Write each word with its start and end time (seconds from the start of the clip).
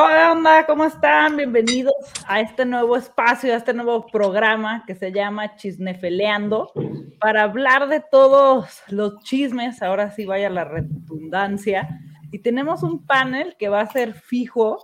¿Cómo 0.00 0.32
onda? 0.32 0.64
¿Cómo 0.64 0.84
están? 0.86 1.36
Bienvenidos 1.36 1.92
a 2.26 2.40
este 2.40 2.64
nuevo 2.64 2.96
espacio, 2.96 3.52
a 3.52 3.58
este 3.58 3.74
nuevo 3.74 4.06
programa 4.06 4.82
que 4.86 4.94
se 4.94 5.12
llama 5.12 5.56
Chisnefeleando, 5.56 6.72
para 7.20 7.42
hablar 7.42 7.86
de 7.86 8.00
todos 8.00 8.80
los 8.88 9.22
chismes, 9.24 9.82
ahora 9.82 10.10
sí 10.10 10.24
vaya 10.24 10.48
la 10.48 10.64
redundancia. 10.64 12.00
Y 12.32 12.38
tenemos 12.38 12.82
un 12.82 13.04
panel 13.04 13.56
que 13.58 13.68
va 13.68 13.82
a 13.82 13.92
ser 13.92 14.14
fijo, 14.14 14.82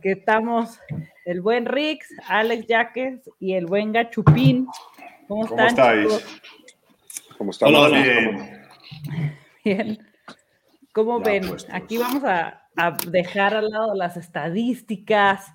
que 0.00 0.12
estamos 0.12 0.80
el 1.26 1.42
buen 1.42 1.66
Rix, 1.66 2.08
Alex 2.26 2.66
Yaques 2.66 3.20
y 3.38 3.52
el 3.52 3.66
buen 3.66 3.92
Gachupín. 3.92 4.66
¿Cómo, 5.28 5.46
¿Cómo 5.46 5.62
están? 5.62 5.66
estáis? 5.66 6.02
chicos? 6.04 6.40
¿Cómo 7.36 7.50
estamos? 7.50 7.80
Hola, 7.80 8.02
Bien. 8.02 8.66
Bien. 9.62 9.98
¿Cómo 10.94 11.18
Ya 11.18 11.24
ven? 11.32 11.48
puestos. 11.48 11.74
Aquí 11.74 11.98
vamos 11.98 12.24
a, 12.24 12.63
a 12.76 12.96
dejar 13.08 13.54
al 13.54 13.70
lado 13.70 13.94
las 13.94 14.16
estadísticas, 14.16 15.54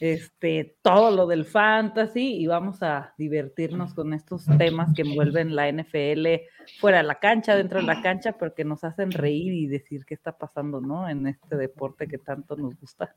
este, 0.00 0.76
todo 0.82 1.10
lo 1.10 1.26
del 1.26 1.44
fantasy 1.44 2.36
y 2.36 2.46
vamos 2.46 2.82
a 2.82 3.14
divertirnos 3.18 3.94
con 3.94 4.14
estos 4.14 4.46
temas 4.58 4.94
que 4.94 5.02
envuelven 5.02 5.54
la 5.54 5.70
NFL 5.70 6.26
fuera 6.80 6.98
de 6.98 7.04
la 7.04 7.18
cancha, 7.18 7.56
dentro 7.56 7.80
de 7.80 7.86
la 7.86 8.00
cancha, 8.02 8.32
porque 8.32 8.64
nos 8.64 8.84
hacen 8.84 9.12
reír 9.12 9.52
y 9.52 9.66
decir 9.66 10.04
qué 10.06 10.14
está 10.14 10.36
pasando, 10.36 10.80
¿no? 10.80 11.08
En 11.08 11.26
este 11.26 11.56
deporte 11.56 12.06
que 12.06 12.18
tanto 12.18 12.56
nos 12.56 12.78
gusta. 12.80 13.14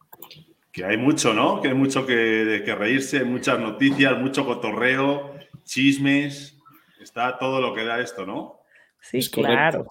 Que 0.71 0.85
hay 0.85 0.97
mucho, 0.97 1.33
¿no? 1.33 1.61
Que 1.61 1.69
hay 1.69 1.73
mucho 1.73 2.05
que, 2.05 2.15
de 2.15 2.63
que 2.63 2.75
reírse, 2.75 3.23
muchas 3.23 3.59
noticias, 3.59 4.17
mucho 4.19 4.45
cotorreo, 4.45 5.33
chismes. 5.63 6.57
Está 7.01 7.37
todo 7.37 7.61
lo 7.61 7.73
que 7.73 7.85
da 7.85 8.01
esto, 8.01 8.25
¿no? 8.25 8.59
Sí, 8.99 9.19
Es 9.19 9.29
claro. 9.29 9.85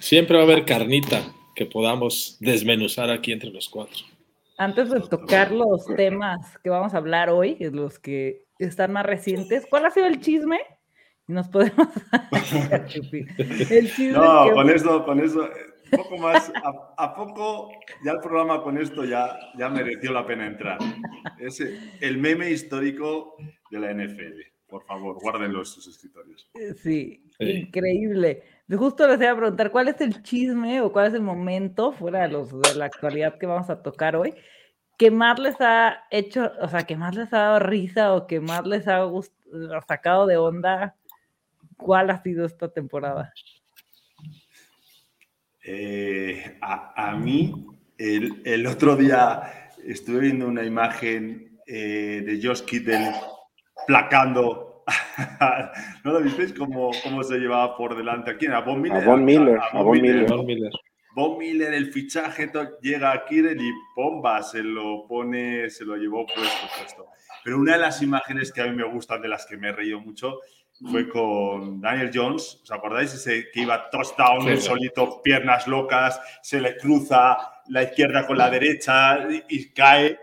Siempre 0.00 0.36
va 0.36 0.42
a 0.42 0.46
haber 0.46 0.64
carnita 0.64 1.22
que 1.56 1.66
podamos 1.66 2.36
desmenuzar 2.40 3.10
aquí 3.10 3.32
entre 3.32 3.50
los 3.50 3.68
cuatro. 3.68 3.96
Antes 4.58 4.90
de 4.90 5.00
tocar 5.00 5.50
los 5.52 5.84
temas 5.96 6.58
que 6.62 6.70
vamos 6.70 6.94
a 6.94 6.98
hablar 6.98 7.30
hoy, 7.30 7.56
los 7.72 7.98
que 7.98 8.44
están 8.58 8.92
más 8.92 9.04
recientes, 9.04 9.66
¿cuál 9.68 9.86
ha 9.86 9.90
sido 9.90 10.06
el 10.06 10.20
chisme? 10.20 10.60
Y 11.28 11.32
nos 11.32 11.48
podemos. 11.48 11.88
el 13.70 13.90
chisme 13.90 14.12
No, 14.12 14.44
que- 14.46 14.52
con 14.52 14.70
esto, 14.70 15.04
con 15.04 15.20
eso, 15.20 15.44
eh, 15.46 15.50
poco 15.96 16.16
más. 16.18 16.50
A, 16.62 16.94
a 17.04 17.14
poco, 17.14 17.70
ya 18.04 18.12
el 18.12 18.20
programa 18.20 18.62
con 18.62 18.78
esto 18.78 19.04
ya, 19.04 19.36
ya 19.58 19.68
mereció 19.68 20.12
la 20.12 20.26
pena 20.26 20.46
entrar. 20.46 20.78
Es 21.38 21.60
el 22.00 22.18
meme 22.18 22.50
histórico 22.50 23.36
de 23.70 23.78
la 23.80 23.92
NFL. 23.92 24.40
Por 24.68 24.84
favor, 24.84 25.18
guárdenlo 25.20 25.60
en 25.60 25.64
sus 25.66 25.86
escritorios. 25.86 26.48
Sí, 26.82 27.22
Sí. 27.38 27.44
increíble. 27.50 28.42
Justo 28.68 29.06
les 29.06 29.20
iba 29.20 29.30
a 29.30 29.36
preguntar, 29.36 29.70
¿cuál 29.70 29.88
es 29.88 30.00
el 30.00 30.22
chisme 30.22 30.80
o 30.80 30.90
cuál 30.90 31.06
es 31.06 31.14
el 31.14 31.22
momento, 31.22 31.92
fuera 31.92 32.22
de 32.22 32.28
los 32.28 32.50
de 32.50 32.74
la 32.74 32.86
actualidad 32.86 33.38
que 33.38 33.46
vamos 33.46 33.70
a 33.70 33.80
tocar 33.80 34.16
hoy, 34.16 34.34
que 34.98 35.10
más 35.10 35.38
les 35.38 35.54
ha 35.60 36.04
hecho, 36.10 36.50
o 36.60 36.68
sea, 36.68 36.82
que 36.82 36.96
más 36.96 37.14
les 37.14 37.32
ha 37.32 37.38
dado 37.38 37.58
risa 37.60 38.12
o 38.14 38.26
que 38.26 38.40
más 38.40 38.66
les 38.66 38.88
ha 38.88 39.04
gust- 39.04 39.32
sacado 39.86 40.26
de 40.26 40.36
onda? 40.36 40.96
¿Cuál 41.76 42.10
ha 42.10 42.22
sido 42.22 42.44
esta 42.44 42.68
temporada? 42.68 43.32
Eh, 45.62 46.58
a, 46.60 47.14
mí, 47.16 47.66
el, 47.98 48.42
el 48.44 48.66
otro 48.66 48.96
día 48.96 49.70
estuve 49.84 50.20
viendo 50.20 50.48
una 50.48 50.64
imagen 50.64 51.60
eh, 51.66 52.22
de 52.24 52.40
Josh 52.42 52.62
Kittle 52.62 53.12
placando. 53.86 54.65
¿No 56.04 56.12
lo 56.12 56.20
visteis? 56.20 56.52
¿Cómo, 56.52 56.90
cómo 57.02 57.22
se 57.22 57.38
llevaba 57.38 57.76
por 57.76 57.96
delante? 57.96 58.30
¿A 58.30 58.36
quién? 58.36 58.52
¿A 58.52 58.60
Von 58.60 58.80
Miller? 58.80 59.02
A 59.02 59.04
Von 59.04 59.24
Miller, 59.24 59.58
a 59.72 59.82
Von 59.82 60.00
Miller. 60.00 60.26
Von 60.28 60.46
Miller. 60.46 60.70
Von 61.14 61.38
Miller, 61.38 61.72
el 61.72 61.92
fichaje, 61.92 62.50
llega 62.82 63.12
a 63.12 63.24
Kittle 63.24 63.56
y 63.58 63.70
bomba, 63.96 64.42
se 64.42 64.62
lo 64.62 65.06
pone, 65.08 65.70
se 65.70 65.84
lo 65.84 65.96
llevó 65.96 66.26
puesto, 66.26 66.66
puesto. 66.78 67.06
Pero 67.42 67.58
una 67.58 67.72
de 67.72 67.78
las 67.78 68.02
imágenes 68.02 68.52
que 68.52 68.60
a 68.60 68.66
mí 68.66 68.76
me 68.76 68.84
gustan, 68.84 69.22
de 69.22 69.28
las 69.28 69.46
que 69.46 69.56
me 69.56 69.68
he 69.70 69.72
reído 69.72 69.98
mucho, 70.00 70.40
fue 70.90 71.08
con 71.08 71.80
Daniel 71.80 72.10
Jones. 72.12 72.60
¿Os 72.62 72.70
acordáis? 72.70 73.14
Ese 73.14 73.50
que 73.50 73.62
iba 73.62 73.88
touchdown, 73.88 74.42
Sí. 74.42 74.60
solito, 74.60 75.22
piernas 75.22 75.66
locas, 75.66 76.20
se 76.42 76.60
le 76.60 76.76
cruza 76.76 77.38
la 77.68 77.84
izquierda 77.84 78.26
con 78.26 78.36
la 78.36 78.50
derecha 78.50 79.26
y, 79.30 79.42
y 79.48 79.70
cae. 79.72 80.18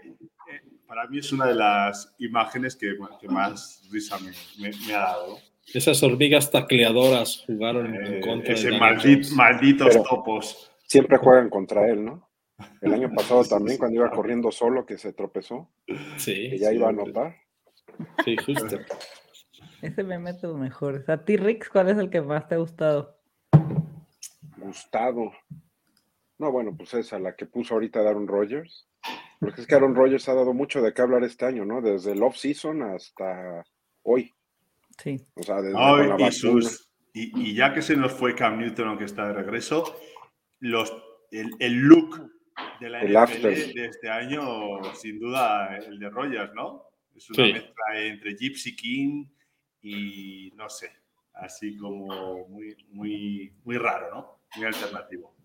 Para 0.94 1.08
mí 1.08 1.18
es 1.18 1.32
una 1.32 1.48
de 1.48 1.56
las 1.56 2.14
imágenes 2.20 2.76
que, 2.76 2.96
que 3.20 3.28
más 3.28 3.82
risa 3.92 4.16
me, 4.20 4.30
me- 4.60 4.78
me 4.86 4.94
ha 4.94 5.00
dado. 5.00 5.40
Esas 5.74 6.04
hormigas 6.04 6.52
tacleadoras 6.52 7.44
jugaron 7.48 7.96
en 7.96 8.14
Eh, 8.18 8.22
contra 8.22 8.54
ese 8.54 8.70
de 8.70 8.78
Daniel 8.78 9.00
maldit- 9.00 9.14
Jones. 9.14 9.32
malditos 9.32 9.88
Pero- 9.90 10.04
topos. 10.04 10.72
Siempre 10.86 11.18
juegan 11.18 11.50
contra 11.50 11.88
él, 11.90 12.06
¿no? 12.06 12.30
El 12.80 12.94
año 12.94 13.10
pasado 13.16 13.44
también, 13.44 13.80
cuando 13.80 13.96
iba 13.96 14.12
corriendo 14.12 14.52
solo, 14.52 14.86
que 14.86 15.00
se 15.00 15.14
tropezó, 15.14 15.72
Sí, 16.18 16.52
que 16.52 16.60
ya 16.60 16.70
sí, 16.70 16.76
iba 16.76 16.86
a 16.86 16.90
anotar. 16.92 17.38
sí, 18.24 18.36
justo. 18.38 18.78
Ese 19.82 20.04
me 20.04 20.20
mete 20.20 20.46
los 20.46 20.60
mejores. 20.60 21.10
A 21.10 21.26
ti, 21.26 21.38
Rix, 21.38 21.70
¿cuál 21.70 21.90
es 21.90 21.98
el 21.98 22.12
que 22.12 22.22
más 22.22 22.48
te 22.48 22.54
ha 22.54 22.60
gustado? 22.60 23.18
Gustado. 24.58 25.32
No, 26.38 26.52
bueno, 26.52 26.76
pues 26.78 26.94
esa, 26.94 27.18
la 27.18 27.36
que 27.36 27.48
puso 27.48 27.74
ahorita 27.74 28.00
Aaron 28.02 28.28
Rodgers. 28.28 28.88
Porque 29.44 29.62
es 29.62 29.68
que 29.68 29.76
Aaron 29.76 29.96
Rodgers 29.96 30.28
ha 30.30 30.34
dado 30.34 30.54
mucho 30.54 30.82
de 30.82 30.94
qué 30.94 31.02
hablar 31.02 31.24
este 31.24 31.46
año, 31.46 31.66
¿no? 31.66 31.82
Desde 31.82 32.12
el 32.14 32.24
off-season 32.24 32.82
hasta 32.84 33.64
hoy. 34.04 34.34
Sí. 35.02 35.20
O 35.36 35.44
sea, 35.44 35.62
desde 35.62 35.74
con 35.74 36.00
la 36.00 36.06
y, 36.06 36.10
vacuna. 36.10 36.32
sus- 36.32 36.92
y- 37.14 37.50
y 37.52 37.54
ya 37.56 37.74
que 37.74 37.82
se 37.82 37.96
nos 37.96 38.12
fue 38.14 38.36
Cam 38.36 38.60
Newton, 38.60 38.88
aunque 38.90 39.06
está 39.06 39.28
de 39.28 39.34
regreso, 39.34 39.96
los, 40.60 40.92
el, 41.32 41.50
el 41.60 41.74
look 41.80 42.32
de 42.80 42.90
la 42.90 43.02
El 43.02 43.08
NFL 43.12 43.18
after. 43.18 43.74
de 43.74 43.86
este 43.86 44.10
año, 44.10 44.84
sin 44.96 45.20
duda, 45.20 45.78
el 45.78 46.00
de 46.00 46.10
Rogers, 46.10 46.54
¿no? 46.54 46.84
Es 47.16 47.30
una 47.32 47.46
Sí. 47.46 47.54
mezcla 47.54 48.00
entre 48.00 48.36
Gypsy 48.36 48.76
King 48.76 49.26
y 49.82 50.52
no 50.56 50.70
sé, 50.70 50.92
así 51.34 51.78
como 51.78 52.48
muy, 52.48 52.76
muy, 52.90 53.54
muy 53.64 53.78
raro, 53.78 54.10
¿no? 54.14 54.40
Muy 54.56 54.66
alternativo. 54.66 55.36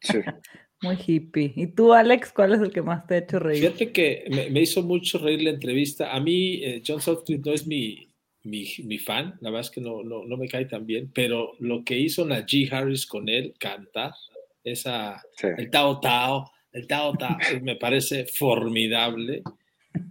Sí. 0.00 0.18
Muy 0.82 0.96
hippie. 1.06 1.52
¿Y 1.56 1.66
tú, 1.66 1.92
Alex, 1.92 2.32
cuál 2.32 2.54
es 2.54 2.60
el 2.60 2.72
que 2.72 2.80
más 2.82 3.06
te 3.06 3.14
ha 3.14 3.18
hecho 3.18 3.38
reír? 3.38 3.60
Fíjate 3.60 3.92
que 3.92 4.24
me, 4.30 4.50
me 4.50 4.62
hizo 4.62 4.82
mucho 4.82 5.18
reír 5.18 5.42
la 5.42 5.50
entrevista. 5.50 6.14
A 6.14 6.20
mí, 6.20 6.64
eh, 6.64 6.82
John 6.86 7.02
Sutcliffe 7.02 7.42
no 7.44 7.52
es 7.52 7.66
mi, 7.66 8.10
mi, 8.44 8.66
mi 8.84 8.98
fan, 8.98 9.36
la 9.40 9.50
verdad 9.50 9.66
es 9.66 9.70
que 9.70 9.80
no, 9.80 10.02
no, 10.02 10.24
no 10.24 10.36
me 10.36 10.48
cae 10.48 10.64
tan 10.64 10.86
bien, 10.86 11.10
pero 11.14 11.52
lo 11.58 11.84
que 11.84 11.98
hizo 11.98 12.24
Najee 12.24 12.68
Harris 12.70 13.06
con 13.06 13.28
él, 13.28 13.54
cantar, 13.58 14.12
esa, 14.64 15.22
sí. 15.36 15.48
el 15.56 15.70
Tao 15.70 16.00
Tao, 16.00 16.50
el 16.72 16.86
Tao 16.86 17.12
Tao, 17.14 17.36
eh, 17.52 17.60
me 17.60 17.76
parece 17.76 18.26
formidable. 18.26 19.42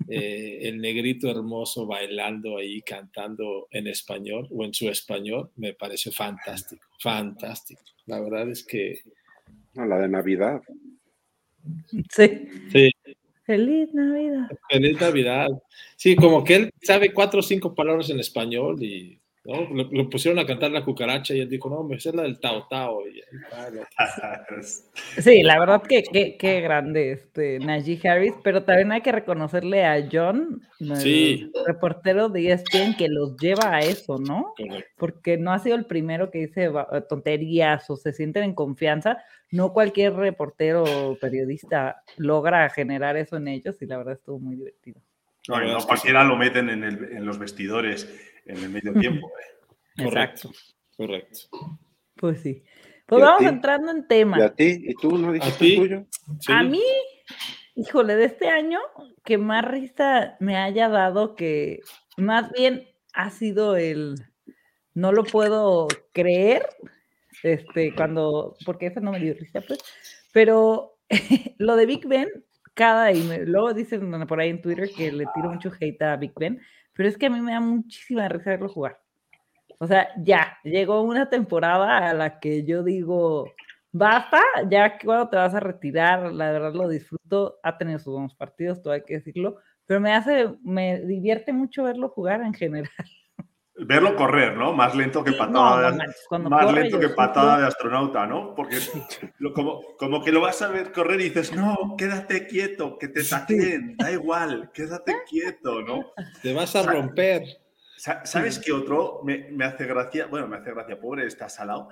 Eh, 0.09 0.67
el 0.67 0.81
negrito 0.81 1.29
hermoso 1.29 1.85
bailando 1.85 2.57
ahí, 2.57 2.81
cantando 2.81 3.67
en 3.71 3.87
español 3.87 4.47
o 4.51 4.65
en 4.65 4.73
su 4.73 4.89
español, 4.89 5.51
me 5.55 5.73
pareció 5.73 6.11
fantástico, 6.11 6.85
fantástico. 6.99 7.81
La 8.07 8.19
verdad 8.19 8.49
es 8.49 8.65
que 8.65 9.01
No, 9.73 9.85
la 9.85 9.99
de 9.99 10.09
Navidad. 10.09 10.61
Sí. 12.09 12.47
sí, 12.71 12.91
Feliz 13.43 13.93
Navidad. 13.93 14.47
Feliz 14.69 15.01
Navidad. 15.01 15.47
Sí, 15.95 16.15
como 16.15 16.43
que 16.43 16.55
él 16.55 16.73
sabe 16.81 17.13
cuatro 17.13 17.39
o 17.39 17.43
cinco 17.43 17.73
palabras 17.73 18.09
en 18.09 18.19
español 18.19 18.81
y 18.81 19.18
¿no? 19.45 19.61
lo, 19.73 19.89
lo 19.91 20.09
pusieron 20.09 20.39
a 20.39 20.45
cantar 20.45 20.71
la 20.71 20.83
cucaracha 20.83 21.33
y 21.33 21.39
él 21.41 21.49
dijo, 21.49 21.69
no, 21.69 21.87
esa 21.95 22.09
es 22.09 22.15
la 22.15 22.23
del 22.23 22.39
Tao 22.39 22.67
Tao. 22.69 23.07
Y, 23.07 23.21
ah, 23.53 23.69
no. 24.51 24.61
Sí, 25.21 25.43
la 25.43 25.59
verdad 25.59 25.81
que 25.83 26.03
qué 26.37 26.61
grande 26.61 27.11
este 27.13 27.59
Najee 27.59 27.99
Harris, 28.07 28.33
pero 28.43 28.63
también 28.63 28.91
hay 28.91 29.01
que 29.01 29.11
reconocerle 29.11 29.85
a 29.85 30.07
John, 30.11 30.61
el 30.79 30.95
Sí. 30.97 31.51
reportero 31.65 32.29
de 32.29 32.51
ESPN, 32.51 32.95
que 32.97 33.07
los 33.09 33.35
lleva 33.37 33.75
a 33.75 33.79
eso, 33.79 34.17
¿no? 34.17 34.53
Correcto. 34.57 34.91
Porque 34.97 35.37
no 35.37 35.51
ha 35.51 35.59
sido 35.59 35.75
el 35.75 35.85
primero 35.85 36.29
que 36.31 36.39
dice 36.47 36.69
tonterías 37.07 37.89
o 37.89 37.95
se 37.95 38.13
sienten 38.13 38.43
en 38.43 38.53
confianza. 38.53 39.17
No 39.51 39.73
cualquier 39.73 40.13
reportero 40.13 40.83
o 40.83 41.15
periodista 41.17 42.03
logra 42.17 42.69
generar 42.69 43.17
eso 43.17 43.37
en 43.37 43.47
ellos 43.47 43.81
y 43.81 43.85
la 43.87 43.97
verdad 43.97 44.13
estuvo 44.13 44.39
muy 44.39 44.55
divertido. 44.55 45.01
No, 45.47 45.59
no 45.59 45.79
cualquiera 45.87 46.23
lo 46.23 46.35
meten 46.35 46.69
en, 46.69 46.83
el- 46.83 47.05
en 47.13 47.25
los 47.25 47.39
vestidores 47.39 48.07
en 48.49 48.57
el 48.63 48.69
medio 48.69 48.93
tiempo. 48.93 49.29
¿eh? 49.97 50.03
Correcto. 50.03 50.51
Correcto. 50.97 51.39
Pues 52.15 52.41
sí. 52.41 52.63
Pues 53.05 53.19
¿Y 53.19 53.23
a 53.23 53.25
vamos 53.25 53.43
entrando 53.43 53.91
en 53.91 53.97
¿Y 53.97 54.01
a 54.01 54.07
tema. 54.07 54.49
ti? 54.55 54.83
¿Y 54.87 54.93
tú 54.95 55.17
no 55.17 55.31
dijiste 55.31 55.67
el 55.67 55.75
tuyo? 55.77 56.05
Sí. 56.39 56.51
A 56.51 56.63
mí, 56.63 56.83
híjole, 57.75 58.15
de 58.15 58.25
este 58.25 58.49
año, 58.49 58.79
que 59.23 59.37
más 59.37 59.65
risa 59.65 60.35
me 60.39 60.57
haya 60.57 60.89
dado 60.89 61.35
que 61.35 61.79
más 62.17 62.51
bien 62.51 62.87
ha 63.13 63.29
sido 63.31 63.75
el 63.77 64.15
no 64.93 65.11
lo 65.11 65.23
puedo 65.23 65.87
creer, 66.11 66.67
este, 67.43 67.95
cuando, 67.95 68.55
porque 68.65 68.87
eso 68.87 68.99
no 68.99 69.11
me 69.11 69.19
dio 69.19 69.33
risa, 69.33 69.61
pues, 69.61 69.79
pero 70.33 70.97
lo 71.57 71.75
de 71.77 71.85
Big 71.85 72.05
Ben, 72.07 72.29
cada, 72.73 73.11
y 73.11 73.23
me- 73.23 73.45
luego 73.45 73.73
dicen 73.73 74.11
por 74.27 74.39
ahí 74.41 74.49
en 74.49 74.61
Twitter 74.61 74.89
que 74.95 75.11
le 75.11 75.25
tiro 75.33 75.49
mucho 75.49 75.71
hate 75.79 76.01
a 76.01 76.17
Big 76.17 76.33
Ben, 76.35 76.59
pero 76.99 77.07
es 77.07 77.17
que 77.17 77.27
a 77.27 77.29
mí 77.29 77.39
me 77.39 77.53
da 77.53 77.61
muchísima 77.61 78.27
risa 78.27 78.49
verlo 78.49 78.67
jugar. 78.67 78.99
O 79.79 79.87
sea, 79.87 80.09
ya, 80.21 80.57
llegó 80.65 81.01
una 81.01 81.29
temporada 81.29 82.09
a 82.09 82.13
la 82.13 82.41
que 82.41 82.65
yo 82.65 82.83
digo, 82.83 83.53
basta, 83.93 84.41
ya 84.69 84.99
cuando 84.99 85.29
te 85.29 85.37
vas 85.37 85.55
a 85.55 85.61
retirar, 85.61 86.33
la 86.33 86.51
verdad 86.51 86.73
lo 86.73 86.89
disfruto, 86.89 87.57
ha 87.63 87.77
tenido 87.77 87.99
sus 87.99 88.11
buenos 88.11 88.35
partidos, 88.35 88.81
todo 88.81 88.91
hay 88.91 89.05
que 89.05 89.13
decirlo, 89.13 89.59
pero 89.85 90.01
me 90.01 90.11
hace, 90.11 90.49
me 90.61 90.99
divierte 90.99 91.53
mucho 91.53 91.85
verlo 91.85 92.09
jugar 92.09 92.41
en 92.41 92.53
general. 92.53 92.91
Verlo 93.85 94.15
correr, 94.15 94.55
¿no? 94.57 94.73
Más 94.73 94.95
lento 94.95 95.23
que 95.23 95.33
patada, 95.33 95.91
de, 95.91 96.39
más 96.39 96.73
lento 96.73 96.99
que 96.99 97.09
patada 97.09 97.59
de 97.59 97.67
astronauta, 97.67 98.25
¿no? 98.25 98.53
Porque 98.53 98.77
como, 99.55 99.81
como 99.97 100.23
que 100.23 100.31
lo 100.31 100.41
vas 100.41 100.61
a 100.61 100.67
ver 100.67 100.91
correr 100.91 101.21
y 101.21 101.25
dices, 101.25 101.53
no, 101.53 101.95
quédate 101.97 102.47
quieto, 102.47 102.97
que 102.97 103.07
te 103.07 103.23
taquen, 103.23 103.95
da 103.97 104.11
igual, 104.11 104.71
quédate 104.73 105.15
quieto, 105.29 105.81
¿no? 105.81 106.11
Te 106.41 106.53
vas 106.53 106.75
a 106.75 106.83
romper. 106.83 107.43
¿Sabes 107.97 108.59
qué 108.59 108.71
otro 108.71 109.21
me, 109.23 109.49
me, 109.51 109.65
hace 109.65 109.85
gracia? 109.85 110.27
Bueno, 110.27 110.47
me 110.47 110.57
hace 110.57 110.71
gracia, 110.71 110.99
pobre, 110.99 111.25
está 111.25 111.49
salado, 111.49 111.89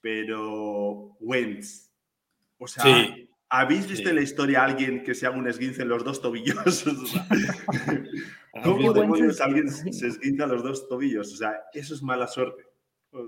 pero 0.00 1.16
Wentz. 1.20 1.90
O 2.58 2.66
sea, 2.66 2.84
¿habéis 3.50 3.88
visto 3.88 4.08
en 4.08 4.16
la 4.16 4.22
historia 4.22 4.62
a 4.62 4.64
alguien 4.64 5.02
que 5.02 5.14
se 5.14 5.26
haga 5.26 5.36
un 5.36 5.48
esguince 5.48 5.82
en 5.82 5.88
los 5.88 6.04
dos 6.04 6.22
tobillos? 6.22 6.84
¿Cómo 8.64 8.92
demonios 8.92 9.40
alguien 9.40 9.68
se 9.68 10.06
esguinza 10.06 10.46
los 10.46 10.62
dos 10.62 10.88
tobillos? 10.88 11.32
O 11.32 11.36
sea, 11.36 11.52
eso 11.72 11.94
es 11.94 12.02
mala 12.02 12.26
suerte. 12.26 12.64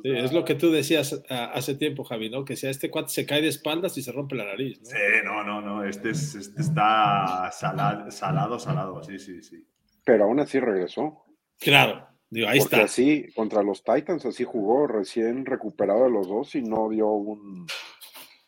es 0.04 0.32
lo 0.32 0.44
que 0.44 0.54
tú 0.54 0.70
decías 0.70 1.22
hace 1.28 1.74
tiempo, 1.74 2.04
Javi, 2.04 2.30
¿no? 2.30 2.44
Que 2.44 2.56
si 2.56 2.66
a 2.66 2.70
este 2.70 2.90
cuate 2.90 3.10
se 3.10 3.26
cae 3.26 3.42
de 3.42 3.48
espaldas 3.48 3.98
y 3.98 4.02
se 4.02 4.12
rompe 4.12 4.36
la 4.36 4.44
nariz. 4.44 4.80
¿no? 4.80 4.86
Sí, 4.86 4.96
no, 5.24 5.44
no, 5.44 5.60
no. 5.60 5.84
Este, 5.84 6.10
este 6.10 6.62
está 6.62 7.50
salado, 7.52 8.10
salado, 8.10 8.58
salado, 8.58 9.02
sí, 9.02 9.19
sí, 9.19 9.42
sí. 9.42 9.66
Pero 10.04 10.24
aún 10.24 10.40
así 10.40 10.58
regresó. 10.58 11.24
Claro, 11.58 12.08
digo, 12.28 12.48
ahí 12.48 12.58
Porque 12.58 12.76
está. 12.76 12.86
así, 12.86 13.32
contra 13.34 13.62
los 13.62 13.84
Titans, 13.84 14.26
así 14.26 14.44
jugó 14.44 14.86
recién 14.86 15.46
recuperado 15.46 16.04
de 16.04 16.10
los 16.10 16.28
dos 16.28 16.54
y 16.54 16.62
no 16.62 16.88
dio 16.88 17.08
un. 17.08 17.66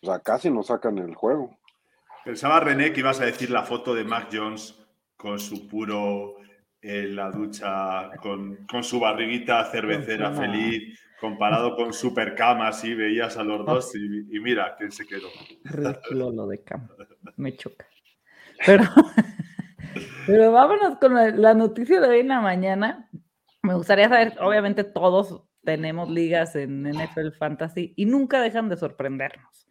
O 0.03 0.07
sea, 0.07 0.19
casi 0.21 0.51
no 0.51 0.63
sacan 0.63 0.99
el 0.99 1.15
juego. 1.15 1.57
Pensaba 2.25 2.61
René 2.61 2.93
que 2.93 3.01
ibas 3.01 3.21
a 3.21 3.27
decir 3.27 3.51
la 3.51 3.63
foto 3.63 3.95
de 3.95 4.05
Mac 4.05 4.29
Jones 4.33 4.75
con 5.17 5.39
su 5.39 5.69
puro 5.69 6.37
en 6.81 7.17
la 7.17 7.31
ducha 7.31 8.11
con, 8.21 8.67
con 8.67 8.85
su 8.85 9.01
barriguita 9.01 9.65
cervecera 9.71 10.33
feliz, 10.33 11.01
comparado 11.19 11.77
con 11.77 11.95
Supercama, 11.95 12.69
así 12.69 12.95
veías 12.95 13.39
a 13.39 13.43
los 13.43 13.61
ah. 13.61 13.73
dos 13.73 13.95
y, 13.95 14.39
mira 14.41 14.75
quién 14.77 14.93
se 14.93 15.07
quedó. 15.07 15.29
Ridículo 15.65 16.31
lo 16.31 16.47
de 16.47 16.63
cama, 16.63 16.91
me 17.37 17.57
choca. 17.57 17.87
Pero, 18.67 18.85
pero 20.27 20.53
vámonos 20.53 20.99
con 20.99 21.15
la 21.41 21.55
noticia 21.55 22.01
de 22.01 22.09
hoy 22.09 22.21
en 22.21 22.29
la 22.29 22.41
mañana. 22.41 23.09
Me 23.63 23.75
gustaría 23.75 24.11
saber, 24.11 24.35
obviamente 24.41 24.85
todos 24.85 25.43
tenemos 25.63 26.11
ligas 26.11 26.55
en 26.55 26.83
NFL 26.83 27.31
Fantasy 27.39 27.95
y 27.97 28.05
nunca 28.05 28.43
dejan 28.43 28.69
de 28.69 28.77
sorprendernos. 28.77 29.67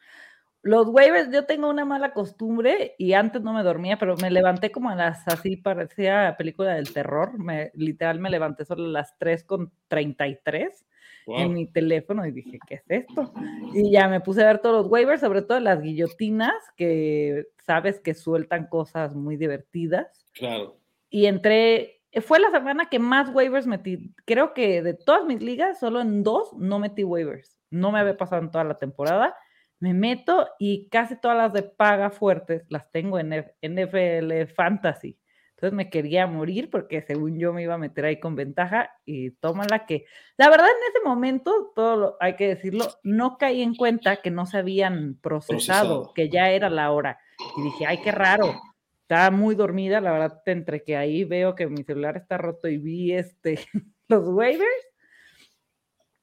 Los 0.64 0.88
waivers, 0.88 1.30
yo 1.30 1.46
tengo 1.46 1.70
una 1.70 1.84
mala 1.84 2.14
costumbre 2.14 2.96
y 2.98 3.12
antes 3.12 3.42
no 3.42 3.52
me 3.52 3.64
dormía, 3.64 4.00
pero 4.00 4.16
me 4.16 4.32
levanté 4.32 4.72
como 4.72 4.90
a 4.90 4.96
las, 4.96 5.28
así 5.28 5.58
parecía 5.58 6.36
película 6.38 6.76
del 6.76 6.94
terror, 6.94 7.38
me, 7.38 7.72
literal 7.74 8.22
me 8.22 8.30
levanté 8.30 8.64
solo 8.64 8.86
a 8.86 8.88
las 8.88 9.18
3 9.18 9.44
con 9.44 9.74
33 9.90 10.86
en 11.28 11.54
mi 11.54 11.68
teléfono 11.68 12.26
y 12.26 12.32
dije, 12.32 12.60
¿qué 12.66 12.76
es 12.76 12.84
esto? 12.88 13.34
Y 13.74 13.92
ya 13.92 14.08
me 14.08 14.22
puse 14.22 14.42
a 14.42 14.48
ver 14.48 14.60
todos 14.60 14.84
los 14.84 14.92
waivers, 14.92 15.20
sobre 15.20 15.42
todo 15.42 15.60
las 15.60 15.82
guillotinas, 15.82 16.54
que 16.78 17.48
sabes 17.66 18.00
que 18.00 18.14
sueltan 18.14 18.68
cosas 18.68 19.16
muy 19.16 19.36
divertidas. 19.36 20.26
Claro. 20.34 20.78
Y 21.10 21.26
entré, 21.26 22.02
fue 22.22 22.40
la 22.40 22.52
semana 22.52 22.90
que 22.90 23.00
más 23.00 23.30
waivers 23.34 23.68
metí. 23.68 24.14
Creo 24.26 24.54
que 24.54 24.82
de 24.82 24.94
todas 24.94 25.26
mis 25.26 25.42
ligas, 25.42 25.80
solo 25.80 26.00
en 26.00 26.24
dos 26.24 26.54
no 26.54 26.80
metí 26.80 27.04
waivers. 27.04 27.60
No 27.70 27.92
me 27.92 28.00
había 28.00 28.16
pasado 28.16 28.42
en 28.42 28.52
toda 28.52 28.64
la 28.64 28.78
temporada 28.78 29.36
me 29.84 29.94
meto 29.94 30.48
y 30.60 30.88
casi 30.88 31.20
todas 31.20 31.36
las 31.36 31.52
de 31.52 31.62
paga 31.62 32.10
fuertes 32.10 32.64
las 32.70 32.90
tengo 32.90 33.20
en 33.20 33.34
NFL 33.62 34.54
Fantasy. 34.56 35.20
Entonces 35.58 35.74
me 35.76 35.90
quería 35.90 36.26
morir 36.26 36.70
porque 36.70 37.02
según 37.02 37.38
yo 37.38 37.52
me 37.52 37.64
iba 37.64 37.74
a 37.74 37.78
meter 37.78 38.06
ahí 38.06 38.18
con 38.18 38.34
ventaja 38.34 38.92
y 39.04 39.32
tómala 39.32 39.86
que, 39.86 40.06
la 40.38 40.50
verdad 40.50 40.68
en 40.68 40.90
ese 40.90 41.06
momento, 41.06 41.74
todo 41.76 41.98
lo, 41.98 42.18
hay 42.22 42.38
que 42.38 42.48
decirlo, 42.48 42.86
no 43.04 43.38
caí 43.38 43.62
en 43.62 43.76
cuenta 43.76 44.22
que 44.22 44.32
no 44.32 44.46
se 44.46 44.60
habían 44.60 45.20
procesado, 45.22 46.14
que 46.14 46.30
ya 46.30 46.50
era 46.50 46.70
la 46.70 46.90
hora. 46.92 47.20
Y 47.58 47.64
dije, 47.64 47.86
ay, 47.86 47.98
qué 48.02 48.14
raro. 48.14 48.56
Estaba 49.02 49.32
muy 49.32 49.54
dormida, 49.54 50.00
la 50.00 50.14
verdad, 50.14 50.42
entre 50.46 50.86
que 50.86 50.96
ahí 50.96 51.26
veo 51.26 51.56
que 51.56 51.68
mi 51.68 51.84
celular 51.84 52.16
está 52.16 52.38
roto 52.38 52.70
y 52.70 52.78
vi 52.78 53.12
este, 53.12 53.60
los 54.08 54.30
waivers, 54.30 54.93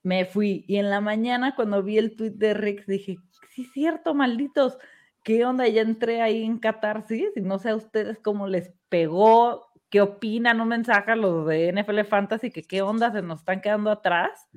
me 0.03 0.25
fui. 0.25 0.65
Y 0.69 0.77
en 0.77 0.91
la 0.91 1.01
mañana 1.01 1.55
cuando 1.55 1.83
vi 1.83 1.99
el 1.99 2.17
tweet 2.17 2.33
de 2.33 2.55
Rick 2.55 2.87
dije, 2.87 3.19
sí, 3.51 3.65
cierto, 3.65 4.15
malditos. 4.15 4.79
¿Qué 5.23 5.45
onda? 5.45 5.69
Ya 5.69 5.83
entré 5.83 6.23
ahí 6.23 6.45
en 6.45 6.59
catarsis 6.59 7.29
y 7.37 7.41
no 7.43 7.59
sé 7.59 7.71
a 7.71 7.77
ustedes 7.77 8.19
cómo 8.21 8.47
les 8.47 8.73
pegó, 8.89 9.71
qué 9.91 10.01
opinan, 10.01 10.61
un 10.61 10.69
mensaje 10.69 11.13
a 11.13 11.17
los 11.17 11.47
de 11.47 11.73
NFL 11.73 12.05
Fantasy, 12.05 12.51
que 12.51 12.63
qué 12.63 12.81
onda 12.81 13.13
se 13.13 13.21
nos 13.21 13.41
están 13.41 13.61
quedando 13.61 13.91
atrás. 13.91 14.49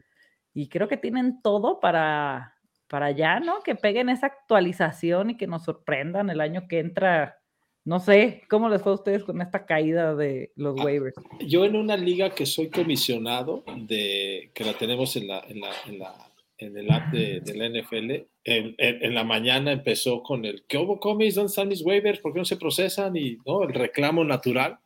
Y 0.54 0.70
creo 0.70 0.88
que 0.88 0.98
tienen 0.98 1.42
todo 1.42 1.80
para, 1.80 2.56
para 2.88 3.08
allá, 3.08 3.40
¿no? 3.40 3.62
Que 3.62 3.76
peguen 3.76 4.10
esa 4.10 4.28
actualización 4.28 5.32
y 5.32 5.38
que 5.38 5.48
nos 5.48 5.64
sorprendan 5.64 6.30
el 6.30 6.40
año 6.40 6.68
que 6.68 6.80
entra. 6.80 7.40
No 7.86 8.00
sé, 8.00 8.44
¿cómo 8.50 8.70
les 8.70 8.82
fue 8.82 8.94
a 8.94 8.96
ustedes 8.96 9.24
con 9.24 9.42
esta 9.42 9.66
caída 9.66 10.16
de 10.16 10.54
los 10.56 10.80
ah, 10.80 10.86
waivers? 10.86 11.16
Yo 11.46 11.66
en 11.66 11.76
una 11.76 11.98
liga 11.98 12.34
que 12.34 12.46
soy 12.46 12.70
comisionado, 12.70 13.64
de, 13.76 14.52
que 14.54 14.64
la 14.64 14.74
tenemos 14.74 15.16
en 15.18 15.28
la, 15.28 15.44
en 15.48 15.60
la, 15.60 15.72
en 15.86 16.00
la 16.00 16.34
en 16.58 16.78
el 16.78 16.92
app 16.92 17.12
de, 17.12 17.42
la 17.56 17.68
NFL, 17.68 18.12
en, 18.44 18.76
en, 18.78 19.14
la 19.14 19.24
mañana 19.24 19.72
empezó 19.72 20.22
con 20.22 20.46
el 20.46 20.64
¿qué 20.68 20.78
hubo 20.78 21.00
comis? 21.00 21.36
¿Dónde 21.36 21.50
están 21.50 21.68
mis 21.68 21.82
waivers? 21.82 22.20
¿Por 22.20 22.34
qué 22.34 22.40
no 22.40 22.46
se 22.46 22.58
procesan? 22.58 23.16
Y 23.16 23.38
¿no? 23.46 23.64
el 23.64 23.74
reclamo 23.74 24.24
natural, 24.24 24.80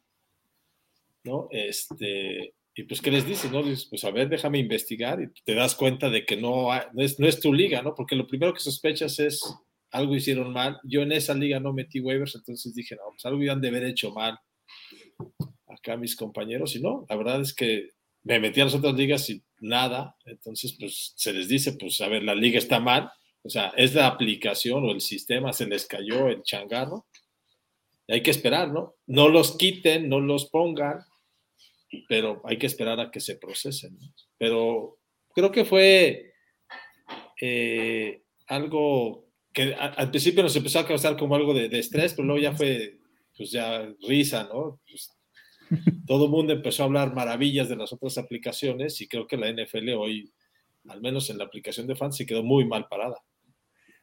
¿no? 1.23 1.47
Este, 1.51 2.53
y 2.75 2.83
pues, 2.83 3.01
¿qué 3.01 3.11
les 3.11 3.25
dices? 3.25 3.51
No? 3.51 3.61
pues 3.61 4.03
a 4.03 4.11
ver, 4.11 4.29
déjame 4.29 4.59
investigar 4.59 5.21
y 5.21 5.27
te 5.43 5.55
das 5.55 5.75
cuenta 5.75 6.09
de 6.09 6.25
que 6.25 6.37
no, 6.37 6.69
no, 6.93 7.01
es, 7.01 7.19
no 7.19 7.27
es 7.27 7.39
tu 7.39 7.53
liga, 7.53 7.81
¿no? 7.81 7.95
Porque 7.95 8.15
lo 8.15 8.27
primero 8.27 8.53
que 8.53 8.59
sospechas 8.59 9.19
es 9.19 9.41
algo 9.91 10.15
hicieron 10.15 10.53
mal. 10.53 10.79
Yo 10.83 11.01
en 11.01 11.11
esa 11.11 11.33
liga 11.33 11.59
no 11.59 11.73
metí 11.73 11.99
waivers, 11.99 12.35
entonces 12.35 12.73
dije, 12.73 12.95
no, 12.95 13.03
pues 13.11 13.25
algo 13.25 13.41
iban 13.41 13.61
de 13.61 13.69
haber 13.69 13.83
hecho 13.85 14.11
mal 14.11 14.37
acá 15.67 15.97
mis 15.97 16.15
compañeros. 16.15 16.75
Y 16.75 16.81
no, 16.81 17.05
la 17.09 17.15
verdad 17.15 17.41
es 17.41 17.53
que 17.53 17.89
me 18.23 18.39
metí 18.39 18.61
a 18.61 18.65
las 18.65 18.75
otras 18.75 18.95
ligas 18.95 19.29
y 19.29 19.41
nada. 19.59 20.15
Entonces, 20.25 20.75
pues 20.79 21.13
se 21.15 21.33
les 21.33 21.47
dice, 21.47 21.73
pues 21.73 21.99
a 22.01 22.07
ver, 22.07 22.23
la 22.23 22.35
liga 22.35 22.57
está 22.57 22.79
mal. 22.79 23.09
O 23.43 23.49
sea, 23.49 23.71
es 23.77 23.93
la 23.93 24.07
aplicación 24.07 24.83
o 24.83 24.91
el 24.91 25.01
sistema, 25.01 25.53
se 25.53 25.67
les 25.67 25.85
cayó 25.85 26.27
el 26.27 26.43
changarro. 26.43 27.07
Y 28.07 28.13
hay 28.13 28.23
que 28.23 28.31
esperar, 28.31 28.71
¿no? 28.71 28.95
No 29.05 29.29
los 29.29 29.57
quiten, 29.57 30.09
no 30.09 30.19
los 30.19 30.49
pongan, 30.49 30.99
pero 32.07 32.41
hay 32.45 32.57
que 32.57 32.67
esperar 32.67 32.99
a 32.99 33.11
que 33.11 33.19
se 33.19 33.37
procesen. 33.37 33.97
Pero 34.37 34.99
creo 35.33 35.51
que 35.51 35.65
fue 35.65 36.33
eh, 37.41 38.23
algo 38.47 39.26
que 39.57 39.73
al 39.73 40.11
principio 40.11 40.43
nos 40.43 40.55
empezó 40.55 40.77
a 40.77 40.85
causar 40.85 41.17
como 41.17 41.35
algo 41.35 41.51
de, 41.51 41.65
estrés, 41.79 42.13
pero 42.13 42.27
luego 42.27 42.39
ya 42.39 42.53
fue, 42.53 42.99
pues 43.35 43.49
ya 43.49 43.91
risa, 44.07 44.47
¿no? 44.53 44.79
Pues, 44.87 45.17
todo 46.05 46.25
el 46.25 46.31
mundo 46.31 46.53
empezó 46.53 46.83
a 46.83 46.85
hablar 46.85 47.15
maravillas 47.15 47.67
de 47.67 47.75
las 47.75 47.91
otras 47.91 48.19
aplicaciones 48.19 49.01
y 49.01 49.07
creo 49.07 49.25
que 49.25 49.35
la 49.35 49.51
NFL 49.51 49.89
hoy, 49.97 50.31
al 50.89 51.01
menos 51.01 51.31
en 51.31 51.39
la 51.39 51.45
aplicación 51.45 51.87
de 51.87 51.95
fans, 51.95 52.17
se 52.17 52.27
quedó 52.27 52.43
muy 52.43 52.65
mal 52.65 52.87
parada. 52.87 53.15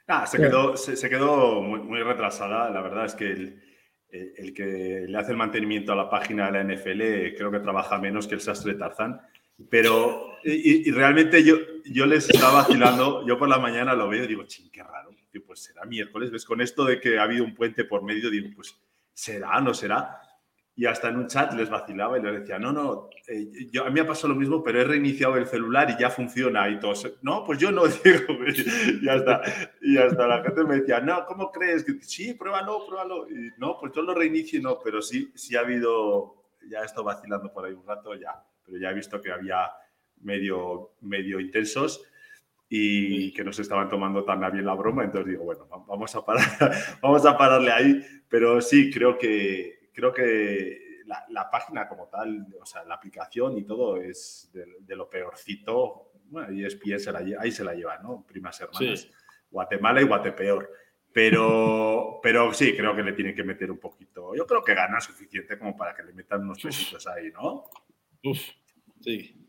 Ah, 0.08 0.26
se 0.26 0.38
quedó, 0.38 0.76
se, 0.76 1.08
quedó 1.08 1.62
muy, 1.62 2.02
retrasada. 2.02 2.68
La 2.70 2.82
verdad 2.82 3.04
es 3.04 3.14
que 3.14 3.30
el, 3.30 3.62
el, 4.10 4.52
que 4.52 5.06
le 5.06 5.16
hace 5.16 5.30
el 5.30 5.38
mantenimiento 5.38 5.92
a 5.92 5.96
la 5.96 6.10
página 6.10 6.50
de 6.50 6.64
la 6.64 6.74
NFL 6.74 7.36
creo 7.36 7.52
que 7.52 7.60
trabaja 7.60 7.96
menos 7.98 8.26
que 8.26 8.34
el 8.34 8.40
sastre 8.40 8.74
Tarzán. 8.74 9.20
Pero, 9.70 10.36
y, 10.42 10.90
realmente 10.90 11.44
yo, 11.44 11.54
yo 11.84 12.06
les 12.06 12.28
estaba 12.28 12.62
vacilando, 12.62 13.24
yo 13.24 13.38
por 13.38 13.48
la 13.48 13.60
mañana 13.60 13.94
lo 13.94 14.08
veo 14.08 14.24
y 14.24 14.26
digo, 14.26 14.42
ching, 14.46 14.68
qué 14.72 14.82
raro. 14.82 15.13
Y 15.34 15.40
pues 15.40 15.64
será 15.64 15.84
miércoles, 15.84 16.30
¿ves? 16.30 16.44
Con 16.44 16.60
esto 16.60 16.84
de 16.84 17.00
que 17.00 17.18
ha 17.18 17.24
habido 17.24 17.44
un 17.44 17.54
puente 17.54 17.84
por 17.84 18.02
medio, 18.02 18.30
digo, 18.30 18.48
pues 18.54 18.80
será, 19.12 19.60
no 19.60 19.74
será 19.74 20.20
y 20.76 20.86
hasta 20.86 21.08
en 21.08 21.16
un 21.16 21.28
chat 21.28 21.52
les 21.54 21.70
vacilaba 21.70 22.18
y 22.18 22.22
les 22.22 22.40
decía, 22.40 22.58
no, 22.58 22.72
no, 22.72 23.08
eh, 23.28 23.68
yo, 23.70 23.84
a 23.84 23.90
mí 23.90 23.94
me 23.94 24.00
ha 24.00 24.06
pasado 24.06 24.28
lo 24.28 24.34
mismo, 24.34 24.62
pero 24.62 24.80
he 24.80 24.84
reiniciado 24.84 25.36
el 25.36 25.46
celular 25.46 25.88
y 25.90 26.00
ya 26.00 26.10
funciona 26.10 26.68
y 26.68 26.80
todo. 26.80 26.94
No, 27.22 27.44
pues 27.44 27.60
yo 27.60 27.70
no 27.70 27.86
digo, 28.04 28.34
y 29.00 29.08
hasta, 29.08 29.42
y 29.80 29.96
hasta 29.96 30.26
la 30.26 30.42
gente 30.42 30.64
me 30.64 30.80
decía, 30.80 30.98
no, 31.00 31.24
¿cómo 31.26 31.52
crees? 31.52 31.86
Sí, 32.00 32.34
pruébalo, 32.34 32.84
pruébalo. 32.86 33.28
Y 33.30 33.52
no, 33.58 33.78
pues 33.78 33.92
yo 33.94 34.02
lo 34.02 34.14
reinicio, 34.14 34.60
no, 34.60 34.80
pero 34.82 35.00
sí, 35.00 35.30
sí 35.36 35.54
ha 35.54 35.60
habido, 35.60 36.42
ya 36.68 36.80
he 36.80 36.86
estado 36.86 37.04
vacilando 37.04 37.52
por 37.52 37.64
ahí 37.64 37.72
un 37.72 37.86
rato, 37.86 38.14
ya, 38.14 38.44
pero 38.66 38.76
ya 38.76 38.90
he 38.90 38.94
visto 38.94 39.20
que 39.20 39.30
había 39.30 39.70
medio, 40.22 40.94
medio 41.02 41.38
intensos 41.38 42.04
y 42.76 43.32
que 43.32 43.44
no 43.44 43.52
se 43.52 43.62
estaban 43.62 43.88
tomando 43.88 44.24
tan 44.24 44.40
bien 44.50 44.66
la 44.66 44.74
broma, 44.74 45.04
entonces 45.04 45.30
digo, 45.30 45.44
bueno, 45.44 45.68
vamos 45.86 46.14
a, 46.16 46.24
parar, 46.24 46.44
vamos 47.02 47.24
a 47.24 47.38
pararle 47.38 47.70
ahí, 47.70 48.00
pero 48.28 48.60
sí, 48.60 48.90
creo 48.90 49.16
que 49.16 49.90
creo 49.92 50.12
que 50.12 51.02
la, 51.28 51.48
página 51.50 51.88
como 51.88 52.08
tal, 52.08 52.46
o 52.60 52.66
sea, 52.66 52.84
la 52.84 52.94
aplicación 52.94 53.56
y 53.56 53.64
todo 53.64 53.96
es 53.96 54.50
de, 54.52 54.96
lo 54.96 55.08
peorcito. 55.08 56.10
Bueno, 56.24 56.52
y 56.52 56.64
es 56.64 56.78
se 57.02 57.12
la, 57.12 57.22
ahí 57.38 57.52
se 57.52 57.62
la 57.62 57.74
lleva, 57.74 57.98
¿no? 57.98 58.24
Primas 58.26 58.60
hermanas. 58.60 59.08
Guatemala 59.50 60.02
y 60.02 60.04
Guatepeor. 60.04 60.68
Pero, 61.12 62.18
pero 62.22 62.52
sí, 62.52 62.74
creo 62.76 62.96
que 62.96 63.02
le 63.04 63.12
tiene 63.12 63.34
que 63.34 63.44
meter 63.44 63.70
un 63.70 63.78
poquito. 63.78 64.34
Yo 64.34 64.46
creo 64.46 64.64
que 64.64 64.74
gana 64.74 65.00
suficiente 65.00 65.56
como 65.58 65.76
para 65.76 65.94
que 65.94 66.02
le 66.02 66.12
metan 66.12 66.42
unos 66.42 66.60
pesitos 66.60 67.06
ahí, 67.06 67.30
¿no? 67.30 67.66
Uf, 68.24 68.40
sí. 69.00 69.40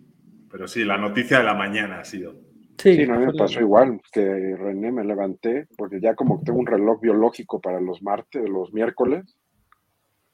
Pero 0.51 0.67
sí, 0.67 0.83
la 0.83 0.97
noticia 0.97 1.39
de 1.39 1.45
la 1.45 1.55
mañana 1.55 2.01
ha 2.01 2.05
sido. 2.05 2.44
Sí, 2.77 3.05
no, 3.07 3.19
me 3.19 3.33
pasó 3.33 3.61
igual, 3.61 4.01
que 4.11 4.21
René 4.55 4.91
me 4.91 5.03
levanté, 5.03 5.67
porque 5.77 5.99
ya 6.01 6.13
como 6.13 6.41
tengo 6.43 6.59
un 6.59 6.67
reloj 6.67 6.99
biológico 7.01 7.59
para 7.61 7.79
los 7.79 8.01
martes, 8.01 8.47
los 8.47 8.73
miércoles, 8.73 9.35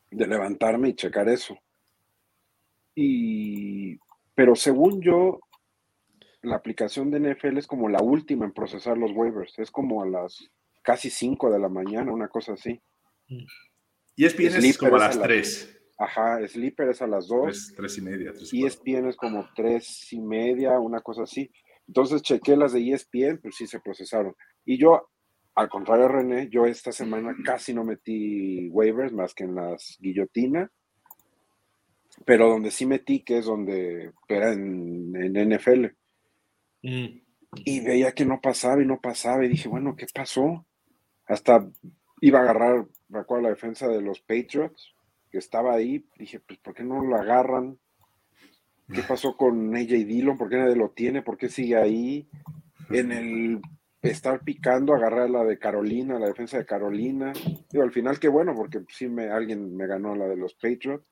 de 0.09 0.27
levantarme 0.27 0.89
y 0.89 0.95
checar 0.95 1.29
eso. 1.29 1.57
Y, 2.95 3.97
pero 4.35 4.55
según 4.55 5.01
yo, 5.01 5.39
la 6.41 6.55
aplicación 6.55 7.11
de 7.11 7.19
NFL 7.19 7.57
es 7.57 7.67
como 7.67 7.87
la 7.89 8.01
última 8.01 8.45
en 8.45 8.53
procesar 8.53 8.97
los 8.97 9.11
waivers, 9.11 9.57
es 9.59 9.71
como 9.71 10.01
a 10.01 10.07
las 10.07 10.49
casi 10.81 11.09
5 11.09 11.51
de 11.51 11.59
la 11.59 11.69
mañana, 11.69 12.11
una 12.11 12.27
cosa 12.27 12.53
así. 12.53 12.81
Y 14.15 14.25
es 14.25 14.37
es 14.37 14.77
como 14.77 14.95
a 14.95 14.99
las 14.99 15.21
3. 15.21 15.77
Ajá, 15.97 16.47
Sleeper 16.47 16.89
es 16.89 17.01
a 17.03 17.07
las 17.07 17.27
2. 17.27 17.73
3, 17.77 17.97
y 17.97 18.01
media. 18.01 18.33
3 18.33 18.53
y 18.53 18.65
ESPN 18.65 19.07
es 19.07 19.15
como 19.15 19.47
3 19.55 20.13
y 20.13 20.19
media, 20.19 20.79
una 20.79 20.99
cosa 21.01 21.23
así. 21.23 21.51
Entonces 21.91 22.21
chequé 22.21 22.55
las 22.55 22.71
de 22.71 22.89
ESPN, 22.89 23.39
pues 23.41 23.57
sí 23.57 23.67
se 23.67 23.81
procesaron. 23.81 24.33
Y 24.63 24.77
yo, 24.77 25.09
al 25.55 25.67
contrario 25.67 26.07
René, 26.07 26.47
yo 26.49 26.65
esta 26.65 26.93
semana 26.93 27.35
casi 27.43 27.73
no 27.73 27.83
metí 27.83 28.69
waivers 28.69 29.11
más 29.11 29.33
que 29.33 29.43
en 29.43 29.55
las 29.55 29.97
guillotinas. 29.99 30.69
Pero 32.25 32.47
donde 32.47 32.71
sí 32.71 32.85
metí, 32.85 33.25
que 33.25 33.39
es 33.39 33.45
donde 33.45 34.13
era 34.29 34.53
en, 34.53 35.11
NFL. 35.11 35.87
Mm. 36.81 37.07
Y 37.65 37.79
veía 37.81 38.13
que 38.13 38.23
no 38.23 38.39
pasaba 38.39 38.81
y 38.81 38.85
no 38.85 39.01
pasaba. 39.01 39.43
Y 39.43 39.49
dije, 39.49 39.67
bueno, 39.67 39.97
¿qué 39.97 40.05
pasó? 40.13 40.65
Hasta 41.27 41.69
iba 42.21 42.39
a 42.39 42.43
agarrar, 42.43 42.87
recuerdo 43.09 43.43
la 43.43 43.49
defensa 43.49 43.89
de 43.89 44.01
los 44.01 44.21
Patriots, 44.21 44.95
que 45.29 45.39
estaba 45.39 45.73
ahí. 45.73 46.05
Dije, 46.17 46.39
pues, 46.39 46.57
¿por 46.59 46.73
qué 46.73 46.85
no 46.85 47.03
lo 47.03 47.17
agarran? 47.17 47.77
¿Qué 48.93 49.03
pasó 49.03 49.37
con 49.37 49.75
AJ 49.75 49.87
Dillon? 50.05 50.37
¿Por 50.37 50.49
qué 50.49 50.57
nadie 50.57 50.75
lo 50.75 50.89
tiene? 50.89 51.21
¿Por 51.21 51.37
qué 51.37 51.49
sigue 51.49 51.77
ahí? 51.77 52.27
En 52.89 53.11
el 53.11 53.61
estar 54.01 54.43
picando, 54.43 54.93
agarrar 54.93 55.29
la 55.29 55.43
de 55.43 55.57
Carolina, 55.57 56.19
la 56.19 56.27
defensa 56.27 56.57
de 56.57 56.65
Carolina. 56.65 57.31
Digo, 57.69 57.83
al 57.83 57.91
final 57.91 58.19
qué 58.19 58.27
bueno, 58.27 58.53
porque 58.55 58.81
sí 58.89 59.07
me, 59.07 59.29
alguien 59.29 59.75
me 59.75 59.87
ganó 59.87 60.15
la 60.15 60.27
de 60.27 60.37
los 60.37 60.53
Patriots. 60.55 61.05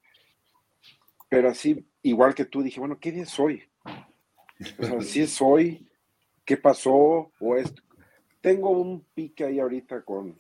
Pero 1.29 1.50
así, 1.50 1.86
igual 2.01 2.33
que 2.33 2.45
tú, 2.45 2.62
dije, 2.62 2.79
bueno, 2.79 2.98
¿qué 3.00 3.12
día 3.12 3.24
es 3.24 3.39
hoy? 3.39 3.63
O 4.79 4.83
sea, 4.83 5.01
si 5.01 5.21
es 5.21 5.41
hoy, 5.41 5.88
¿qué 6.43 6.57
pasó? 6.57 7.31
O 7.39 7.55
es... 7.55 7.74
Tengo 8.41 8.71
un 8.71 9.05
pique 9.13 9.43
ahí 9.43 9.59
ahorita 9.59 10.01
con 10.03 10.39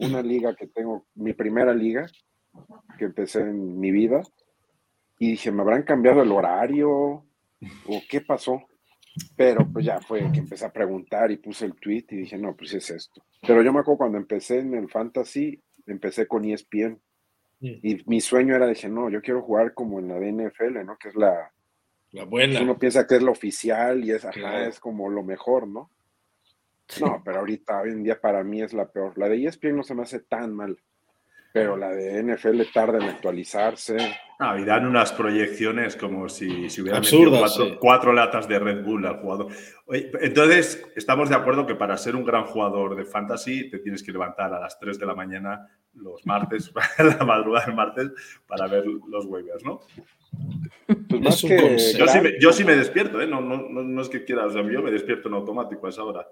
una 0.00 0.22
liga 0.22 0.54
que 0.54 0.66
tengo, 0.66 1.06
mi 1.14 1.32
primera 1.32 1.74
liga, 1.74 2.06
que 2.98 3.06
empecé 3.06 3.40
en 3.40 3.80
mi 3.80 3.90
vida, 3.90 4.22
y 5.20 5.32
dije, 5.32 5.52
¿me 5.52 5.60
habrán 5.60 5.82
cambiado 5.82 6.22
el 6.22 6.32
horario? 6.32 6.88
¿O 6.88 8.02
qué 8.08 8.22
pasó? 8.22 8.62
Pero 9.36 9.70
pues 9.70 9.84
ya 9.84 10.00
fue 10.00 10.20
que 10.32 10.38
empecé 10.38 10.64
a 10.64 10.72
preguntar 10.72 11.30
y 11.30 11.36
puse 11.36 11.66
el 11.66 11.74
tweet 11.74 12.06
y 12.08 12.16
dije, 12.16 12.38
no, 12.38 12.56
pues 12.56 12.72
es 12.72 12.88
esto. 12.88 13.22
Pero 13.46 13.62
yo 13.62 13.70
me 13.70 13.80
acuerdo 13.80 13.98
cuando 13.98 14.16
empecé 14.16 14.60
en 14.60 14.72
el 14.72 14.88
Fantasy, 14.88 15.62
empecé 15.86 16.26
con 16.26 16.46
ESPN. 16.46 16.98
Y 17.60 18.02
mi 18.06 18.22
sueño 18.22 18.56
era, 18.56 18.66
dije, 18.66 18.88
no, 18.88 19.10
yo 19.10 19.20
quiero 19.20 19.42
jugar 19.42 19.74
como 19.74 19.98
en 19.98 20.08
la 20.08 20.16
NFL, 20.16 20.82
¿no? 20.86 20.96
Que 20.96 21.10
es 21.10 21.14
la... 21.14 21.52
La 22.12 22.24
buena. 22.24 22.62
Uno 22.62 22.78
piensa 22.78 23.06
que 23.06 23.16
es 23.16 23.22
lo 23.22 23.32
oficial 23.32 24.02
y 24.02 24.12
es, 24.12 24.24
ajá, 24.24 24.66
es 24.66 24.80
como 24.80 25.10
lo 25.10 25.22
mejor, 25.22 25.68
¿no? 25.68 25.90
No, 26.98 27.20
pero 27.22 27.40
ahorita, 27.40 27.82
hoy 27.82 27.90
en 27.90 28.02
día 28.02 28.18
para 28.18 28.42
mí 28.42 28.62
es 28.62 28.72
la 28.72 28.90
peor. 28.90 29.18
La 29.18 29.28
de 29.28 29.44
ESPN 29.44 29.76
no 29.76 29.82
se 29.82 29.94
me 29.94 30.02
hace 30.02 30.20
tan 30.20 30.54
mal 30.54 30.78
pero 31.52 31.76
la 31.76 31.90
de 31.90 32.22
NFL 32.22 32.62
tarda 32.72 32.98
en 32.98 33.08
actualizarse. 33.10 33.96
Ah, 34.38 34.58
y 34.58 34.64
dan 34.64 34.86
unas 34.86 35.12
proyecciones 35.12 35.96
como 35.96 36.28
si, 36.28 36.70
si 36.70 36.80
hubieran 36.80 37.02
metido 37.02 37.78
cuatro, 37.78 38.12
latas 38.12 38.48
de 38.48 38.58
Red 38.58 38.84
Bull 38.84 39.04
al 39.04 39.18
jugador. 39.18 39.48
entonces, 39.88 40.82
estamos 40.96 41.28
de 41.28 41.34
acuerdo 41.34 41.66
que 41.66 41.74
para 41.74 41.96
ser 41.98 42.16
un 42.16 42.24
gran 42.24 42.44
jugador 42.44 42.96
de 42.96 43.04
fantasy 43.04 43.68
te 43.68 43.80
tienes 43.80 44.02
que 44.02 44.12
levantar 44.12 44.54
a 44.54 44.60
las 44.60 44.78
3 44.78 44.98
de 44.98 45.06
la 45.06 45.14
mañana 45.14 45.68
los 45.94 46.24
martes, 46.24 46.72
la 46.98 47.24
madrugada 47.24 47.66
del 47.66 47.74
martes, 47.74 48.10
para 48.46 48.66
ver 48.68 48.86
los 48.86 49.26
waivers, 49.26 49.64
¿no? 49.64 49.80
Pues 51.08 51.20
más 51.20 51.42
que 51.42 51.76
yo, 51.98 52.06
sí 52.06 52.20
me, 52.20 52.40
yo, 52.40 52.52
sí 52.52 52.64
me, 52.64 52.76
despierto, 52.76 53.20
¿eh? 53.20 53.26
no, 53.26 53.40
no, 53.40 53.56
no, 53.68 54.02
es 54.02 54.08
que 54.08 54.24
quiera, 54.24 54.46
o 54.46 54.50
sea, 54.50 54.62
yo 54.62 54.82
me 54.82 54.92
despierto 54.92 55.28
en 55.28 55.34
automático 55.34 55.86
a 55.86 55.90
esa 55.90 56.04
hora, 56.04 56.26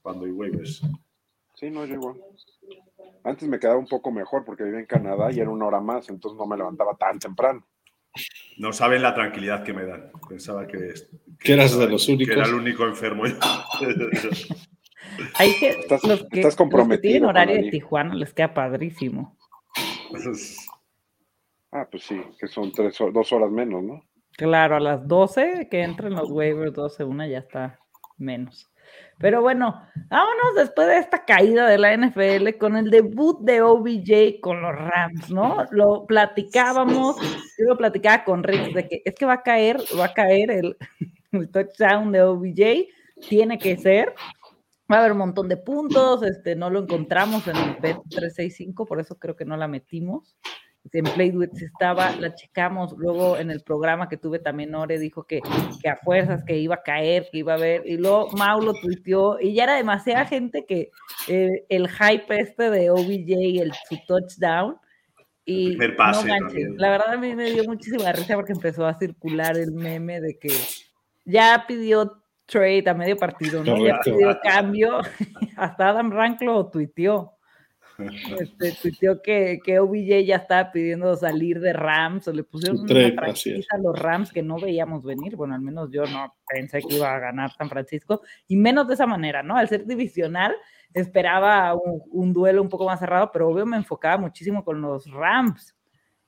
cuando 0.00 0.24
hay 0.24 0.32
waivers. 0.32 0.82
Sí, 1.54 1.70
no, 1.70 1.84
yo 1.84 1.94
igual. 1.94 2.16
Antes 3.26 3.48
me 3.48 3.58
quedaba 3.58 3.76
un 3.76 3.88
poco 3.88 4.12
mejor 4.12 4.44
porque 4.44 4.62
vivía 4.62 4.78
en 4.78 4.86
Canadá 4.86 5.32
y 5.32 5.40
era 5.40 5.50
una 5.50 5.66
hora 5.66 5.80
más, 5.80 6.08
entonces 6.08 6.38
no 6.38 6.46
me 6.46 6.56
levantaba 6.56 6.96
tan 6.96 7.18
temprano. 7.18 7.66
No 8.56 8.72
saben 8.72 9.02
la 9.02 9.14
tranquilidad 9.14 9.64
que 9.64 9.72
me 9.72 9.84
dan. 9.84 10.12
Pensaba 10.28 10.64
que, 10.66 10.94
que, 11.40 11.52
eras 11.52 11.76
de 11.76 11.88
los 11.88 12.08
únicos. 12.08 12.32
Que 12.34 12.40
era 12.40 12.48
el 12.48 12.54
único 12.54 12.84
enfermo. 12.84 13.24
Hay 15.34 15.58
que, 15.58 15.70
estás, 15.70 16.04
los 16.04 16.24
que, 16.28 16.40
estás 16.40 16.54
comprometido. 16.54 17.12
tienen 17.12 17.28
horario 17.28 17.56
de 17.56 17.70
Tijuana 17.70 18.14
les 18.14 18.32
queda 18.32 18.54
padrísimo. 18.54 19.36
ah, 21.72 21.88
pues 21.90 22.04
sí, 22.04 22.22
que 22.38 22.46
son 22.46 22.70
tres, 22.70 22.96
dos 23.12 23.32
horas 23.32 23.50
menos, 23.50 23.82
¿no? 23.82 24.04
Claro, 24.36 24.76
a 24.76 24.80
las 24.80 25.06
12 25.08 25.68
que 25.68 25.82
entren 25.82 26.14
los 26.14 26.30
waivers, 26.30 26.72
12, 26.74 27.02
una 27.04 27.26
ya 27.26 27.38
está 27.38 27.80
menos. 28.18 28.70
Pero 29.18 29.40
bueno, 29.40 29.82
vámonos 30.08 30.54
después 30.56 30.88
de 30.88 30.98
esta 30.98 31.24
caída 31.24 31.66
de 31.66 31.78
la 31.78 31.96
NFL 31.96 32.58
con 32.58 32.76
el 32.76 32.90
debut 32.90 33.40
de 33.40 33.62
OBJ 33.62 34.40
con 34.40 34.60
los 34.60 34.74
Rams, 34.74 35.30
¿no? 35.30 35.64
Lo 35.70 36.06
platicábamos, 36.06 37.16
yo 37.58 37.64
lo 37.66 37.78
platicaba 37.78 38.24
con 38.24 38.42
Rick 38.42 38.74
de 38.74 38.88
que 38.88 39.02
es 39.04 39.14
que 39.14 39.24
va 39.24 39.34
a 39.34 39.42
caer, 39.42 39.78
va 39.98 40.06
a 40.06 40.14
caer 40.14 40.50
el, 40.50 40.76
touchdown 41.52 42.12
de 42.12 42.22
OBJ, 42.22 42.88
tiene 43.28 43.58
que 43.58 43.78
ser, 43.78 44.14
va 44.90 44.96
a 44.96 45.00
haber 45.00 45.12
un 45.12 45.18
montón 45.18 45.48
de 45.48 45.56
puntos, 45.56 46.22
este, 46.22 46.54
no 46.54 46.68
lo 46.68 46.80
encontramos 46.80 47.48
en 47.48 47.56
el 47.56 47.76
bet 47.76 47.96
365, 48.10 48.84
por 48.84 49.00
eso 49.00 49.18
creo 49.18 49.34
que 49.34 49.46
no 49.46 49.56
la 49.56 49.66
metimos 49.66 50.36
en 50.92 51.04
Playduet 51.04 51.52
estaba, 51.54 52.14
la 52.16 52.34
checamos, 52.34 52.94
luego 52.96 53.36
en 53.36 53.50
el 53.50 53.62
programa 53.62 54.08
que 54.08 54.16
tuve 54.16 54.38
también 54.38 54.74
Ore 54.74 54.98
dijo 54.98 55.24
que, 55.24 55.40
que 55.82 55.88
a 55.88 55.96
fuerzas 55.96 56.44
que 56.44 56.58
iba 56.58 56.76
a 56.76 56.82
caer, 56.82 57.28
que 57.30 57.38
iba 57.38 57.54
a 57.54 57.58
ver, 57.58 57.82
y 57.86 57.96
luego 57.96 58.28
Mau 58.32 58.60
lo 58.60 58.72
tuiteó, 58.74 59.38
y 59.40 59.54
ya 59.54 59.64
era 59.64 59.76
demasiada 59.76 60.26
gente 60.26 60.64
que 60.66 60.90
eh, 61.28 61.64
el 61.68 61.88
hype 61.88 62.40
este 62.40 62.70
de 62.70 62.90
OBJ, 62.90 63.60
el, 63.62 63.72
su 63.88 63.98
touchdown, 64.06 64.76
y 65.44 65.76
la 65.76 66.90
verdad 66.90 67.12
a 67.12 67.16
mí 67.16 67.34
me 67.36 67.52
dio 67.52 67.62
muchísima 67.64 68.10
risa 68.10 68.34
porque 68.34 68.52
empezó 68.52 68.84
a 68.84 68.94
circular 68.94 69.56
el 69.56 69.70
meme 69.70 70.20
de 70.20 70.36
que 70.40 70.50
ya 71.24 71.64
pidió 71.68 72.20
trade 72.46 72.90
a 72.90 72.94
medio 72.94 73.16
partido, 73.16 73.62
¿no? 73.62 73.76
Ya 73.84 74.00
pidió 74.02 74.38
cambio, 74.42 74.98
hasta 75.56 75.88
Adam 75.90 76.10
Rank 76.10 76.42
lo 76.42 76.68
tuiteó. 76.68 77.35
Este, 77.98 78.72
tuiteó 78.72 79.22
que, 79.22 79.58
que 79.64 79.78
OBJ 79.78 80.24
ya 80.26 80.36
estaba 80.36 80.70
pidiendo 80.70 81.16
salir 81.16 81.60
de 81.60 81.72
Rams, 81.72 82.28
o 82.28 82.32
le 82.32 82.44
pusieron 82.44 82.80
una 82.80 83.12
franquicia 83.12 83.66
a 83.70 83.78
los 83.78 83.98
Rams 83.98 84.32
que 84.32 84.42
no 84.42 84.58
veíamos 84.58 85.02
venir. 85.02 85.36
Bueno, 85.36 85.54
al 85.54 85.62
menos 85.62 85.90
yo 85.90 86.04
no 86.04 86.34
pensé 86.48 86.80
que 86.82 86.96
iba 86.96 87.14
a 87.14 87.18
ganar 87.18 87.52
San 87.52 87.68
Francisco, 87.68 88.22
y 88.48 88.56
menos 88.56 88.86
de 88.88 88.94
esa 88.94 89.06
manera, 89.06 89.42
¿no? 89.42 89.56
Al 89.56 89.68
ser 89.68 89.86
divisional, 89.86 90.54
esperaba 90.92 91.74
un, 91.74 92.32
duelo 92.32 92.62
un 92.62 92.68
poco 92.68 92.86
más 92.86 93.00
cerrado, 93.00 93.30
pero 93.32 93.48
obvio 93.48 93.64
me 93.64 93.76
enfocaba 93.76 94.18
muchísimo 94.18 94.64
con 94.64 94.80
los 94.80 95.10
Rams. 95.10 95.74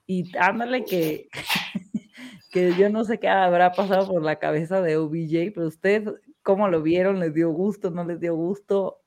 Y 0.06 0.34
ándale 0.38 0.84
que, 0.84 1.28
que 2.50 2.75
yo 2.75 2.88
no 2.88 3.04
sé 3.04 3.18
qué 3.18 3.28
habrá 3.28 3.72
pasado 3.72 4.08
por 4.08 4.22
la 4.22 4.38
cabeza 4.38 4.80
de 4.80 4.96
OBJ, 4.96 5.52
pero 5.54 5.66
ustedes, 5.66 6.14
¿cómo 6.42 6.68
lo 6.68 6.82
vieron? 6.82 7.20
¿Les 7.20 7.34
dio 7.34 7.50
gusto? 7.50 7.90
¿No 7.90 8.04
les 8.04 8.20
dio 8.20 8.34
gusto? 8.34 9.02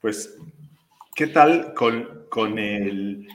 Pues 0.00 0.36
¿Qué 1.22 1.28
tal 1.28 1.72
con, 1.72 2.26
con, 2.28 2.58
el, 2.58 3.28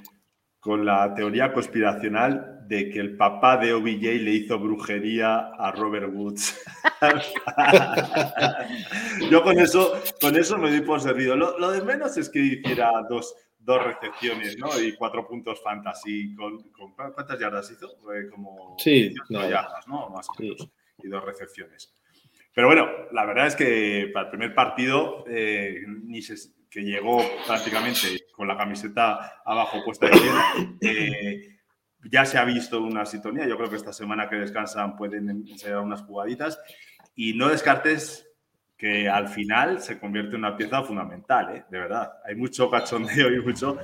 con 0.60 0.86
la 0.86 1.16
teoría 1.16 1.54
conspiracional 1.54 2.68
de 2.68 2.90
que 2.90 3.00
el 3.00 3.16
papá 3.16 3.56
de 3.56 3.72
OBJ 3.72 4.20
le 4.20 4.32
hizo 4.32 4.60
brujería 4.60 5.52
a 5.58 5.72
Robert 5.72 6.14
Woods? 6.14 6.66
Yo 9.32 9.42
con 9.42 9.58
eso, 9.58 9.94
con 10.20 10.36
eso 10.36 10.58
me 10.58 10.70
di 10.70 10.82
por 10.82 11.00
servido. 11.00 11.38
Lo, 11.38 11.72
de 11.72 11.82
menos 11.82 12.18
es 12.18 12.28
que 12.28 12.40
hiciera 12.40 12.92
dos, 13.10 13.34
dos 13.58 13.82
recepciones, 13.82 14.58
¿no? 14.58 14.68
Y 14.82 14.94
cuatro 14.98 15.26
puntos 15.26 15.64
fantasy. 15.64 16.36
Con, 16.36 16.62
¿Cuántas 16.94 17.40
yardas 17.40 17.72
hizo? 17.72 18.00
Como 18.30 18.76
sí, 18.80 19.16
no, 19.30 19.50
yardas, 19.50 19.88
¿no? 19.88 20.10
Más 20.10 20.28
o 20.28 20.34
menos. 20.38 20.70
Y 21.02 21.08
dos 21.08 21.24
recepciones. 21.24 21.96
Pero 22.54 22.68
bueno, 22.68 22.90
la 23.14 23.24
verdad 23.24 23.48
es 23.48 23.56
que 23.56 24.12
para 24.14 24.26
el 24.26 24.32
primer 24.32 24.54
partido 24.54 25.24
eh, 25.30 25.86
ni 25.88 26.22
se, 26.22 26.57
que 26.70 26.82
llegó 26.82 27.22
prácticamente 27.46 28.26
con 28.32 28.48
la 28.48 28.58
camiseta 28.58 29.42
abajo 29.46 29.84
puesta 29.84 30.08
de 30.08 30.12
pie. 30.12 30.32
Eh, 30.82 31.58
ya 32.12 32.26
se 32.26 32.38
ha 32.38 32.46
visto 32.46 32.82
una 32.82 33.06
sintonía. 33.06 33.48
Yo 33.48 33.58
creo 33.58 33.70
que 33.70 33.76
esta 33.76 33.94
semana 33.94 34.30
que 34.30 34.36
descansan 34.36 34.96
pueden 34.96 35.30
ensayar 35.30 35.80
unas 35.80 36.02
jugaditas. 36.04 36.60
Y 37.16 37.34
no 37.34 37.50
descartes 37.50 38.28
que 38.78 39.10
al 39.10 39.28
final 39.28 39.82
se 39.82 40.00
convierte 40.00 40.36
en 40.36 40.46
una 40.46 40.56
pieza 40.56 40.84
fundamental, 40.84 41.56
¿eh? 41.56 41.66
de 41.70 41.80
verdad. 41.80 42.14
Hay 42.26 42.36
mucho 42.36 42.70
cachondeo 42.70 43.34
y 43.34 43.42
mucho, 43.42 43.78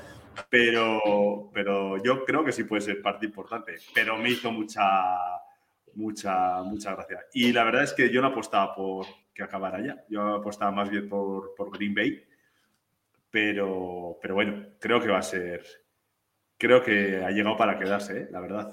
pero, 0.50 1.50
pero 1.52 2.02
yo 2.04 2.24
creo 2.24 2.46
que 2.46 2.52
sí 2.52 2.64
puede 2.64 2.82
ser 2.82 3.02
parte 3.02 3.26
importante. 3.26 3.76
Pero 3.94 4.18
me 4.18 4.30
hizo 4.30 4.52
mucha, 4.52 4.84
mucha, 5.96 6.62
mucha 6.62 6.94
gracia. 6.94 7.26
Y 7.34 7.52
la 7.52 7.64
verdad 7.64 7.84
es 7.84 7.94
que 7.94 8.12
yo 8.12 8.22
no 8.22 8.28
apostaba 8.28 8.76
por 8.76 9.08
que 9.34 9.44
acabara 9.44 9.82
ya. 9.82 10.04
Yo 10.10 10.36
apostaba 10.36 10.72
más 10.72 10.90
bien 10.90 11.10
por, 11.10 11.56
por 11.56 11.76
Green 11.76 11.96
Bay. 11.96 12.24
Pero, 13.34 14.20
pero 14.22 14.36
bueno, 14.36 14.64
creo 14.80 15.02
que 15.02 15.08
va 15.08 15.18
a 15.18 15.24
ser. 15.24 15.66
Creo 16.56 16.84
que 16.84 17.18
ha 17.18 17.32
llegado 17.32 17.58
para 17.58 17.80
quedarse, 17.80 18.16
¿eh? 18.16 18.28
la 18.30 18.40
verdad. 18.40 18.70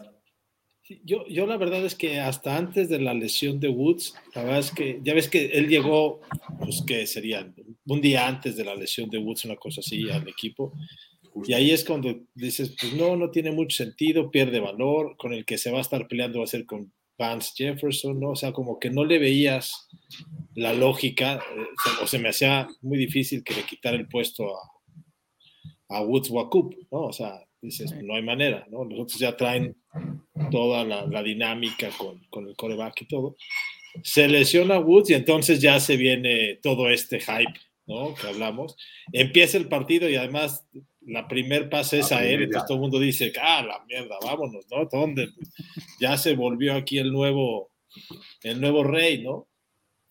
Yo, 1.02 1.26
yo 1.28 1.46
la 1.46 1.56
verdad 1.56 1.82
es 1.82 1.94
que 1.94 2.20
hasta 2.20 2.58
antes 2.58 2.90
de 2.90 3.00
la 3.00 3.14
lesión 3.14 3.58
de 3.58 3.70
Woods, 3.70 4.14
la 4.34 4.42
verdad 4.42 4.58
es 4.58 4.70
que 4.70 5.00
ya 5.02 5.14
ves 5.14 5.30
que 5.30 5.46
él 5.46 5.68
llegó, 5.68 6.20
pues 6.58 6.82
que 6.86 7.06
sería 7.06 7.50
un 7.86 8.00
día 8.02 8.28
antes 8.28 8.54
de 8.58 8.64
la 8.64 8.74
lesión 8.74 9.08
de 9.08 9.16
Woods, 9.16 9.46
una 9.46 9.56
cosa 9.56 9.80
así, 9.80 10.10
al 10.10 10.28
equipo. 10.28 10.74
Y 11.46 11.54
ahí 11.54 11.70
es 11.70 11.82
cuando 11.82 12.26
dices, 12.34 12.76
pues 12.78 12.92
no, 12.92 13.16
no 13.16 13.30
tiene 13.30 13.52
mucho 13.52 13.78
sentido, 13.78 14.30
pierde 14.30 14.60
valor, 14.60 15.16
con 15.16 15.32
el 15.32 15.46
que 15.46 15.56
se 15.56 15.70
va 15.70 15.78
a 15.78 15.82
estar 15.82 16.06
peleando 16.06 16.40
va 16.40 16.44
a 16.44 16.48
ser 16.48 16.66
con 16.66 16.92
Vance 17.20 17.52
Jefferson, 17.54 18.18
¿no? 18.18 18.30
O 18.30 18.36
sea, 18.36 18.52
como 18.52 18.78
que 18.78 18.88
no 18.88 19.04
le 19.04 19.18
veías 19.18 19.86
la 20.54 20.72
lógica, 20.72 21.34
eh, 21.34 22.02
o 22.02 22.06
se 22.06 22.18
me 22.18 22.30
hacía 22.30 22.66
muy 22.80 22.96
difícil 22.96 23.44
que 23.44 23.54
le 23.54 23.64
quitara 23.64 23.96
el 23.96 24.08
puesto 24.08 24.56
a, 24.56 24.70
a 25.90 26.02
Woods 26.02 26.30
Wakup, 26.30 26.74
¿no? 26.90 27.02
O 27.02 27.12
sea, 27.12 27.44
dices, 27.60 27.92
no 28.02 28.14
hay 28.14 28.22
manera, 28.22 28.66
¿no? 28.70 28.84
Los 28.84 29.00
otros 29.00 29.18
ya 29.18 29.36
traen 29.36 29.76
toda 30.50 30.82
la, 30.84 31.22
dinámica 31.22 31.90
con, 31.98 32.48
el 32.48 32.56
coreback 32.56 33.02
y 33.02 33.06
todo. 33.06 33.36
Se 34.02 34.26
lesiona 34.26 34.78
Woods 34.78 35.10
y 35.10 35.14
entonces 35.14 35.60
ya 35.60 35.78
se 35.78 35.98
viene 35.98 36.58
todo 36.62 36.88
este 36.88 37.20
hype, 37.20 37.60
¿no? 37.86 38.14
Que 38.14 38.28
hablamos. 38.28 38.76
Empieza 39.12 39.58
el 39.58 39.68
partido 39.68 40.08
y 40.08 40.16
además 40.16 40.66
la 41.07 41.26
primer 41.26 41.69
pase 41.69 42.00
es 42.00 42.12
a 42.12 42.25
él, 42.25 42.42
entonces 42.42 42.66
todo 42.66 42.76
el 42.76 42.83
mundo 42.83 42.99
dice, 42.99 43.33
ah, 43.40 43.62
la 43.62 43.85
mierda, 43.87 44.16
vámonos, 44.23 44.66
¿no? 44.71 44.85
¿Dónde? 44.87 45.30
Ya 45.99 46.16
se 46.16 46.35
volvió 46.35 46.75
aquí 46.75 46.99
el 46.99 47.12
nuevo, 47.12 47.71
el 48.42 48.61
nuevo 48.61 48.85
rey, 48.85 49.23
¿no? 49.23 49.49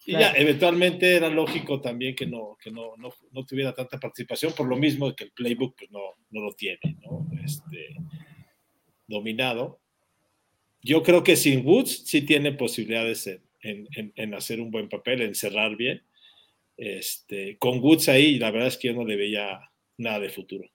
Y 0.05 0.13
ya, 0.13 0.31
eventualmente 0.31 1.15
era 1.15 1.29
lógico 1.29 1.81
también 1.81 2.15
que 2.15 2.25
no, 2.25 2.57
que 2.61 2.71
no, 2.71 2.95
no, 2.97 3.13
no, 3.31 3.45
tuviera 3.45 3.73
tanta 3.73 3.99
participación, 3.99 4.53
por 4.53 4.67
lo 4.67 4.75
mismo 4.75 5.13
que 5.15 5.25
el 5.25 5.31
playbook 5.31 5.75
pues, 5.77 5.91
no, 5.91 5.99
no 6.31 6.41
lo 6.41 6.53
tiene, 6.53 6.79
¿no? 7.03 7.29
Este, 7.43 7.95
dominado. 9.05 9.79
Yo 10.81 11.03
creo 11.03 11.23
que 11.23 11.35
sin 11.35 11.65
Woods 11.65 12.03
sí 12.05 12.21
tiene 12.21 12.53
posibilidades 12.53 13.27
en, 13.61 13.87
en, 13.93 14.13
en, 14.15 14.33
hacer 14.33 14.61
un 14.61 14.71
buen 14.71 14.89
papel, 14.89 15.21
en 15.21 15.35
cerrar 15.35 15.75
bien. 15.75 16.01
Este, 16.77 17.57
con 17.57 17.79
Woods 17.79 18.07
ahí, 18.07 18.39
la 18.39 18.51
verdad 18.51 18.69
es 18.69 18.77
que 18.77 18.87
yo 18.87 18.93
no 18.93 19.05
le 19.05 19.17
veía 19.17 19.69
nada 19.97 20.19
de 20.19 20.29
futuro. 20.29 20.69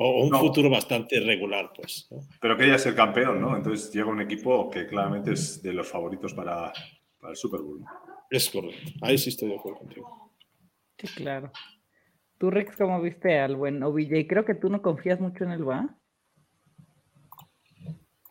O, 0.00 0.24
un 0.24 0.30
futuro 0.30 0.70
bastante 0.70 1.18
regular, 1.18 1.72
pues. 1.74 2.08
Pero 2.40 2.56
quería 2.56 2.78
ser 2.78 2.94
campeón, 2.94 3.40
¿no? 3.40 3.56
Entonces 3.56 3.92
llega 3.92 4.06
un 4.06 4.20
equipo 4.20 4.70
que 4.70 4.86
claramente 4.86 5.32
es 5.32 5.60
de 5.60 5.72
los 5.72 5.88
favoritos 5.88 6.32
para, 6.34 6.72
para 7.18 7.32
el 7.32 7.36
Super 7.36 7.60
Bowl. 7.60 7.84
Es 8.30 8.48
correcto. 8.48 8.92
Ahí 9.02 9.18
sí 9.18 9.30
estoy 9.30 9.48
de 9.48 9.56
acuerdo 9.56 9.80
contigo. 9.80 10.36
Sí, 10.98 11.08
claro. 11.16 11.50
Tú, 12.38 12.48
Rex, 12.48 12.76
¿cómo 12.76 13.00
viste 13.02 13.40
al 13.40 13.56
buen 13.56 13.82
OBJ? 13.82 14.28
Creo 14.28 14.44
que 14.44 14.54
tú 14.54 14.68
no 14.70 14.82
confías 14.82 15.18
mucho 15.18 15.42
en 15.42 15.50
él, 15.50 15.68
¿va? 15.68 15.98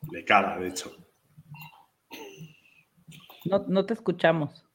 Le 0.10 0.24
cara, 0.24 0.58
de 0.60 0.70
hecho. 0.70 0.96
No, 3.44 3.66
no 3.68 3.86
te 3.86 3.94
escuchamos. 3.94 4.67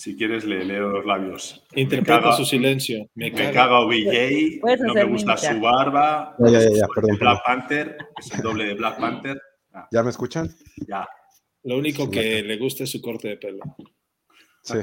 Si 0.00 0.16
quieres, 0.16 0.46
le 0.46 0.64
leo 0.64 0.88
los 0.88 1.04
labios. 1.04 1.62
Interpreta 1.74 2.32
su 2.32 2.46
silencio. 2.46 3.06
Me, 3.14 3.30
caga, 3.30 3.80
OBJ, 3.80 4.62
no 4.80 4.94
me 4.94 5.04
gusta 5.04 5.36
su 5.36 5.60
barba. 5.60 6.34
Ya, 6.38 6.52
ya, 6.52 6.70
ya, 6.70 6.86
perdón, 6.94 7.18
Black 7.18 7.42
Panther, 7.44 7.98
es 8.18 8.32
el 8.32 8.40
doble 8.40 8.64
de 8.64 8.74
Black 8.76 8.98
Panther. 8.98 9.38
Ah. 9.74 9.86
¿Ya 9.92 10.02
me 10.02 10.08
escuchan? 10.08 10.48
Ya. 10.88 11.06
Lo 11.64 11.76
único 11.76 12.10
que 12.10 12.42
le 12.42 12.56
gusta 12.56 12.84
es 12.84 12.90
su 12.90 13.02
corte 13.02 13.28
de 13.28 13.36
pelo. 13.36 13.60
Sí. 14.62 14.78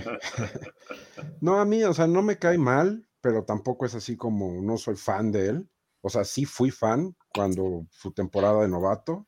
no, 1.41 1.59
a 1.59 1.65
mí, 1.65 1.83
o 1.83 1.95
sea, 1.95 2.05
no 2.05 2.21
me 2.21 2.37
cae 2.37 2.59
mal, 2.59 3.07
pero 3.19 3.43
tampoco 3.43 3.87
es 3.87 3.95
así 3.95 4.17
como 4.17 4.61
no 4.61 4.77
soy 4.77 4.97
fan 4.97 5.31
de 5.31 5.49
él. 5.49 5.69
O 6.01 6.09
sea, 6.09 6.25
sí 6.25 6.45
fui 6.45 6.69
fan 6.69 7.15
cuando 7.33 7.87
su 7.89 8.13
temporada 8.13 8.61
de 8.61 8.67
novato, 8.67 9.27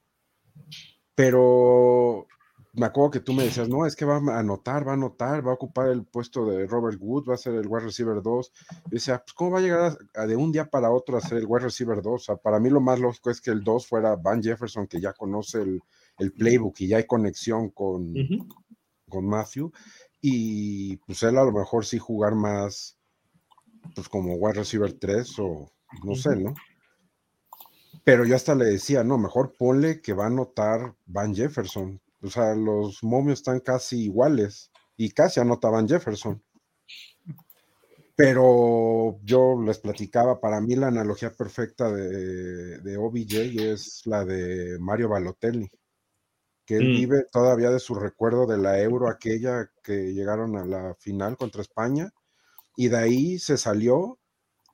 pero 1.15 2.28
me 2.74 2.86
acuerdo 2.86 3.12
que 3.12 3.20
tú 3.20 3.34
me 3.34 3.44
decías, 3.44 3.68
no, 3.68 3.86
es 3.86 3.96
que 3.96 4.06
va 4.06 4.18
a 4.18 4.40
anotar, 4.40 4.88
va 4.88 4.92
a 4.92 4.96
anotar, 4.96 5.46
va 5.46 5.52
a 5.52 5.56
ocupar 5.56 5.90
el 5.90 6.04
puesto 6.04 6.46
de 6.46 6.68
Robert 6.68 6.98
Wood, 7.02 7.30
va 7.30 7.34
a 7.34 7.38
ser 7.38 7.56
el 7.56 7.68
wide 7.68 7.86
receiver 7.86 8.22
2. 8.22 8.52
Y 8.88 8.90
decía, 8.92 9.20
pues, 9.20 9.34
¿cómo 9.34 9.52
va 9.52 9.60
a 9.60 9.62
llegar 9.62 9.98
de 9.98 10.36
un 10.36 10.52
día 10.52 10.66
para 10.66 10.92
otro 10.92 11.18
a 11.18 11.22
ser 11.22 11.40
el 11.40 11.46
wide 11.48 11.64
receiver 11.66 12.02
2? 12.02 12.14
O 12.14 12.18
sea, 12.20 12.36
para 12.36 12.60
mí 12.60 12.70
lo 12.70 12.80
más 12.80 13.00
lógico 13.00 13.32
es 13.32 13.42
que 13.42 13.52
el 13.52 13.64
2 13.64 13.88
fuera 13.88 14.16
Van 14.16 14.44
Jefferson, 14.44 14.88
que 14.88 15.02
ya 15.02 15.14
conoce 15.14 15.62
el, 15.62 15.82
playbook 16.38 16.82
y 16.82 16.88
ya 16.90 16.98
hay 16.98 17.08
conexión 17.08 17.70
con, 17.70 18.14
con 19.08 19.26
Matthew. 19.26 19.72
Y 20.22 20.98
pues 20.98 21.24
él 21.24 21.38
a 21.38 21.46
lo 21.46 21.52
mejor 21.52 21.86
sí 21.86 21.98
jugar 21.98 22.36
más, 22.36 22.98
pues 23.96 24.10
como 24.10 24.36
wide 24.36 24.60
receiver 24.60 24.94
3 24.94 25.40
o 25.40 25.72
no 26.04 26.16
sé, 26.16 26.36
¿no? 26.36 26.54
Pero 28.04 28.26
yo 28.26 28.36
hasta 28.36 28.54
le 28.54 28.66
decía, 28.66 29.04
no, 29.04 29.18
mejor 29.18 29.54
ponle 29.58 30.02
que 30.02 30.14
va 30.14 30.26
a 30.26 30.28
anotar 30.28 30.96
Van 31.06 31.34
Jefferson. 31.34 32.02
O 32.22 32.30
sea, 32.30 32.54
los 32.56 33.04
momios 33.04 33.40
están 33.40 33.60
casi 33.60 34.04
iguales 34.04 34.72
y 34.98 35.12
casi 35.12 35.40
anotaban 35.40 35.88
Jefferson. 35.88 36.42
Pero 38.16 39.18
yo 39.24 39.62
les 39.62 39.80
platicaba, 39.80 40.42
para 40.42 40.60
mí 40.60 40.76
la 40.76 40.88
analogía 40.88 41.32
perfecta 41.32 41.90
de, 41.90 42.80
de 42.80 42.98
OBJ 42.98 43.62
es 43.72 44.02
la 44.06 44.26
de 44.26 44.78
Mario 44.80 45.08
Balotelli, 45.08 45.72
que 46.66 46.76
él 46.76 46.90
mm. 46.90 46.96
vive 46.98 47.26
todavía 47.32 47.70
de 47.70 47.80
su 47.80 47.96
recuerdo 47.96 48.46
de 48.46 48.58
la 48.58 48.82
Euro, 48.82 49.08
aquella 49.08 49.72
que 49.82 50.14
llegaron 50.14 50.58
a 50.58 50.66
la 50.66 50.96
final 50.96 51.38
contra 51.38 51.62
España, 51.62 52.12
y 52.76 52.90
de 52.90 52.98
ahí 52.98 53.40
se 53.40 53.58
salió 53.58 54.20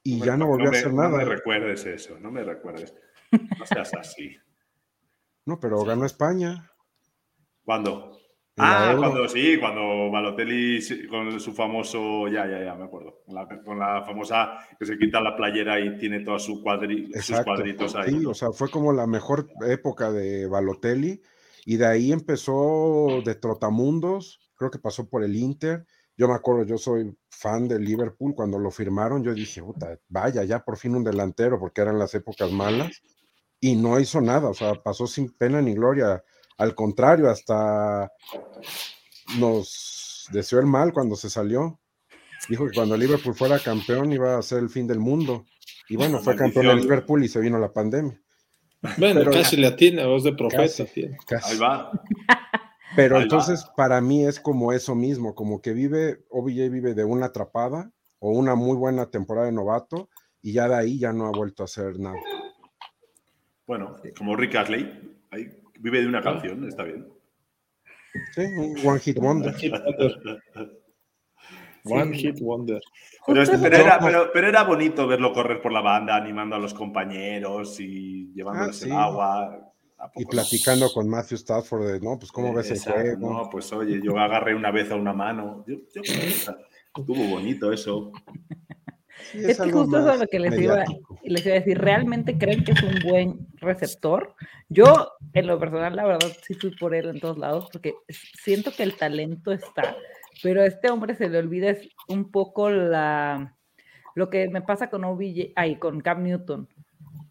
y 0.04 0.20
ya 0.20 0.38
no 0.38 0.48
volvió 0.48 0.70
a 0.70 0.72
hacer 0.72 0.94
nada. 0.94 1.10
No 1.10 1.18
me 1.18 1.26
recuerdes 1.26 1.86
eso, 1.86 2.20
no 2.20 2.32
me 2.32 2.44
recuerdes. 2.44 2.94
No 3.32 3.66
seas 3.66 3.92
así. 3.94 4.36
No, 5.46 5.60
pero 5.60 5.84
ganó 5.84 6.06
España. 6.06 6.72
¿Cuándo? 7.66 8.12
Ah, 8.58 8.96
cuando 8.98 9.28
sí, 9.28 9.58
cuando 9.60 10.10
Balotelli 10.10 10.80
con 11.10 11.40
su 11.42 11.52
famoso, 11.52 12.30
ya, 12.30 12.48
ya, 12.48 12.64
ya, 12.64 12.76
me 12.76 12.86
acuerdo, 12.86 13.22
con 13.66 13.80
la, 13.80 14.04
famosa 14.06 14.60
que 14.80 14.86
se 14.86 14.98
quita 14.98 15.20
la 15.20 15.36
playera 15.36 15.78
y 15.82 15.98
tiene 15.98 16.22
todos 16.22 16.46
su 16.46 16.64
cuadri, 16.64 17.12
sus 17.22 17.42
cuadritos 17.42 17.96
ahí. 17.96 18.12
Sí, 18.12 18.26
o 18.26 18.34
sea, 18.34 18.52
fue 18.54 18.70
como 18.70 18.94
la 18.94 19.08
mejor 19.08 19.50
época 19.68 20.10
de 20.10 20.48
Balotelli 20.48 21.22
y 21.66 21.76
de 21.76 21.86
ahí 21.86 22.14
empezó 22.14 23.22
de 23.26 23.36
Trotamundos, 23.36 24.40
creo 24.56 24.72
que 24.72 24.80
pasó 24.80 25.10
por 25.10 25.26
el 25.26 25.36
Inter. 25.36 25.86
Yo 26.16 26.30
me 26.30 26.36
acuerdo, 26.36 26.64
yo 26.64 26.78
soy 26.78 27.14
fan 27.30 27.68
del 27.68 27.84
Liverpool, 27.84 28.36
cuando 28.36 28.58
lo 28.58 28.72
firmaron 28.72 29.22
yo 29.22 29.34
dije, 29.34 29.62
puta, 29.62 30.00
vaya, 30.08 30.46
ya 30.46 30.64
por 30.64 30.78
fin 30.78 30.96
un 30.96 31.04
delantero, 31.04 31.60
porque 31.60 31.82
eran 31.82 32.00
las 32.00 32.16
épocas 32.16 32.50
malas, 32.54 33.02
y 33.60 33.76
no 33.76 34.00
hizo 34.00 34.22
nada, 34.22 34.48
o 34.48 34.54
sea, 34.54 34.76
pasó 34.76 35.08
sin 35.08 35.30
pena 35.30 35.62
ni 35.62 35.74
gloria 35.74 36.24
al 36.58 36.76
contrario, 36.76 37.30
hasta 37.30 38.12
nos 39.40 40.28
deseó 40.32 40.60
el 40.60 40.66
mal 40.66 40.94
cuando 40.94 41.16
se 41.16 41.30
salió. 41.30 41.80
Dijo 42.50 42.66
que 42.68 42.74
cuando 42.74 42.96
Liverpool 42.96 43.34
fuera 43.34 43.60
campeón 43.60 44.12
iba 44.12 44.38
a 44.38 44.42
ser 44.42 44.60
el 44.60 44.70
fin 44.70 44.88
del 44.88 45.00
mundo. 45.00 45.46
Y 45.90 45.98
bueno, 45.98 46.20
fue 46.20 46.36
campeón 46.36 46.68
de 46.68 46.76
Liverpool 46.76 47.24
y 47.24 47.28
se 47.28 47.40
vino 47.40 47.60
la 47.60 47.74
pandemia. 47.74 48.20
Bueno, 48.98 49.22
casi 49.32 49.58
le 49.58 49.68
atina, 49.68 50.06
voz 50.06 50.24
de 50.24 50.34
profeta. 50.34 50.84
Ahí 51.44 51.58
va. 51.58 51.92
Pero 52.96 53.20
entonces 53.20 53.66
para 53.76 54.00
mí 54.00 54.26
es 54.26 54.40
como 54.40 54.72
eso 54.72 54.96
mismo, 54.96 55.36
como 55.36 55.62
que 55.62 55.74
vive, 55.74 56.24
OBJ 56.30 56.70
vive 56.70 56.94
de 56.94 57.04
una 57.04 57.28
atrapada 57.28 57.92
o 58.20 58.30
una 58.32 58.56
muy 58.56 58.78
buena 58.78 59.10
temporada 59.10 59.48
de 59.48 59.52
novato 59.52 60.10
y 60.42 60.54
ya 60.54 60.70
de 60.70 60.76
ahí 60.76 61.00
ya 61.00 61.12
no 61.12 61.26
ha 61.26 61.32
vuelto 61.32 61.64
a 61.64 61.66
hacer 61.66 62.00
nada. 62.00 62.20
Bueno, 63.68 63.98
como 64.18 64.36
Rick 64.36 64.56
Astley, 64.56 65.18
ahí 65.32 65.50
Vive 65.80 66.02
de 66.02 66.08
una 66.08 66.22
canción, 66.22 66.68
está 66.68 66.84
bien. 66.84 67.08
Sí, 68.34 68.42
un 68.42 68.88
One 68.88 69.00
Hit 69.00 69.18
Wonder. 69.20 69.56
One 71.84 72.18
Hit 72.18 72.40
Wonder. 72.40 72.82
Pero, 73.28 73.42
era, 73.42 74.00
pero, 74.32 74.48
era, 74.48 74.64
bonito 74.64 75.08
verlo 75.08 75.34
correr 75.34 75.60
por 75.60 75.72
la 75.72 75.82
banda, 75.82 76.16
animando 76.16 76.56
a 76.56 76.60
los 76.60 76.76
compañeros 76.76 77.80
y 77.80 78.32
llevándoles 78.36 78.84
ah, 78.84 78.86
el 78.86 78.92
agua. 78.92 79.74
Y 80.16 80.26
platicando 80.26 80.92
con 80.94 81.10
Matthew 81.10 81.38
Stafford 81.38 81.88
de, 81.88 82.00
no, 82.02 82.20
pues 82.20 82.32
cómo 82.32 82.54
ves 82.54 82.70
el 82.70 82.80
juego. 82.80 83.34
No, 83.34 83.50
pues 83.50 83.74
oye, 83.74 84.00
yo 84.04 84.20
agarré 84.20 84.54
una 84.54 84.70
vez 84.70 84.92
a 84.92 84.96
una 84.96 85.14
mano. 85.14 85.66
Yo, 85.68 85.78
estuvo 85.92 87.28
bonito 87.28 87.72
eso. 87.72 88.12
Sí, 89.32 89.40
Es 89.44 89.60
que 89.60 89.72
justo 89.72 89.98
eso 89.98 90.14
es 90.14 90.20
lo 90.20 90.28
que 90.28 90.40
les 90.40 90.60
iba, 90.60 90.84
les 91.24 91.46
iba 91.46 91.56
a 91.56 91.60
decir. 91.60 91.78
¿Realmente 91.78 92.38
creen 92.38 92.64
que 92.64 92.74
es 92.74 92.84
un 92.84 93.00
buen 93.04 93.48
receptor? 93.58 94.36
Yo, 94.70 95.12
en 95.34 95.48
lo 95.48 95.60
personal, 95.60 95.96
la 95.96 96.06
verdad, 96.06 96.32
sí 96.42 96.54
fui 96.54 96.72
por 96.76 96.94
él 96.94 97.10
en 97.10 97.20
todos 97.20 97.38
lados 97.38 97.70
porque 97.72 97.96
siento 98.10 98.72
que 98.72 98.84
el 98.84 98.96
talento 98.96 99.52
está, 99.52 99.96
pero 100.44 100.62
a 100.62 100.66
este 100.66 100.90
hombre 100.90 101.16
se 101.16 101.30
le 101.30 101.38
olvida 101.38 101.70
es 101.70 101.88
un 102.08 102.32
poco 102.32 102.70
la 102.70 103.56
lo 104.16 104.30
que 104.30 104.48
me 104.50 104.62
pasa 104.62 104.90
con 104.90 105.04
OBJ, 105.04 105.52
ay, 105.56 105.76
con 105.76 106.00
Cam 106.02 106.24
Newton. 106.24 106.68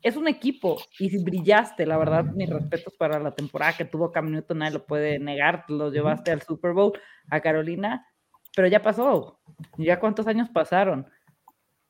Es 0.02 0.16
un 0.16 0.28
equipo 0.28 0.76
y 0.98 1.08
si 1.08 1.24
brillaste, 1.24 1.86
la 1.86 1.96
verdad, 1.96 2.24
mis 2.24 2.50
respetos 2.50 2.92
para 2.98 3.18
la 3.18 3.34
temporada 3.34 3.72
que 3.72 3.86
tuvo 3.86 4.12
Cam 4.12 4.30
Newton, 4.30 4.58
nadie 4.58 4.74
lo 4.74 4.84
puede 4.84 5.18
negar, 5.18 5.64
lo 5.68 5.90
llevaste 5.90 6.30
al 6.30 6.42
Super 6.42 6.72
Bowl, 6.72 6.92
a 7.30 7.40
Carolina, 7.40 8.06
pero 8.54 8.68
ya 8.68 8.82
pasó. 8.82 9.40
¿Ya 9.78 9.98
cuántos 9.98 10.26
años 10.26 10.50
pasaron? 10.50 11.08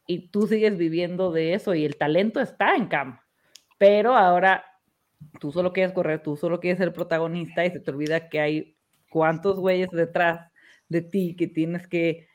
Y 0.07 0.29
tú 0.29 0.47
sigues 0.47 0.77
viviendo 0.77 1.33
de 1.33 1.55
eso 1.55 1.75
y 1.75 1.85
el 1.85 1.97
talento 1.97 2.41
está 2.41 2.77
en 2.77 2.87
Cam. 2.87 3.21
Pero 3.79 4.15
ahora 4.17 4.65
tú 5.41 5.53
solo 5.53 5.73
quieres 5.73 5.93
correr, 5.93 6.23
tú 6.23 6.37
solo 6.37 6.61
quieres 6.61 6.79
ser 6.79 6.93
protagonista 6.93 7.65
y 7.65 7.71
se 7.71 7.81
te 7.81 7.91
olvida 7.91 8.29
que 8.29 8.41
hay 8.41 8.77
cuántos 9.11 9.59
güeyes 9.59 9.91
detrás 9.91 10.51
de 10.89 11.01
ti 11.03 11.35
que 11.37 11.47
tienes 11.47 11.87
que, 11.89 12.29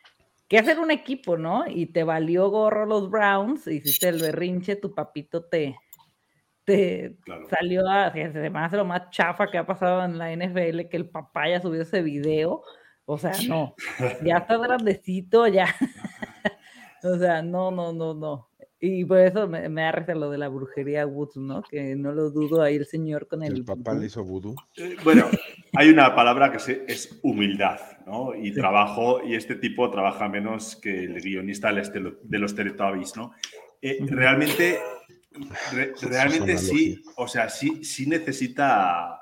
que 0.47 0.58
hacer 0.58 0.79
un 0.79 0.91
equipo, 0.91 1.38
¿no? 1.38 1.65
Y 1.67 1.88
te 1.88 2.03
valió 2.03 2.49
gorro 2.49 2.86
los 2.86 3.10
Browns, 3.10 3.67
hiciste 3.67 4.10
el 4.10 4.19
berrinche, 4.21 4.75
tu 4.75 4.93
papito 4.95 5.45
te, 5.45 5.75
te 6.65 7.15
Claro. 7.23 7.47
salió 7.49 7.88
a, 7.88 8.08
hace 8.08 8.77
lo 8.77 8.86
más 8.86 9.10
chafa 9.12 9.47
que 9.47 9.58
ha 9.58 9.65
pasado 9.65 10.03
en 10.03 10.17
la 10.17 10.32
NFL 10.32 10.88
que 10.89 10.97
el 10.97 11.10
papá 11.10 11.43
haya 11.43 11.62
subido 11.62 11.84
ese 11.84 12.01
video. 12.01 12.63
O 13.05 13.17
sea, 13.17 13.32
no, 13.47 13.75
ya 14.23 14.38
está 14.38 14.58
grandecito, 14.58 15.47
ya. 15.47 15.67
o 17.03 17.17
sea, 17.17 17.41
no, 17.41 17.71
no, 17.71 17.93
no, 17.93 18.13
no. 18.13 18.49
Y 18.81 19.03
por 19.03 19.19
eso 19.19 19.45
me, 19.47 19.67
me 19.67 19.91
lo 20.15 20.29
de 20.29 20.38
la 20.38 20.47
brujería 20.47 21.05
Woods, 21.05 21.35
¿no? 21.35 21.62
Que 21.63 21.95
no 21.97 22.13
lo 22.13 22.29
dudo 22.29 22.62
ahí 22.62 22.77
el 22.77 22.85
señor 22.85 23.27
con 23.27 23.43
el. 23.43 23.53
El 23.57 23.65
papá 23.65 23.93
le 23.93 24.05
hizo 24.05 24.23
vudú. 24.23 24.55
Eh, 24.77 24.95
Bueno, 25.03 25.25
hay 25.75 25.89
una 25.89 26.15
palabra 26.15 26.49
que 26.49 26.59
se- 26.59 26.85
es 26.88 27.19
humildad, 27.21 27.77
¿no? 28.05 28.33
Y 28.35 28.53
trabajo, 28.53 29.21
y 29.21 29.35
este 29.35 29.55
tipo 29.55 29.89
trabaja 29.91 30.29
menos 30.29 30.77
que 30.77 31.03
el 31.03 31.19
guionista 31.21 31.73
de 31.73 32.39
los 32.39 32.55
Teletubbies, 32.55 33.17
¿no? 33.17 33.33
Eh, 33.81 33.97
realmente, 34.07 34.79
re- 35.73 35.93
realmente 36.01 36.57
sí, 36.57 37.01
o 37.17 37.27
sea, 37.27 37.49
sí, 37.49 37.83
sí 37.83 38.07
necesita, 38.07 39.19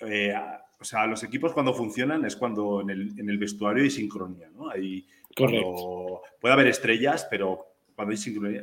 eh, 0.00 0.34
o 0.80 0.84
sea, 0.84 1.06
los 1.06 1.22
equipos 1.22 1.52
cuando 1.52 1.74
funcionan 1.74 2.24
es 2.24 2.34
cuando 2.36 2.80
en 2.80 2.90
el, 2.90 3.18
en 3.20 3.28
el 3.28 3.38
vestuario 3.38 3.84
hay 3.84 3.90
sincronía, 3.90 4.48
¿no? 4.50 4.68
Hay, 4.70 5.06
Correcto. 5.36 6.22
puede 6.40 6.54
haber 6.54 6.66
estrellas, 6.66 7.26
pero 7.30 7.66
cuando 7.94 8.12
hay 8.14 8.60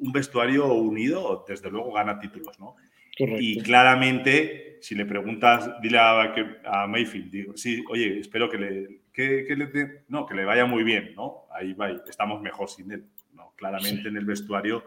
un 0.00 0.12
vestuario 0.12 0.72
unido, 0.74 1.44
desde 1.48 1.70
luego 1.70 1.92
gana 1.92 2.18
títulos, 2.18 2.58
¿no? 2.58 2.76
Correcto. 3.16 3.40
Y 3.40 3.60
claramente, 3.62 4.78
si 4.80 4.94
le 4.94 5.04
preguntas, 5.04 5.70
dile 5.82 5.98
a, 5.98 6.34
a 6.64 6.86
Mayfield, 6.86 7.30
digo, 7.30 7.56
sí, 7.56 7.84
oye, 7.88 8.20
espero 8.20 8.48
que 8.48 8.58
le, 8.58 9.00
que, 9.12 9.44
que 9.46 9.56
le 9.56 10.04
no, 10.08 10.26
que 10.26 10.34
le 10.34 10.44
vaya 10.44 10.64
muy 10.66 10.84
bien, 10.84 11.14
¿no? 11.16 11.46
Ahí 11.52 11.72
va, 11.74 11.90
estamos 11.90 12.40
mejor 12.40 12.68
sin 12.68 12.90
él, 12.92 13.04
¿no? 13.34 13.52
Claramente 13.56 14.02
Sí. 14.02 14.08
en 14.08 14.16
el 14.16 14.24
vestuario 14.24 14.84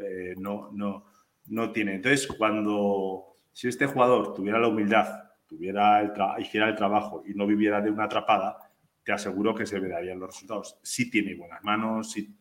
eh, 0.00 0.34
no, 0.38 0.70
no, 0.72 1.04
no 1.48 1.72
tiene. 1.72 1.94
Entonces, 1.94 2.26
cuando, 2.26 3.36
si 3.52 3.68
este 3.68 3.86
jugador 3.86 4.34
tuviera 4.34 4.58
la 4.58 4.68
humildad, 4.68 5.24
tuviera 5.46 6.00
el 6.00 6.12
hiciera 6.40 6.68
el 6.68 6.74
trabajo 6.76 7.22
y 7.26 7.34
no 7.34 7.46
viviera 7.46 7.80
de 7.80 7.90
una 7.90 8.04
atrapada, 8.04 8.56
te 9.04 9.12
aseguro 9.12 9.54
que 9.54 9.66
se 9.66 9.80
verían 9.80 10.18
los 10.18 10.30
resultados. 10.30 10.78
Sí 10.82 11.10
tiene 11.10 11.34
buenas 11.34 11.62
manos, 11.64 12.12
sí, 12.12 12.36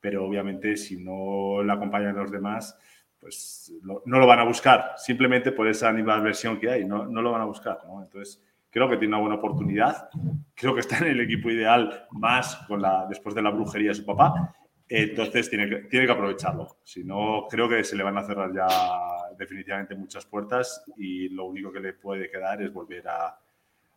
pero 0.00 0.24
obviamente 0.24 0.76
si 0.76 0.96
no 0.96 1.62
le 1.62 1.72
acompañan 1.72 2.16
los 2.16 2.30
demás, 2.30 2.76
pues 3.20 3.72
no 3.82 4.18
lo 4.18 4.26
van 4.26 4.38
a 4.38 4.44
buscar, 4.44 4.92
simplemente 4.96 5.52
por 5.52 5.66
esa 5.66 5.90
versión 5.90 6.58
que 6.58 6.70
hay, 6.70 6.84
no, 6.84 7.06
no 7.06 7.20
lo 7.20 7.32
van 7.32 7.42
a 7.42 7.46
buscar. 7.46 7.78
Entonces, 8.02 8.42
creo 8.70 8.88
que 8.88 8.96
tiene 8.96 9.14
una 9.14 9.22
buena 9.22 9.36
oportunidad, 9.36 10.08
creo 10.54 10.74
que 10.74 10.80
está 10.80 10.98
en 10.98 11.08
el 11.08 11.20
equipo 11.20 11.50
ideal 11.50 12.06
más 12.12 12.58
la, 12.70 13.06
después 13.08 13.34
de 13.34 13.42
la 13.42 13.50
brujería 13.50 13.90
de 13.90 13.96
su 13.96 14.06
papá, 14.06 14.54
entonces 14.88 15.50
tiene 15.50 15.68
que, 15.68 15.76
tiene 15.88 16.06
que 16.06 16.12
aprovecharlo. 16.12 16.78
Si 16.84 17.04
no, 17.04 17.46
creo 17.50 17.68
que 17.68 17.84
se 17.84 17.96
le 17.96 18.04
van 18.04 18.16
a 18.16 18.22
cerrar 18.22 18.54
ya 18.54 18.66
definitivamente 19.36 19.94
muchas 19.94 20.24
puertas 20.24 20.84
y 20.96 21.28
lo 21.28 21.44
único 21.46 21.72
que 21.72 21.80
le 21.80 21.92
puede 21.92 22.30
quedar 22.30 22.62
es 22.62 22.72
volver 22.72 23.06
a, 23.08 23.38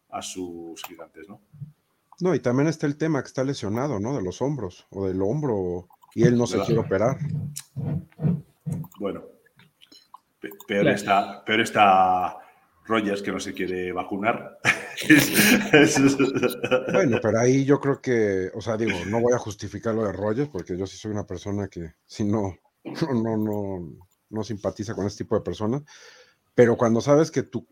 a 0.10 0.22
sus 0.22 0.84
gigantes. 0.84 1.30
¿no? 1.30 1.42
No, 2.22 2.36
y 2.36 2.40
también 2.40 2.68
está 2.68 2.86
el 2.88 2.98
tema 2.98 3.22
que 3.22 3.28
está 3.28 3.44
lesionado, 3.44 4.00
¿no? 4.00 4.16
De 4.16 4.22
los 4.22 4.42
hombros 4.42 4.86
o 4.92 5.08
del 5.08 5.22
hombro 5.22 5.88
y 6.14 6.24
él 6.24 6.38
no 6.38 6.46
se 6.46 6.56
Claro. 6.56 6.66
quiere 6.68 6.82
operar. 6.82 7.18
Bueno, 9.00 9.24
pe- 10.40 10.50
peor, 10.68 10.82
Claro. 10.84 10.96
está, 10.96 11.46
peor 11.46 11.62
está 11.62 12.38
Rogers 12.86 13.22
que 13.22 13.32
no 13.32 13.40
se 13.40 13.54
quiere 13.54 13.92
vacunar. 13.92 14.58
Bueno, 16.94 17.18
pero 17.22 17.40
ahí 17.40 17.66
yo 17.66 17.80
creo 17.80 18.02
que, 18.02 18.52
o 18.54 18.62
sea, 18.62 18.78
digo, 18.78 18.92
no 19.08 19.20
voy 19.22 19.34
a 19.34 19.38
justificar 19.40 19.96
lo 19.96 20.04
de 20.04 20.12
Rogers 20.12 20.50
porque 20.50 20.78
yo 20.78 20.86
sí 20.86 20.98
soy 20.98 21.12
una 21.12 21.26
persona 21.26 21.68
que 21.68 21.94
si 22.06 22.24
no, 22.24 22.56
no, 23.24 23.38
no, 23.38 23.98
no 24.30 24.44
simpatiza 24.44 24.94
con 24.94 25.08
este 25.08 25.24
tipo 25.24 25.36
de 25.36 25.42
personas. 25.42 25.84
Pero 26.54 26.76
cuando 26.78 27.02
sabes 27.02 27.32
que 27.32 27.44
tu, 27.44 27.66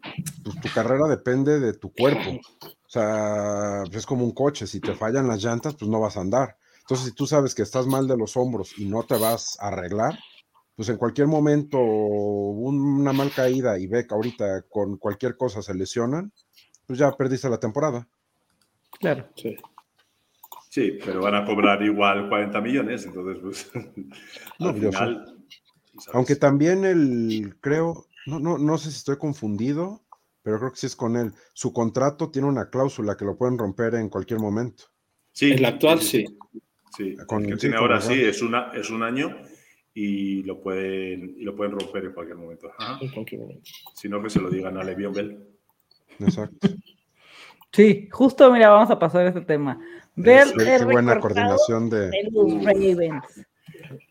pues, 0.44 0.60
tu 0.62 0.70
carrera 0.70 1.08
depende 1.08 1.60
de 1.60 1.74
tu 1.74 1.92
cuerpo, 1.92 2.40
o 2.90 2.92
sea, 2.92 3.84
es 3.92 4.06
como 4.08 4.26
un 4.26 4.32
coche, 4.32 4.66
si 4.66 4.80
te 4.80 4.96
fallan 4.96 5.28
las 5.28 5.44
llantas, 5.44 5.76
pues 5.76 5.92
no 5.92 6.00
vas 6.00 6.18
a 6.18 6.22
andar. 6.22 6.58
Entonces, 6.80 7.10
si 7.10 7.14
tú 7.14 7.28
sabes 7.28 7.54
que 7.54 7.62
estás 7.62 7.86
mal 7.86 8.08
de 8.08 8.18
los 8.18 8.36
hombros 8.36 8.80
y 8.80 8.86
no 8.86 9.04
te 9.04 9.16
vas 9.16 9.60
a 9.60 9.68
arreglar, 9.68 10.18
pues 10.76 10.90
en 10.90 10.98
cualquier 10.98 11.28
momento 11.28 11.78
una 11.78 13.14
mal 13.14 13.30
caída 13.30 13.78
y 13.78 13.86
ve 13.86 14.08
que 14.08 14.16
ahorita 14.16 14.64
con 14.64 14.98
cualquier 14.98 15.38
cosa 15.38 15.62
se 15.62 15.76
lesionan, 15.76 16.34
pues 16.88 16.98
ya 16.98 17.12
perdiste 17.12 17.48
la 17.48 17.60
temporada. 17.60 18.08
Claro. 19.00 19.28
Sí. 19.36 19.56
Sí, 20.68 20.98
pero 21.06 21.22
van 21.22 21.36
a 21.36 21.46
cobrar 21.46 21.84
igual 21.84 22.28
40 22.28 22.60
millones, 22.60 23.06
entonces, 23.06 23.38
pues, 23.40 23.72
No, 24.60 24.70
al 24.70 24.76
final... 24.76 25.46
Aunque 26.14 26.36
también 26.36 26.86
el, 26.86 27.56
creo, 27.62 28.08
no, 28.26 28.40
no, 28.40 28.58
no 28.58 28.78
sé 28.80 28.90
si 28.90 28.98
estoy 28.98 29.18
confundido, 29.18 30.02
pero 30.50 30.58
creo 30.60 30.72
que 30.72 30.78
sí 30.80 30.88
es 30.88 30.96
con 30.96 31.16
él. 31.16 31.32
Su 31.54 31.72
contrato 31.72 32.32
tiene 32.32 32.48
una 32.48 32.72
cláusula 32.72 33.16
que 33.16 33.24
lo 33.24 33.38
pueden 33.38 33.56
romper 33.56 33.94
en 33.94 34.10
cualquier 34.10 34.40
momento. 34.40 34.86
Sí, 35.32 35.52
El 35.52 35.64
actual 35.64 36.02
sí. 36.02 36.26
Sí, 36.98 37.16
Con- 37.28 37.46
el 37.46 37.52
que 37.52 37.58
tiene 37.58 37.76
ahora 37.78 38.02
sí, 38.02 38.20
es, 38.20 38.42
una, 38.42 38.72
es 38.74 38.90
un 38.90 39.04
año 39.04 39.38
y 39.94 40.42
lo, 40.42 40.60
pueden, 40.60 41.36
y 41.38 41.44
lo 41.44 41.56
pueden 41.56 41.78
romper 41.80 42.06
en 42.06 42.14
cualquier 42.14 42.38
momento. 42.38 42.68
Ajá. 42.80 42.98
En 43.00 43.12
cualquier 43.12 43.42
momento. 43.42 43.62
Si 43.94 44.10
no, 44.10 44.24
que 44.24 44.30
se 44.32 44.42
lo 44.42 44.50
digan 44.50 44.76
a 44.76 44.84
Le'Veon 44.84 45.14
Bell. 45.14 45.48
Exacto. 46.20 46.68
Sí, 47.72 48.10
justo, 48.12 48.52
mira, 48.52 48.70
vamos 48.70 48.90
a 48.90 48.98
pasar 48.98 49.28
a 49.28 49.30
ese 49.30 49.42
tema. 49.42 49.80
Ver 50.16 50.48
Eso, 50.48 50.58
Qué, 50.58 50.64
qué 50.66 50.76
el 50.78 50.86
buena 50.86 51.20
coordinación 51.20 51.92
de. 51.92 52.10
de 52.10 52.30
los 52.32 52.64
Ravens. 52.66 53.46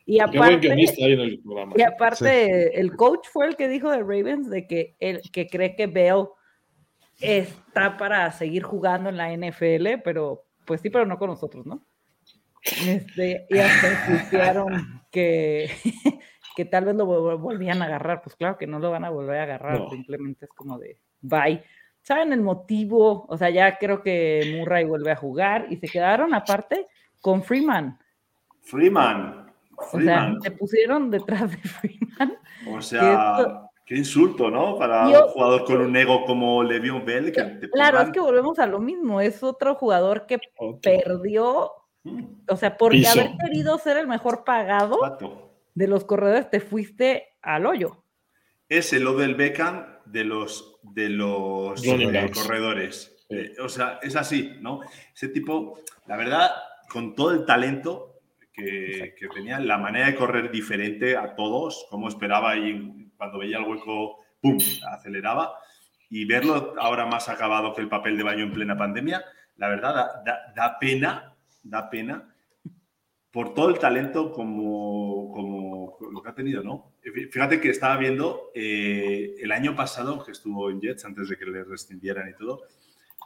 Y 0.07 0.19
Qué 0.19 0.25
buen 0.27 0.37
aparte, 0.39 0.67
guionista 0.69 1.05
hay 1.05 1.13
en 1.13 1.21
el 1.21 1.41
programa. 1.41 1.73
y 1.77 1.83
aparte 1.83 2.81
el 2.81 2.97
coach 2.97 3.27
fue 3.33 3.47
el 3.47 3.57
que 3.57 3.69
dijo 3.69 3.91
de 3.91 3.99
Ravens 3.99 4.49
de 4.51 4.67
que, 4.67 4.97
él, 5.01 5.21
que 5.33 5.47
cree 5.47 5.77
que 5.77 5.87
Bell 5.87 6.27
está 7.21 7.97
para 7.97 8.31
seguir 8.33 8.63
jugando 8.63 9.09
en 9.11 9.17
la 9.17 9.33
NFL, 9.37 10.01
pero 10.05 10.45
pues 10.65 10.81
sí, 10.81 10.91
pero 10.91 11.07
no 11.07 11.19
con 11.19 11.31
nosotros, 11.31 11.67
¿no? 11.67 11.83
Este, 12.87 13.47
y 13.49 13.59
hasta 13.59 14.07
tuitearon 14.07 15.03
que, 15.11 15.71
que 16.57 16.65
tal 16.65 16.85
vez 16.85 16.95
lo 16.97 17.07
vol- 17.07 17.41
volvían 17.41 17.81
a 17.83 17.87
agarrar. 17.87 18.21
Pues 18.23 18.37
claro 18.37 18.59
que 18.59 18.67
no 18.67 18.79
lo 18.79 18.91
van 18.91 19.05
a 19.05 19.11
volver 19.11 19.39
a 19.41 19.43
agarrar, 19.45 19.79
No. 19.81 19.91
simplemente 19.91 20.45
es 20.45 20.51
como 20.53 20.79
de 20.79 20.99
bye. 21.21 21.63
¿Saben 22.03 22.33
el 22.33 22.41
motivo? 22.43 23.27
O 23.29 23.37
sea, 23.37 23.51
ya 23.51 23.77
creo 23.79 24.03
que 24.03 24.55
Murray 24.59 24.85
vuelve 24.85 25.11
a 25.11 25.17
jugar 25.17 25.67
y 25.71 25.77
se 25.77 25.89
quedaron 25.89 26.35
aparte 26.35 26.87
con 27.21 27.43
Freeman. 27.43 27.99
Freeman. 28.63 29.48
O 29.79 29.83
sea, 29.83 29.91
Freeman. 30.01 30.43
se 30.43 30.51
pusieron 30.51 31.11
detrás 31.11 31.51
de 31.51 31.57
Freeman. 31.59 32.37
O 32.69 32.81
sea, 32.83 33.63
qué 33.87 33.97
insulto, 33.97 34.51
¿no? 34.51 34.77
Para 34.77 35.11
Yo- 35.11 35.27
un 35.27 35.33
jugador 35.33 35.65
con 35.65 35.81
un 35.81 35.97
ego 35.97 36.25
como 36.25 36.63
Le'Veon 36.65 37.05
Bell. 37.05 37.33
Que 37.33 37.43
te 37.45 37.71
Claro, 37.71 37.99
es 37.99 38.05
pongan- 38.07 38.13
que 38.13 38.21
volvemos 38.21 38.59
a 38.59 38.67
lo 38.67 38.81
mismo. 38.81 39.21
Es 39.21 39.43
otro 39.43 39.75
jugador 39.77 40.27
que 40.27 40.39
Otro. 40.57 40.81
perdió, 40.83 41.73
Mm, 42.05 42.25
o 42.49 42.57
sea, 42.57 42.77
porque 42.77 42.99
Piso. 42.99 43.21
haber 43.21 43.33
querido 43.45 43.77
ser 43.79 43.97
el 43.97 44.07
mejor 44.07 44.45
pagado 44.45 44.99
vato. 45.01 45.51
de 45.75 45.89
los 45.89 46.05
corredores, 46.05 46.49
te 46.51 46.61
fuiste 46.61 47.29
al 47.43 47.67
hoyo. 47.67 48.05
Es 48.69 48.93
el 48.93 49.07
Odell 49.07 49.35
Beckham 49.35 49.87
de 50.07 50.25
los, 50.25 50.77
de 50.83 51.09
los 51.09 51.85
eh, 51.85 52.31
corredores. 52.33 53.17
Sí. 53.29 53.37
Eh, 53.37 53.53
o 53.63 53.69
sea, 53.69 53.99
es 54.03 54.15
así, 54.17 54.57
¿no? 54.61 54.81
Ese 55.15 55.29
tipo, 55.29 55.79
la 56.07 56.17
verdad, 56.17 56.51
con 56.91 57.15
todo 57.15 57.33
el 57.33 57.45
talento 57.45 58.08
que, 58.59 59.15
que 59.17 59.29
tenía, 59.29 59.61
la 59.61 59.79
manera 59.79 60.07
de 60.07 60.15
correr 60.15 60.51
diferente 60.51 61.17
a 61.17 61.35
todos, 61.35 61.87
como 61.91 62.09
esperaba 62.09 62.57
y 62.57 63.11
cuando 63.17 63.39
veía 63.39 63.59
el 63.59 63.65
hueco, 63.65 64.21
¡pum!, 64.41 64.59
aceleraba. 64.91 65.55
Y 66.11 66.25
verlo 66.25 66.75
ahora 66.79 67.07
más 67.07 67.29
acabado 67.29 67.75
que 67.75 67.83
el 67.83 67.89
papel 67.89 68.17
de 68.17 68.25
baño 68.25 68.45
en 68.45 68.53
plena 68.53 68.77
pandemia, 68.77 69.25
la 69.57 69.69
verdad, 69.69 69.95
da, 69.95 70.23
da- 70.25 70.53
da 70.55 70.79
pena, 70.79 71.35
da 71.63 71.91
pena 71.91 72.35
por 73.31 73.53
todo 73.55 73.69
el 73.69 73.79
talento 73.79 74.33
como, 74.33 75.31
como 75.33 75.99
lo 76.11 76.23
que 76.23 76.31
ha 76.31 76.35
tenido, 76.35 76.63
¿no? 76.63 76.93
Fíjate 77.31 77.61
que 77.61 77.69
estaba 77.71 77.97
viendo 77.99 78.51
eh, 78.55 79.35
el 79.41 79.53
año 79.53 79.77
pasado 79.77 80.25
que 80.25 80.33
estuvo 80.33 80.71
en 80.71 80.81
Jets 80.81 81.05
antes 81.05 81.29
de 81.29 81.37
que 81.37 81.45
le 81.45 81.63
rescindieran 81.65 82.29
y 82.31 82.35
todo, 82.35 82.63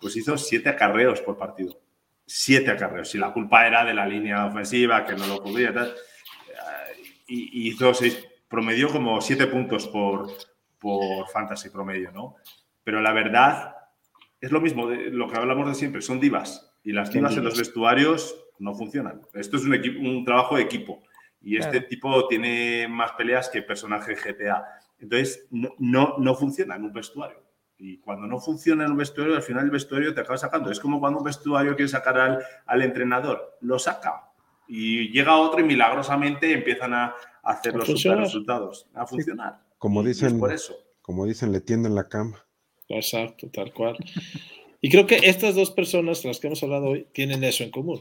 pues 0.01 0.17
hizo 0.17 0.37
siete 0.37 0.69
acarreos 0.69 1.21
por 1.21 1.39
partido. 1.39 1.79
Siete 2.27 2.71
acarreos. 2.71 3.15
Y 3.15 3.19
la 3.19 3.33
culpa 3.33 3.67
era 3.67 3.85
de 3.85 3.95
la 3.95 4.07
línea 4.07 4.47
ofensiva, 4.47 5.05
que 5.05 5.15
no 5.15 5.27
lo 5.27 5.43
cubría 5.43 5.71
y 5.71 5.75
tal. 5.75 5.89
Eh, 5.89 7.03
y, 7.29 7.69
hizo 7.69 7.93
seis, 7.95 8.27
promedió 8.49 8.89
como 8.89 9.21
siete 9.21 9.47
puntos 9.47 9.89
por, 9.89 10.31
por 10.79 11.29
fantasy 11.29 11.71
promedio, 11.71 12.11
¿no? 12.13 12.37
Pero 12.85 13.01
la 13.01 13.13
verdad 13.13 13.75
es 14.41 14.51
lo 14.51 14.61
mismo, 14.61 14.89
de 14.89 15.11
lo 15.11 15.29
que 15.29 15.39
hablamos 15.39 15.69
de 15.69 15.75
siempre, 15.75 16.03
son 16.03 16.21
divas. 16.21 16.75
Y 16.83 16.93
las 16.93 17.13
divas 17.13 17.37
en 17.37 17.45
los 17.45 17.57
vestuarios 17.57 18.37
no 18.59 18.75
funcionan. 18.75 19.21
Esto 19.35 19.57
es 19.57 19.65
un, 19.65 19.73
un 20.07 20.25
trabajo 20.25 20.57
de 20.57 20.63
equipo. 20.63 21.03
Y 21.41 21.57
este 21.57 21.81
tipo 21.81 22.27
tiene 22.29 22.87
más 22.89 23.13
peleas 23.13 23.49
que 23.49 23.63
personaje 23.63 24.15
GTA. 24.15 24.65
Entonces, 24.99 25.47
no, 25.51 25.71
no, 25.79 26.15
no 26.19 26.35
funciona 26.35 26.77
en 26.77 26.85
un 26.85 26.93
vestuario. 26.93 27.43
Y 27.85 27.99
cuando 27.99 28.29
no 28.29 28.39
funciona 28.39 28.85
en 28.85 28.93
un 28.93 28.97
vestuario, 28.97 29.35
al 29.35 29.43
final 29.43 29.65
el 29.65 29.73
vestuario 29.73 30.15
te 30.15 30.21
acaba 30.21 30.39
sacando. 30.39 30.71
Es 30.71 30.79
como 30.79 31.01
cuando 31.01 31.19
un 31.19 31.25
vestuario 31.25 31.75
quiere 31.75 31.89
sacar 31.89 32.17
al, 32.17 32.39
al 32.65 32.83
entrenador, 32.83 33.59
lo 33.61 33.77
saca. 33.77 34.31
Y 34.69 35.11
llega 35.11 35.37
otro 35.37 35.59
y 35.59 35.65
milagrosamente 35.65 36.53
empiezan 36.53 36.95
a, 36.95 37.17
hacer 37.43 37.75
los 37.75 37.89
resultados, 37.89 38.87
a 38.95 39.05
funcionar. 39.05 39.59
como 39.79 40.05
dicen, 40.05 40.39
por 40.39 40.53
eso. 40.53 40.77
como 41.01 41.27
dicen, 41.27 41.51
le 41.51 41.61
tienden 41.61 41.97
la 41.97 42.09
cama. 42.09 42.47
Exacto, 42.89 43.51
tal 43.53 43.73
cual. 43.73 43.97
Y 44.81 44.89
creo 44.89 45.09
que 45.09 45.17
estas 45.17 45.57
dos 45.57 45.73
personas, 45.73 46.25
las 46.25 46.39
que 46.39 46.47
hemos 46.47 46.63
hablado 46.63 46.87
hoy, 46.87 47.09
tienen 47.13 47.43
eso 47.43 47.65
en 47.65 47.73
común 47.73 48.01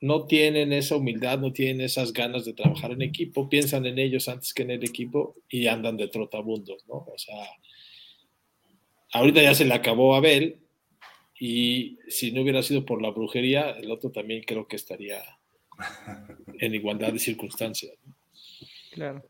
no 0.00 0.26
tienen 0.26 0.72
esa 0.72 0.96
humildad, 0.96 1.38
no 1.38 1.52
tienen 1.52 1.80
esas 1.80 2.12
ganas 2.12 2.44
de 2.44 2.52
trabajar 2.52 2.92
en 2.92 3.02
equipo, 3.02 3.48
piensan 3.48 3.84
en 3.86 3.98
ellos 3.98 4.28
antes 4.28 4.54
que 4.54 4.62
en 4.62 4.70
el 4.70 4.84
equipo 4.84 5.34
y 5.48 5.66
andan 5.66 5.96
de 5.96 6.08
trotabundos, 6.08 6.86
¿no? 6.86 6.94
O 6.94 7.18
sea, 7.18 7.34
ahorita 9.12 9.42
ya 9.42 9.54
se 9.54 9.64
le 9.64 9.74
acabó 9.74 10.14
a 10.14 10.18
Abel 10.18 10.60
y 11.38 11.98
si 12.08 12.32
no 12.32 12.42
hubiera 12.42 12.62
sido 12.62 12.84
por 12.84 13.00
la 13.00 13.10
brujería, 13.10 13.70
el 13.70 13.90
otro 13.90 14.10
también 14.10 14.42
creo 14.44 14.66
que 14.66 14.76
estaría 14.76 15.22
en 16.60 16.74
igualdad 16.74 17.12
de 17.12 17.18
circunstancias. 17.18 17.92
Claro. 18.92 19.24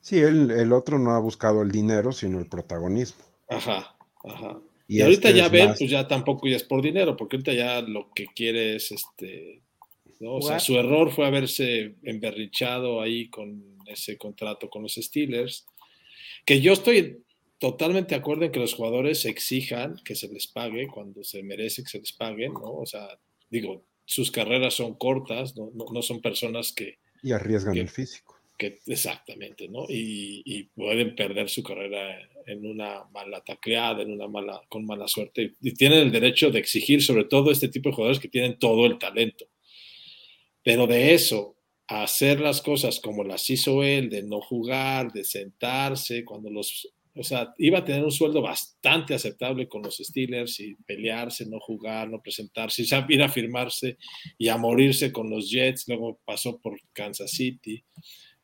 Sí, 0.00 0.18
el, 0.18 0.50
el 0.50 0.72
otro 0.72 0.98
no 0.98 1.10
ha 1.10 1.20
buscado 1.20 1.62
el 1.62 1.70
dinero, 1.70 2.12
sino 2.12 2.38
el 2.38 2.48
protagonismo. 2.48 3.22
Ajá, 3.48 3.94
ajá. 4.24 4.60
Y, 4.88 5.02
ahorita 5.02 5.28
este 5.28 5.38
ya 5.38 5.48
ven, 5.48 5.74
pues 5.78 5.88
ya 5.90 6.08
tampoco 6.08 6.48
ya 6.48 6.56
es 6.56 6.64
por 6.64 6.82
dinero, 6.82 7.16
porque 7.16 7.36
ahorita 7.36 7.52
ya 7.52 7.80
lo 7.80 8.10
que 8.12 8.26
quiere 8.34 8.74
es 8.74 8.90
este, 8.90 9.62
¿no? 10.18 10.36
O 10.36 10.42
sea, 10.42 10.58
su 10.58 10.76
error 10.76 11.12
fue 11.12 11.26
haberse 11.26 11.94
emberrichado 12.02 13.00
ahí 13.00 13.28
con 13.28 13.62
ese 13.86 14.18
contrato 14.18 14.68
con 14.68 14.82
los 14.82 14.94
Steelers, 14.94 15.64
que 16.44 16.60
yo 16.60 16.72
estoy 16.72 17.22
totalmente 17.60 18.14
de 18.14 18.20
acuerdo 18.20 18.46
en 18.46 18.52
que 18.52 18.58
los 18.58 18.74
jugadores 18.74 19.26
exijan 19.26 19.96
que 20.02 20.16
se 20.16 20.28
les 20.28 20.46
pague 20.46 20.88
cuando 20.88 21.22
se 21.22 21.42
merece 21.42 21.82
que 21.82 21.90
se 21.90 22.00
les 22.00 22.12
pague, 22.12 22.48
¿no? 22.48 22.78
O 22.78 22.86
sea, 22.86 23.06
digo, 23.50 23.84
sus 24.06 24.30
carreras 24.30 24.74
son 24.74 24.94
cortas, 24.94 25.54
no, 25.56 25.70
no, 25.74 26.02
son 26.02 26.22
personas 26.22 26.72
que... 26.72 26.98
Y 27.22 27.32
arriesgan 27.32 27.76
el 27.76 27.90
físico. 27.90 28.34
Que, 28.58 28.78
exactamente, 28.86 29.68
¿no? 29.68 29.84
Y, 29.88 30.42
y, 30.44 30.64
pueden 30.64 31.14
perder 31.14 31.50
su 31.50 31.62
carrera 31.62 32.18
en 32.46 32.66
una 32.66 33.04
mala 33.12 33.42
tacleada, 33.42 34.02
en 34.02 34.10
una 34.10 34.26
mala, 34.26 34.62
con 34.68 34.86
mala 34.86 35.06
suerte, 35.06 35.54
y 35.60 35.74
tienen 35.74 35.98
el 35.98 36.12
derecho 36.12 36.50
de 36.50 36.58
exigir 36.58 37.02
sobre 37.02 37.24
todo 37.24 37.50
este 37.50 37.68
tipo 37.68 37.90
de 37.90 37.94
jugadores 37.94 38.20
que 38.20 38.28
tienen 38.28 38.58
todo 38.58 38.86
el 38.86 38.98
talento. 38.98 39.46
Pero 40.62 40.86
de 40.86 41.14
eso, 41.14 41.56
a 41.88 42.04
hacer 42.04 42.40
las 42.40 42.62
cosas 42.62 43.00
como 43.00 43.22
las 43.22 43.48
hizo 43.50 43.82
él, 43.82 44.08
de 44.08 44.22
no 44.22 44.40
jugar, 44.40 45.12
de 45.12 45.24
sentarse, 45.24 46.24
cuando 46.24 46.50
los, 46.50 46.92
o 47.14 47.22
sea, 47.22 47.52
iba 47.58 47.78
a 47.78 47.84
tener 47.84 48.04
un 48.04 48.12
sueldo 48.12 48.40
bastante 48.40 49.14
aceptable 49.14 49.68
con 49.68 49.82
los 49.82 49.96
Steelers 49.96 50.60
y 50.60 50.76
pelearse, 50.86 51.46
no 51.46 51.58
jugar, 51.58 52.08
no 52.08 52.20
presentarse, 52.22 52.82
y 53.08 53.14
ir 53.14 53.22
a 53.22 53.28
firmarse 53.28 53.98
y 54.38 54.48
a 54.48 54.56
morirse 54.56 55.12
con 55.12 55.28
los 55.30 55.50
Jets, 55.50 55.88
luego 55.88 56.20
pasó 56.24 56.60
por 56.60 56.78
Kansas 56.92 57.32
City. 57.32 57.84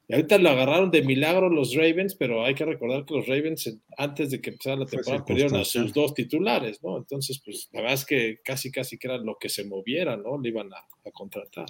Y 0.09 0.15
ahorita 0.15 0.39
lo 0.39 0.51
agarraron 0.51 0.91
de 0.91 1.03
milagro 1.03 1.51
los 1.51 1.75
Ravens, 1.75 2.15
pero 2.15 2.45
hay 2.45 2.55
que 2.55 2.65
recordar 2.65 3.05
que 3.05 3.15
los 3.15 3.27
Ravens, 3.27 3.77
antes 3.97 4.31
de 4.31 4.41
que 4.41 4.51
empezara 4.51 4.77
la 4.77 4.87
temporada, 4.87 5.25
perdieron 5.25 5.57
a 5.57 5.65
sus 5.65 5.93
dos 5.93 6.15
titulares, 6.15 6.81
¿no? 6.83 6.97
Entonces, 6.97 7.43
pues 7.45 7.69
la 7.73 7.81
verdad 7.81 7.95
es 7.95 8.05
que 8.05 8.39
casi, 8.45 8.71
casi 8.71 8.99
que 8.99 9.09
era 9.09 9.19
lo 9.19 9.37
que 9.37 9.49
se 9.49 9.65
moviera, 9.65 10.17
¿no? 10.17 10.39
Le 10.41 10.51
iban 10.51 10.71
a, 10.73 11.11
contratar. 11.13 11.67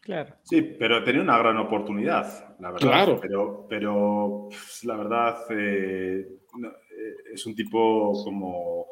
Claro. 0.00 0.34
Sí, 0.42 0.62
pero 0.62 1.04
tenía 1.04 1.20
una 1.20 1.38
gran 1.38 1.58
oportunidad, 1.58 2.56
la 2.58 2.70
verdad. 2.70 2.88
Claro. 2.88 3.18
Pero, 3.20 3.66
pero 3.68 4.48
la 4.84 4.96
verdad, 4.96 5.38
eh, 5.50 6.26
eh, 6.26 7.14
es 7.34 7.46
un 7.46 7.54
tipo 7.54 8.12
como 8.24 8.86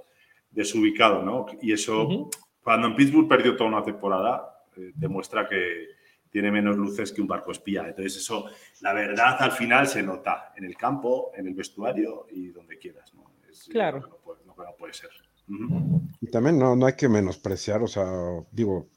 desubicado, 0.50 1.22
¿no? 1.22 1.46
Y 1.62 1.72
eso, 1.72 2.28
cuando 2.62 2.88
en 2.88 2.94
Pittsburgh 2.94 3.28
perdió 3.28 3.56
toda 3.56 3.70
una 3.70 3.82
temporada, 3.82 4.64
eh, 4.76 4.92
demuestra 4.94 5.48
que 5.48 5.86
tiene 6.30 6.50
menos 6.50 6.76
luces 6.76 7.10
que 7.10 7.22
un 7.22 7.26
barco 7.26 7.52
espía. 7.52 7.86
Entonces 7.88 8.16
eso, 8.18 8.44
la 8.82 8.92
verdad, 8.92 9.36
al 9.40 9.52
final 9.52 9.86
se 9.86 10.02
nota 10.02 10.52
en 10.56 10.64
el 10.64 10.76
campo, 10.76 11.32
en 11.34 11.46
el 11.46 11.54
vestuario 11.54 12.26
y 12.30 12.48
donde 12.48 12.78
quieras. 12.78 13.14
¿no? 13.14 13.32
Es 13.48 13.66
claro. 13.70 14.00
No 14.46 14.54
puede, 14.78 14.92
ser. 14.92 15.10
Y 16.20 16.30
también 16.30 16.58
no, 16.58 16.76
no 16.76 16.84
hay 16.84 16.94
que 16.94 17.08
menospreciar, 17.08 17.82
o 17.82 17.86
sea, 17.86 18.04
digo, 18.50 18.88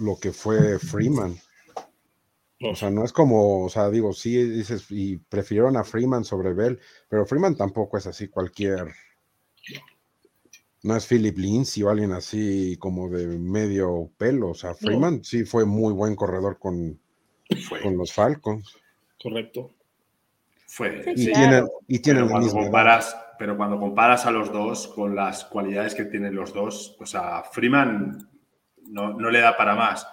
lo 0.00 0.16
que 0.20 0.32
fue 0.32 0.78
Freeman. 0.80 1.36
O 2.64 2.74
sea, 2.74 2.90
no 2.90 3.04
es 3.04 3.12
como, 3.12 3.64
o 3.64 3.68
sea, 3.68 3.90
digo, 3.90 4.12
sí 4.12 4.36
dices, 4.36 4.86
y 4.90 5.16
prefirieron 5.16 5.76
a 5.76 5.84
Freeman 5.84 6.24
sobre 6.24 6.52
Bell, 6.52 6.78
pero 7.08 7.26
Freeman 7.26 7.56
tampoco 7.56 7.98
es 7.98 8.06
así 8.06 8.28
cualquier 8.28 8.92
no 10.82 10.96
es 10.96 11.06
Philip 11.06 11.38
Lindsay 11.38 11.82
o 11.82 11.90
alguien 11.90 12.12
así 12.12 12.76
como 12.78 13.08
de 13.08 13.26
medio 13.38 14.10
pelo. 14.18 14.50
O 14.50 14.54
sea, 14.54 14.74
Freeman 14.74 15.22
sí 15.24 15.44
fue 15.44 15.64
muy 15.64 15.92
buen 15.92 16.16
corredor 16.16 16.58
con, 16.58 16.98
con 17.82 17.96
los 17.96 18.12
Falcons. 18.12 18.76
Correcto. 19.22 19.70
Fue. 20.66 21.04
y, 21.14 21.32
tienen, 21.32 21.66
y 21.86 21.98
tienen 22.00 22.24
pero, 22.24 22.32
cuando 22.32 22.52
comparas, 22.52 23.16
pero 23.38 23.56
cuando 23.56 23.78
comparas 23.78 24.26
a 24.26 24.30
los 24.30 24.52
dos 24.52 24.88
con 24.88 25.14
las 25.14 25.44
cualidades 25.44 25.94
que 25.94 26.06
tienen 26.06 26.34
los 26.34 26.52
dos, 26.52 26.96
o 26.98 27.06
sea, 27.06 27.42
Freeman 27.44 28.28
no, 28.86 29.12
no 29.12 29.30
le 29.30 29.40
da 29.40 29.56
para 29.56 29.76
más, 29.76 30.06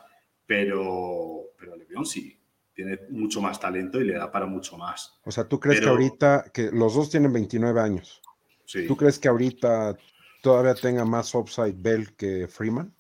pero, 0.46 1.46
pero 1.58 1.76
Levión 1.76 2.06
sí. 2.06 2.39
Tiene 2.80 2.98
mucho 3.10 3.42
más 3.42 3.60
talento 3.60 4.00
y 4.00 4.06
le 4.06 4.14
da 4.14 4.32
para 4.32 4.46
mucho 4.46 4.78
más. 4.78 5.20
O 5.26 5.32
sea, 5.32 5.44
¿tú 5.44 5.60
crees 5.60 5.82
que 5.82 5.90
ahorita, 5.90 6.46
que 6.54 6.72
los 6.72 6.96
dos 6.96 7.10
tienen 7.10 7.34
29 7.34 7.78
años? 7.82 8.22
Sí. 8.64 8.88
¿Tú 8.88 8.96
crees 8.96 9.20
que 9.20 9.28
ahorita 9.28 9.98
todavía 10.42 10.76
tenga 10.76 11.04
más 11.04 11.36
upside 11.36 11.76
Bell 11.76 12.16
que 12.16 12.48
Freeman? 12.48 12.94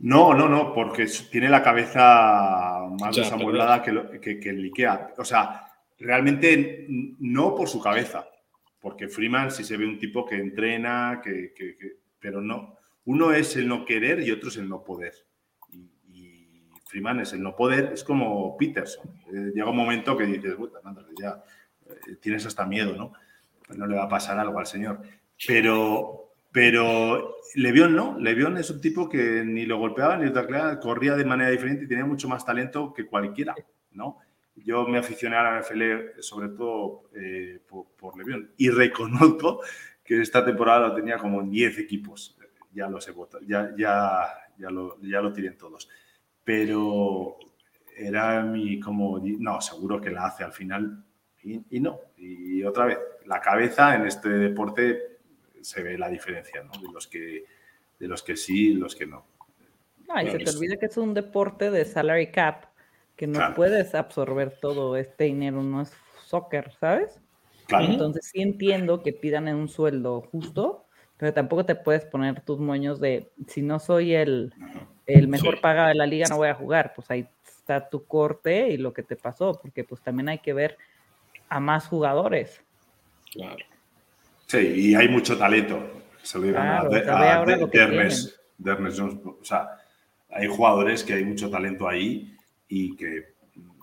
No, 0.00 0.34
no, 0.34 0.46
no, 0.46 0.74
porque 0.74 1.06
tiene 1.30 1.48
la 1.48 1.62
cabeza 1.62 2.80
más 3.00 3.16
desamueblada 3.16 3.82
que, 3.82 4.20
que, 4.20 4.38
que, 4.38 4.50
el 4.50 4.62
Ikea. 4.64 5.14
O 5.16 5.24
sea, 5.24 5.72
realmente 5.98 6.84
no 7.18 7.54
por 7.54 7.66
su 7.66 7.80
cabeza, 7.80 8.28
porque 8.78 9.08
Freeman 9.08 9.50
sí 9.50 9.64
se 9.64 9.78
ve 9.78 9.86
un 9.86 9.98
tipo 9.98 10.26
que 10.26 10.34
entrena, 10.34 11.22
que, 11.24 11.54
pero 12.20 12.42
no. 12.42 12.76
Uno 13.06 13.32
es 13.32 13.56
el 13.56 13.66
no 13.66 13.86
querer 13.86 14.20
y 14.20 14.32
otro 14.32 14.50
es 14.50 14.58
el 14.58 14.68
no 14.68 14.84
poder. 14.84 15.14
Freeman 16.88 17.20
es 17.20 17.34
el 17.34 17.42
no 17.42 17.54
poder, 17.54 17.90
es 17.92 18.02
como 18.02 18.56
Peterson. 18.56 19.08
Eh, 19.32 19.52
llega 19.54 19.70
un 19.70 19.76
momento 19.76 20.16
que 20.16 20.24
dices, 20.24 20.56
bueno, 20.56 20.72
ya 21.20 21.44
eh, 21.86 22.16
tienes 22.20 22.46
hasta 22.46 22.64
miedo, 22.64 22.96
¿no? 22.96 23.12
no 23.76 23.86
le 23.86 23.96
va 23.96 24.04
a 24.04 24.08
pasar 24.08 24.38
algo 24.38 24.58
al 24.58 24.66
señor. 24.66 25.02
Pero, 25.46 26.32
pero 26.50 27.36
Levión 27.54 27.94
no, 27.94 28.18
Levión 28.18 28.56
es 28.56 28.70
un 28.70 28.80
tipo 28.80 29.08
que 29.08 29.44
ni 29.44 29.66
lo 29.66 29.78
golpeaba 29.78 30.16
ni 30.16 30.26
lo 30.26 30.32
tacleaba, 30.32 30.80
corría 30.80 31.14
de 31.14 31.24
manera 31.24 31.50
diferente 31.50 31.84
y 31.84 31.88
tenía 31.88 32.06
mucho 32.06 32.28
más 32.28 32.44
talento 32.44 32.92
que 32.94 33.06
cualquiera, 33.06 33.54
¿no? 33.92 34.18
Yo 34.56 34.88
me 34.88 34.98
aficioné 34.98 35.36
a 35.36 35.42
la 35.42 35.60
NFL 35.60 36.20
sobre 36.20 36.48
todo 36.48 37.10
eh, 37.14 37.60
por, 37.68 37.86
por 37.96 38.16
Levión 38.16 38.50
y 38.56 38.70
reconozco 38.70 39.60
que 40.02 40.20
esta 40.20 40.44
temporada 40.44 40.88
lo 40.88 40.94
tenía 40.94 41.18
como 41.18 41.42
en 41.42 41.50
10 41.50 41.78
equipos, 41.78 42.36
ya 42.72 42.88
lo 42.88 43.00
sé, 43.00 43.12
ya, 43.46 43.74
ya, 43.76 44.26
ya, 44.56 44.70
lo, 44.70 44.98
ya 45.02 45.20
lo 45.20 45.32
tienen 45.32 45.56
todos, 45.56 45.88
pero 46.48 47.36
era 47.94 48.42
mi 48.42 48.80
como, 48.80 49.20
no, 49.22 49.60
seguro 49.60 50.00
que 50.00 50.08
la 50.08 50.28
hace 50.28 50.44
al 50.44 50.52
final 50.54 51.04
y, 51.42 51.60
y 51.68 51.78
no, 51.78 52.00
y 52.16 52.64
otra 52.64 52.86
vez, 52.86 52.98
la 53.26 53.38
cabeza 53.38 53.94
en 53.94 54.06
este 54.06 54.30
deporte 54.30 55.18
se 55.60 55.82
ve 55.82 55.98
la 55.98 56.08
diferencia, 56.08 56.62
¿no? 56.62 56.72
De 56.80 56.90
los 56.90 57.06
que, 57.06 57.44
de 57.98 58.08
los 58.08 58.22
que 58.22 58.34
sí 58.34 58.70
y 58.70 58.74
los 58.76 58.96
que 58.96 59.04
no. 59.04 59.26
No, 60.08 60.22
y 60.22 60.30
se 60.30 60.38
te 60.38 60.48
olvida 60.48 60.78
que 60.78 60.86
es 60.86 60.96
un 60.96 61.12
deporte 61.12 61.70
de 61.70 61.84
salary 61.84 62.28
cap, 62.28 62.64
que 63.14 63.26
no 63.26 63.54
puedes 63.54 63.94
absorber 63.94 64.58
todo 64.58 64.96
este 64.96 65.24
dinero, 65.24 65.62
no 65.62 65.82
es 65.82 65.92
soccer, 66.24 66.72
¿sabes? 66.80 67.20
Claro. 67.66 67.84
Entonces 67.84 68.30
sí 68.32 68.40
entiendo 68.40 69.02
que 69.02 69.12
pidan 69.12 69.48
en 69.48 69.56
un 69.56 69.68
sueldo 69.68 70.22
justo, 70.22 70.86
pero 71.18 71.34
tampoco 71.34 71.66
te 71.66 71.74
puedes 71.74 72.06
poner 72.06 72.40
tus 72.40 72.58
moños 72.58 73.00
de, 73.00 73.32
si 73.48 73.60
no 73.60 73.78
soy 73.78 74.14
el, 74.14 74.54
el 75.08 75.28
mejor 75.28 75.60
pagado 75.60 75.88
de 75.88 75.94
la 75.94 76.06
liga, 76.06 76.26
no 76.28 76.36
voy 76.36 76.48
a 76.48 76.54
jugar. 76.54 76.92
Pues 76.94 77.10
hay 77.10 77.26
está 77.44 77.88
tu 77.88 78.04
corte 78.06 78.68
y 78.70 78.76
lo 78.78 78.92
que 78.94 79.02
te 79.02 79.16
pasó, 79.16 79.58
porque 79.60 79.84
pues 79.84 80.00
también 80.00 80.28
hay 80.30 80.38
que 80.38 80.52
ver 80.54 80.78
a 81.50 81.60
más 81.60 81.86
jugadores. 81.86 82.62
Claro. 83.32 83.56
Sí, 84.46 84.58
y 84.58 84.94
hay 84.94 85.08
mucho 85.08 85.36
talento. 85.36 85.78
Se 86.22 86.38
lo 86.38 86.44
dirán 86.44 86.88
Claro, 86.88 87.10
a, 87.12 87.18
a 87.26 87.34
ahora 87.36 87.54
De- 87.54 87.60
lo 87.60 87.70
que 87.70 87.78
Dernes- 87.78 88.34
Dernes 88.56 88.98
Jones. 88.98 89.16
O 89.24 89.44
sea, 89.44 89.68
hay 90.30 90.46
jugadores 90.48 91.04
que 91.04 91.14
hay 91.14 91.24
mucho 91.24 91.50
talento 91.50 91.86
ahí 91.88 92.34
y 92.68 92.96
que 92.96 93.34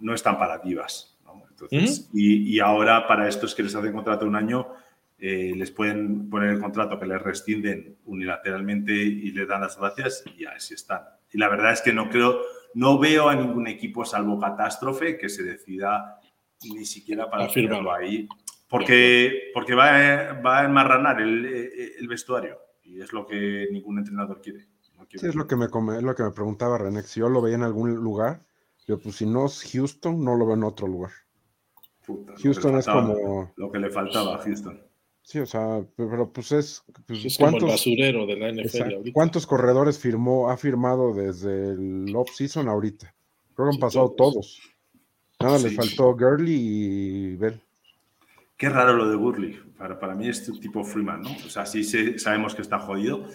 no 0.01 0.13
están 0.15 0.37
para 0.39 0.57
divas. 0.59 1.15
¿no? 1.23 1.43
Entonces, 1.49 2.09
y, 2.13 2.55
y 2.55 2.59
ahora 2.59 3.07
para 3.07 3.27
estos 3.27 3.53
que 3.53 3.63
les 3.63 3.75
hacen 3.75 3.93
contrato 3.93 4.25
un 4.25 4.35
año, 4.35 4.67
eh, 5.17 5.53
les 5.55 5.71
pueden 5.71 6.29
poner 6.29 6.49
el 6.51 6.59
contrato 6.59 6.99
que 6.99 7.05
les 7.05 7.21
rescinden 7.21 7.97
unilateralmente 8.05 8.91
y 8.93 9.31
les 9.31 9.47
dan 9.47 9.61
las 9.61 9.77
gracias 9.77 10.23
y 10.37 10.45
así 10.45 10.73
están. 10.73 11.01
Y 11.31 11.37
la 11.37 11.49
verdad 11.49 11.73
es 11.73 11.81
que 11.81 11.93
no 11.93 12.09
creo, 12.09 12.41
no 12.73 12.99
veo 12.99 13.29
a 13.29 13.35
ningún 13.35 13.67
equipo 13.67 14.03
salvo 14.05 14.39
catástrofe 14.39 15.17
que 15.17 15.29
se 15.29 15.43
decida 15.43 16.19
ni 16.63 16.85
siquiera 16.85 17.29
para 17.29 17.45
A 17.45 17.49
firmarlo. 17.49 17.93
ahí. 17.93 18.27
Porque, 18.67 19.51
porque 19.53 19.75
va, 19.75 19.89
a, 19.89 20.33
va 20.41 20.61
a 20.61 20.65
enmarranar 20.65 21.21
el, 21.21 21.45
el 21.45 22.07
vestuario 22.07 22.57
y 22.83 23.01
es 23.01 23.13
lo 23.13 23.25
que 23.25 23.67
ningún 23.71 23.99
entrenador 23.99 24.41
quiere. 24.41 24.67
No 24.97 25.05
quiere. 25.05 25.19
Sí, 25.19 25.27
es 25.27 25.35
lo 25.35 25.47
que 25.47 25.55
me, 25.55 25.67
lo 25.67 26.15
que 26.15 26.23
me 26.23 26.31
preguntaba 26.31 26.77
René, 26.77 27.03
si 27.03 27.19
yo 27.19 27.29
lo 27.29 27.41
veía 27.41 27.55
en 27.55 27.63
algún 27.63 27.95
lugar, 27.95 28.45
yo 28.87 28.99
pues 28.99 29.15
si 29.15 29.25
no 29.25 29.45
es 29.45 29.63
Houston, 29.71 30.23
no 30.23 30.35
lo 30.35 30.45
veo 30.45 30.55
en 30.55 30.63
otro 30.63 30.87
lugar. 30.87 31.11
Puta, 32.05 32.33
Houston 32.41 32.73
le 32.73 32.79
es 32.79 32.85
faltaba, 32.85 33.13
como, 33.15 33.53
Lo 33.55 33.71
que 33.71 33.79
le 33.79 33.89
faltaba 33.89 34.35
a 34.35 34.37
Houston. 34.39 34.81
Sí, 35.25 35.39
o 35.39 35.45
sea, 35.45 35.83
pero 35.97 36.31
pues 36.31 36.51
es, 36.51 36.83
pues, 37.07 37.25
Es 37.25 37.37
como 37.37 37.47
el 37.49 37.53
¿cuántos, 37.53 37.69
basurero 37.71 38.25
de 38.27 38.35
la 38.37 38.49
NFL 38.49 38.61
exacto, 38.67 38.95
ahorita. 38.97 39.13
¿cuántos 39.13 39.47
corredores 39.47 39.97
firmó, 39.99 40.49
ha 40.49 40.57
firmado 40.57 41.13
desde 41.13 41.71
el 41.71 42.15
off-season 42.15 42.69
ahorita? 42.69 43.13
Creo 43.55 43.65
que 43.67 43.69
han 43.69 43.73
Sí, 43.73 43.79
pasado 43.81 44.11
todos. 44.11 44.33
todos. 44.33 44.61
Nada, 45.39 45.57
les 45.59 45.71
Sí. 45.71 45.75
faltó 45.75 46.15
Gurley 46.15 46.55
y 46.55 47.35
Bell. 47.35 47.59
Qué 48.57 48.69
raro 48.69 48.93
lo 48.93 49.09
de 49.09 49.15
Burley. 49.17 49.59
Para, 49.77 49.99
para 49.99 50.15
mí 50.15 50.29
es 50.29 50.45
tipo 50.61 50.83
Freeman, 50.85 51.23
¿no? 51.23 51.31
O 51.45 51.49
sea, 51.49 51.65
sí 51.65 51.83
se- 51.83 52.17
sabemos 52.19 52.55
que 52.55 52.61
está 52.61 52.79
jodido, 52.79 53.27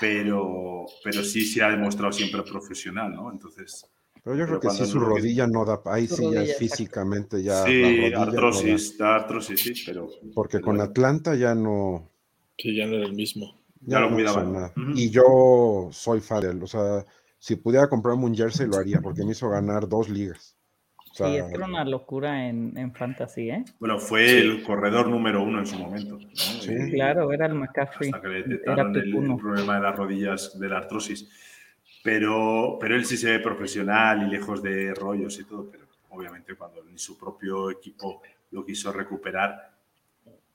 pero, 0.00 0.86
pero 1.04 1.22
sí 1.22 1.44
se 1.44 1.62
ha 1.62 1.68
demostrado 1.70 2.10
siempre 2.12 2.42
profesional, 2.42 3.12
¿no? 3.14 3.30
Entonces, 3.30 3.86
Pero 4.26 4.38
yo 4.38 4.44
Pero 4.46 4.58
creo 4.58 4.72
que 4.72 4.76
sí 4.76 4.90
su 4.90 4.98
no- 4.98 5.06
rodilla 5.06 5.46
no 5.46 5.64
da, 5.64 5.80
ahí 5.84 6.08
Su 6.08 6.16
sí 6.16 6.30
ya 6.32 6.42
es 6.42 6.56
físicamente 6.56 7.44
ya 7.44 7.60
la 7.60 7.64
sí, 7.64 7.80
rodilla 7.80 8.10
no 8.10 8.16
da. 8.18 8.22
artrosis, 8.32 8.98
da 8.98 9.14
artrosis, 9.14 9.60
sí, 9.62 9.72
pero. 9.86 10.08
porque 10.34 10.56
pero 10.58 10.64
con 10.64 10.80
Atlanta 10.80 11.36
ya 11.36 11.54
no, 11.54 12.10
Sí, 12.58 12.74
ya 12.74 12.86
no 12.86 12.96
era 12.96 13.06
el 13.06 13.12
mismo. 13.14 13.56
Ya 13.82 14.00
lo 14.00 14.10
no 14.10 14.16
cuidaban. 14.16 14.52
nada. 14.52 14.72
Y 14.96 15.10
yo 15.10 15.90
soy 15.92 16.20
él, 16.42 16.60
o 16.60 16.66
sea, 16.66 17.04
si 17.38 17.54
pudiera 17.54 17.88
comprarme 17.88 18.24
un 18.24 18.34
jersey 18.34 18.66
lo 18.66 18.78
haría 18.78 19.00
porque 19.00 19.24
me 19.24 19.30
hizo 19.30 19.48
ganar 19.48 19.88
dos 19.88 20.08
ligas. 20.08 20.56
O 21.12 21.14
sea, 21.14 21.28
Sí, 21.28 21.36
es 21.36 21.44
que 21.44 21.54
era 21.54 21.66
una 21.66 21.84
locura 21.84 22.48
en, 22.48 22.76
en 22.76 22.92
fantasy, 22.92 23.50
¿eh? 23.50 23.64
Bueno, 23.78 24.00
fue 24.00 24.38
el 24.40 24.64
corredor 24.64 25.06
número 25.08 25.40
uno 25.40 25.60
en 25.60 25.66
su 25.66 25.78
momento. 25.78 26.18
¿no? 26.18 26.28
Sí. 26.34 26.74
Claro, 26.90 27.30
era 27.32 27.46
el 27.46 27.54
McCaffrey. 27.54 28.10
hasta 28.10 28.20
que 28.20 28.28
le 28.28 28.38
Era 28.40 28.48
detectaron 28.48 28.96
el, 28.96 29.36
problema 29.36 29.76
de 29.76 29.82
las 29.82 29.96
rodillas, 29.96 30.58
de 30.58 30.68
la 30.68 30.78
artrosis. 30.78 31.28
Pero, 32.06 32.78
pero 32.80 32.94
él 32.94 33.04
sí 33.04 33.16
se 33.16 33.32
ve 33.32 33.40
profesional 33.40 34.22
y 34.22 34.30
lejos 34.30 34.62
de 34.62 34.94
rollos 34.94 35.40
y 35.40 35.44
todo, 35.44 35.68
pero 35.68 35.86
obviamente 36.10 36.54
cuando 36.54 36.84
ni 36.84 36.96
su 36.96 37.18
propio 37.18 37.68
equipo 37.68 38.22
lo 38.52 38.64
quiso 38.64 38.92
recuperar, 38.92 39.72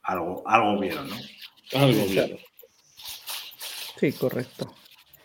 algo, 0.03 0.47
algo 0.47 0.79
vieron, 0.79 1.09
¿no? 1.09 1.15
Algo 1.73 2.05
bien. 2.05 2.39
Sí, 3.97 4.13
correcto. 4.13 4.73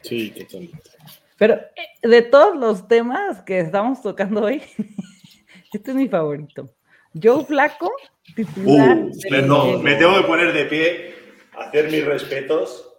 Sí, 0.03 0.33
totalmente. 0.33 0.91
Pero 1.39 1.55
eh, 1.55 2.09
de 2.09 2.23
todos 2.23 2.57
los 2.57 2.89
temas 2.89 3.43
que 3.43 3.61
estamos 3.61 4.03
tocando 4.03 4.43
hoy, 4.43 4.63
este 5.73 5.93
es 5.93 5.97
mi 5.97 6.09
favorito. 6.09 6.75
Joe 7.15 7.45
Flaco, 7.45 7.93
titular. 8.35 8.99
Uh, 8.99 9.13
perdón, 9.31 9.85
me 9.85 9.95
tengo 9.95 10.17
que 10.17 10.27
poner 10.27 10.53
de 10.53 10.65
pie, 10.65 11.15
hacer 11.57 11.89
mis 11.89 12.05
respetos 12.05 12.99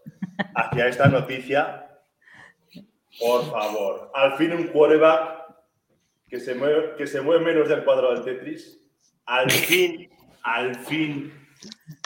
hacia 0.56 0.88
esta 0.88 1.10
noticia. 1.10 1.87
Por 3.20 3.50
favor, 3.50 4.12
al 4.14 4.38
fin 4.38 4.54
un 4.54 4.68
quarterback 4.68 5.38
que 6.28 6.40
se 6.40 6.56
mueve, 6.56 6.96
que 6.98 7.08
se 7.08 7.22
mueve 7.22 7.44
menos 7.46 7.70
del 7.70 7.84
cuadrado 7.84 8.14
del 8.14 8.24
Tetris. 8.24 8.80
Al 9.26 9.50
fin, 9.50 10.10
al 10.44 10.76
fin, 10.76 11.34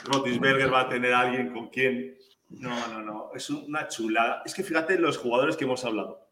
Rotisberger 0.06 0.72
va 0.74 0.82
a 0.82 0.90
tener 0.90 1.14
a 1.14 1.22
alguien 1.22 1.54
con 1.54 1.70
quien. 1.70 2.18
No, 2.50 2.88
no, 2.88 3.02
no, 3.02 3.32
es 3.34 3.50
una 3.50 3.88
chulada. 3.88 4.42
Es 4.46 4.54
que 4.54 4.64
fíjate 4.64 4.98
los 5.00 5.18
jugadores 5.18 5.56
que 5.58 5.66
hemos 5.66 5.84
hablado. 5.86 6.30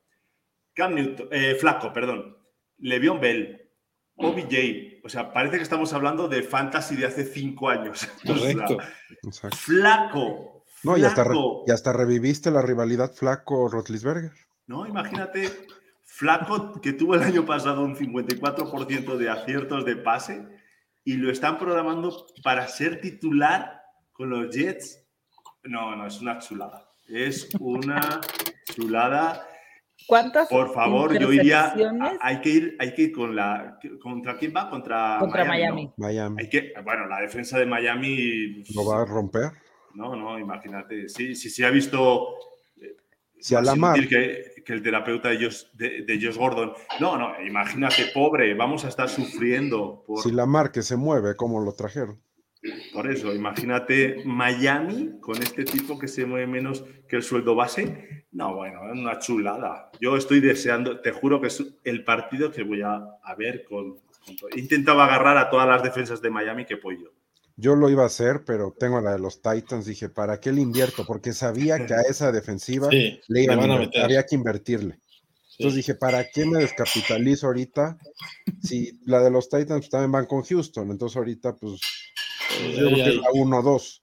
Cam 0.73 0.95
Newton, 0.95 1.27
eh, 1.31 1.55
Flaco, 1.55 1.91
perdón. 1.93 2.37
Le'Veon 2.77 3.19
Bell, 3.19 3.69
OBJ. 4.15 5.01
O 5.03 5.09
sea, 5.09 5.33
parece 5.33 5.57
que 5.57 5.63
estamos 5.63 5.93
hablando 5.93 6.27
de 6.27 6.43
fantasy 6.43 6.95
de 6.95 7.05
hace 7.05 7.25
cinco 7.25 7.69
años. 7.69 8.07
O 8.27 9.31
sea, 9.31 9.49
Correcto. 9.49 9.57
flaco. 9.57 10.63
No, 10.83 10.97
y 10.97 11.03
hasta, 11.03 11.25
y 11.67 11.71
hasta 11.71 11.91
reviviste 11.91 12.51
la 12.51 12.61
rivalidad 12.61 13.11
Flaco-Rotlisberger. 13.13 14.31
No, 14.69 14.85
imagínate, 14.85 15.49
Flaco 16.03 16.79
que 16.79 16.93
tuvo 16.93 17.15
el 17.15 17.23
año 17.23 17.43
pasado 17.43 17.83
un 17.83 17.95
54% 17.95 19.17
de 19.17 19.27
aciertos 19.27 19.83
de 19.83 19.95
pase 19.95 20.47
y 21.03 21.13
lo 21.13 21.31
están 21.31 21.57
programando 21.57 22.27
para 22.43 22.67
ser 22.67 23.01
titular 23.01 23.81
con 24.11 24.29
los 24.29 24.55
Jets. 24.55 25.03
No, 25.63 25.95
no, 25.95 26.05
es 26.05 26.21
una 26.21 26.37
chulada. 26.37 26.87
Es 27.07 27.49
una 27.59 28.21
chulada. 28.65 29.43
¿Cuántas 30.05 30.47
Por 30.47 30.71
favor, 30.71 31.17
yo 31.17 31.33
iría. 31.33 31.73
Hay 32.21 32.39
que 32.41 32.49
ir, 32.49 32.77
hay 32.79 32.93
que 32.93 33.01
ir 33.01 33.11
con 33.11 33.35
la. 33.35 33.79
¿Contra 33.99 34.37
quién 34.37 34.53
va? 34.55 34.69
Contra, 34.69 35.17
Contra. 35.19 35.45
Miami. 35.45 35.91
Miami. 35.97 36.43
Hay 36.43 36.47
que, 36.47 36.73
bueno, 36.83 37.07
la 37.07 37.21
defensa 37.21 37.57
de 37.57 37.65
Miami. 37.65 38.63
¿Lo 38.75 38.85
va 38.85 39.01
a 39.01 39.05
romper? 39.05 39.49
No, 39.95 40.15
no, 40.15 40.37
imagínate. 40.37 41.09
Sí, 41.09 41.33
sí, 41.33 41.49
sí 41.49 41.63
ha 41.63 41.71
visto. 41.71 42.35
Si 43.39 43.55
a 43.55 43.61
la 43.61 43.75
mar, 43.75 43.99
que, 44.07 44.63
que 44.65 44.73
el 44.73 44.83
terapeuta 44.83 45.29
de 45.29 45.45
Josh, 45.45 45.63
de, 45.73 46.03
de 46.03 46.15
Josh 46.15 46.37
Gordon. 46.37 46.73
No, 46.99 47.17
no, 47.17 47.41
imagínate, 47.41 48.05
pobre, 48.13 48.53
vamos 48.53 48.85
a 48.85 48.89
estar 48.89 49.09
sufriendo 49.09 50.03
por, 50.05 50.21
si 50.21 50.31
la 50.31 50.45
mar 50.45 50.71
que 50.71 50.81
se 50.81 50.97
mueve, 50.97 51.35
¿cómo 51.35 51.61
lo 51.61 51.73
trajeron? 51.73 52.19
por 52.93 53.09
eso. 53.09 53.33
Imagínate 53.33 54.21
Miami 54.25 55.19
con 55.19 55.41
este 55.41 55.63
tipo 55.63 55.97
que 55.97 56.07
se 56.07 56.25
mueve 56.25 56.47
menos 56.47 56.83
que 57.07 57.15
el 57.15 57.23
sueldo 57.23 57.55
base. 57.55 58.25
No, 58.31 58.55
bueno, 58.55 58.91
es 58.91 58.99
una 58.99 59.19
chulada. 59.19 59.91
Yo 59.99 60.15
estoy 60.17 60.39
deseando, 60.39 61.01
te 61.01 61.11
juro 61.11 61.41
que 61.41 61.47
es 61.47 61.63
el 61.83 62.03
partido 62.03 62.51
que 62.51 62.63
voy 62.63 62.81
a, 62.81 62.95
a 63.23 63.35
ver 63.35 63.63
con. 63.63 63.99
con 64.39 64.57
intentado 64.57 65.01
agarrar 65.01 65.37
a 65.37 65.49
todas 65.49 65.67
las 65.67 65.83
defensas 65.83 66.21
de 66.21 66.29
Miami 66.29 66.65
que 66.65 66.77
pollo. 66.77 67.13
Yo 67.59 67.75
lo 67.75 67.89
iba 67.89 68.03
a 68.03 68.07
hacer, 68.07 68.43
pero 68.45 68.73
tengo 68.79 69.01
la 69.01 69.11
de 69.13 69.19
los 69.19 69.41
Titans. 69.41 69.85
Dije, 69.85 70.07
¿para 70.09 70.39
qué 70.39 70.51
le 70.51 70.61
invierto? 70.61 71.05
Porque 71.05 71.33
sabía 71.33 71.85
que 71.85 71.93
a 71.93 72.01
esa 72.09 72.31
defensiva 72.31 72.87
Sí, 72.89 73.19
le 73.27 73.43
iban 73.43 73.57
van 73.59 73.71
a 73.71 73.77
meter. 73.79 74.03
había 74.03 74.25
que 74.25 74.35
invertirle. 74.35 74.95
Sí. 74.95 75.55
Entonces 75.59 75.75
dije, 75.77 75.95
¿para 75.95 76.29
qué 76.29 76.45
me 76.45 76.59
descapitalizo 76.59 77.47
ahorita? 77.47 77.97
Si 78.61 78.97
la 79.05 79.21
de 79.21 79.29
los 79.31 79.49
Titans 79.49 79.81
pues, 79.81 79.89
también 79.89 80.11
van 80.11 80.25
con 80.25 80.43
Houston, 80.43 80.89
entonces 80.89 81.17
ahorita 81.17 81.55
pues 81.55 81.81
Eh, 82.61 82.75
yo 82.77 82.87
creo 82.87 82.95
que 82.95 83.09
es 83.09 83.15
la 83.17 83.29
1-2. 83.31 84.01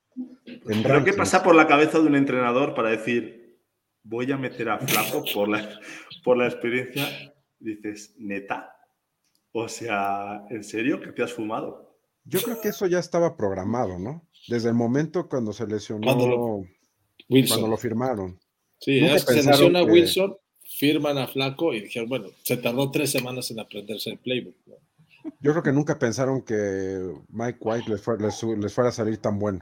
en 0.67 0.83
Pero 0.83 1.05
¿qué 1.05 1.13
pasa 1.15 1.43
por 1.43 1.55
la 1.55 1.67
cabeza 1.67 1.99
de 1.99 2.07
un 2.07 2.15
entrenador 2.17 2.75
para 2.75 2.91
decir, 2.91 3.59
voy 4.03 4.31
a 4.33 4.37
meter 4.37 4.69
a 4.69 4.79
Flaco 4.79 5.25
por 5.33 5.49
la, 5.49 5.81
por 6.25 6.37
la 6.37 6.47
experiencia? 6.47 7.09
Dices, 7.59 8.15
neta. 8.19 8.73
O 9.53 9.67
sea, 9.69 10.43
¿en 10.51 10.63
serio? 10.63 11.01
¿Que 11.01 11.13
te 11.13 11.23
has 11.23 11.33
fumado? 11.33 11.86
Yo 12.27 12.41
creo 12.43 12.61
que 12.61 12.69
eso 12.69 12.87
ya 12.87 12.99
estaba 12.99 13.37
programado, 13.37 13.99
¿no? 13.99 14.23
Desde 14.49 14.69
el 14.69 14.75
momento 14.75 15.29
cuando 15.29 15.53
se 15.53 15.67
lesionó, 15.67 16.05
Cuando 16.07 16.29
lo- 16.29 16.65
Wilson. 17.29 17.49
cuando 17.59 17.69
lo 17.69 17.77
firmaron. 17.77 18.39
Sí, 18.79 19.01
Nunca 19.01 19.15
es 19.17 19.25
que 19.25 19.35
se 19.43 19.51
lesiona 19.51 19.85
que- 19.85 19.91
Wilson, 19.93 20.37
firman 20.63 21.19
a 21.19 21.27
Flaco 21.27 21.73
y 21.73 21.81
dijeron, 21.83 22.09
bueno, 22.09 22.29
se 22.43 22.57
tardó 22.57 22.91
tres 22.91 23.11
semanas 23.11 23.51
en 23.51 23.61
aprenderse 23.61 24.11
el 24.11 24.19
playbook. 24.19 24.55
¿no? 24.67 24.75
Yo 25.41 25.53
creo 25.53 25.63
que 25.63 25.73
nunca 25.73 25.99
pensaron 25.99 26.43
que 26.43 27.15
Mike 27.29 27.59
White 27.61 27.91
les, 27.91 28.01
fue- 28.03 28.19
les 28.19 28.35
su- 28.35 28.57
les 28.57 28.73
fuera 28.75 28.91
a 28.91 28.93
salir 28.93 29.19
tan 29.19 29.39
bueno. 29.39 29.61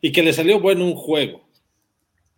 Y 0.00 0.12
que 0.12 0.22
le 0.22 0.32
salió 0.32 0.60
bueno 0.60 0.84
un 0.84 0.94
juego. 0.94 1.42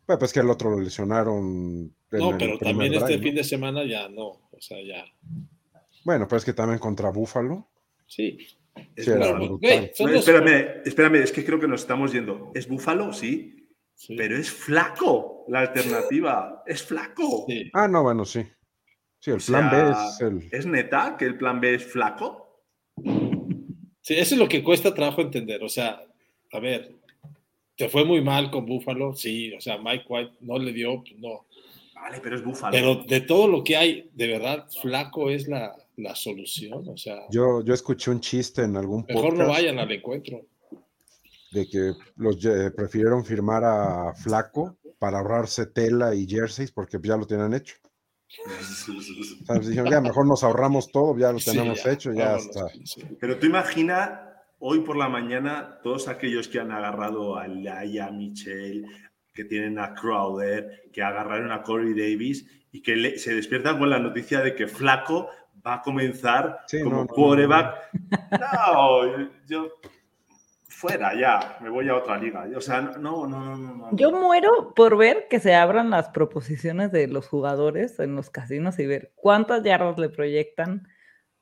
Bueno, 0.07 0.18
pues 0.18 0.32
que 0.32 0.40
el 0.40 0.51
otro 0.51 0.70
lo 0.70 0.80
lesionaron. 0.80 1.84
No, 2.11 2.36
pero 2.38 2.59
también 2.59 2.95
este 2.95 3.18
fin 3.18 3.34
de 3.34 3.45
semana 3.45 3.84
ya 3.84 4.09
no. 4.09 4.26
O 4.26 4.61
sea, 4.61 4.78
ya. 4.82 5.05
Bueno, 6.05 6.26
pero 6.26 6.38
es 6.38 6.45
que 6.45 6.53
también 6.53 6.78
contra 6.78 7.11
Buffalo. 7.11 7.68
Sí. 8.07 8.38
Es 8.96 9.04
Sí, 9.04 9.10
Búfalo. 9.10 9.58
Güey, 9.58 9.92
No, 10.00 10.08
espérame, 10.08 10.82
espérame, 10.84 11.14
es 11.16 11.32
que 11.32 11.44
creo 11.44 11.60
que 11.60 11.68
nos 11.68 11.82
estamos 11.82 12.12
yendo. 12.12 12.50
¿Es 12.54 12.68
Búfalo? 12.68 13.12
Sí, 13.12 13.68
sí, 13.94 14.14
pero 14.16 14.36
es 14.36 14.50
flaco 14.50 15.44
la 15.48 15.60
alternativa. 15.60 16.62
Es 16.66 16.82
flaco. 16.82 17.44
sí. 17.48 17.70
Ah, 17.72 17.88
no, 17.88 18.02
bueno, 18.02 18.24
sí. 18.24 18.44
Sí, 19.18 19.30
el 19.30 19.36
O 19.36 19.46
plan 19.46 19.70
B 19.70 19.90
es 19.90 20.20
el. 20.20 20.48
¿Es 20.50 20.66
neta 20.66 21.16
que 21.16 21.24
el 21.26 21.38
plan 21.38 21.60
B 21.60 21.74
es 21.74 21.84
flaco? 21.84 22.64
Sí, 24.00 24.14
eso 24.14 24.34
es 24.34 24.38
lo 24.38 24.48
que 24.48 24.64
cuesta 24.64 24.92
trabajo 24.92 25.22
entender. 25.22 25.62
O 25.62 25.68
sea, 25.68 26.02
a 26.50 26.58
ver, 26.58 26.92
te 27.76 27.88
fue 27.88 28.04
muy 28.04 28.20
mal 28.20 28.50
con 28.50 28.66
Buffalo, 28.66 29.14
sí. 29.14 29.52
O 29.54 29.60
sea, 29.60 29.78
Mike 29.78 30.04
White 30.08 30.32
no 30.40 30.58
le 30.58 30.72
dio, 30.72 31.02
pues 31.02 31.16
no. 31.18 31.46
Vale, 31.94 32.18
pero 32.20 32.34
es 32.34 32.44
Búfalo. 32.44 32.72
Pero 32.72 32.96
de 32.96 33.20
todo 33.20 33.46
lo 33.46 33.62
que 33.62 33.76
hay, 33.76 34.10
de 34.12 34.26
verdad, 34.26 34.66
Flaco 34.80 35.30
es 35.30 35.46
la, 35.46 35.72
la 35.97 36.14
solución. 36.14 36.88
O 36.88 36.97
sea, 36.97 37.16
Yo, 37.30 37.62
yo 37.64 37.74
escuché 37.74 38.11
un 38.11 38.20
chiste 38.20 38.62
en 38.62 38.76
algún 38.76 39.05
mejor 39.09 39.32
no 39.34 39.45
podcast 39.45 39.49
vayan 39.51 39.78
al 39.78 39.93
encuentro. 39.93 40.40
de 41.53 41.66
que 41.68 41.93
los 42.16 42.45
eh, 42.47 42.70
prefirieron 42.70 43.24
firmar 43.24 43.62
a 43.64 44.14
Flaco 44.14 44.78
para 44.99 45.18
ahorrarse 45.18 45.66
tela 45.66 46.14
y 46.14 46.26
jerseys 46.26 46.70
porque 46.72 46.99
ya 47.03 47.16
lo 47.16 47.26
tenían 47.26 47.53
hecho. 47.55 47.76
O 48.47 49.45
sea, 49.45 49.59
dijeron, 49.59 49.90
ya 49.90 50.01
mejor 50.01 50.26
nos 50.26 50.43
ahorramos 50.43 50.90
todo, 50.90 51.16
ya 51.18 51.32
lo 51.32 51.38
Sí, 51.40 51.51
tenemos 51.51 51.82
ya, 51.84 51.93
hecho, 51.93 52.12
ya 52.12 52.36
está. 52.36 52.66
sí. 52.84 53.03
Pero 53.20 53.38
tú 53.38 53.47
imagina 53.47 54.28
hoy 54.59 54.80
por 54.80 54.97
la 54.97 55.09
mañana 55.09 55.78
todos 55.82 56.09
aquellos 56.09 56.49
que 56.49 56.61
han 56.61 56.70
agarrado 56.72 57.36
a 57.36 57.47
Laia, 57.49 58.11
Michel, 58.11 58.86
que 59.34 59.45
tienen 59.45 59.78
a 59.78 59.95
Crowder, 59.95 60.84
que 60.93 61.03
agarraron 61.03 61.53
a 61.53 61.62
Corey 61.62 61.93
Davis 61.95 62.47
y 62.70 62.80
que 62.80 62.97
le- 62.97 63.18
se 63.18 63.34
despiertan 63.34 63.78
con 63.78 63.90
la 63.90 63.99
noticia 63.99 64.40
de 64.40 64.55
que 64.55 64.66
Flaco 64.68 65.28
va 65.66 65.74
a 65.74 65.82
comenzar 65.82 66.60
Sí, 66.66 66.82
como 66.82 66.96
no, 66.96 67.02
no, 67.02 67.06
quarterback. 67.08 67.88
No, 68.40 69.28
yo 69.46 69.68
fuera 70.68 71.14
ya, 71.14 71.58
me 71.60 71.70
voy 71.70 71.88
a 71.88 71.96
otra 71.96 72.18
liga. 72.18 72.44
O 72.56 72.60
sea, 72.60 72.80
no, 72.80 72.98
no, 72.98 73.26
no, 73.26 73.56
no. 73.56 73.74
no. 73.74 73.88
Yo 73.96 74.10
muero 74.10 74.72
por 74.74 74.96
ver 74.96 75.28
que 75.30 75.38
se 75.38 75.54
abran 75.54 75.90
las 75.90 76.08
proposiciones 76.08 76.90
de 76.90 77.06
los 77.06 77.28
jugadores 77.28 77.98
en 78.00 78.16
los 78.16 78.30
casinos 78.30 78.78
y 78.80 78.86
ver 78.86 79.12
cuántas 79.14 79.62
yardas 79.62 79.96
le 79.98 80.08
proyectan, 80.08 80.88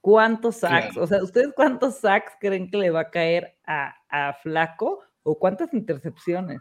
cuántos 0.02 0.56
sacks, 0.56 0.88
Claro. 0.92 1.02
o 1.02 1.06
sea, 1.06 1.22
¿ustedes 1.22 1.52
cuántos 1.56 1.96
sacks 2.00 2.32
creen 2.40 2.70
que 2.70 2.76
le 2.76 2.90
va 2.90 3.00
a 3.00 3.10
caer 3.10 3.56
a, 3.66 3.94
a 4.10 4.34
Flaco 4.34 5.00
o 5.22 5.38
cuántas 5.38 5.72
intercepciones? 5.72 6.60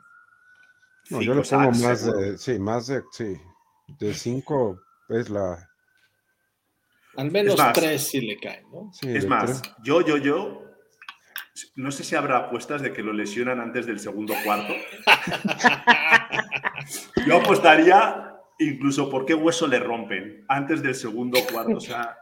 No, 1.10 1.20
Cinco 1.20 1.22
yo 1.24 1.34
le 1.34 1.42
pongo 1.42 1.44
sacks, 1.74 1.82
más 1.82 2.00
seguro. 2.02 2.20
de, 2.20 2.38
sí, 2.38 2.60
más 2.60 2.88
de, 2.88 3.02
sí, 3.12 3.42
de 4.00 4.14
cinco 4.14 4.80
es 5.10 5.30
la, 5.30 5.69
Al 7.18 7.32
menos 7.32 7.58
más, 7.58 7.74
tres 7.74 8.08
sí 8.08 8.22
le 8.22 8.38
caen, 8.38 8.66
¿no? 8.72 8.92
sí, 8.94 9.10
Es 9.16 9.28
más, 9.28 9.62
yo, 9.84 10.02
yo, 10.02 10.18
yo, 10.18 10.64
no 11.76 11.92
sé 11.92 12.04
si 12.04 12.16
habrá 12.16 12.38
apuestas 12.38 12.82
de 12.82 12.94
que 12.94 13.04
lo 13.04 13.12
lesionan 13.14 13.60
antes 13.60 13.86
del 13.86 14.00
segundo 14.00 14.34
cuarto. 14.46 14.74
Yo 17.28 17.38
apostaría 17.38 18.34
incluso 18.60 19.10
por 19.10 19.26
qué 19.26 19.34
hueso 19.34 19.68
le 19.68 19.80
rompen 19.80 20.46
antes 20.48 20.82
del 20.82 20.96
segundo 20.96 21.40
cuarto. 21.52 21.78
O 21.78 21.82
sea, 21.82 22.18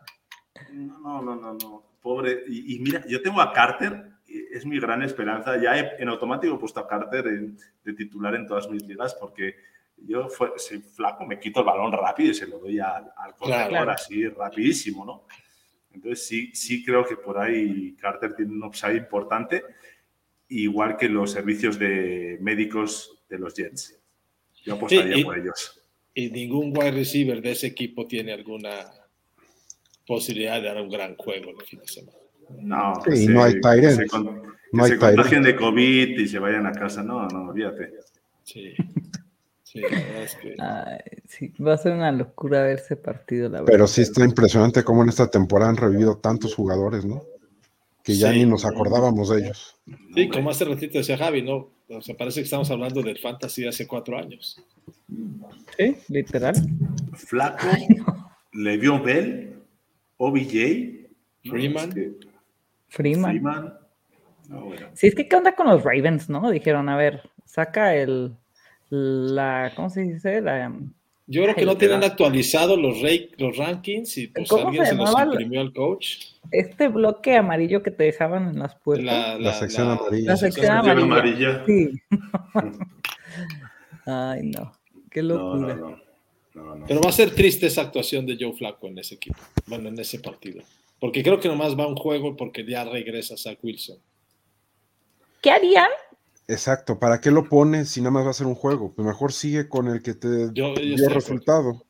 no, 0.72 1.22
no, 1.22 1.36
no, 1.36 1.54
no. 1.54 1.84
Pobre. 2.02 2.44
Y, 2.48 2.76
y 2.76 2.80
mira, 2.80 3.04
yo 3.08 3.22
tengo 3.22 3.42
a 3.42 3.54
Carter, 3.54 4.12
es 4.28 4.66
mi 4.66 4.80
gran 4.80 5.04
esperanza. 5.04 5.58
Ya 5.62 5.78
he- 5.78 6.02
en 6.02 6.10
automático 6.10 6.56
he 6.56 6.60
puesto 6.60 6.80
a 6.80 6.88
Carter 6.88 7.28
en- 7.28 7.58
de 7.84 7.94
titular 7.94 8.34
en 8.36 8.48
todas 8.48 8.70
mis 8.70 8.84
ligas 8.84 9.14
porque 9.16 9.56
yo 10.06 10.30
fue, 10.30 10.52
soy 10.58 10.80
flaco, 10.80 11.26
me 11.26 11.40
quito 11.40 11.62
el 11.62 11.66
balón 11.66 11.92
rápido 11.92 12.32
y 12.32 12.34
se 12.34 12.48
lo 12.48 12.60
doy 12.60 12.80
al, 12.80 13.12
al 13.18 13.36
corredor 13.36 13.70
Claro. 13.70 13.92
así 13.92 14.28
rapidísimo, 14.28 15.06
¿no? 15.06 15.26
Entonces 15.92 16.28
sí, 16.28 16.52
sí 16.54 16.84
creo 16.86 17.04
que 17.06 17.16
por 17.18 17.38
ahí 17.40 17.96
Carter 17.96 18.36
tiene 18.36 18.52
un 18.52 18.64
upside 18.64 18.98
importante, 18.98 19.64
igual 20.50 20.96
que 20.98 21.10
los 21.10 21.32
servicios 21.32 21.80
de 21.80 22.38
médicos 22.42 23.24
de 23.30 23.40
los 23.40 23.54
Jets. 23.56 24.00
Yo 24.64 24.76
apostaría 24.76 25.16
Sí, 25.16 25.22
y- 25.22 25.24
por 25.24 25.38
ellos. 25.40 25.82
Y 26.14 26.30
ningún 26.32 26.76
wide 26.76 26.92
receiver 26.92 27.42
de 27.42 27.52
ese 27.52 27.68
equipo 27.68 28.08
tiene 28.08 28.34
alguna 28.34 28.92
posibilidad 30.06 30.62
de 30.62 30.68
dar 30.68 30.82
un 30.82 30.90
gran 30.90 31.16
juego 31.16 31.52
el 31.52 31.66
fin 31.66 31.80
de 31.80 31.88
semana. 31.88 32.18
No, 32.62 32.94
Sí, 33.04 33.10
que 33.12 33.16
y 33.18 33.26
se- 33.26 33.32
no 33.34 33.44
hay 33.44 33.54
que 33.56 33.60
tight 33.60 33.84
se 33.90 34.08
con- 34.08 34.26
que 34.42 34.48
No 34.74 34.84
hay 34.84 34.92
se 34.92 34.98
contagien 34.98 35.44
de 35.44 35.56
COVID 35.56 36.20
y 36.20 36.28
se 36.28 36.40
vayan 36.40 36.66
a 36.66 36.72
casa. 36.72 37.04
No, 37.04 37.28
no, 37.28 37.50
olvídate. 37.50 37.92
Sí. 38.44 38.74
Sí, 39.78 39.82
la 39.84 40.00
verdad 40.00 40.24
es 40.24 40.36
que. 40.36 40.56
Ay, 40.60 41.00
sí, 41.28 41.54
va 41.62 41.74
a 41.74 41.78
ser 41.78 41.94
una 41.94 42.12
locura 42.12 42.64
ver 42.64 42.80
ese 42.80 42.96
partido, 42.96 43.50
la 43.50 43.60
verdad. 43.62 43.72
Pero 43.72 43.88
sí 43.88 44.02
está 44.02 44.24
impresionante 44.26 44.84
cómo 44.84 45.04
en 45.04 45.10
esta 45.10 45.30
temporada 45.30 45.70
han 45.70 45.78
revivido 45.78 46.18
tantos 46.18 46.56
jugadores, 46.56 47.06
¿no? 47.06 47.24
Que 48.04 48.16
ya 48.16 48.32
Sí. 48.32 48.40
ni 48.40 48.46
nos 48.46 48.66
acordábamos 48.66 49.30
de 49.30 49.40
ellos. 49.40 49.76
Sí, 50.16 50.30
como 50.30 50.50
hace 50.50 50.66
ratito 50.66 50.98
decía 50.98 51.18
Javi, 51.18 51.42
¿no? 51.42 51.70
O 51.90 52.02
sea, 52.02 52.16
parece 52.18 52.40
que 52.40 52.46
estamos 52.46 52.70
hablando 52.72 53.02
del 53.02 53.18
fantasy 53.20 53.64
de 53.64 53.70
hace 53.70 53.86
cuatro 53.88 54.18
años. 54.18 54.62
Sí, 55.78 55.96
literal. 56.10 56.56
Flaco, 57.14 57.68
Le'Veon 58.54 59.04
Bell, 59.04 59.62
OBJ. 60.18 61.08
Freeman. 61.50 61.92
Freeman. 62.90 63.32
Freeman. 63.32 63.74
No, 64.50 64.62
bueno. 64.66 64.88
Sí, 64.94 65.08
es 65.08 65.16
que 65.16 65.28
qué 65.28 65.36
onda 65.36 65.56
con 65.56 65.68
los 65.68 65.84
Ravens, 65.84 66.30
¿no? 66.30 66.50
Dijeron, 66.50 66.90
a 66.90 66.98
ver, 66.98 67.30
saca 67.46 67.96
el, 67.96 68.36
la, 68.90 69.72
¿cómo 69.76 69.90
se 69.90 70.02
dice? 70.02 70.42
La, 70.42 70.72
Yo 71.28 71.44
creo 71.44 71.56
que 71.56 71.66
no 71.66 71.78
tienen 71.78 71.98
¿verdad? 72.00 72.12
actualizado 72.12 72.78
los, 72.78 73.02
ra- 73.02 73.10
los 73.38 73.58
rankings 73.58 74.18
y 74.18 74.28
pues 74.28 74.48
¿Cómo 74.50 74.68
alguien 74.68 74.86
se 74.86 74.92
se 74.92 74.96
los 74.98 75.14
la- 75.14 75.24
imprimió 75.26 75.62
al 75.62 75.74
coach. 75.74 76.18
este 76.52 76.88
bloque 76.88 77.36
amarillo 77.36 77.84
que 77.84 77.92
te 77.92 78.06
dejaban 78.06 78.50
en 78.50 78.60
las 78.60 78.76
puertas. 78.76 79.06
La, 79.06 79.38
La 79.40 79.54
sección 79.54 79.90
amarilla. 79.90 80.32
La 80.32 80.38
sección 80.38 80.66
Sección 80.66 80.78
amarilla. 81.06 81.64
amarilla. 81.64 81.66
Sí. 81.66 82.02
Ay, 84.06 84.42
no. 84.44 84.72
Qué 85.12 85.22
No, 85.22 85.36
locura. 85.56 85.76
no, 85.76 85.90
no. 85.90 86.08
No, 86.54 86.76
no. 86.76 86.86
Pero 86.88 87.02
va 87.02 87.10
a 87.10 87.14
ser 87.14 87.36
triste 87.36 87.68
esa 87.68 87.82
actuación 87.82 88.26
de 88.26 88.36
Joe 88.40 88.54
Flaco 88.54 88.88
en 88.88 88.98
ese 88.98 89.14
equipo, 89.16 89.38
bueno, 89.68 89.90
en 89.90 90.00
ese 90.00 90.20
partido. 90.20 90.64
Porque 91.00 91.22
creo 91.22 91.40
que 91.40 91.48
nomás 91.48 91.78
va 91.78 91.86
un 91.86 91.96
juego 91.96 92.36
porque 92.36 92.66
ya 92.66 92.84
regresa 92.84 93.38
Zach 93.38 93.60
Wilson. 93.62 93.98
¿Qué 95.42 95.52
harían? 95.52 95.90
Exacto, 96.48 96.98
¿para 97.00 97.20
qué 97.20 97.30
lo 97.30 97.50
pones 97.50 97.90
si 97.90 98.00
nada 98.02 98.12
más 98.12 98.26
va 98.26 98.30
a 98.30 98.34
ser 98.34 98.48
un 98.48 98.56
juego? 98.56 98.94
Pues 98.94 99.06
mejor 99.06 99.34
sigue 99.34 99.68
con 99.68 99.88
el 99.88 100.02
que 100.02 100.14
te 100.14 100.50
Yo- 100.54 100.74
yo 100.76 100.96
dio 100.96 101.10
resultado. 101.10 101.84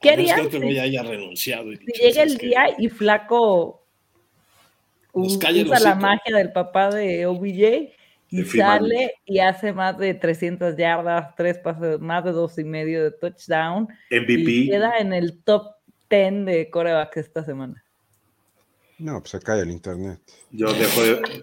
¿Qué 0.00 0.14
que 0.14 0.80
haya 0.80 1.02
renunciado. 1.02 1.72
Y 1.72 1.76
si 1.78 1.86
dicho, 1.86 2.02
llega 2.02 2.14
"¿Sabes 2.14 2.32
el 2.32 2.38
día 2.38 2.64
y 2.78 2.88
Flaco 2.90 3.82
usa 5.12 5.50
la 5.50 5.60
hocico". 5.74 5.96
magia 5.96 6.36
del 6.36 6.52
papá 6.52 6.90
de 6.94 7.24
OBJ 7.26 7.92
y 8.28 8.42
De 8.42 8.44
sale 8.44 9.14
y 9.24 9.38
hace 9.38 9.72
más 9.72 9.96
de 9.96 10.12
300 10.12 10.76
yardas, 10.76 11.34
tres 11.34 11.58
pases, 11.58 11.98
más 11.98 12.24
de 12.24 12.32
dos 12.32 12.58
y 12.58 12.64
medio 12.64 13.04
de 13.04 13.10
touchdown 13.12 13.88
y 14.10 14.16
MVP. 14.16 14.66
queda 14.70 14.98
en 14.98 15.14
el 15.14 15.42
top 15.42 15.76
10 16.10 16.44
de 16.44 16.68
coreback 16.70 17.16
esta 17.16 17.42
semana? 17.42 17.82
No, 18.98 19.18
pues 19.20 19.30
se 19.30 19.40
cae 19.40 19.60
el 19.62 19.70
internet. 19.70 20.20
Yo 20.50 20.72
dejo 20.74 21.02
de, 21.02 21.42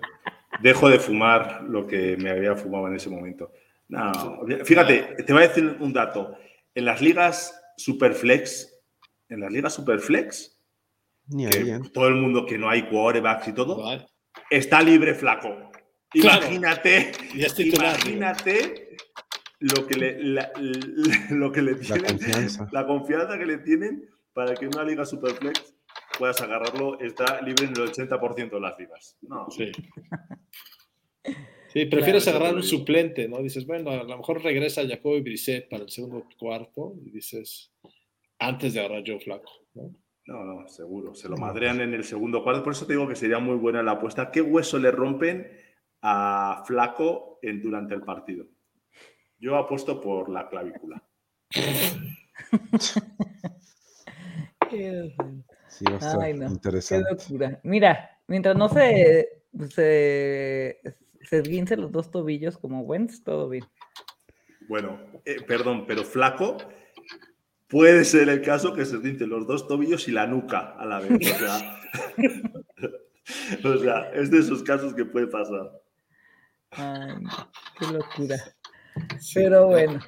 dejo 0.61 0.89
de 0.89 0.99
fumar 0.99 1.63
lo 1.63 1.85
que 1.87 2.15
me 2.17 2.29
había 2.29 2.55
fumado 2.55 2.87
en 2.87 2.95
ese 2.95 3.09
momento. 3.09 3.51
No, 3.89 4.11
fíjate, 4.65 5.15
te 5.25 5.33
voy 5.33 5.43
a 5.43 5.47
decir 5.47 5.77
un 5.79 5.93
dato. 5.93 6.35
En 6.73 6.85
las 6.85 7.01
ligas 7.01 7.59
Superflex, 7.77 8.73
en 9.29 9.39
las 9.41 9.51
ligas 9.51 9.73
Superflex, 9.73 10.59
Ni 11.27 11.47
que 11.47 11.57
ahí, 11.59 11.79
todo 11.93 12.07
el 12.07 12.15
mundo 12.15 12.45
que 12.45 12.57
no 12.57 12.69
hay 12.69 12.83
quarterbacks 12.89 13.47
y 13.49 13.53
todo, 13.53 13.83
está 14.49 14.81
libre 14.81 15.13
flaco. 15.13 15.71
Claro. 16.09 16.45
Imagínate, 16.45 17.11
imagínate 17.57 18.97
lo 19.59 19.87
que 19.87 19.95
le, 19.95 20.23
la- 20.23 20.51
la- 20.57 21.27
lo 21.31 21.51
que 21.51 21.61
le 21.61 21.71
La 21.73 21.79
tienen, 21.79 22.05
confianza. 22.05 22.69
la 22.71 22.85
confianza 22.85 23.37
que 23.37 23.45
le 23.45 23.57
tienen 23.59 24.09
para 24.33 24.53
que 24.55 24.65
en 24.65 24.73
una 24.75 24.83
liga 24.83 25.05
Superflex 25.05 25.72
puedas 26.17 26.41
agarrarlo, 26.41 26.99
está 26.99 27.41
libre 27.41 27.65
en 27.65 27.71
el 27.71 27.89
80% 27.89 28.49
de 28.49 28.59
las 28.59 28.79
ligas. 28.79 29.17
No, 29.21 29.49
Sí. 29.49 29.71
Sí, 31.73 31.85
prefieres 31.85 32.23
Claro, 32.23 32.37
agarrar 32.37 32.55
un 32.55 32.63
suplente, 32.63 33.27
¿no? 33.27 33.41
Dices, 33.41 33.65
bueno, 33.65 33.89
a 33.89 34.03
lo 34.03 34.17
mejor 34.17 34.43
regresa 34.43 34.87
Jacoby 34.87 35.21
Brissett 35.21 35.69
para 35.69 35.81
el 35.81 35.89
segundo 35.89 36.27
cuarto 36.37 36.93
y 37.03 37.09
dices, 37.09 37.73
antes 38.37 38.75
de 38.75 38.79
agarrar 38.79 39.03
Joe 39.03 39.19
Flaco, 39.19 39.51
¿no? 39.73 39.91
No, 40.25 40.45
no, 40.45 40.67
seguro. 40.67 41.15
Se 41.15 41.27
lo 41.27 41.35
madrean 41.35 41.81
en 41.81 41.95
el 41.95 42.03
segundo 42.03 42.43
cuarto. 42.43 42.63
Por 42.63 42.73
eso 42.73 42.85
te 42.85 42.93
digo 42.93 43.07
que 43.07 43.15
sería 43.15 43.39
muy 43.39 43.55
buena 43.55 43.81
la 43.81 43.93
apuesta. 43.93 44.29
¿Qué 44.31 44.41
hueso 44.41 44.77
le 44.77 44.91
rompen 44.91 45.47
a 46.01 46.63
Flaco 46.65 47.39
en, 47.41 47.61
durante 47.61 47.95
el 47.95 48.03
partido? 48.03 48.45
Yo 49.39 49.57
apuesto 49.57 49.99
por 49.99 50.29
la 50.29 50.47
clavícula. 50.47 51.03
Qué, 55.79 55.85
Sí, 55.85 55.85
va 55.85 55.93
a 55.93 55.97
estar 55.97 56.21
Ay, 56.21 56.33
no, 56.33 56.47
qué 56.47 56.53
interesante. 56.53 57.11
locura. 57.11 57.59
Mira, 57.63 58.19
mientras 58.27 58.55
no 58.55 58.69
se, 58.69 59.43
se, 59.69 60.81
se 61.21 61.37
esguince 61.39 61.77
los 61.77 61.91
dos 61.91 62.11
tobillos 62.11 62.57
como 62.57 62.81
Wentz, 62.81 63.23
todo 63.23 63.49
bien. 63.49 63.65
Bueno, 64.67 64.99
eh, 65.25 65.41
perdón, 65.45 65.85
pero 65.87 66.03
Flaco 66.03 66.57
puede 67.67 68.05
ser 68.05 68.29
el 68.29 68.41
caso 68.41 68.73
que 68.73 68.85
se 68.85 68.99
dice 68.99 69.27
los 69.27 69.47
dos 69.47 69.67
tobillos 69.67 70.07
y 70.07 70.11
la 70.11 70.27
nuca 70.27 70.75
a 70.77 70.85
la 70.85 70.99
vez. 70.99 71.11
O 71.11 71.39
sea, 71.39 71.81
o 73.63 73.77
sea, 73.77 74.11
es 74.13 74.31
de 74.31 74.39
esos 74.39 74.63
casos 74.63 74.93
que 74.93 75.05
puede 75.05 75.27
pasar. 75.27 75.71
Ay, 76.71 77.15
qué 77.79 77.87
locura. 77.87 78.37
Pero 79.33 79.67
bueno, 79.67 79.99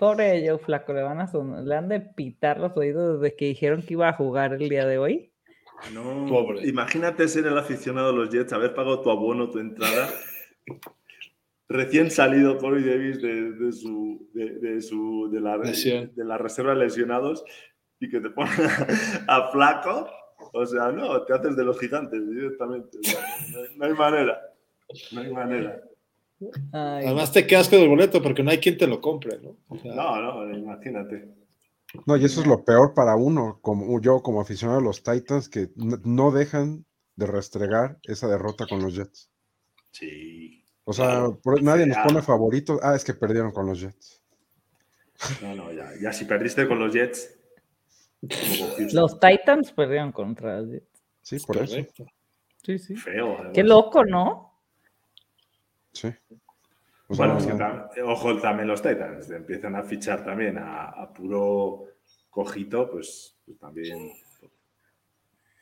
pobre 0.00 0.44
Joe 0.48 0.58
Flaco, 0.58 0.92
le 0.92 1.02
van 1.02 1.20
a 1.20 1.28
son- 1.28 1.68
le 1.68 1.74
han 1.76 1.88
de 1.88 2.00
pitar 2.00 2.58
los 2.58 2.76
oídos 2.76 3.20
desde 3.20 3.36
que 3.36 3.44
dijeron 3.44 3.82
que 3.82 3.92
iba 3.94 4.08
a 4.08 4.14
jugar 4.14 4.54
el 4.54 4.68
día 4.68 4.86
de 4.86 4.98
hoy. 4.98 5.32
No, 5.94 6.26
Pobre. 6.28 6.66
Imagínate 6.66 7.28
ser 7.28 7.46
el 7.46 7.56
aficionado 7.56 8.08
de 8.12 8.16
los 8.18 8.30
Jets, 8.30 8.52
haber 8.52 8.74
pagado 8.74 9.00
tu 9.02 9.10
abono, 9.10 9.50
tu 9.50 9.58
entrada, 9.58 10.08
recién 11.68 12.10
salido 12.10 12.58
Corey 12.58 12.82
Davis 12.82 13.20
de, 13.22 13.52
de 13.52 13.72
su, 13.72 14.28
de, 14.34 14.50
de 14.58 14.80
su 14.82 15.30
de 15.32 15.40
la, 15.40 15.58
de 15.58 16.24
la 16.24 16.38
reserva 16.38 16.74
de 16.74 16.80
lesionados 16.80 17.44
y 18.00 18.08
que 18.10 18.20
te 18.20 18.30
pongan 18.30 18.52
a, 19.28 19.50
Flaco 19.52 20.08
O 20.52 20.66
sea, 20.66 20.90
no, 20.90 21.22
te 21.24 21.32
haces 21.34 21.56
de 21.56 21.64
los 21.64 21.78
gigantes 21.78 22.28
directamente. 22.28 22.98
No, 23.52 23.58
no 23.76 23.84
hay 23.84 23.92
manera. 23.94 24.40
No 25.12 25.20
hay 25.20 25.32
manera. 25.32 25.80
Ay, 26.72 27.06
Además 27.06 27.32
te 27.32 27.46
quedas 27.46 27.68
con 27.68 27.80
el 27.80 27.88
boleto 27.88 28.22
porque 28.22 28.42
no 28.42 28.50
hay 28.50 28.58
quien 28.58 28.78
te 28.78 28.86
lo 28.86 29.00
compre, 29.00 29.38
¿no? 29.40 29.56
O 29.68 29.78
sea, 29.78 29.94
no, 29.94 30.46
no, 30.46 30.56
imagínate. 30.56 31.28
No, 32.06 32.16
y 32.16 32.24
eso 32.24 32.40
es 32.40 32.46
lo 32.46 32.64
peor 32.64 32.94
para 32.94 33.16
uno, 33.16 33.58
como 33.60 34.00
yo 34.00 34.22
como 34.22 34.40
aficionado 34.40 34.78
a 34.78 34.82
los 34.82 35.02
Titans, 35.02 35.48
que 35.48 35.70
no 35.76 36.30
dejan 36.30 36.86
de 37.16 37.26
restregar 37.26 37.98
esa 38.04 38.28
derrota 38.28 38.66
con 38.66 38.80
los 38.80 38.94
Jets. 38.94 39.30
Sí. 39.90 40.64
O 40.84 40.92
sea, 40.92 41.28
nadie 41.62 41.86
nos 41.86 41.98
pone 41.98 42.22
favoritos. 42.22 42.80
Ah, 42.82 42.94
es 42.94 43.04
que 43.04 43.14
perdieron 43.14 43.52
con 43.52 43.66
los 43.66 43.80
Jets. 43.80 44.22
No, 45.42 45.54
no, 45.54 45.72
ya, 45.72 45.90
ya 46.00 46.12
si 46.12 46.24
perdiste 46.24 46.66
con 46.66 46.78
los 46.78 46.92
Jets. 46.92 47.36
Los 48.92 49.18
Titans 49.18 49.72
perdieron 49.72 50.12
contra 50.12 50.60
los 50.60 50.70
Jets. 50.70 51.02
Sí, 51.22 51.38
por 51.38 51.56
eso. 51.56 51.76
Sí, 52.62 52.78
sí. 52.78 52.94
Feo. 52.94 53.50
Qué 53.54 53.62
loco, 53.62 54.04
¿no? 54.04 54.49
Sí. 55.92 56.08
bueno, 57.08 57.38
ojo 58.04 58.38
también 58.38 58.68
los 58.68 58.82
Titans, 58.82 59.30
empiezan 59.30 59.74
a 59.76 59.82
fichar 59.82 60.24
también 60.24 60.58
a, 60.58 61.12
puro 61.12 61.86
cojito, 62.30 62.90
pues, 62.90 63.36
pues 63.44 63.58
también, 63.58 64.12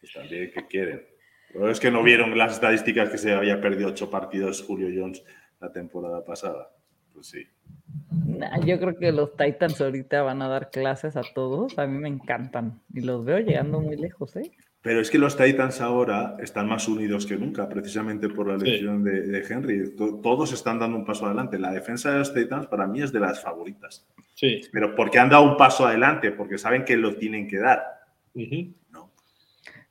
pues 0.01 0.13
también 0.13 0.51
que 0.53 0.67
quieren. 0.67 1.07
Pero 1.53 1.71
es 1.71 1.81
que 1.81 1.91
no 1.91 2.03
vieron 2.03 2.37
las 2.37 2.53
estadísticas 2.55 3.09
que 3.09 3.19
se 3.19 3.33
había 3.33 3.61
perdido 3.61 3.89
ocho 3.89 4.11
partidos 4.11 4.63
Julio 4.63 4.89
Jones 4.95 5.25
la 5.61 5.73
temporada 5.73 6.25
pasada. 6.25 6.71
Pues 7.13 7.29
sí. 7.29 7.47
yo 8.65 8.79
creo 8.79 8.97
que 8.97 9.13
los 9.13 9.35
Titans 9.37 9.81
ahorita 9.81 10.23
van 10.23 10.43
a 10.43 10.49
dar 10.49 10.71
clases 10.71 11.17
a 11.17 11.23
todos. 11.35 11.79
A 11.79 11.87
mí 11.87 11.99
me 11.99 12.09
encantan 12.09 12.83
y 12.93 13.01
los 13.01 13.25
veo 13.25 13.39
llegando 13.39 13.81
muy 13.81 13.97
lejos, 13.97 14.37
¿eh? 14.37 14.53
Pero 14.81 15.01
es 15.01 15.11
que 15.11 15.19
los 15.19 15.37
Titans 15.37 15.81
ahora 15.81 16.37
están 16.39 16.69
más 16.69 16.87
unidos 16.87 17.27
que 17.27 17.37
nunca, 17.37 17.69
precisamente 17.69 18.29
por 18.29 18.47
la 18.47 18.55
elección 18.55 19.03
de, 19.03 19.45
Henry. 19.49 19.97
Todos 19.97 20.53
están 20.53 20.79
dando 20.79 20.97
un 20.97 21.05
paso 21.05 21.27
adelante. 21.27 21.59
La 21.59 21.73
defensa 21.73 22.13
de 22.13 22.19
los 22.21 22.33
Titans 22.33 22.67
para 22.69 22.87
mí 22.87 23.03
es 23.03 23.13
de 23.13 23.21
las 23.21 23.43
favoritas. 23.43 24.07
Sí. 24.35 24.61
Pero 24.73 24.95
porque 24.95 25.19
han 25.19 25.31
dado 25.31 25.43
un 25.43 25.57
paso 25.57 25.87
adelante, 25.87 26.31
porque 26.31 26.59
saben 26.59 26.85
que 26.85 26.97
lo 26.97 27.17
tienen 27.17 27.49
que 27.49 27.59
dar. 27.59 27.83
no. 28.35 29.11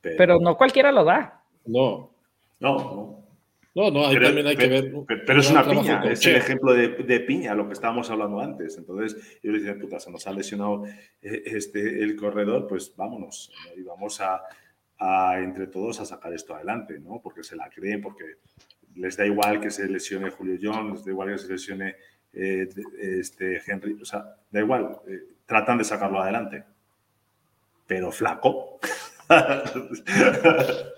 Pero... 0.00 0.38
no 0.40 0.56
cualquiera 0.56 0.90
lo 0.90 1.04
da. 1.04 1.42
No. 1.66 2.10
No, 2.60 2.76
no. 2.78 3.18
No, 3.74 3.92
no, 3.92 4.06
ahí 4.06 4.18
también 4.20 4.46
hay 4.46 4.56
que 4.56 4.66
ver. 4.66 4.92
Pero, 5.06 5.40
es 5.40 5.50
una 5.52 5.62
piña, 5.62 6.02
es 6.10 6.26
el 6.26 6.34
ejemplo 6.34 6.72
de, 6.72 7.20
piña, 7.20 7.54
lo 7.54 7.68
que 7.68 7.74
estábamos 7.74 8.10
hablando 8.10 8.40
antes. 8.40 8.76
Entonces, 8.76 9.38
yo 9.40 9.52
le 9.52 9.60
decía, 9.60 9.78
puta, 9.78 10.00
se 10.00 10.10
nos 10.10 10.26
ha 10.26 10.32
lesionado 10.32 10.84
eh, 11.22 11.42
este, 11.44 12.02
el 12.02 12.16
corredor, 12.16 12.66
pues 12.66 12.92
vámonos. 12.96 13.52
Y 13.76 13.82
vamos 13.82 14.20
a, 14.20 14.42
entre 15.00 15.66
todos 15.68 16.00
a 16.00 16.04
sacar 16.04 16.32
esto 16.32 16.54
adelante, 16.54 16.98
¿no? 16.98 17.20
Porque 17.22 17.42
se 17.42 17.56
la 17.56 17.68
creen, 17.70 18.00
porque 18.02 18.24
les 18.96 19.16
da 19.16 19.24
igual 19.26 19.60
que 19.60 19.70
se 19.70 19.88
lesione 19.88 20.30
Julio 20.30 20.58
Jones, 20.60 20.94
les 20.94 21.04
da 21.04 21.10
igual 21.12 21.32
que 21.32 21.38
se 21.38 21.48
lesione 21.48 21.96
eh, 22.32 22.68
este 22.98 23.62
Henry, 23.66 23.98
o 24.00 24.04
sea, 24.04 24.36
da 24.50 24.60
igual, 24.60 25.00
eh, 25.06 25.36
tratan 25.46 25.78
de 25.78 25.84
sacarlo 25.84 26.20
adelante. 26.20 26.64
Pero 27.86 28.10
flaco. 28.12 28.80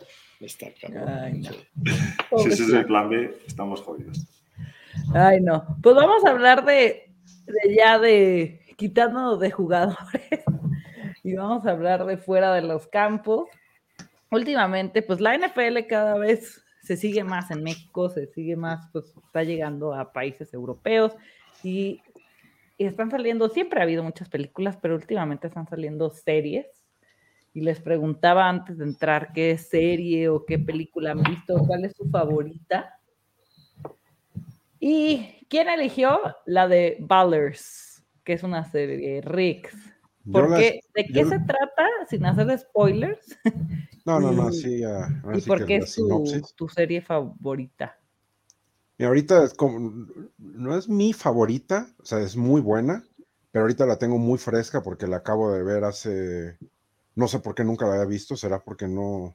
Está 0.41 0.67
Ay, 1.23 1.43
no. 1.43 1.51
Si 2.39 2.49
ese 2.49 2.63
es 2.63 2.73
el 2.73 2.87
plan 2.87 3.11
B, 3.11 3.37
estamos 3.47 3.83
jodidos. 3.83 4.27
Ay, 5.15 5.41
no. 5.43 5.77
Pues 5.83 5.95
vamos 5.95 6.25
a 6.25 6.31
hablar 6.31 6.65
de, 6.65 7.13
de 7.45 7.75
ya 7.77 7.99
de 7.99 8.61
quitándonos 8.77 9.39
de 9.39 9.51
jugadores 9.51 10.45
y 11.23 11.35
vamos 11.35 11.67
a 11.67 11.73
hablar 11.73 12.07
de 12.07 12.17
fuera 12.17 12.55
de 12.55 12.63
los 12.63 12.87
campos 12.87 13.51
últimamente, 14.31 15.03
pues 15.03 15.21
la 15.21 15.37
NFL 15.37 15.87
cada 15.89 16.17
vez 16.19 16.63
se 16.83 16.97
sigue 16.97 17.25
más 17.25 17.51
en 17.51 17.63
México, 17.63 18.09
se 18.09 18.27
sigue 18.27 18.57
más, 18.57 18.89
pues 18.93 19.13
está 19.25 19.43
llegando 19.43 19.95
a 19.95 20.13
países 20.13 20.53
europeos 20.55 21.15
y, 21.63 22.01
están 22.79 23.11
saliendo, 23.11 23.51
siempre 23.51 23.79
ha 23.79 23.83
habido 23.83 24.03
muchas 24.03 24.31
películas, 24.31 24.79
pero 24.81 24.95
últimamente 24.95 25.47
están 25.47 25.69
saliendo 25.69 26.09
series. 26.09 26.67
Y 27.53 27.61
les 27.61 27.79
preguntaba 27.79 28.49
antes 28.49 28.79
de 28.79 28.85
entrar 28.85 29.35
qué 29.35 29.59
serie 29.59 30.31
o 30.31 30.47
qué 30.47 30.59
película 30.59 31.11
han 31.11 31.23
visto, 31.23 31.59
cuál 31.67 31.85
es 31.85 31.95
su 31.95 32.09
favorita. 32.09 32.99
¿Y 34.79 35.45
quién 35.51 35.69
eligió? 35.69 36.21
La 36.47 36.69
de 36.69 36.97
Ballers, 37.01 38.03
que 38.25 38.33
es 38.33 38.43
una 38.43 38.65
serie, 38.65 39.21
Riggs. 39.21 39.77
¿De 40.25 40.81
qué 41.13 41.25
se 41.27 41.39
trata? 41.39 41.87
Sin 42.09 42.25
hacer 42.25 42.59
spoilers. 42.59 43.39
No, 44.19 44.33
no, 44.33 44.33
no, 44.33 44.53
sí. 44.53 44.83
¿Y 45.35 45.41
por 45.43 45.65
qué 45.65 45.77
es 45.77 45.95
tu, 46.57 46.69
serie 46.69 47.01
favorita? 47.01 47.97
Y 48.99 49.05
ahorita 49.05 49.45
es 49.45 49.55
como, 49.55 50.07
no 50.39 50.77
es 50.77 50.89
mi 50.89 51.13
favorita, 51.13 51.89
o 51.99 52.05
sea, 52.05 52.21
es 52.21 52.37
muy 52.37 52.61
buena, 52.61 53.05
pero 53.51 53.65
ahorita 53.65 53.87
la 53.87 53.99
tengo 53.99 54.19
muy 54.19 54.39
fresca 54.39 54.83
porque 54.83 55.07
la 55.07 55.19
acabo 55.19 55.53
de 55.53 55.63
ver 55.63 55.85
hace, 55.85 56.59
no 57.15 57.27
sé 57.27 57.39
por 57.39 57.55
qué 57.55 57.65
nunca 57.65 57.87
la 57.87 57.95
había 57.95 58.05
visto, 58.05 58.37
será 58.37 58.63
porque 58.63 58.89
no, 58.89 59.35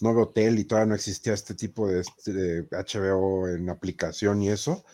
no 0.00 0.14
veo 0.14 0.28
tele 0.28 0.60
y 0.60 0.64
todavía 0.64 0.90
no 0.90 0.94
existía 0.94 1.32
este 1.32 1.54
tipo 1.54 1.88
de, 1.88 2.04
de 2.26 2.66
HBO 2.70 3.48
en 3.48 3.70
aplicación 3.70 4.42
y 4.42 4.50
eso. 4.50 4.84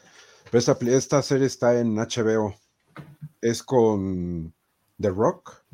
Pero 0.51 0.59
esta, 0.59 0.79
esta 0.87 1.23
serie 1.23 1.47
está 1.47 1.79
en 1.79 1.97
HBO, 1.97 2.55
es 3.41 3.63
con 3.63 4.55
The 5.01 5.11
Rock. 5.11 5.65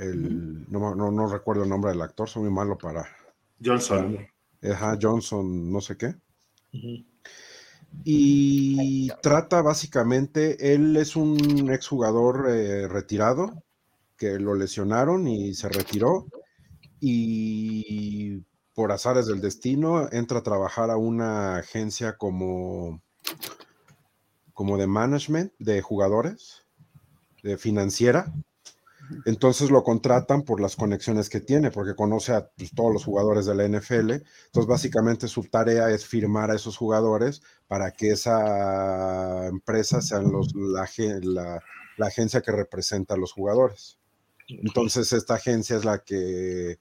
El, 0.00 0.64
no, 0.70 0.94
no, 0.94 1.26
recuerdo 1.28 1.64
el 1.64 1.68
nombre 1.68 1.90
del 1.90 2.00
actor, 2.00 2.26
soy 2.26 2.44
muy 2.44 2.52
malo 2.52 2.78
para. 2.78 3.06
Johnson. 3.62 4.26
Ajá, 4.62 4.98
Johnson, 5.00 5.70
no 5.70 5.82
sé 5.82 5.98
qué. 5.98 6.14
Y 8.04 9.10
trata 9.22 9.60
básicamente, 9.60 10.72
él 10.72 10.96
es 10.96 11.16
un 11.16 11.70
exjugador 11.70 12.46
eh, 12.48 12.88
retirado 12.88 13.62
que 14.16 14.38
lo 14.38 14.54
lesionaron 14.54 15.28
y 15.28 15.52
se 15.54 15.68
retiró. 15.68 16.26
Y 16.98 18.42
por 18.74 18.92
azares 18.92 19.26
del 19.26 19.42
destino 19.42 20.08
entra 20.12 20.38
a 20.38 20.42
trabajar 20.42 20.90
a 20.90 20.96
una 20.96 21.56
agencia 21.56 22.16
como, 22.16 23.02
como 24.54 24.78
de 24.78 24.86
management 24.86 25.52
de 25.58 25.82
jugadores 25.82 26.64
de 27.42 27.58
financiera. 27.58 28.32
Entonces 29.24 29.70
lo 29.70 29.82
contratan 29.82 30.42
por 30.42 30.60
las 30.60 30.76
conexiones 30.76 31.28
que 31.28 31.40
tiene, 31.40 31.70
porque 31.70 31.94
conoce 31.94 32.32
a 32.32 32.48
pues, 32.48 32.72
todos 32.74 32.92
los 32.92 33.04
jugadores 33.04 33.46
de 33.46 33.54
la 33.54 33.68
NFL. 33.68 34.12
Entonces 34.12 34.66
básicamente 34.66 35.28
su 35.28 35.44
tarea 35.44 35.90
es 35.90 36.06
firmar 36.06 36.50
a 36.50 36.56
esos 36.56 36.76
jugadores 36.76 37.42
para 37.66 37.92
que 37.92 38.10
esa 38.10 39.46
empresa 39.46 40.00
sea 40.00 40.20
los, 40.20 40.54
la, 40.54 40.88
la, 41.96 42.06
agencia 42.06 42.40
que 42.40 42.52
representa 42.52 43.14
a 43.14 43.18
los 43.18 43.32
jugadores. 43.32 43.98
Entonces 44.48 45.12
esta 45.12 45.34
agencia 45.34 45.76
es 45.76 45.84
la 45.84 45.98
que, 45.98 46.78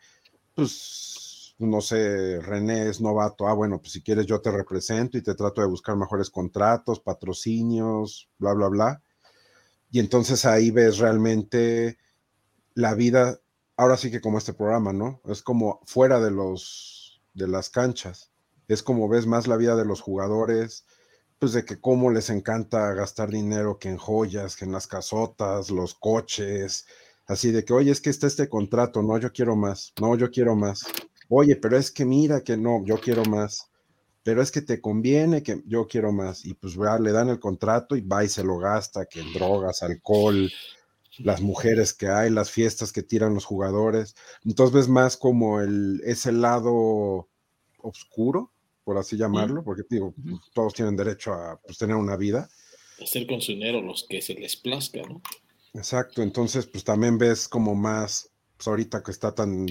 pues, 0.55 1.55
no 1.59 1.81
sé, 1.81 2.39
René 2.41 2.89
es 2.89 3.01
novato. 3.01 3.47
Ah, 3.47 3.53
bueno, 3.53 3.79
pues 3.79 3.93
si 3.93 4.01
quieres 4.01 4.25
yo 4.25 4.41
te 4.41 4.51
represento 4.51 5.17
y 5.17 5.21
te 5.21 5.35
trato 5.35 5.61
de 5.61 5.67
buscar 5.67 5.95
mejores 5.95 6.29
contratos, 6.29 6.99
patrocinios, 6.99 8.29
bla, 8.37 8.53
bla, 8.53 8.67
bla 8.67 9.01
y 9.91 9.99
entonces 9.99 10.45
ahí 10.45 10.71
ves 10.71 10.99
realmente 10.99 11.97
la 12.79 12.95
vida, 12.95 13.41
ahora 13.75 13.97
sí 13.97 14.09
que 14.09 14.21
como 14.21 14.37
este 14.37 14.53
programa, 14.53 14.93
¿no? 14.93 15.21
Es 15.25 15.41
como 15.41 15.81
fuera 15.85 16.19
de 16.21 16.31
los 16.31 17.21
de 17.33 17.47
las 17.47 17.69
canchas. 17.69 18.31
Es 18.67 18.83
como 18.83 19.09
ves 19.09 19.27
más 19.27 19.47
la 19.47 19.57
vida 19.57 19.75
de 19.75 19.85
los 19.85 20.01
jugadores, 20.01 20.85
pues 21.39 21.51
de 21.53 21.65
que 21.65 21.79
cómo 21.81 22.09
les 22.11 22.29
encanta 22.29 22.93
gastar 22.93 23.29
dinero 23.29 23.79
que 23.79 23.89
en 23.89 23.97
joyas, 23.97 24.55
que 24.55 24.65
en 24.65 24.71
las 24.71 24.87
casotas, 24.87 25.69
los 25.71 25.93
coches, 25.93 26.85
así 27.27 27.51
de 27.51 27.65
que, 27.65 27.73
oye, 27.73 27.91
es 27.91 28.01
que 28.01 28.09
está 28.09 28.27
este 28.27 28.47
contrato, 28.47 29.01
no, 29.03 29.17
yo 29.17 29.31
quiero 29.33 29.55
más, 29.55 29.93
no, 29.99 30.15
yo 30.15 30.31
quiero 30.31 30.55
más. 30.55 30.83
Oye, 31.27 31.55
pero 31.57 31.77
es 31.77 31.91
que 31.91 32.05
mira 32.05 32.41
que 32.41 32.57
no, 32.57 32.83
yo 32.85 32.99
quiero 32.99 33.25
más 33.25 33.69
pero 34.21 34.41
es 34.41 34.51
que 34.51 34.61
te 34.61 34.79
conviene 34.79 35.41
que 35.41 35.63
yo 35.65 35.87
quiero 35.87 36.11
más. 36.11 36.45
Y 36.45 36.53
pues 36.53 36.75
le 36.77 37.11
dan 37.11 37.29
el 37.29 37.39
contrato 37.39 37.95
y 37.95 38.01
va 38.01 38.23
y 38.23 38.29
se 38.29 38.43
lo 38.43 38.57
gasta, 38.57 39.05
que 39.05 39.21
en 39.21 39.33
drogas, 39.33 39.81
alcohol, 39.81 40.51
las 41.19 41.41
mujeres 41.41 41.93
que 41.93 42.07
hay, 42.07 42.29
las 42.29 42.51
fiestas 42.51 42.91
que 42.91 43.03
tiran 43.03 43.33
los 43.33 43.45
jugadores. 43.45 44.15
Entonces 44.45 44.73
ves 44.73 44.87
más 44.87 45.17
como 45.17 45.59
el, 45.61 46.01
ese 46.05 46.31
lado 46.31 47.29
oscuro, 47.77 48.51
por 48.83 48.97
así 48.97 49.17
llamarlo, 49.17 49.63
porque 49.63 49.83
digo, 49.89 50.13
todos 50.53 50.73
tienen 50.73 50.95
derecho 50.95 51.33
a 51.33 51.59
pues, 51.61 51.77
tener 51.77 51.95
una 51.95 52.15
vida. 52.15 52.49
Hacer 53.01 53.27
con 53.27 53.41
su 53.41 53.51
dinero 53.51 53.81
los 53.81 54.05
que 54.07 54.21
se 54.21 54.33
les 54.33 54.55
plazca, 54.55 55.01
¿no? 55.07 55.21
Exacto, 55.73 56.23
entonces 56.23 56.65
pues 56.65 56.83
también 56.83 57.17
ves 57.17 57.47
como 57.47 57.75
más, 57.75 58.31
pues 58.57 58.67
ahorita 58.67 59.03
que 59.03 59.11
está 59.11 59.35
tan 59.35 59.67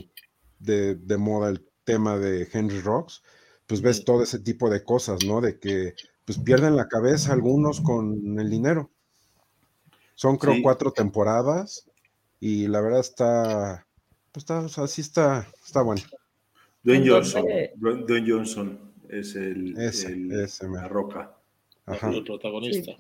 de, 0.59 0.95
de 0.95 1.17
moda 1.17 1.49
el 1.49 1.67
tema 1.85 2.19
de 2.19 2.49
Henry 2.53 2.81
Rocks, 2.81 3.23
pues 3.67 3.81
ves 3.83 4.05
todo 4.05 4.23
ese 4.23 4.39
tipo 4.39 4.71
de 4.71 4.85
cosas, 4.85 5.25
¿no? 5.25 5.41
De 5.41 5.59
que 5.59 5.95
pues 6.25 6.39
pierden 6.39 6.77
la 6.77 6.89
cabeza 6.89 7.33
algunos 7.33 7.81
con 7.81 8.39
el 8.39 8.51
dinero. 8.51 8.91
Son 10.19 10.37
creo 10.37 10.55
cuatro 10.63 10.91
temporadas 10.91 11.89
y 12.41 12.67
la 12.67 12.81
verdad 12.81 12.99
está, 12.99 13.87
Pues 14.33 14.43
está, 14.43 14.59
o 14.59 14.69
sea, 14.69 14.89
sí 14.89 15.01
está, 15.01 15.47
está 15.65 15.81
bueno. 15.83 16.03
Dwayne 16.83 17.09
Johnson. 17.09 17.45
Dwayne 17.77 18.05
Dwayne 18.05 18.29
Johnson 18.29 18.81
es 19.09 19.37
el, 19.37 19.79
Ese, 19.79 20.09
el- 20.09 20.33
ese, 20.43 20.69
la 20.69 20.89
roca. 20.89 21.37
Ajá. 21.87 22.11
El 22.11 22.25
protagonista. 22.25 22.93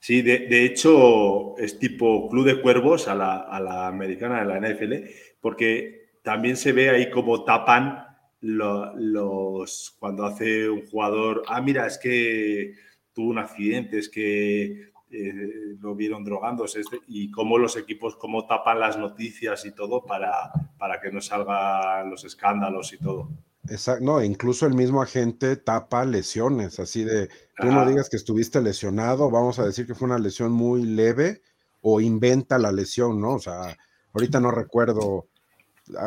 Sí. 0.00 0.22
De, 0.22 0.38
de 0.46 0.64
hecho 0.64 1.56
es 1.58 1.78
tipo 1.78 2.30
Club 2.30 2.46
de 2.46 2.62
Cuervos 2.62 3.08
a 3.08 3.14
la, 3.14 3.40
a 3.42 3.60
la 3.60 3.86
americana 3.86 4.40
de 4.40 4.46
la 4.46 4.56
NFL, 4.58 4.94
porque 5.42 6.12
también 6.22 6.56
se 6.56 6.72
ve 6.72 6.88
ahí 6.88 7.10
como 7.10 7.44
tapan 7.44 8.06
lo- 8.40 8.96
los 8.96 9.94
cuando 9.98 10.24
hace 10.24 10.68
un 10.70 10.86
jugador, 10.86 11.42
ah, 11.46 11.60
mira, 11.60 11.86
es 11.86 11.98
que 11.98 12.72
tuvo 13.12 13.28
un 13.32 13.38
accidente, 13.38 13.98
es 13.98 14.08
que 14.08 14.88
eh, 15.10 15.76
lo 15.80 15.94
vieron 15.94 16.24
drogándose, 16.24 16.80
este- 16.80 17.00
y 17.06 17.30
cómo 17.30 17.58
los 17.58 17.76
equipos, 17.76 18.16
cómo 18.16 18.46
tapan 18.46 18.80
las 18.80 18.98
noticias 18.98 19.64
y 19.64 19.72
todo 19.72 20.04
para, 20.04 20.52
para 20.78 21.00
que 21.00 21.10
no 21.10 21.20
salgan 21.20 22.10
los 22.10 22.24
escándalos 22.24 22.92
y 22.92 22.98
todo. 22.98 23.28
Exacto, 23.68 24.04
no, 24.04 24.22
incluso 24.22 24.66
el 24.66 24.74
mismo 24.74 25.02
agente 25.02 25.56
tapa 25.56 26.04
lesiones, 26.04 26.80
así 26.80 27.04
de, 27.04 27.28
tú 27.60 27.66
no 27.66 27.86
digas 27.86 28.08
que 28.08 28.16
estuviste 28.16 28.62
lesionado, 28.62 29.30
vamos 29.30 29.58
a 29.58 29.66
decir 29.66 29.86
que 29.86 29.94
fue 29.94 30.06
una 30.06 30.18
lesión 30.18 30.52
muy 30.52 30.84
leve 30.84 31.42
o 31.82 32.00
inventa 32.00 32.58
la 32.58 32.72
lesión, 32.72 33.20
¿no? 33.20 33.34
O 33.34 33.38
sea, 33.38 33.76
ahorita 34.14 34.40
no 34.40 34.50
recuerdo, 34.50 35.26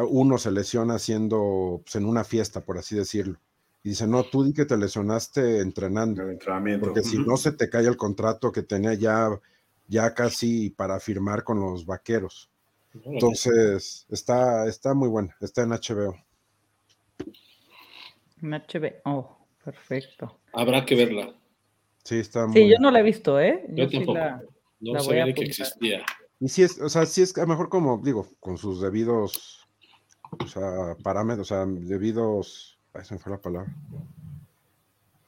uno 0.10 0.38
se 0.38 0.52
lesiona 0.52 0.96
haciendo, 0.96 1.82
pues, 1.84 1.96
en 1.96 2.06
una 2.06 2.24
fiesta, 2.24 2.62
por 2.62 2.78
así 2.80 2.96
decirlo, 2.96 3.38
y 3.84 3.90
dice, 3.90 4.06
no, 4.08 4.24
tú 4.24 4.44
di 4.44 4.54
que 4.54 4.66
te 4.66 4.78
lesionaste 4.78 5.60
entrenando, 5.62 6.22
El 6.24 6.32
entrenamiento. 6.32 6.86
porque 6.86 7.04
si 7.04 7.18
no 7.18 7.36
se 7.38 7.52
te 7.54 7.70
cae 7.70 7.88
el 7.88 7.98
contrato 7.98 8.52
que 8.52 8.62
tenía 8.64 8.94
ya, 8.94 9.30
ya 9.88 10.14
casi 10.14 10.70
para 10.70 11.00
firmar 11.00 11.44
con 11.44 11.60
los 11.60 11.86
vaqueros. 11.86 12.50
Entonces, 13.06 14.06
está, 14.10 14.68
está 14.68 14.94
muy 14.94 15.08
buena, 15.10 15.36
está 15.42 15.64
en 15.64 15.70
HBO. 15.70 16.16
En 18.42 18.52
HBO. 18.52 18.92
Oh, 19.06 19.38
perfecto. 19.64 20.40
Habrá 20.54 20.86
que 20.86 20.96
verla. 20.96 21.34
Sí, 22.04 22.18
está 22.20 22.48
muy 22.48 22.56
Sí, 22.56 22.70
yo 22.70 22.76
no 22.80 22.92
la 22.92 23.00
he 23.00 23.04
visto, 23.04 23.40
¿eh? 23.40 23.66
Yo 23.70 23.84
Yo 23.86 23.90
sí 23.90 23.98
tampoco. 23.98 24.18
la. 24.18 24.44
No 24.80 24.94
La 24.94 25.00
sabía 25.02 25.32
que 25.34 25.44
existía. 25.44 26.04
Y 26.40 26.50
sí 26.50 26.64
es, 26.64 26.82
o 26.82 26.90
sea, 26.90 27.06
sí 27.06 27.22
es 27.22 27.38
a 27.38 27.42
lo 27.42 27.48
mejor 27.48 27.70
como, 27.70 28.00
digo, 28.04 28.28
con 28.40 28.58
sus 28.58 28.82
debidos, 28.82 29.68
o 30.44 30.48
sea, 30.48 30.96
parámetros, 31.04 31.52
o 31.52 31.56
sea, 31.56 31.66
debidos, 31.68 32.80
ay, 32.94 33.06
se 33.06 33.14
me 33.16 33.20
fue 33.20 33.32
la 33.32 33.42
palabra. 33.42 33.74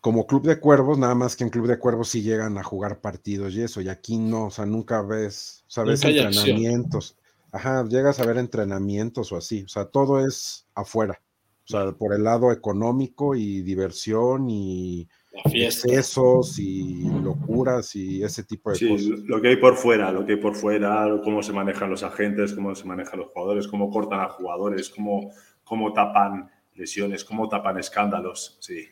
Como 0.02 0.28
Club 0.28 0.44
de 0.44 0.60
Cuervos, 0.60 0.98
nada 0.98 1.16
más 1.16 1.36
que 1.36 1.46
en 1.46 1.50
Club 1.50 1.68
de 1.68 1.80
Cuervos 1.80 2.10
sí 2.10 2.22
llegan 2.22 2.58
a 2.58 2.64
jugar 2.64 3.00
partidos 3.00 3.54
y 3.54 3.62
eso, 3.62 3.80
y 3.80 3.88
aquí 3.88 4.18
no, 4.18 4.48
o 4.48 4.52
sea, 4.52 4.66
nunca 4.66 5.02
ves, 5.02 5.64
o 5.68 5.72
sea, 5.72 5.84
ves 5.86 6.04
Nunca 6.04 6.28
entrenamientos. 6.28 7.18
Ajá, 7.54 7.86
llegas 7.88 8.20
a 8.20 8.26
ver 8.26 8.38
entrenamientos 8.38 9.32
o 9.32 9.38
así, 9.38 9.64
o 9.64 9.68
sea, 9.68 9.86
todo 9.86 10.26
es 10.26 10.68
afuera, 10.76 11.22
o 11.64 11.68
sea, 11.68 11.92
por 11.94 12.14
el 12.14 12.24
lado 12.24 12.52
económico 12.52 13.36
y 13.36 13.62
diversión 13.62 14.50
y 14.50 15.08
excesos 15.46 16.60
y 16.60 17.04
locuras 17.22 17.96
y 17.96 18.24
ese 18.24 18.44
tipo 18.44 18.72
de 18.72 18.76
Sí, 18.76 18.90
cosas. 18.90 19.08
lo 19.26 19.42
que 19.42 19.50
hay 19.50 19.56
por 19.58 19.76
fuera, 19.76 20.12
lo 20.12 20.26
que 20.26 20.34
hay 20.34 20.40
por 20.40 20.56
fuera, 20.56 21.08
cómo 21.24 21.42
se 21.42 21.54
manejan 21.54 21.90
los 21.90 22.04
agentes, 22.04 22.54
cómo 22.54 22.76
se 22.76 22.86
manejan 22.86 23.20
los 23.20 23.32
jugadores, 23.32 23.68
cómo 23.68 23.90
cortan 23.90 24.20
a 24.20 24.30
jugadores, 24.30 24.90
cómo, 24.90 25.32
cómo 25.64 25.94
tapan 25.94 26.50
lesiones, 26.76 27.24
cómo 27.24 27.48
tapan 27.50 27.78
escándalos. 27.80 28.58
Sí. 28.60 28.88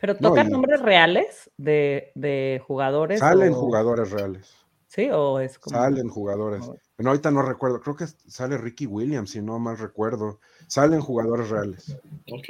Pero 0.00 0.14
No, 0.20 0.28
tocan 0.30 0.48
y- 0.48 0.50
nombres 0.50 0.80
reales 0.82 1.50
de, 1.56 2.12
de 2.14 2.60
jugadores. 2.66 3.20
Salen 3.20 3.52
o- 3.52 3.56
jugadores 3.56 4.10
reales. 4.10 4.54
Sí, 4.88 5.08
o 5.12 5.40
es 5.40 5.58
como. 5.58 5.76
Salen 5.76 6.08
jugadores. 6.08 6.64
Bueno, 6.96 7.10
ahorita 7.10 7.30
no 7.32 7.42
recuerdo, 7.42 7.80
creo 7.80 7.96
que 7.96 8.06
sale 8.06 8.56
Ricky 8.58 8.86
Williams, 8.86 9.30
si 9.30 9.42
no 9.42 9.58
mal 9.58 9.76
recuerdo. 9.78 10.40
Salen 10.68 11.00
jugadores 11.00 11.48
reales. 11.50 11.96
Ok. 12.30 12.46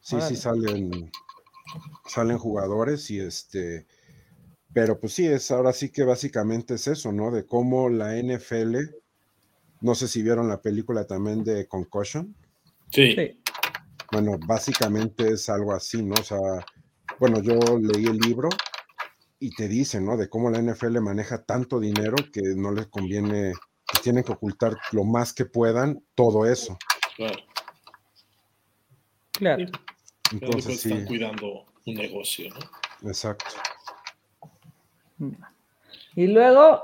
Sí, 0.00 0.20
sí 0.20 0.36
salen, 0.36 1.10
salen 2.06 2.38
jugadores 2.38 3.10
y 3.10 3.20
este, 3.20 3.86
pero 4.72 4.98
pues 4.98 5.12
sí, 5.12 5.26
es 5.26 5.50
ahora 5.50 5.72
sí 5.72 5.90
que 5.90 6.02
básicamente 6.04 6.74
es 6.74 6.86
eso, 6.88 7.12
¿no? 7.12 7.30
De 7.30 7.46
cómo 7.46 7.88
la 7.88 8.16
NFL, 8.16 8.76
no 9.80 9.94
sé 9.94 10.08
si 10.08 10.22
vieron 10.22 10.48
la 10.48 10.60
película 10.62 11.06
también 11.06 11.44
de 11.44 11.66
Concussion. 11.68 12.34
Sí. 12.90 13.14
Sí. 13.14 13.38
Bueno, 14.12 14.38
básicamente 14.46 15.32
es 15.32 15.48
algo 15.48 15.72
así, 15.72 16.02
¿no? 16.02 16.14
O 16.20 16.22
sea, 16.22 16.38
bueno, 17.18 17.42
yo 17.42 17.58
leí 17.78 18.04
el 18.04 18.18
libro 18.18 18.50
y 19.40 19.54
te 19.54 19.68
dice, 19.68 20.02
¿no? 20.02 20.18
De 20.18 20.28
cómo 20.28 20.50
la 20.50 20.60
NFL 20.60 21.00
maneja 21.00 21.42
tanto 21.44 21.80
dinero 21.80 22.16
que 22.30 22.42
no 22.54 22.72
les 22.72 22.88
conviene, 22.88 23.54
que 23.86 24.02
tienen 24.02 24.22
que 24.22 24.32
ocultar 24.32 24.76
lo 24.92 25.04
más 25.04 25.32
que 25.32 25.46
puedan 25.46 26.04
todo 26.14 26.44
eso. 26.44 26.76
Claro. 27.16 27.38
Claro. 29.32 29.64
Entonces 30.30 30.80
sí, 30.80 30.90
están 30.90 31.06
cuidando 31.06 31.64
un 31.86 31.94
negocio, 31.94 32.50
¿no? 32.50 33.08
exacto. 33.08 33.46
Y 36.14 36.26
luego 36.26 36.82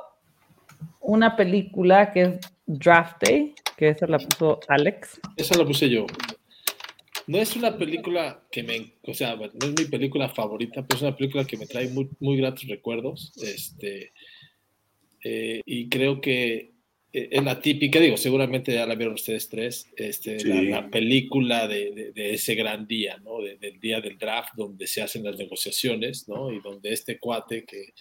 una 1.00 1.36
película 1.36 2.10
que 2.10 2.22
es 2.22 2.40
Draft 2.66 3.22
Day, 3.22 3.54
que 3.76 3.90
esa 3.90 4.06
la 4.06 4.18
puso 4.18 4.60
Alex. 4.68 5.20
Esa 5.36 5.58
la 5.58 5.66
puse 5.66 5.90
yo. 5.90 6.06
No 7.28 7.38
es 7.38 7.54
una 7.56 7.76
película 7.78 8.42
que 8.50 8.62
me, 8.62 8.94
o 9.02 9.14
sea, 9.14 9.36
no 9.36 9.44
es 9.44 9.74
mi 9.78 9.84
película 9.84 10.28
favorita, 10.30 10.84
pero 10.86 10.96
es 10.96 11.02
una 11.02 11.16
película 11.16 11.44
que 11.46 11.56
me 11.58 11.66
trae 11.66 11.88
muy, 11.88 12.08
muy 12.20 12.36
gratos 12.38 12.66
recuerdos. 12.66 13.32
Este, 13.42 14.12
eh, 15.22 15.60
y 15.64 15.88
creo 15.88 16.20
que 16.20 16.72
eh, 17.12 17.28
es 17.30 17.42
la 17.44 17.60
típica, 17.60 18.00
digo, 18.00 18.16
seguramente 18.16 18.72
ya 18.72 18.86
la 18.86 18.94
vieron 18.94 19.14
ustedes 19.14 19.48
tres, 19.48 19.86
este, 19.96 20.40
Sí. 20.40 20.48
la, 20.48 20.62
la 20.62 20.90
película 20.90 21.66
de, 21.68 21.90
de- 21.92 22.12
de 22.12 22.34
ese 22.34 22.54
gran 22.54 22.86
día, 22.86 23.16
¿no? 23.24 23.40
De- 23.42 23.56
del 23.56 23.78
día 23.80 24.00
del 24.00 24.18
draft, 24.18 24.54
donde 24.56 24.86
se 24.86 25.02
hacen 25.02 25.24
las 25.24 25.36
negociaciones, 25.38 26.28
¿no? 26.28 26.52
Y 26.52 26.60
donde 26.60 26.92
este 26.92 27.18
cuate 27.18 27.64
que 27.64 27.92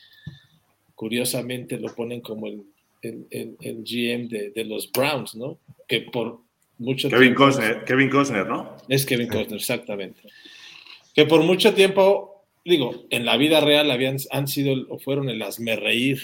curiosamente 0.95 1.77
lo 1.79 1.93
ponen 1.95 2.21
como 2.21 2.47
el, 2.47 2.63
el, 3.01 3.27
el- 3.31 3.57
el 3.61 3.83
GM 3.83 4.27
de, 4.29 4.49
de 4.51 4.65
los 4.65 4.91
Browns, 4.91 5.35
¿no? 5.35 5.59
Que 5.87 6.01
por 6.01 6.41
mucho 6.79 7.09
Kevin 7.09 7.29
tiempo- 7.29 7.43
Costner, 7.45 7.83
Kevin 7.85 8.09
Costner, 8.09 8.47
¿no? 8.47 8.77
es 8.87 9.05
Kevin 9.05 9.27
Costner, 9.27 9.59
exactamente. 9.59 10.21
Que 11.15 11.25
por 11.25 11.43
mucho 11.43 11.73
tiempo, 11.73 12.45
digo, 12.63 13.05
en 13.09 13.25
la 13.25 13.37
vida 13.37 13.59
real 13.61 13.89
habían, 13.91 14.17
han 14.31 14.47
sido 14.47 14.75
o 14.89 14.99
fueron 14.99 15.29
el 15.29 15.43
reír 15.79 16.21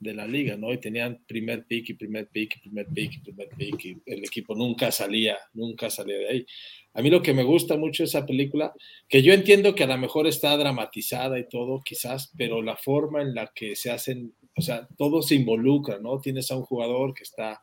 de 0.00 0.14
la 0.14 0.26
liga, 0.26 0.56
¿no? 0.56 0.72
Y 0.72 0.78
tenían 0.78 1.22
primer 1.28 1.64
pick 1.64 1.90
y 1.90 1.94
primer 1.94 2.26
pick 2.26 2.56
y 2.56 2.58
primer 2.60 2.86
pick 2.86 3.14
y 3.14 3.18
primer 3.20 3.48
pick 3.56 3.84
y 3.84 3.96
el 4.06 4.24
equipo 4.24 4.56
nunca 4.56 4.90
salía, 4.90 5.38
nunca 5.54 5.90
salía 5.90 6.18
de 6.18 6.28
ahí. 6.28 6.46
A 6.94 7.02
mí 7.02 7.08
lo 7.08 7.22
que 7.22 7.32
me 7.32 7.44
gusta 7.44 7.76
mucho 7.76 8.02
de 8.02 8.08
esa 8.08 8.26
película, 8.26 8.74
que 9.08 9.22
yo 9.22 9.32
entiendo 9.32 9.76
que 9.76 9.84
a 9.84 9.86
lo 9.86 9.96
mejor 9.96 10.26
está 10.26 10.56
dramatizada 10.56 11.38
y 11.38 11.48
todo, 11.48 11.80
quizás, 11.84 12.32
pero 12.36 12.62
la 12.62 12.76
forma 12.76 13.22
en 13.22 13.32
la 13.32 13.52
que 13.54 13.76
se 13.76 13.92
hacen, 13.92 14.34
o 14.56 14.60
sea, 14.60 14.88
todo 14.98 15.22
se 15.22 15.36
involucra, 15.36 16.00
¿no? 16.00 16.20
Tienes 16.20 16.50
a 16.50 16.56
un 16.56 16.64
jugador 16.64 17.14
que 17.14 17.22
está 17.22 17.62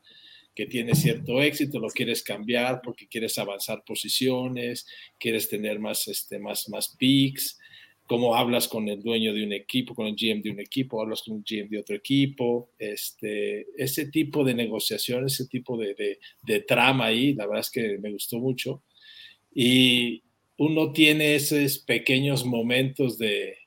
que 0.60 0.66
tiene 0.66 0.94
cierto 0.94 1.40
éxito, 1.40 1.78
lo 1.78 1.88
quieres 1.88 2.22
cambiar 2.22 2.82
porque 2.84 3.08
quieres 3.08 3.38
avanzar 3.38 3.82
posiciones, 3.82 4.86
quieres 5.18 5.48
tener 5.48 5.78
más, 5.78 6.06
este, 6.06 6.38
más, 6.38 6.68
más 6.68 6.94
picks, 6.98 7.58
cómo 8.04 8.36
hablas 8.36 8.68
con 8.68 8.86
el 8.86 9.02
dueño 9.02 9.32
de 9.32 9.42
un 9.42 9.54
equipo, 9.54 9.94
con 9.94 10.06
el 10.06 10.14
GM 10.14 10.42
de 10.42 10.50
un 10.50 10.60
equipo, 10.60 11.00
hablas 11.00 11.22
con 11.22 11.38
el 11.38 11.44
GM 11.48 11.70
de 11.70 11.78
otro 11.78 11.96
equipo, 11.96 12.72
este, 12.78 13.68
ese 13.74 14.10
tipo 14.10 14.44
de 14.44 14.52
negociación, 14.52 15.24
ese 15.24 15.46
tipo 15.46 15.78
de, 15.78 15.94
de, 15.94 16.18
de 16.42 16.60
trama 16.60 17.06
ahí, 17.06 17.32
la 17.32 17.46
verdad 17.46 17.60
es 17.60 17.70
que 17.70 17.96
me 17.96 18.12
gustó 18.12 18.38
mucho. 18.38 18.82
Y 19.54 20.24
uno 20.58 20.92
tiene 20.92 21.36
esos 21.36 21.78
pequeños 21.78 22.44
momentos 22.44 23.16
de, 23.16 23.59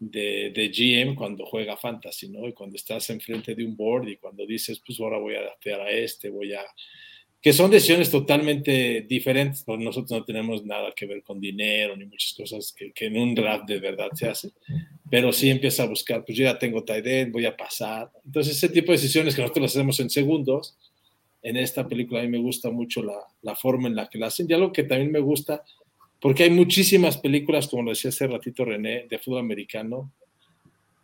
de, 0.00 0.52
de, 0.54 0.68
GM 0.68 1.14
cuando 1.14 1.46
juega 1.46 1.76
fantasy, 1.76 2.28
¿no? 2.28 2.46
Y 2.48 2.52
cuando 2.52 2.76
estás 2.76 3.08
enfrente 3.10 3.54
de 3.54 3.64
un 3.64 3.76
board 3.76 4.08
y 4.08 4.16
cuando 4.16 4.46
dices, 4.46 4.80
pues 4.84 5.00
ahora 5.00 5.18
voy 5.18 5.34
a 5.34 5.40
adaptar 5.40 5.80
a 5.80 5.90
este, 5.90 6.30
voy 6.30 6.52
a... 6.54 6.62
Que 7.40 7.52
son 7.52 7.70
decisiones 7.70 8.10
totalmente 8.10 9.02
diferentes, 9.08 9.62
porque 9.62 9.84
nosotros 9.84 10.10
no 10.10 10.24
tenemos 10.24 10.64
nada 10.64 10.92
que 10.96 11.06
ver 11.06 11.22
con 11.22 11.40
dinero 11.40 11.96
ni 11.96 12.06
muchas 12.06 12.34
cosas 12.34 12.72
que, 12.76 12.92
que 12.92 13.06
en 13.06 13.18
un 13.18 13.34
draft 13.34 13.68
de 13.68 13.78
verdad 13.78 14.08
se 14.14 14.28
hace, 14.28 14.50
pero 15.08 15.32
sí 15.32 15.50
empieza 15.50 15.84
a 15.84 15.86
buscar, 15.86 16.24
pues 16.24 16.36
yo 16.36 16.44
ya 16.44 16.58
tengo 16.58 16.82
tight 16.82 17.06
end, 17.06 17.32
voy 17.32 17.46
a 17.46 17.56
pasar. 17.56 18.10
Entonces 18.24 18.56
ese 18.56 18.68
tipo 18.68 18.90
de 18.90 18.98
decisiones 18.98 19.36
que 19.36 19.42
nosotros 19.42 19.62
las 19.62 19.76
hacemos 19.76 20.00
en 20.00 20.10
segundos, 20.10 20.76
en 21.46 21.56
esta 21.56 21.86
película 21.86 22.18
a 22.20 22.24
mí 22.24 22.28
me 22.28 22.38
gusta 22.38 22.70
mucho 22.70 23.04
la, 23.04 23.18
la 23.42 23.54
forma 23.54 23.86
en 23.86 23.94
la 23.94 24.08
que 24.08 24.18
la 24.18 24.26
hacen. 24.26 24.46
Y 24.48 24.52
algo 24.52 24.72
que 24.72 24.82
también 24.82 25.12
me 25.12 25.20
gusta, 25.20 25.62
porque 26.20 26.44
hay 26.44 26.50
muchísimas 26.50 27.18
películas, 27.18 27.68
como 27.68 27.84
lo 27.84 27.90
decía 27.90 28.08
hace 28.08 28.26
ratito 28.26 28.64
René, 28.64 29.06
de 29.08 29.18
fútbol 29.18 29.40
americano, 29.40 30.12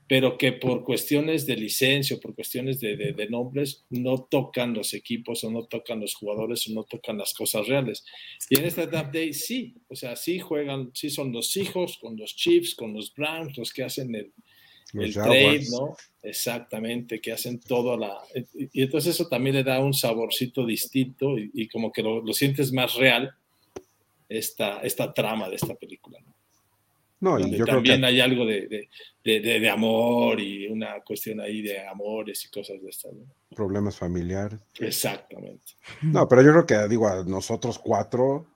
pero 0.08 0.36
que 0.36 0.52
por 0.52 0.84
cuestiones 0.84 1.46
de 1.46 1.56
licencia, 1.56 2.18
por 2.18 2.34
cuestiones 2.34 2.80
de, 2.80 2.96
de, 2.96 3.12
de, 3.12 3.28
nombres, 3.30 3.84
no 3.88 4.24
tocan 4.30 4.74
los 4.74 4.92
equipos 4.92 5.42
o 5.42 5.50
no 5.50 5.64
tocan 5.64 6.00
los 6.00 6.14
jugadores 6.14 6.68
o 6.68 6.72
no 6.72 6.84
tocan 6.84 7.16
las 7.16 7.32
cosas 7.32 7.66
reales. 7.66 8.04
Y 8.50 8.58
en 8.58 8.66
esta 8.66 8.86
Draft 8.86 9.14
Day 9.14 9.32
sí, 9.32 9.74
o 9.88 9.96
sea, 9.96 10.14
sí 10.16 10.38
juegan, 10.38 10.90
sí 10.92 11.08
son 11.08 11.32
los 11.32 11.56
hijos 11.56 11.96
con 11.98 12.16
los 12.16 12.36
Chiefs, 12.36 12.74
con 12.74 12.92
los 12.92 13.14
Browns, 13.14 13.56
los 13.56 13.72
que 13.72 13.84
hacen 13.84 14.14
el, 14.14 14.32
el 14.94 15.14
trade, 15.14 15.64
¿no? 15.70 15.96
Exactamente, 16.22 17.20
que 17.20 17.32
hacen 17.32 17.58
todo 17.60 17.96
la... 17.96 18.18
Y 18.54 18.82
entonces 18.82 19.14
eso 19.14 19.28
también 19.28 19.56
le 19.56 19.64
da 19.64 19.80
un 19.80 19.94
saborcito 19.94 20.66
distinto 20.66 21.38
y, 21.38 21.50
y 21.54 21.68
como 21.68 21.90
que 21.90 22.02
lo, 22.02 22.20
lo, 22.20 22.34
sientes 22.34 22.70
más 22.72 22.96
real 22.96 23.34
esta, 24.38 24.80
esta 24.80 25.12
trama 25.12 25.48
de 25.48 25.56
esta 25.56 25.74
película, 25.74 26.18
¿no? 26.20 26.34
No, 27.20 27.38
y 27.38 27.52
yo 27.52 27.64
creo 27.64 27.76
también 27.76 28.00
que 28.00 28.06
hay 28.06 28.20
algo 28.20 28.44
de, 28.44 28.66
de, 28.66 28.88
de, 29.22 29.60
de, 29.60 29.70
amor 29.70 30.40
y 30.40 30.66
una 30.66 31.00
cuestión 31.02 31.40
ahí 31.40 31.62
de 31.62 31.86
amores 31.86 32.44
y 32.44 32.50
cosas 32.50 32.82
de 32.82 32.90
estas. 32.90 33.12
¿no? 33.12 33.24
problemas 33.52 33.96
familiares. 33.96 34.60
Exactamente. 34.78 35.72
No, 36.02 36.26
pero 36.28 36.42
yo 36.42 36.50
creo 36.50 36.66
que, 36.66 36.88
digo, 36.88 37.06
a 37.06 37.22
nosotros 37.24 37.78
cuatro, 37.78 38.46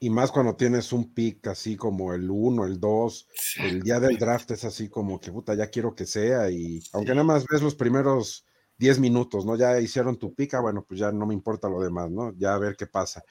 y 0.00 0.10
más 0.10 0.30
cuando 0.30 0.54
tienes 0.56 0.92
un 0.92 1.12
pick 1.12 1.48
así 1.48 1.76
como 1.76 2.14
el 2.14 2.30
1, 2.30 2.64
el 2.64 2.80
2, 2.80 3.28
el 3.64 3.82
día 3.82 4.00
del 4.00 4.16
draft 4.16 4.52
es 4.52 4.64
así 4.64 4.88
como 4.88 5.20
que, 5.20 5.32
puta, 5.32 5.54
ya 5.54 5.68
quiero 5.68 5.94
que 5.94 6.06
sea, 6.06 6.50
y 6.50 6.80
aunque 6.92 7.12
nada 7.12 7.24
más 7.24 7.44
ves 7.50 7.62
los 7.62 7.74
primeros 7.74 8.46
10 8.78 9.00
minutos, 9.00 9.44
¿no? 9.44 9.56
Ya 9.56 9.80
hicieron 9.80 10.18
tu 10.18 10.34
pick, 10.34 10.54
ah, 10.54 10.60
bueno, 10.60 10.84
pues 10.88 11.00
ya 11.00 11.10
no 11.10 11.26
me 11.26 11.34
importa 11.34 11.68
lo 11.68 11.80
demás, 11.80 12.10
¿no? 12.10 12.32
Ya 12.38 12.54
a 12.54 12.58
ver 12.58 12.76
qué 12.76 12.86
pasa. 12.86 13.24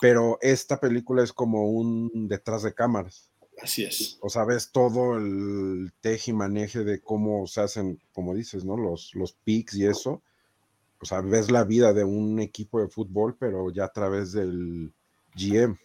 Pero 0.00 0.38
esta 0.40 0.80
película 0.80 1.22
es 1.22 1.32
como 1.32 1.70
un 1.70 2.28
detrás 2.28 2.62
de 2.62 2.74
cámaras. 2.74 3.30
Así 3.62 3.84
es. 3.84 4.18
O 4.22 4.30
sea, 4.30 4.44
ves 4.44 4.70
todo 4.72 5.18
el 5.18 5.92
teje 6.00 6.30
y 6.30 6.34
maneje 6.34 6.82
de 6.84 7.00
cómo 7.00 7.46
se 7.46 7.60
hacen, 7.60 8.00
como 8.12 8.34
dices, 8.34 8.64
¿no? 8.64 8.76
Los, 8.76 9.14
los 9.14 9.32
picks 9.32 9.74
y 9.76 9.86
eso. 9.86 10.22
O 11.00 11.04
sea, 11.04 11.20
ves 11.20 11.50
la 11.50 11.64
vida 11.64 11.92
de 11.92 12.04
un 12.04 12.40
equipo 12.40 12.80
de 12.80 12.88
fútbol, 12.88 13.36
pero 13.38 13.70
ya 13.72 13.84
a 13.84 13.92
través 13.92 14.32
del 14.32 14.92
GM. 15.34 15.78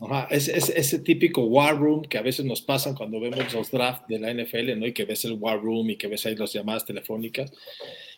Ajá, 0.00 0.26
es, 0.30 0.48
es, 0.48 0.68
ese 0.70 0.98
típico 0.98 1.44
war 1.44 1.78
room 1.78 2.02
que 2.02 2.18
a 2.18 2.22
veces 2.22 2.44
nos 2.44 2.60
pasan 2.60 2.94
cuando 2.94 3.20
vemos 3.20 3.52
los 3.54 3.70
drafts 3.70 4.08
de 4.08 4.18
la 4.18 4.32
NFL, 4.34 4.78
¿no? 4.78 4.86
Y 4.86 4.92
que 4.92 5.04
ves 5.04 5.24
el 5.24 5.34
war 5.34 5.60
room 5.62 5.90
y 5.90 5.96
que 5.96 6.08
ves 6.08 6.26
ahí 6.26 6.34
las 6.34 6.52
llamadas 6.52 6.84
telefónicas 6.84 7.52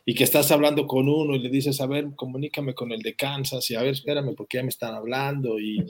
y 0.07 0.15
que 0.15 0.25
estás 0.25 0.51
hablando 0.51 0.87
con 0.87 1.09
uno 1.09 1.35
y 1.35 1.39
le 1.39 1.49
dices, 1.49 1.81
a 1.81 1.87
ver, 1.87 2.09
comunícame 2.15 2.75
con 2.75 2.93
el 2.93 3.01
de 3.01 3.15
Kansas 3.15 3.71
y 3.71 3.75
a 3.75 3.83
ver, 3.83 3.93
espérame 3.93 4.35
porque 4.35 4.59
ya 4.59 4.63
me 4.63 4.69
están 4.69 4.95
hablando 4.95 5.59
y 5.59 5.85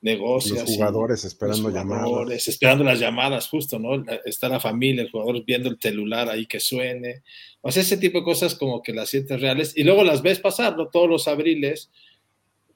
negocios. 0.00 0.60
Los 0.60 0.76
jugadores 0.76 1.24
esperando 1.24 1.70
los 1.70 1.82
jugadores, 1.82 2.04
llamadas. 2.04 2.48
Esperando 2.48 2.84
las 2.84 3.00
llamadas, 3.00 3.48
justo, 3.48 3.78
¿no? 3.78 4.04
Está 4.24 4.48
la 4.48 4.60
familia, 4.60 5.02
el 5.02 5.10
jugador 5.10 5.44
viendo 5.44 5.68
el 5.68 5.78
celular 5.80 6.28
ahí 6.28 6.46
que 6.46 6.60
suene. 6.60 7.22
O 7.60 7.70
sea, 7.70 7.82
ese 7.82 7.96
tipo 7.96 8.18
de 8.18 8.24
cosas 8.24 8.54
como 8.54 8.82
que 8.82 8.92
las 8.92 9.10
sientes 9.10 9.40
reales 9.40 9.76
y 9.76 9.84
luego 9.84 10.04
las 10.04 10.22
ves 10.22 10.40
pasar, 10.40 10.76
¿no? 10.76 10.88
Todos 10.88 11.08
los 11.08 11.28
abriles, 11.28 11.90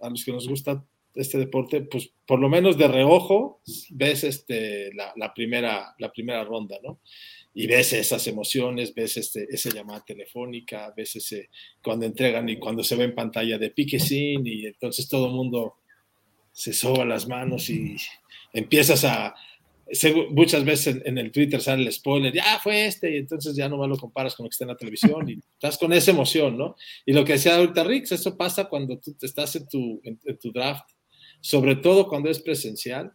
a 0.01 0.11
los 0.11 0.25
que 0.25 0.33
nos 0.33 0.49
gusta 0.49 0.85
este 1.15 1.39
deporte, 1.39 1.83
pues 1.83 2.11
por 2.27 2.41
lo 2.41 2.49
menos 2.49 2.79
de 2.79 2.89
reojo 2.89 3.61
ves 3.91 4.25
este, 4.25 4.93
la, 4.95 5.13
la, 5.17 5.35
primera, 5.35 5.95
la 5.99 6.11
primera 6.11 6.43
ronda, 6.43 6.79
¿no? 6.83 7.01
Y 7.55 7.67
ves 7.67 7.93
esas 7.93 8.27
emociones, 8.27 8.95
ves 8.95 9.17
este, 9.17 9.47
esa 9.51 9.71
llamada 9.71 10.03
telefónica, 10.05 10.93
ves 10.97 11.17
ese, 11.17 11.51
cuando 11.83 12.07
entregan 12.07 12.49
y 12.49 12.59
cuando 12.59 12.83
se 12.83 12.97
ve 12.97 13.05
en 13.05 13.15
pantalla 13.15 13.59
de 13.59 13.71
pique 13.71 13.99
sin 13.99 14.47
y 14.47 14.67
entonces 14.67 15.09
todo 15.09 15.27
el 15.27 15.35
mundo 15.35 15.77
se 16.53 16.73
soba 16.73 17.05
las 17.05 17.29
manos 17.29 17.69
y 17.69 17.97
empiezas 18.53 19.05
a, 19.05 19.35
muchas 20.31 20.65
veces 20.65 21.03
en, 21.05 21.19
el 21.19 21.31
Twitter 21.31 21.61
sale 21.61 21.83
el 21.83 21.93
spoiler, 21.93 22.33
ya 22.33 22.59
fue 22.63 22.87
este, 22.87 23.15
y 23.15 23.17
entonces 23.19 23.55
ya 23.55 23.69
no 23.69 23.87
lo 23.87 23.97
comparas 23.97 24.35
con 24.35 24.45
lo 24.45 24.51
que 24.51 24.55
está 24.55 24.65
en 24.65 24.71
la 24.71 24.77
televisión 24.77 25.29
y 25.29 25.35
estás 25.35 25.77
con 25.77 25.93
esa 25.93 26.11
emoción, 26.11 26.57
¿no? 26.57 26.77
Y 27.05 27.13
lo 27.13 27.25
que 27.25 27.35
decía 27.35 27.57
ahorita 27.57 27.85
Rix, 27.85 28.13
eso 28.13 28.37
pasa 28.37 28.69
cuando 28.69 28.99
tú 28.99 29.15
estás 29.21 29.57
en 29.57 29.69
tu 29.69 30.53
draft, 30.53 30.89
sobre 31.41 31.77
todo 31.77 32.09
cuando 32.09 32.31
es 32.31 32.41
presencial, 32.41 33.13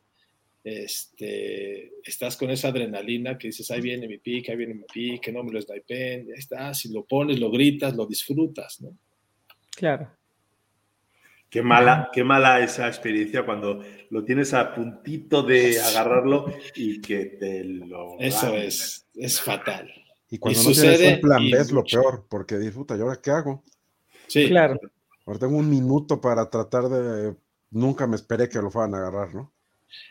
este, 0.67 1.93
estás 2.03 2.35
con 2.35 2.49
esa 2.49 2.67
adrenalina 2.69 3.37
que 3.37 3.47
dices, 3.47 3.71
ahí 3.71 3.79
viene 3.79 4.07
mi 4.07 4.17
pick, 4.17 4.49
ahí 4.49 4.57
viene 4.57 4.73
mi 4.73 4.83
pick, 4.91 5.21
que 5.21 5.31
no 5.31 5.43
me 5.43 5.51
lo 5.51 5.61
snipen, 5.61 6.27
ya 6.27 6.33
está, 6.35 6.73
si 6.73 6.91
lo 6.91 7.05
pones, 7.05 7.39
lo 7.39 7.49
gritas, 7.49 7.95
lo 7.95 8.05
disfrutas, 8.05 8.81
¿no? 8.81 8.97
Claro. 9.75 10.11
Qué 11.49 11.61
mala, 11.61 12.09
qué 12.11 12.25
mala 12.25 12.59
esa 12.59 12.87
experiencia 12.87 13.45
cuando 13.45 13.81
lo 14.09 14.25
tienes 14.25 14.53
a 14.53 14.75
puntito 14.75 15.43
de 15.43 15.79
agarrarlo 15.89 16.51
y 16.75 16.99
que 16.99 17.25
te 17.25 17.63
lo. 17.63 18.19
Eso 18.19 18.55
es, 18.57 19.07
es 19.15 19.39
fatal. 19.39 19.89
Y 20.29 20.39
cuando 20.39 20.59
y 20.59 20.63
no 20.63 20.69
sucede, 20.69 20.97
tienes 20.97 21.15
un 21.15 21.21
plan 21.21 21.49
B 21.49 21.57
es 21.57 21.71
lo 21.71 21.83
peor, 21.85 22.25
porque 22.29 22.57
disfruta, 22.57 22.97
¿y 22.97 22.99
ahora 22.99 23.21
qué 23.21 23.31
hago? 23.31 23.63
Sí. 24.27 24.47
Claro. 24.49 24.77
Ahora 25.25 25.39
tengo 25.39 25.57
un 25.57 25.69
minuto 25.69 26.19
para 26.19 26.49
tratar 26.49 26.89
de. 26.89 27.35
Nunca 27.71 28.05
me 28.07 28.17
esperé 28.17 28.49
que 28.49 28.61
lo 28.61 28.69
fueran 28.69 28.95
a 28.95 28.97
agarrar, 28.97 29.33
¿no? 29.33 29.53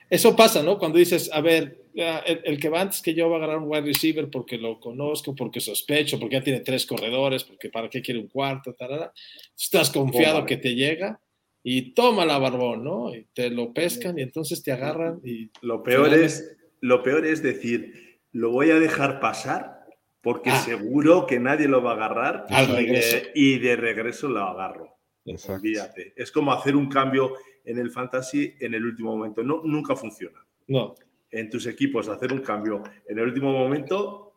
Eso 0.08 0.36
pasa, 0.36 0.62
¿no? 0.62 0.78
Cuando 0.78 0.98
dices, 0.98 1.30
a 1.32 1.40
ver, 1.40 1.86
el, 1.94 2.40
el, 2.44 2.60
que 2.60 2.68
va 2.68 2.80
antes 2.80 3.02
que 3.02 3.14
yo 3.14 3.28
va 3.28 3.36
a 3.36 3.38
agarrar 3.38 3.58
un 3.58 3.68
wide 3.68 3.82
receiver 3.82 4.30
porque 4.30 4.58
lo 4.58 4.78
conozco, 4.78 5.34
porque 5.34 5.60
sospecho, 5.60 6.18
porque 6.20 6.36
ya 6.36 6.42
tiene 6.42 6.60
tres 6.60 6.86
corredores, 6.86 7.44
porque 7.44 7.70
para 7.70 7.88
qué 7.88 8.02
quiere 8.02 8.20
un 8.20 8.28
cuarto, 8.28 8.74
tarara. 8.74 9.12
Estás 9.58 9.90
confiado 9.90 10.44
que 10.46 10.56
te 10.58 10.74
llega 10.74 11.20
y 11.62 11.94
toma 11.94 12.24
la 12.24 12.38
barbón, 12.38 12.84
¿no? 12.84 13.14
Y 13.14 13.26
te 13.32 13.50
lo 13.50 13.72
pescan 13.72 14.18
y 14.18 14.22
entonces 14.22 14.62
te 14.62 14.72
agarran 14.72 15.20
y... 15.24 15.50
Lo 15.62 15.82
peor, 15.82 16.14
es, 16.14 16.56
lo 16.80 17.02
peor 17.02 17.26
es 17.26 17.42
decir, 17.42 18.20
lo 18.30 18.50
voy 18.52 18.70
a 18.70 18.78
dejar 18.78 19.18
pasar 19.18 19.80
porque 20.20 20.50
ah. 20.50 20.60
seguro 20.60 21.26
que 21.26 21.40
nadie 21.40 21.66
lo 21.66 21.82
va 21.82 21.92
a 21.92 21.94
agarrar 21.94 22.46
Al 22.50 22.70
y, 22.70 22.72
regreso. 22.72 23.16
de, 23.16 23.32
y 23.34 23.58
de 23.58 23.76
regreso 23.76 24.28
lo 24.28 24.42
agarro. 24.42 24.96
Exacto. 25.24 25.54
Olvídate. 25.54 26.12
Es 26.16 26.30
como 26.30 26.52
hacer 26.52 26.76
un 26.76 26.88
cambio 26.88 27.34
en 27.66 27.78
el 27.78 27.90
fantasy 27.90 28.54
en 28.60 28.74
el 28.74 28.84
último 28.84 29.16
momento. 29.16 29.42
No, 29.42 29.60
nunca 29.64 29.94
funciona. 29.94 30.38
No. 30.68 30.94
En 31.30 31.50
tus 31.50 31.66
equipos 31.66 32.08
hacer 32.08 32.32
un 32.32 32.40
cambio 32.40 32.82
en 33.08 33.18
el 33.18 33.26
último 33.26 33.52
momento 33.52 34.32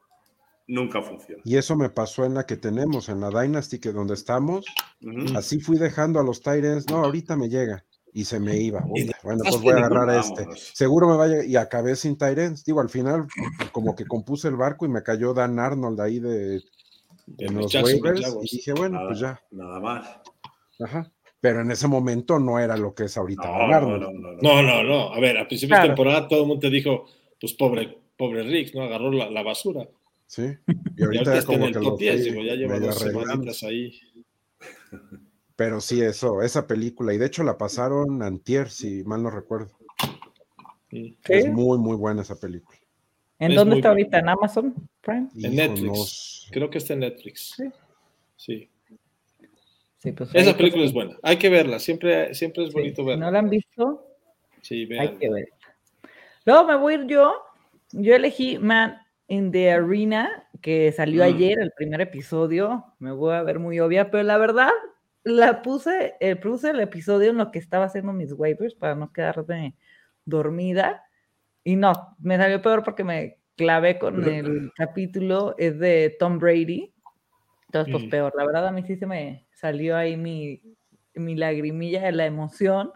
nunca 0.68 1.02
funciona. 1.02 1.42
Y 1.46 1.58
eso 1.58 1.76
me 1.76 1.90
pasó 1.90 2.26
en 2.26 2.34
la 2.34 2.46
que 2.46 2.58
tenemos, 2.58 3.10
en 3.10 3.22
la 3.22 3.30
Dynasty, 3.30 3.80
que 3.80 3.92
donde 3.92 4.14
estamos, 4.14 4.66
uh 5.02 5.08
-huh. 5.08 5.38
así 5.38 5.60
fui 5.60 5.78
dejando 5.78 6.20
a 6.20 6.24
los 6.24 6.42
Tyrants, 6.42 6.88
no, 6.90 6.98
ahorita 6.98 7.36
me 7.36 7.50
llega. 7.50 7.86
Y 8.12 8.26
se 8.26 8.40
me 8.40 8.58
iba. 8.58 8.84
Uy, 8.90 9.12
bueno, 9.24 9.44
pues 9.44 9.62
voy 9.62 9.74
a 9.74 9.78
agarrar 9.78 10.10
a 10.10 10.20
este. 10.20 10.48
Seguro 10.56 11.08
me 11.08 11.16
vaya. 11.16 11.44
Y 11.44 11.56
acabé 11.56 11.96
sin 11.96 12.18
Tyrants. 12.18 12.66
Digo, 12.66 12.82
al 12.82 12.90
final, 12.90 13.28
como 13.72 13.96
que 13.96 14.06
compuse 14.06 14.48
el 14.48 14.56
barco 14.56 14.88
y 14.88 14.90
me 14.90 15.04
cayó 15.04 15.32
Dan 15.36 15.60
Arnold 15.60 16.02
ahí 16.02 16.20
de, 16.20 16.60
de 17.28 17.46
en 17.46 17.56
los 17.56 17.74
waivers. 17.76 18.36
Y 18.42 18.58
dije, 18.58 18.74
bueno, 18.74 18.96
nada, 18.96 19.08
pues 19.10 19.20
ya. 19.20 19.40
Nada 19.52 19.80
más. 19.80 20.22
Ajá. 20.80 21.12
Pero 21.42 21.62
en 21.62 21.72
ese 21.72 21.88
momento 21.88 22.38
no 22.38 22.60
era 22.60 22.76
lo 22.76 22.94
que 22.94 23.06
es 23.06 23.18
ahorita 23.18 23.48
no, 23.48 23.74
Arnold. 23.74 24.02
No, 24.04 24.12
no, 24.12 24.34
no, 24.42 24.62
no, 24.62 24.84
no. 24.84 25.14
A 25.14 25.20
ver, 25.20 25.38
a 25.38 25.48
principio 25.48 25.76
claro. 25.76 25.84
de 25.84 25.90
temporada 25.90 26.28
todo 26.28 26.42
el 26.42 26.48
mundo 26.48 26.60
te 26.60 26.70
dijo, 26.70 27.06
pues 27.40 27.54
pobre, 27.54 27.98
pobre 28.18 28.44
Rick, 28.44 28.76
¿no? 28.76 28.84
Agarró 28.84 29.12
la, 29.12 29.30
la 29.30 29.42
basura. 29.44 29.88
Sí, 30.28 30.44
y 30.96 31.04
ahorita, 31.04 31.32
ahorita 31.32 31.46
como 31.46 31.66
en 31.66 31.72
que 31.72 31.78
el 31.80 31.84
lo 31.84 31.90
top 31.92 32.00
10, 32.00 32.24
digo, 32.26 32.42
ya 32.44 32.54
lleva 32.56 32.80
dos 32.80 33.00
semanitas 33.00 33.64
ahí. 33.64 34.00
Pero 35.56 35.82
sí, 35.82 36.02
eso, 36.02 36.42
esa 36.42 36.68
película, 36.68 37.14
y 37.14 37.18
de 37.18 37.26
hecho 37.26 37.44
la 37.44 37.58
pasaron 37.58 38.22
antier, 38.22 38.70
si 38.70 39.04
mal 39.04 39.24
no 39.24 39.30
recuerdo. 39.30 39.78
Sí. 40.92 41.18
Es 41.28 41.52
muy, 41.52 41.78
muy 41.78 41.96
buena 41.96 42.22
esa 42.22 42.40
película. 42.40 42.78
¿En 43.40 43.52
Es 43.52 43.58
dónde 43.58 43.78
está 43.78 43.90
buena. 43.90 44.04
ahorita? 44.04 44.20
¿En 44.20 44.30
Amazon 44.30 44.76
Prime? 45.02 45.30
En 45.42 45.56
Netflix. 45.56 46.48
Creo 46.52 46.70
que 46.70 46.78
está 46.78 46.94
en 46.94 47.00
Netflix. 47.00 47.54
Sí. 47.56 47.70
Sí. 48.36 48.70
Sí, 50.00 50.12
pues 50.14 50.34
Esa 50.34 50.56
película 50.56 50.86
es 50.86 50.94
buena. 50.94 51.18
Hay 51.24 51.38
que 51.38 51.50
verla. 51.50 51.78
Siempre, 51.80 52.34
siempre 52.34 52.64
es 52.64 52.70
sí, 52.70 52.74
bonito 52.76 53.02
Si 53.04 53.08
verla. 53.08 53.26
no 53.26 53.32
la 53.32 53.40
han 53.40 53.50
visto, 53.50 54.06
Sí, 54.62 54.88
hay 54.98 55.10
que 55.18 55.30
ver. 55.30 55.50
Luego 56.46 56.66
me 56.66 56.76
voy 56.78 56.94
a 56.94 56.98
ir 57.00 57.08
yo. 57.08 57.34
Yo 57.92 58.16
elegí 58.16 58.58
Man 58.58 58.98
in 59.28 59.52
the 59.52 59.72
Arena, 59.72 60.48
que 60.62 60.92
salió 60.92 61.22
Mm. 61.24 61.26
ayer, 61.26 61.60
el 61.60 61.72
primer 61.76 62.02
episodio. 62.02 62.86
Me 63.00 63.12
voy 63.12 63.34
a 63.36 63.44
ver 63.44 63.60
muy 63.60 63.80
obvia, 63.80 64.10
pero 64.10 64.24
la 64.24 64.38
verdad, 64.38 64.72
la 65.24 65.62
puse, 65.62 66.16
eh, 66.20 66.36
puse 66.38 66.70
el 66.72 66.80
episodio 66.80 67.30
en 67.32 67.38
lo 67.38 67.52
que 67.52 67.60
estaba 67.60 67.86
haciendo 67.86 68.14
mis 68.14 68.32
waivers 68.34 68.76
para 68.76 68.96
no 68.96 69.12
quedarme 69.12 69.76
dormida. 70.26 71.04
Y 71.64 71.76
no, 71.76 72.16
me 72.20 72.38
salió 72.38 72.62
peor 72.62 72.84
porque 72.84 73.04
me 73.04 73.38
clavé 73.58 74.00
con 74.00 74.24
el 74.24 74.72
capítulo, 74.76 75.56
es 75.58 75.78
de 75.78 76.16
Tom 76.20 76.40
Brady. 76.40 76.94
Entonces, 77.68 77.92
pues 77.92 78.06
Mm. 78.06 78.10
peor. 78.10 78.34
La 78.38 78.46
verdad, 78.46 78.68
a 78.68 78.72
mí 78.72 78.82
sí 78.84 78.96
se 78.96 79.06
me 79.06 79.46
salió 79.60 79.98
ahí 79.98 80.16
mi, 80.16 80.62
mi 81.14 81.36
lagrimilla 81.36 82.04
de 82.04 82.12
la 82.14 82.26
emoción, 82.26 82.92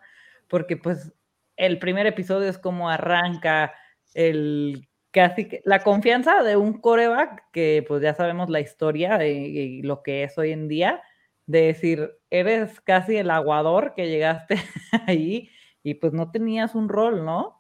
porque 0.48 0.78
pues 0.78 1.14
el 1.58 1.80
primer 1.80 2.08
episodio 2.08 2.50
es 2.50 2.58
como 2.58 2.90
arranca 2.90 3.74
el 4.14 4.88
casi 5.12 5.48
que, 5.48 5.62
la 5.66 5.84
confianza 5.84 6.42
de 6.42 6.58
un 6.58 6.80
coreback 6.80 7.52
que 7.52 7.86
pues 7.88 8.02
ya 8.02 8.16
sabemos 8.16 8.50
la 8.50 8.62
historia 8.62 9.18
de, 9.18 9.32
y 9.32 9.82
lo 9.84 10.02
que 10.02 10.24
es 10.24 10.38
hoy 10.38 10.52
en 10.52 10.68
día, 10.68 11.02
de 11.46 11.64
decir, 11.64 12.12
eres 12.30 12.80
casi 12.82 13.18
el 13.18 13.30
aguador 13.30 13.94
que 13.96 14.08
llegaste 14.08 14.56
ahí 15.08 15.50
y 15.84 15.96
pues 15.96 16.14
no 16.14 16.32
tenías 16.32 16.76
un 16.76 16.90
rol, 16.90 17.26
¿no? 17.26 17.60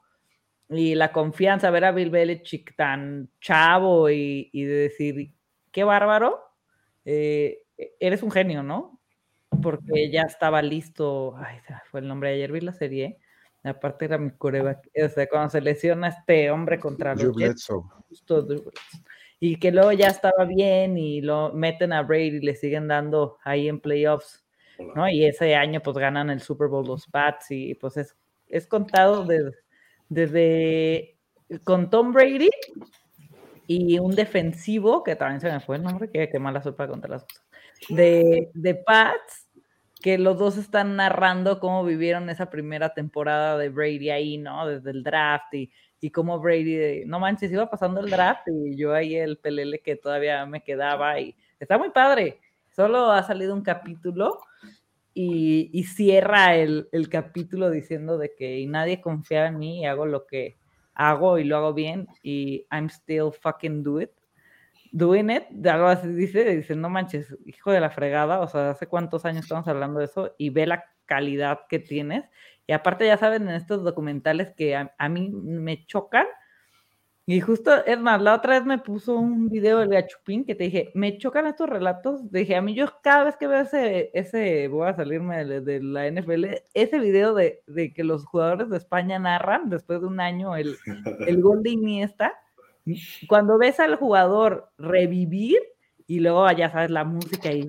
Y 0.69 0.95
la 0.95 1.11
confianza, 1.11 1.69
ver 1.69 1.85
a 1.85 1.91
Bill 1.91 2.09
Belichick 2.09 2.75
tan 2.75 3.29
chavo 3.41 4.09
y, 4.09 4.49
y 4.53 4.63
de 4.63 4.73
decir, 4.73 5.33
qué 5.71 5.83
bárbaro, 5.83 6.39
eh, 7.05 7.62
eres 7.99 8.23
un 8.23 8.31
genio, 8.31 8.63
¿no? 8.63 8.99
Porque 9.61 10.09
ya 10.11 10.23
estaba 10.23 10.61
listo, 10.61 11.35
ay, 11.37 11.59
fue 11.89 11.99
el 11.99 12.07
nombre, 12.07 12.33
ayer 12.33 12.51
vi 12.51 12.61
la 12.61 12.73
serie, 12.73 13.17
aparte 13.63 14.05
era 14.05 14.17
mi 14.17 14.31
coreback, 14.31 14.89
o 15.03 15.09
sea, 15.09 15.27
cuando 15.27 15.49
se 15.49 15.61
lesiona 15.61 16.09
este 16.09 16.49
hombre 16.51 16.79
contra 16.79 17.15
los 17.15 17.35
Jets, 17.35 17.67
justo 18.09 18.45
y 19.45 19.57
que 19.57 19.71
luego 19.71 19.91
ya 19.91 20.07
estaba 20.07 20.45
bien 20.45 20.97
y 20.97 21.19
lo 21.19 21.51
meten 21.51 21.91
a 21.91 22.01
Brady 22.01 22.37
y 22.37 22.39
le 22.39 22.55
siguen 22.55 22.87
dando 22.87 23.39
ahí 23.43 23.67
en 23.67 23.81
playoffs, 23.81 24.41
¿no? 24.95 25.09
Y 25.09 25.25
ese 25.25 25.53
año 25.55 25.81
pues 25.81 25.97
ganan 25.97 26.29
el 26.29 26.39
Super 26.39 26.69
Bowl 26.69 26.87
los 26.87 27.07
Pats 27.07 27.51
y 27.51 27.75
pues 27.75 27.97
es, 27.97 28.15
es 28.47 28.65
contado 28.67 29.25
desde, 29.25 29.51
desde 30.07 31.17
con 31.65 31.89
Tom 31.89 32.13
Brady 32.13 32.49
y 33.67 33.99
un 33.99 34.15
defensivo, 34.15 35.03
que 35.03 35.17
también 35.17 35.41
se 35.41 35.51
me 35.51 35.59
fue 35.59 35.75
el 35.75 35.83
nombre, 35.83 36.09
que 36.09 36.29
qué 36.29 36.39
mala 36.39 36.63
sopa 36.63 36.87
contra 36.87 37.09
las 37.09 37.23
cosas, 37.23 37.42
de, 37.89 38.49
de 38.53 38.75
Pats, 38.75 39.49
que 40.01 40.17
los 40.17 40.37
dos 40.37 40.57
están 40.57 40.95
narrando 40.97 41.59
cómo 41.59 41.85
vivieron 41.85 42.29
esa 42.29 42.49
primera 42.49 42.93
temporada 42.93 43.57
de 43.57 43.69
Brady 43.69 44.09
ahí, 44.09 44.37
¿no? 44.37 44.67
Desde 44.67 44.91
el 44.91 45.03
draft 45.03 45.53
y, 45.53 45.71
y 46.01 46.09
cómo 46.09 46.39
Brady, 46.39 47.05
no 47.05 47.19
manches, 47.19 47.51
iba 47.51 47.69
pasando 47.69 48.01
el 48.01 48.09
draft 48.09 48.47
y 48.47 48.75
yo 48.75 48.93
ahí 48.93 49.15
el 49.15 49.37
pelele 49.37 49.79
que 49.79 49.95
todavía 49.95 50.45
me 50.45 50.61
quedaba 50.61 51.19
y 51.19 51.35
está 51.59 51.77
muy 51.77 51.91
padre. 51.91 52.41
Solo 52.75 53.11
ha 53.11 53.23
salido 53.23 53.53
un 53.53 53.61
capítulo 53.61 54.39
y, 55.13 55.69
y 55.71 55.83
cierra 55.83 56.55
el, 56.55 56.89
el, 56.91 57.07
capítulo 57.07 57.69
diciendo 57.69 58.17
de 58.17 58.33
que 58.35 58.59
y 58.59 58.65
nadie 58.65 58.99
confía 58.99 59.47
en 59.47 59.59
mí 59.59 59.81
y 59.81 59.85
hago 59.85 60.05
lo 60.05 60.25
que 60.25 60.57
hago 60.95 61.37
y 61.37 61.43
lo 61.43 61.55
hago 61.57 61.73
bien 61.73 62.07
y 62.21 62.65
I'm 62.71 62.87
still 62.87 63.31
fucking 63.31 63.83
do 63.83 64.01
it. 64.01 64.11
Doing 64.95 65.31
it, 65.31 65.67
algo 65.67 65.87
así 65.87 66.07
dice, 66.07 66.55
dice, 66.55 66.75
no 66.75 66.87
manches, 66.87 67.35
hijo 67.45 67.71
de 67.71 67.81
la 67.81 67.89
fregada, 67.89 68.39
o 68.39 68.47
sea, 68.47 68.69
hace 68.69 68.87
cuántos 68.87 69.25
años 69.25 69.43
estamos 69.43 69.67
hablando 69.67 69.99
de 69.99 70.05
eso 70.05 70.35
y 70.37 70.51
ve 70.51 70.67
la 70.67 70.85
calidad 71.05 71.61
que 71.67 71.79
tienes. 71.79 72.25
Y 72.67 72.73
aparte 72.73 73.05
ya 73.07 73.17
saben 73.17 73.49
en 73.49 73.55
estos 73.55 73.83
documentales 73.83 74.53
que 74.55 74.75
a, 74.75 74.93
a 74.97 75.09
mí 75.09 75.29
me 75.31 75.85
chocan, 75.85 76.27
y 77.25 77.39
justo, 77.39 77.85
es 77.85 77.97
más, 77.99 78.21
la 78.21 78.35
otra 78.35 78.55
vez 78.55 78.65
me 78.65 78.79
puso 78.79 79.15
un 79.15 79.47
video 79.47 79.79
del 79.79 79.87
gachupín 79.87 80.43
que 80.43 80.55
te 80.55 80.65
dije, 80.65 80.91
me 80.93 81.17
chocan 81.17 81.47
estos 81.47 81.69
relatos. 81.69 82.29
Dije, 82.29 82.57
a 82.57 82.61
mí 82.61 82.75
yo 82.75 82.87
cada 83.01 83.23
vez 83.23 83.37
que 83.37 83.47
veo 83.47 83.61
ese, 83.61 84.11
ese 84.13 84.67
voy 84.67 84.89
a 84.89 84.93
salirme 84.93 85.45
de, 85.45 85.61
de 85.61 85.81
la 85.81 86.05
NFL, 86.11 86.45
ese 86.73 86.99
video 86.99 87.33
de, 87.33 87.63
de, 87.65 87.93
que 87.93 88.03
los 88.03 88.25
jugadores 88.25 88.69
de 88.69 88.75
España 88.75 89.19
narran 89.19 89.69
después 89.69 90.01
de 90.01 90.07
un 90.07 90.19
año 90.19 90.57
el, 90.57 90.75
el 91.25 91.41
gol 91.41 91.63
de 91.63 91.69
Iniesta, 91.69 92.33
cuando 93.27 93.57
ves 93.57 93.79
al 93.79 93.95
jugador 93.95 94.69
revivir 94.77 95.59
y 96.07 96.19
luego 96.19 96.51
ya 96.51 96.69
sabes 96.69 96.89
la 96.89 97.05
música 97.05 97.51
y, 97.51 97.67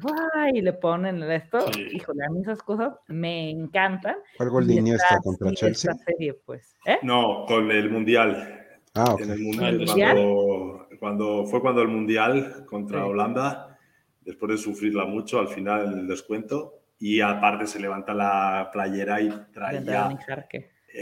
y 0.52 0.60
le 0.60 0.72
ponen 0.72 1.22
esto, 1.22 1.60
sí. 1.72 1.88
híjole, 1.92 2.24
a 2.24 2.30
mí 2.30 2.40
esas 2.40 2.60
cosas 2.62 2.94
me 3.08 3.50
encantan. 3.50 4.16
¿Cuál 4.36 4.50
gol 4.50 4.66
de 4.66 4.74
Iniesta 4.74 5.20
contra 5.22 5.52
Chelsea? 5.52 5.92
Serie, 5.94 6.34
pues. 6.44 6.76
¿Eh? 6.84 6.98
No, 7.02 7.44
con 7.46 7.70
el 7.70 7.90
Mundial. 7.90 8.60
Ah, 8.96 9.12
okay. 9.12 9.26
en 9.26 9.32
el 9.32 9.40
mundial, 9.40 9.84
cuando, 9.86 10.88
cuando, 11.00 11.46
fue 11.46 11.60
cuando 11.60 11.82
el 11.82 11.88
mundial 11.88 12.64
contra 12.64 13.02
sí. 13.02 13.08
Holanda, 13.08 13.78
después 14.20 14.52
de 14.52 14.58
sufrirla 14.58 15.04
mucho, 15.04 15.40
al 15.40 15.48
final 15.48 15.92
en 15.92 15.98
el 15.98 16.06
descuento, 16.06 16.84
y 16.98 17.20
aparte 17.20 17.66
se 17.66 17.80
levanta 17.80 18.14
la 18.14 18.70
playera 18.72 19.20
y 19.20 19.30
traía 19.52 20.16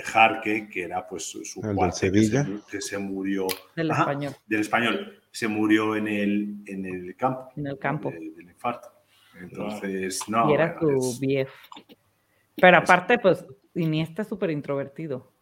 Jarque. 0.01 0.03
Jarque, 0.03 0.69
que 0.69 0.83
era 0.85 1.07
pues 1.07 1.25
su 1.25 1.61
cuate. 1.61 2.11
Que, 2.11 2.23
se, 2.25 2.47
que 2.71 2.81
se 2.81 2.99
murió 2.99 3.47
del 3.77 3.91
Ajá, 3.91 4.03
español. 4.03 4.33
Del 4.47 4.61
español. 4.61 5.23
Se 5.31 5.49
murió 5.49 5.97
en 5.97 6.09
el, 6.09 6.57
en 6.67 6.87
el 6.87 7.17
campo. 7.17 7.51
En 7.57 7.67
el 7.67 7.79
campo. 7.79 8.11
Del, 8.11 8.35
del 8.35 8.49
infarto. 8.49 8.89
Entonces, 9.41 10.21
no. 10.29 10.51
Y 10.51 10.55
era 10.55 10.79
bueno, 10.81 11.01
su 11.01 11.21
viejo. 11.21 11.53
Pero 12.57 12.77
aparte, 12.79 13.19
pues, 13.19 13.45
Iniesta 13.75 14.23
es 14.23 14.29
súper 14.29 14.51
introvertido. 14.51 15.33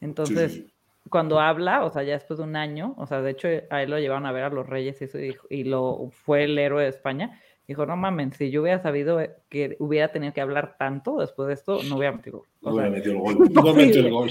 Entonces, 0.00 0.52
sí, 0.52 0.60
sí 0.62 0.72
cuando 1.08 1.40
habla, 1.40 1.84
o 1.84 1.90
sea, 1.90 2.02
ya 2.02 2.14
después 2.14 2.38
de 2.38 2.44
un 2.44 2.56
año, 2.56 2.94
o 2.96 3.06
sea, 3.06 3.20
de 3.20 3.30
hecho 3.30 3.48
a 3.70 3.82
él 3.82 3.90
lo 3.90 3.98
llevaron 3.98 4.26
a 4.26 4.32
ver 4.32 4.44
a 4.44 4.50
los 4.50 4.66
Reyes 4.66 5.00
y, 5.00 5.04
eso, 5.04 5.20
y, 5.20 5.36
y 5.50 5.64
lo 5.64 6.08
fue 6.10 6.44
el 6.44 6.58
héroe 6.58 6.84
de 6.84 6.88
España. 6.88 7.40
Dijo, 7.66 7.86
no 7.86 7.96
mames, 7.96 8.36
si 8.36 8.50
yo 8.50 8.62
hubiera 8.62 8.82
sabido 8.82 9.20
que 9.48 9.76
hubiera 9.78 10.08
tenido 10.08 10.32
que 10.32 10.40
hablar 10.40 10.76
tanto 10.78 11.18
después 11.18 11.48
de 11.48 11.54
esto, 11.54 11.82
no 11.84 11.96
hubiera 11.96 12.16
metido, 12.16 12.38
o 12.38 12.44
no 12.62 12.72
sea, 12.72 12.72
hubiera 12.72 12.90
metido 12.90 13.14
el 13.14 13.20
gol. 13.20 13.52
No 13.52 13.74
metió 13.74 14.00
el 14.00 14.10
gol. 14.10 14.30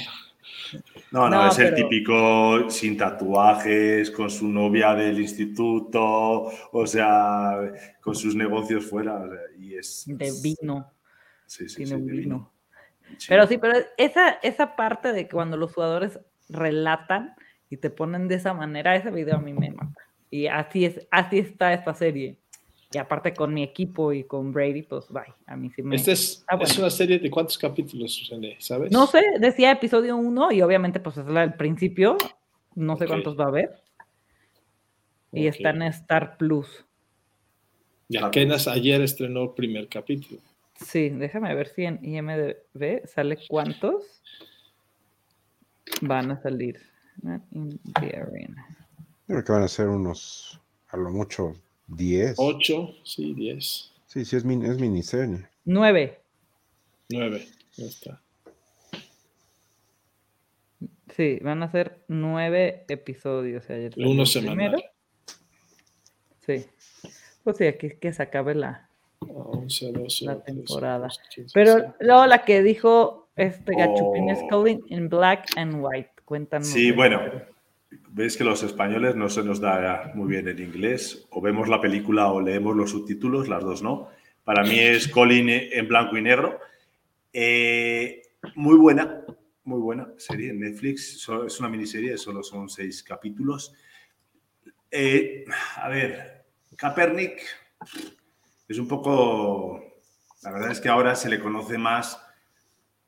No, 1.12 1.30
no, 1.30 1.30
no, 1.30 1.48
es 1.50 1.56
pero... 1.56 1.70
el 1.70 1.76
típico 1.76 2.70
sin 2.70 2.98
tatuajes, 2.98 4.12
con 4.12 4.30
su 4.30 4.48
novia 4.48 4.94
del 4.96 5.20
instituto, 5.20 6.52
o 6.72 6.88
sea, 6.88 7.72
con 8.02 8.16
sus 8.16 8.36
negocios 8.36 8.86
fuera. 8.86 9.16
O 9.16 9.30
sea, 9.30 9.40
y 9.60 9.76
es, 9.76 10.06
de 10.08 10.32
vino. 10.42 10.92
Sí, 11.46 11.68
sí, 11.68 11.78
Tiene 11.78 11.98
sí, 11.98 12.02
vino. 12.02 12.22
vino. 12.22 12.52
Sí. 13.18 13.28
Pero 13.30 13.48
sí, 13.48 13.58
pero 13.58 13.78
esa, 13.98 14.30
esa 14.42 14.76
parte 14.76 15.12
de 15.12 15.28
cuando 15.28 15.58
los 15.58 15.74
jugadores 15.74 16.20
relatan 16.50 17.36
y 17.70 17.78
te 17.78 17.90
ponen 17.90 18.28
de 18.28 18.36
esa 18.36 18.54
manera, 18.54 18.96
ese 18.96 19.12
video 19.12 19.36
a 19.36 19.42
mí 19.42 19.54
me 19.54 19.72
mata. 19.72 20.02
Y 20.30 20.48
así 20.48 20.86
es, 20.86 21.08
así 21.12 21.40
está 21.40 21.74
esta 21.74 21.94
serie. 21.94 22.38
Y 22.94 22.98
aparte 22.98 23.34
con 23.34 23.54
mi 23.54 23.64
equipo 23.64 24.12
y 24.12 24.26
con 24.26 24.52
Brady, 24.52 24.84
pues 24.84 25.08
bye. 25.10 25.34
A 25.46 25.56
mí 25.56 25.70
sí 25.74 25.82
me. 25.82 25.96
Esta 25.96 26.12
es, 26.12 26.44
ah, 26.48 26.58
bueno. 26.58 26.72
es 26.72 26.78
una 26.78 26.90
serie 26.90 27.20
de 27.20 27.32
cuántos 27.32 27.58
capítulos, 27.58 28.28
René, 28.30 28.58
¿sabes? 28.60 28.92
No 28.92 29.08
sé, 29.08 29.24
decía 29.40 29.72
episodio 29.72 30.18
1 30.18 30.52
y 30.52 30.62
obviamente, 30.62 31.00
pues 31.00 31.18
es 31.18 31.26
la 31.26 31.42
del 31.42 31.54
principio. 31.54 32.18
No 32.76 32.98
sé 32.98 33.08
cuántos 33.08 33.40
va 33.40 33.46
a 33.46 33.48
haber. 33.48 33.82
Y 35.32 35.48
está 35.48 35.70
en 35.70 35.84
Star 35.84 36.38
Plus. 36.38 36.86
Y 38.10 38.18
apenas 38.18 38.68
ayer 38.68 39.02
estrenó 39.02 39.44
el 39.44 39.52
primer 39.52 39.88
capítulo. 39.88 40.42
Sí, 40.76 41.10
déjame 41.10 41.56
ver 41.56 41.68
si 41.68 41.86
en 41.86 42.04
IMDB 42.04 43.08
sale 43.08 43.38
cuántos 43.48 44.22
van 46.02 46.32
a 46.32 46.42
salir. 46.42 46.82
Not 47.22 47.42
in 47.52 47.80
the 48.00 48.18
arena. 48.18 48.68
Creo 49.28 49.44
que 49.44 49.52
van 49.52 49.64
a 49.64 49.68
ser 49.68 49.88
unos, 49.88 50.60
a 50.90 50.98
lo 50.98 51.10
mucho, 51.10 51.56
10. 51.96 52.36
8, 52.38 52.96
sí, 53.04 53.34
10. 53.34 53.92
Sí, 54.08 54.26
sí, 54.26 54.36
es, 54.36 54.46
min, 54.46 54.66
es 54.66 54.80
miniserie. 54.80 55.48
9. 55.66 56.20
9, 57.10 57.48
ya 57.74 57.86
está. 57.86 58.22
Sí, 61.16 61.40
van 61.42 61.62
a 61.64 61.72
ser 61.72 62.00
9 62.08 62.86
episodios. 62.88 63.70
Ayer 63.70 63.94
Uno 63.98 64.26
semanal. 64.26 64.84
Sí. 66.46 66.66
Pues 67.44 67.58
sí, 67.58 67.68
aquí 67.68 67.88
es 67.88 67.96
que 67.96 68.14
se 68.14 68.24
acabe 68.24 68.56
la, 68.56 68.90
11, 69.20 69.92
12, 69.92 70.26
la 70.26 70.44
temporada. 70.44 71.08
12, 71.08 71.22
15, 71.36 71.52
Pero 71.54 71.96
luego 72.00 72.26
la 72.26 72.44
que 72.44 72.64
dijo 72.64 73.30
este 73.36 73.74
gachupín 73.76 74.30
oh. 74.30 74.32
es 74.32 74.40
Calling 74.50 74.84
in 74.88 75.10
Black 75.10 75.46
and 75.58 75.84
White. 75.84 76.12
Cuéntanos. 76.26 76.68
Sí, 76.68 76.92
bueno, 76.92 77.20
veis 78.10 78.38
que 78.38 78.44
los 78.44 78.64
españoles 78.64 79.16
no 79.16 79.30
se 79.30 79.44
nos 79.44 79.60
da 79.60 80.12
muy 80.16 80.30
bien 80.30 80.48
en 80.48 80.60
inglés. 80.60 81.28
O 81.30 81.42
vemos 81.42 81.68
la 81.68 81.82
película 81.82 82.32
o 82.32 82.42
leemos 82.42 82.76
los 82.76 82.92
subtítulos, 82.92 83.48
las 83.48 83.64
dos 83.64 83.82
no. 83.82 84.10
Para 84.44 84.64
mí 84.64 84.80
es 84.80 85.08
Colin 85.08 85.50
en 85.50 85.88
blanco 85.88 86.18
y 86.18 86.22
negro. 86.22 86.60
Eh, 87.32 88.22
muy 88.56 88.76
buena, 88.76 89.24
muy 89.64 89.80
buena 89.80 90.10
serie 90.18 90.50
en 90.50 90.60
Netflix. 90.60 91.28
Es 91.46 91.60
una 91.60 91.70
miniserie, 91.70 92.18
solo 92.18 92.44
son 92.44 92.70
seis 92.70 93.04
capítulos. 93.04 93.74
Eh, 94.90 95.46
a 95.78 95.88
ver, 95.88 96.44
Kaepernick 96.76 97.42
es 98.68 98.78
un 98.78 98.88
poco, 98.88 99.82
la 100.44 100.52
verdad 100.52 100.72
es 100.72 100.82
que 100.82 100.90
ahora 100.90 101.16
se 101.16 101.30
le 101.30 101.40
conoce 101.40 101.78
más 101.78 102.22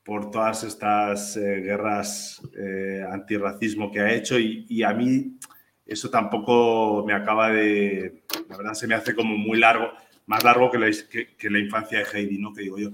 por 0.04 0.30
todas 0.30 0.64
estas 0.64 1.36
eh, 1.36 1.60
guerras 1.60 2.42
eh, 2.56 3.04
antirracismo 3.10 3.90
que 3.90 4.00
ha 4.00 4.12
hecho 4.12 4.38
y, 4.38 4.66
y, 4.68 4.82
a 4.82 4.92
mí 4.92 5.38
eso 5.86 6.10
tampoco 6.10 7.04
me 7.06 7.14
acaba 7.14 7.48
de, 7.50 8.24
la 8.48 8.56
verdad 8.56 8.74
se 8.74 8.86
me 8.86 8.94
hace 8.94 9.14
como 9.14 9.36
muy 9.36 9.58
largo, 9.58 9.92
más 10.26 10.44
largo 10.44 10.70
que 10.70 10.78
la, 10.78 10.90
que, 11.10 11.34
que 11.36 11.50
la 11.50 11.58
infancia 11.58 11.98
de 11.98 12.04
Heidi, 12.04 12.38
¿no? 12.38 12.52
Que 12.52 12.62
digo 12.62 12.78
yo. 12.78 12.90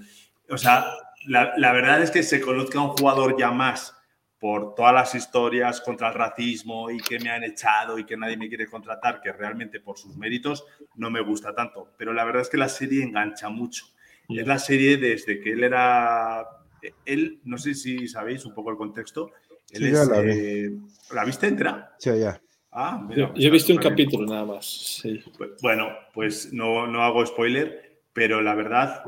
O 0.49 0.59
sea, 0.59 0.87
la, 1.27 1.53
la, 1.57 1.73
verdad 1.73 2.03
es 2.03 2.11
que 2.11 2.23
se 2.23 2.41
conozca 2.41 2.79
a 2.79 2.83
un 2.83 2.91
jugador 2.91 3.37
ya 3.39 3.51
más 3.51 3.95
por 4.41 4.75
todas 4.75 4.95
las 4.95 5.15
historias 5.15 5.81
contra 5.83 6.09
el 6.09 6.15
racismo 6.15 6.91
y 6.91 6.99
que 6.99 7.21
me 7.21 7.31
han 7.31 7.45
echado 7.45 7.99
y 7.99 8.05
que 8.05 8.17
nadie 8.17 8.37
me 8.37 8.49
quiere 8.49 8.67
contratar, 8.67 9.21
que 9.21 9.33
realmente 9.33 9.81
por 9.81 9.99
sus 9.99 10.17
méritos 10.17 10.65
no 10.97 11.11
me 11.11 11.21
gusta 11.21 11.55
tanto. 11.55 11.93
Pero 11.99 12.13
la 12.15 12.25
verdad 12.25 12.43
es 12.43 12.49
que 12.49 12.57
la 12.57 12.69
serie 12.69 13.05
engancha 13.05 13.51
mucho. 13.51 13.85
Es 14.29 14.47
la 14.47 14.59
serie 14.59 14.97
desde 14.97 15.41
que 15.41 15.53
él 15.53 15.63
era... 15.65 16.47
Él, 17.05 17.41
no 17.45 17.59
sé 17.59 17.75
si 17.75 18.09
sabéis 18.09 18.45
un 18.45 18.55
poco 18.55 18.71
el 18.71 18.77
contexto. 18.77 19.31
Él 19.71 19.83
sí, 19.83 19.89
es, 19.89 20.09
la, 20.09 20.23
eh, 20.23 20.71
¿La 21.13 21.25
viste 21.25 21.47
entera? 21.47 21.95
Sí, 21.99 22.11
ya. 22.19 22.41
Ah, 22.73 23.05
mira, 23.07 23.29
yo, 23.29 23.35
yo, 23.35 23.49
he 23.49 23.51
visto 23.51 23.73
un 23.73 23.79
capítulo 23.79 24.27
nada 24.27 24.45
más. 24.45 24.67
Sí. 24.67 25.21
Bueno, 25.61 25.89
pues 26.15 26.53
no, 26.53 26.87
no 26.87 27.03
hago 27.03 27.25
spoiler, 27.27 28.03
pero 28.13 28.41
la 28.41 28.55
verdad 28.55 29.03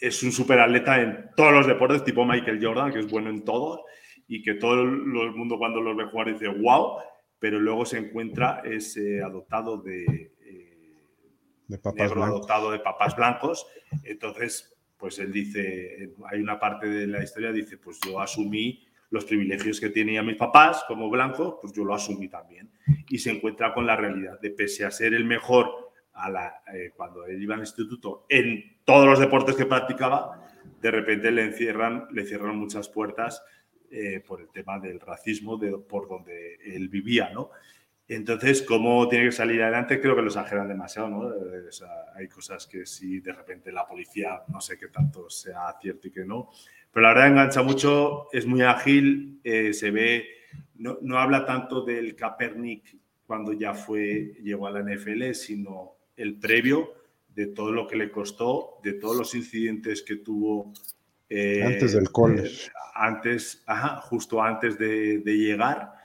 es 0.00 0.22
un 0.22 0.32
super 0.32 0.60
atleta 0.60 1.00
en 1.00 1.30
todos 1.36 1.52
los 1.52 1.66
deportes, 1.66 2.04
tipo 2.04 2.24
Michael 2.24 2.64
Jordan, 2.64 2.92
que 2.92 3.00
es 3.00 3.10
bueno 3.10 3.30
en 3.30 3.44
todo 3.44 3.84
y 4.28 4.42
que 4.42 4.54
todo 4.54 4.82
el 4.82 4.90
mundo 5.34 5.58
cuando 5.58 5.80
los 5.80 5.96
ve 5.96 6.04
jugar 6.04 6.32
dice 6.32 6.48
wow, 6.48 6.98
pero 7.38 7.60
luego 7.60 7.84
se 7.84 7.98
encuentra 7.98 8.62
ese 8.64 9.22
adoptado 9.22 9.78
de, 9.78 10.32
eh, 10.40 10.96
de 11.68 11.78
papás 11.78 12.00
negro 12.00 12.16
blancos. 12.16 12.36
adoptado 12.36 12.70
de 12.70 12.78
papás 12.80 13.16
blancos. 13.16 13.66
Entonces, 14.04 14.75
pues 14.96 15.18
él 15.18 15.32
dice, 15.32 16.14
hay 16.30 16.40
una 16.40 16.58
parte 16.58 16.88
de 16.88 17.06
la 17.06 17.22
historia, 17.22 17.52
dice, 17.52 17.76
pues 17.78 17.98
yo 18.06 18.20
asumí 18.20 18.86
los 19.10 19.24
privilegios 19.24 19.80
que 19.80 19.90
tenían 19.90 20.26
mis 20.26 20.36
papás 20.36 20.84
como 20.88 21.08
blancos, 21.08 21.56
pues 21.60 21.72
yo 21.72 21.84
lo 21.84 21.94
asumí 21.94 22.28
también. 22.28 22.70
Y 23.08 23.18
se 23.18 23.30
encuentra 23.30 23.72
con 23.72 23.86
la 23.86 23.96
realidad 23.96 24.40
de, 24.40 24.50
pese 24.50 24.84
a 24.84 24.90
ser 24.90 25.14
el 25.14 25.24
mejor 25.24 25.92
a 26.14 26.62
eh, 26.72 26.92
cuando 26.96 27.26
él 27.26 27.42
iba 27.42 27.54
al 27.54 27.60
instituto 27.60 28.24
en 28.28 28.78
todos 28.84 29.06
los 29.06 29.18
deportes 29.18 29.54
que 29.54 29.66
practicaba, 29.66 30.48
de 30.80 30.90
repente 30.90 31.30
le 31.30 31.44
encierran, 31.44 32.06
le 32.10 32.24
cierran 32.24 32.56
muchas 32.56 32.88
puertas 32.88 33.42
eh, 33.90 34.22
por 34.26 34.40
el 34.40 34.48
tema 34.48 34.78
del 34.78 34.98
racismo, 34.98 35.56
de, 35.58 35.76
por 35.78 36.08
donde 36.08 36.56
él 36.64 36.88
vivía, 36.88 37.30
¿no? 37.32 37.50
Entonces, 38.08 38.62
¿cómo 38.62 39.08
tiene 39.08 39.26
que 39.26 39.32
salir 39.32 39.62
adelante? 39.62 40.00
Creo 40.00 40.14
que 40.14 40.22
lo 40.22 40.28
exageran 40.28 40.68
demasiado, 40.68 41.08
¿no? 41.08 41.28
Eh, 41.32 41.68
hay 42.14 42.28
cosas 42.28 42.66
que 42.66 42.86
si 42.86 43.18
de 43.20 43.32
repente 43.32 43.72
la 43.72 43.86
policía, 43.86 44.42
no 44.48 44.60
sé 44.60 44.78
qué 44.78 44.88
tanto 44.88 45.28
sea 45.28 45.74
cierto 45.80 46.06
y 46.06 46.12
que 46.12 46.24
no, 46.24 46.50
pero 46.92 47.02
la 47.02 47.08
verdad 47.14 47.28
engancha 47.28 47.62
mucho, 47.62 48.28
es 48.32 48.46
muy 48.46 48.62
ágil, 48.62 49.40
eh, 49.42 49.72
se 49.72 49.90
ve, 49.90 50.26
no, 50.76 50.98
no, 51.02 51.18
habla 51.18 51.44
tanto 51.44 51.82
del 51.82 52.14
Kaepernick 52.14 52.96
cuando 53.26 53.52
ya 53.52 53.74
fue, 53.74 54.34
llegó 54.40 54.68
a 54.68 54.70
la 54.70 54.82
NFL, 54.82 55.32
sino 55.32 55.96
el 56.16 56.38
previo 56.38 56.94
de 57.34 57.48
todo 57.48 57.72
lo 57.72 57.88
que 57.88 57.96
le 57.96 58.10
costó, 58.10 58.78
de 58.84 58.92
todos 58.92 59.16
los 59.16 59.34
incidentes 59.34 60.02
que 60.02 60.16
tuvo. 60.16 60.72
Eh, 61.28 61.62
antes 61.64 61.92
del 61.92 62.10
college. 62.12 62.70
antes, 62.94 63.64
ajá, 63.66 64.00
justo 64.00 64.40
antes 64.40 64.78
de, 64.78 65.18
de 65.18 65.36
llegar 65.36 65.95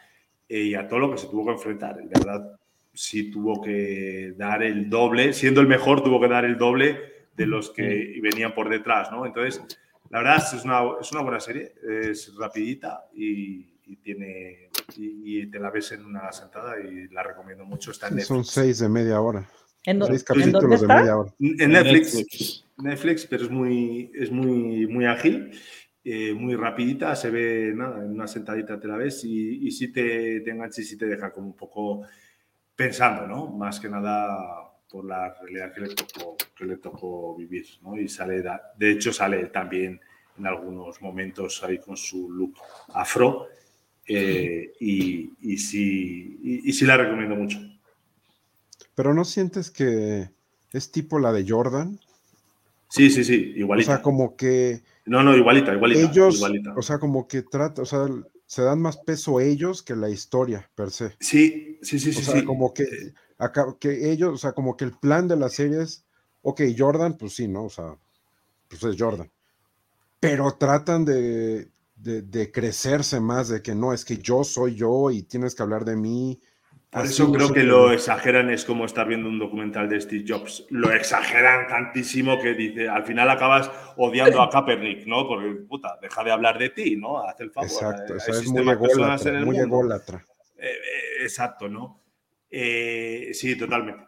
eh, 0.54 0.64
y 0.64 0.76
a 0.76 0.86
todo 0.86 1.00
lo 1.00 1.12
que 1.12 1.18
se 1.18 1.28
tuvo 1.28 1.46
que 1.46 1.54
enfrentar. 1.54 1.98
En 1.98 2.10
verdad, 2.10 2.60
sí 2.94 3.32
tuvo 3.32 3.62
que 3.62 4.34
dar 4.36 4.62
el 4.62 4.90
doble, 4.90 5.32
siendo 5.32 5.62
el 5.62 5.68
mejor, 5.68 6.04
tuvo 6.04 6.20
que 6.20 6.28
dar 6.28 6.44
el 6.44 6.58
doble 6.58 7.00
de 7.38 7.46
los 7.46 7.70
que 7.70 8.20
venían 8.22 8.54
por 8.54 8.70
detrás, 8.70 9.10
¿no? 9.14 9.26
Entonces, 9.26 9.62
la 10.10 10.20
verdad 10.20 10.44
es 10.54 10.66
una, 10.66 10.82
es 11.00 11.10
una 11.14 11.22
buena 11.22 11.40
serie, 11.40 11.74
es 11.90 12.36
rapidita 12.38 13.06
y, 13.16 13.64
tiene 14.04 14.70
y, 14.98 15.46
te 15.48 15.58
la 15.58 15.70
ves 15.70 15.94
en 15.94 16.06
una 16.06 16.30
sentada 16.34 16.78
y 16.82 17.08
la 17.08 17.24
recomiendo 17.24 17.64
mucho. 17.64 17.92
Está 17.92 18.10
en 18.10 18.20
Son 18.20 18.44
seis 18.44 18.80
de 18.80 18.90
media 18.90 19.22
hora. 19.22 19.50
¿En 19.86 20.06
seis 20.06 20.22
capítulos 20.22 20.82
de 20.82 20.88
media 20.88 21.18
hora. 21.18 21.34
En 21.40 21.72
Netflix, 21.72 22.66
Netflix, 22.76 23.26
pero 23.26 23.46
es 23.46 23.50
muy, 23.50 24.12
es 24.14 24.30
muy, 24.30 24.86
muy 24.86 25.06
ágil. 25.06 25.52
Eh, 26.04 26.34
muy 26.34 26.56
rapidita, 26.56 27.16
se 27.16 27.30
ve 27.30 27.74
nada, 27.76 28.04
en 28.04 28.12
una 28.12 28.28
sentadita 28.28 28.80
te 28.80 28.88
la 28.88 28.98
ves 28.98 29.24
y, 29.24 29.68
y 29.68 29.72
sí 29.72 29.92
te, 29.92 30.42
te 30.42 30.50
engancha 30.50 30.82
y 30.82 30.84
sí 30.84 30.98
te 30.98 31.06
deja 31.06 31.32
como 31.32 31.48
un 31.48 31.56
poco 31.56 32.02
pensando, 32.76 33.28
¿no? 33.28 33.48
Más 33.48 33.80
que 33.80 33.88
nada 33.88 34.72
por 34.90 35.06
la 35.06 35.34
realidad 35.36 35.74
que 35.74 35.82
le 35.82 35.96
tocó, 35.96 36.36
que 36.56 36.66
le 36.66 36.78
tocó 36.78 37.36
vivir, 37.36 37.66
¿no? 37.84 37.98
Y 37.98 38.08
sale, 38.08 38.44
de 38.78 38.92
hecho 38.92 39.14
sale 39.14 39.46
también 39.48 40.00
en 40.38 40.48
algunos 40.48 41.02
momentos 41.02 41.64
ahí 41.64 41.78
con 41.78 41.96
su 41.96 42.32
look 42.32 42.56
afro 42.94 43.48
eh, 44.08 44.74
y, 44.80 45.32
y, 45.42 45.58
sí, 45.58 46.40
y, 46.42 46.74
sí 46.74 46.86
la 46.86 46.98
recomiendo 46.98 47.36
mucho. 47.36 47.60
Pero 48.96 49.14
¿no 49.14 49.24
sientes 49.24 49.70
que 49.70 50.30
es 50.74 50.92
tipo 50.92 51.20
la 51.20 51.32
de 51.32 51.46
Jordan? 51.48 52.00
Sí, 52.90 53.10
sí, 53.10 53.24
sí, 53.24 53.54
igualita. 53.56 53.92
O 53.92 53.96
sea, 53.96 54.02
como 54.02 54.36
que 54.36 54.82
no, 55.06 55.24
no, 55.24 55.36
igualita, 55.36 55.74
igualita. 55.74 56.02
Ellos, 56.02 56.44
o 56.76 56.82
sea, 56.82 57.00
como 57.00 57.28
que 57.28 57.42
trata, 57.44 57.82
o 57.82 57.86
sea, 57.86 58.08
se 58.46 58.62
dan 58.62 58.82
más 58.82 58.98
peso 58.98 59.40
ellos 59.40 59.82
que 59.82 59.96
la 59.96 60.10
historia 60.10 60.70
per 60.76 60.92
se. 60.92 61.16
Sí, 61.20 61.80
sí, 61.82 62.00
sí, 62.00 62.14
sí. 62.14 62.22
O 62.22 62.34
sea, 62.34 62.46
como 62.46 62.74
que, 62.74 63.14
acá, 63.38 63.76
que 63.80 64.12
ellos, 64.12 64.34
o 64.34 64.38
sea, 64.38 64.54
como 64.54 64.78
que 64.78 64.86
el 64.86 64.92
plan 64.92 65.28
de 65.28 65.38
la 65.38 65.50
serie 65.50 65.82
es, 65.82 66.06
ok, 66.42 66.62
Jordan, 66.78 67.18
pues 67.18 67.34
sí, 67.36 67.48
¿no? 67.48 67.66
O 67.66 67.70
sea, 67.70 67.98
pues 68.68 68.84
es 68.84 68.96
Jordan. 68.98 69.32
Pero 70.20 70.52
tratan 70.58 71.06
de, 71.06 71.70
de, 71.96 72.22
de 72.22 72.52
crecerse 72.52 73.20
más, 73.20 73.50
de 73.50 73.62
que 73.62 73.74
no, 73.74 73.94
es 73.94 74.06
que 74.06 74.18
yo 74.18 74.44
soy 74.44 74.76
yo 74.76 75.10
y 75.12 75.24
tienes 75.24 75.56
que 75.56 75.64
hablar 75.64 75.86
de 75.86 75.96
mí 75.96 76.40
por 76.92 77.06
eso 77.06 77.32
creo 77.32 77.54
que 77.54 77.64
lo 77.64 77.94
exageran, 77.94 78.50
es 78.50 78.66
como 78.66 78.84
estar 78.84 79.08
viendo 79.08 79.30
un 79.30 79.40
documental 79.40 79.88
de 79.88 80.02
Steve 80.02 80.26
Jobs. 80.28 80.66
Lo 80.70 80.92
exageran 80.92 81.66
tantísimo 81.68 82.38
que 82.38 82.54
dice, 82.54 82.90
al 82.90 83.06
final 83.06 83.30
acabas 83.30 83.72
odiando 83.96 84.42
a 84.42 84.50
Kaepernick, 84.52 85.08
¿no? 85.08 85.26
Porque, 85.26 85.52
puta, 85.68 85.98
deja 86.02 86.22
de 86.22 86.32
hablar 86.32 86.60
de 86.60 86.70
ti, 86.70 86.98
¿no? 86.98 87.24
Haz 87.24 87.40
el 87.40 87.52
favor. 87.52 87.70
Exacto, 87.70 88.16
eso 88.18 88.32
es 88.32 88.48
muy 88.48 88.70
ególatra, 88.70 89.46
muy 89.46 89.58
ególatra. 89.58 90.26
Eh, 90.58 90.68
eh, 90.68 91.24
exacto, 91.24 91.70
¿no? 91.70 92.02
Eh, 92.50 93.30
sí, 93.34 93.58
totalmente. 93.58 94.04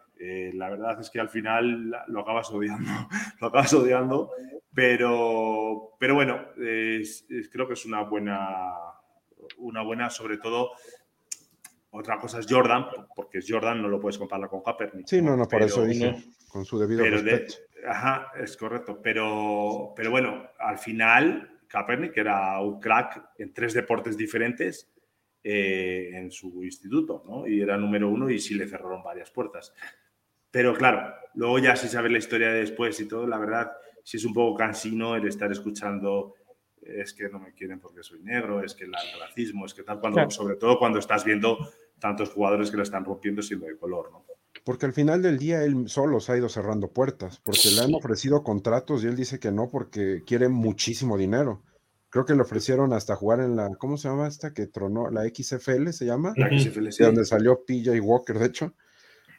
la 0.52 0.68
verdad 0.68 1.00
es 1.00 1.08
que 1.08 1.20
al 1.20 1.30
final 1.30 1.90
lo 2.08 2.20
acabas 2.20 2.50
odiando, 2.50 2.90
lo 3.40 3.46
acabas 3.46 3.72
odiando, 3.72 4.30
pero, 4.74 5.96
pero 5.98 6.14
bueno, 6.14 6.48
creo 6.54 7.66
que 7.66 7.72
es 7.72 7.86
una 7.86 8.02
buena, 8.02 8.74
una 9.56 9.82
buena, 9.82 10.10
sobre 10.10 10.36
todo, 10.36 10.72
otra 11.94 12.18
cosa 12.18 12.40
es 12.40 12.46
Jordan, 12.48 12.86
porque 13.14 13.38
es 13.38 13.46
Jordan, 13.48 13.80
no 13.80 13.88
lo 13.88 14.00
puedes 14.00 14.18
comparar 14.18 14.48
con 14.48 14.62
Kaepernick. 14.62 15.06
Sí, 15.06 15.22
no, 15.22 15.36
no, 15.36 15.46
por 15.46 15.62
eso 15.62 15.84
dije, 15.84 16.16
con 16.48 16.64
su 16.64 16.78
debido 16.78 17.04
respeto. 17.04 17.54
ajá, 17.88 18.32
es 18.36 18.56
correcto. 18.56 19.00
Pero, 19.00 19.92
pero 19.94 20.10
bueno, 20.10 20.50
al 20.58 20.78
final, 20.78 21.60
Kaepernick 21.68 22.16
era 22.16 22.60
un 22.60 22.80
crack 22.80 23.30
en 23.38 23.54
tres 23.54 23.74
deportes 23.74 24.16
diferentes 24.16 24.92
eh, 25.42 26.10
en 26.14 26.32
su 26.32 26.64
instituto, 26.64 27.22
¿no? 27.26 27.46
Y 27.46 27.60
era 27.60 27.76
número 27.76 28.08
uno 28.08 28.28
y 28.28 28.40
sí 28.40 28.54
le 28.54 28.66
cerraron 28.66 29.02
varias 29.02 29.30
puertas. 29.30 29.72
Pero 30.50 30.74
claro, 30.74 31.14
luego 31.34 31.60
ya 31.60 31.76
si 31.76 31.86
sabes 31.86 32.10
la 32.10 32.18
historia 32.18 32.48
de 32.48 32.60
después 32.60 32.98
y 32.98 33.06
todo, 33.06 33.26
la 33.26 33.38
verdad, 33.38 33.70
sí 34.02 34.16
es 34.16 34.24
un 34.24 34.34
poco 34.34 34.56
cansino 34.56 35.14
el 35.14 35.28
estar 35.28 35.50
escuchando 35.52 36.34
es 36.86 37.14
que 37.14 37.28
no 37.28 37.38
me 37.38 37.52
quieren 37.52 37.80
porque 37.80 38.02
soy 38.02 38.20
negro, 38.22 38.62
es 38.62 38.74
que 38.74 38.84
el 38.84 38.92
racismo, 39.18 39.66
es 39.66 39.74
que 39.74 39.82
tal, 39.82 40.00
cuando, 40.00 40.30
sobre 40.30 40.56
todo 40.56 40.78
cuando 40.78 40.98
estás 40.98 41.24
viendo 41.24 41.58
tantos 42.04 42.28
jugadores 42.28 42.70
que 42.70 42.76
le 42.76 42.82
están 42.82 43.02
rompiendo 43.02 43.40
siendo 43.40 43.64
de 43.64 43.78
color, 43.78 44.12
¿no? 44.12 44.26
Porque 44.62 44.84
al 44.84 44.92
final 44.92 45.22
del 45.22 45.38
día 45.38 45.64
él 45.64 45.88
solo 45.88 46.20
se 46.20 46.32
ha 46.32 46.36
ido 46.36 46.50
cerrando 46.50 46.92
puertas, 46.92 47.40
porque 47.42 47.70
le 47.74 47.80
han 47.80 47.94
ofrecido 47.94 48.42
contratos 48.42 49.02
y 49.02 49.06
él 49.06 49.16
dice 49.16 49.38
que 49.38 49.50
no 49.50 49.70
porque 49.70 50.22
quiere 50.26 50.50
muchísimo 50.50 51.16
dinero. 51.16 51.62
Creo 52.10 52.26
que 52.26 52.34
le 52.34 52.42
ofrecieron 52.42 52.92
hasta 52.92 53.16
jugar 53.16 53.40
en 53.40 53.56
la, 53.56 53.70
¿cómo 53.78 53.96
se 53.96 54.08
llama 54.08 54.28
esta 54.28 54.52
que 54.52 54.66
tronó? 54.66 55.10
La 55.10 55.22
XFL 55.22 55.88
se 55.92 56.04
llama. 56.04 56.34
La 56.36 56.48
XFL, 56.48 56.90
sí. 56.90 56.98
De 56.98 57.06
donde 57.06 57.24
salió 57.24 57.64
PJ 57.64 57.98
Walker, 58.00 58.38
de 58.38 58.46
hecho. 58.46 58.74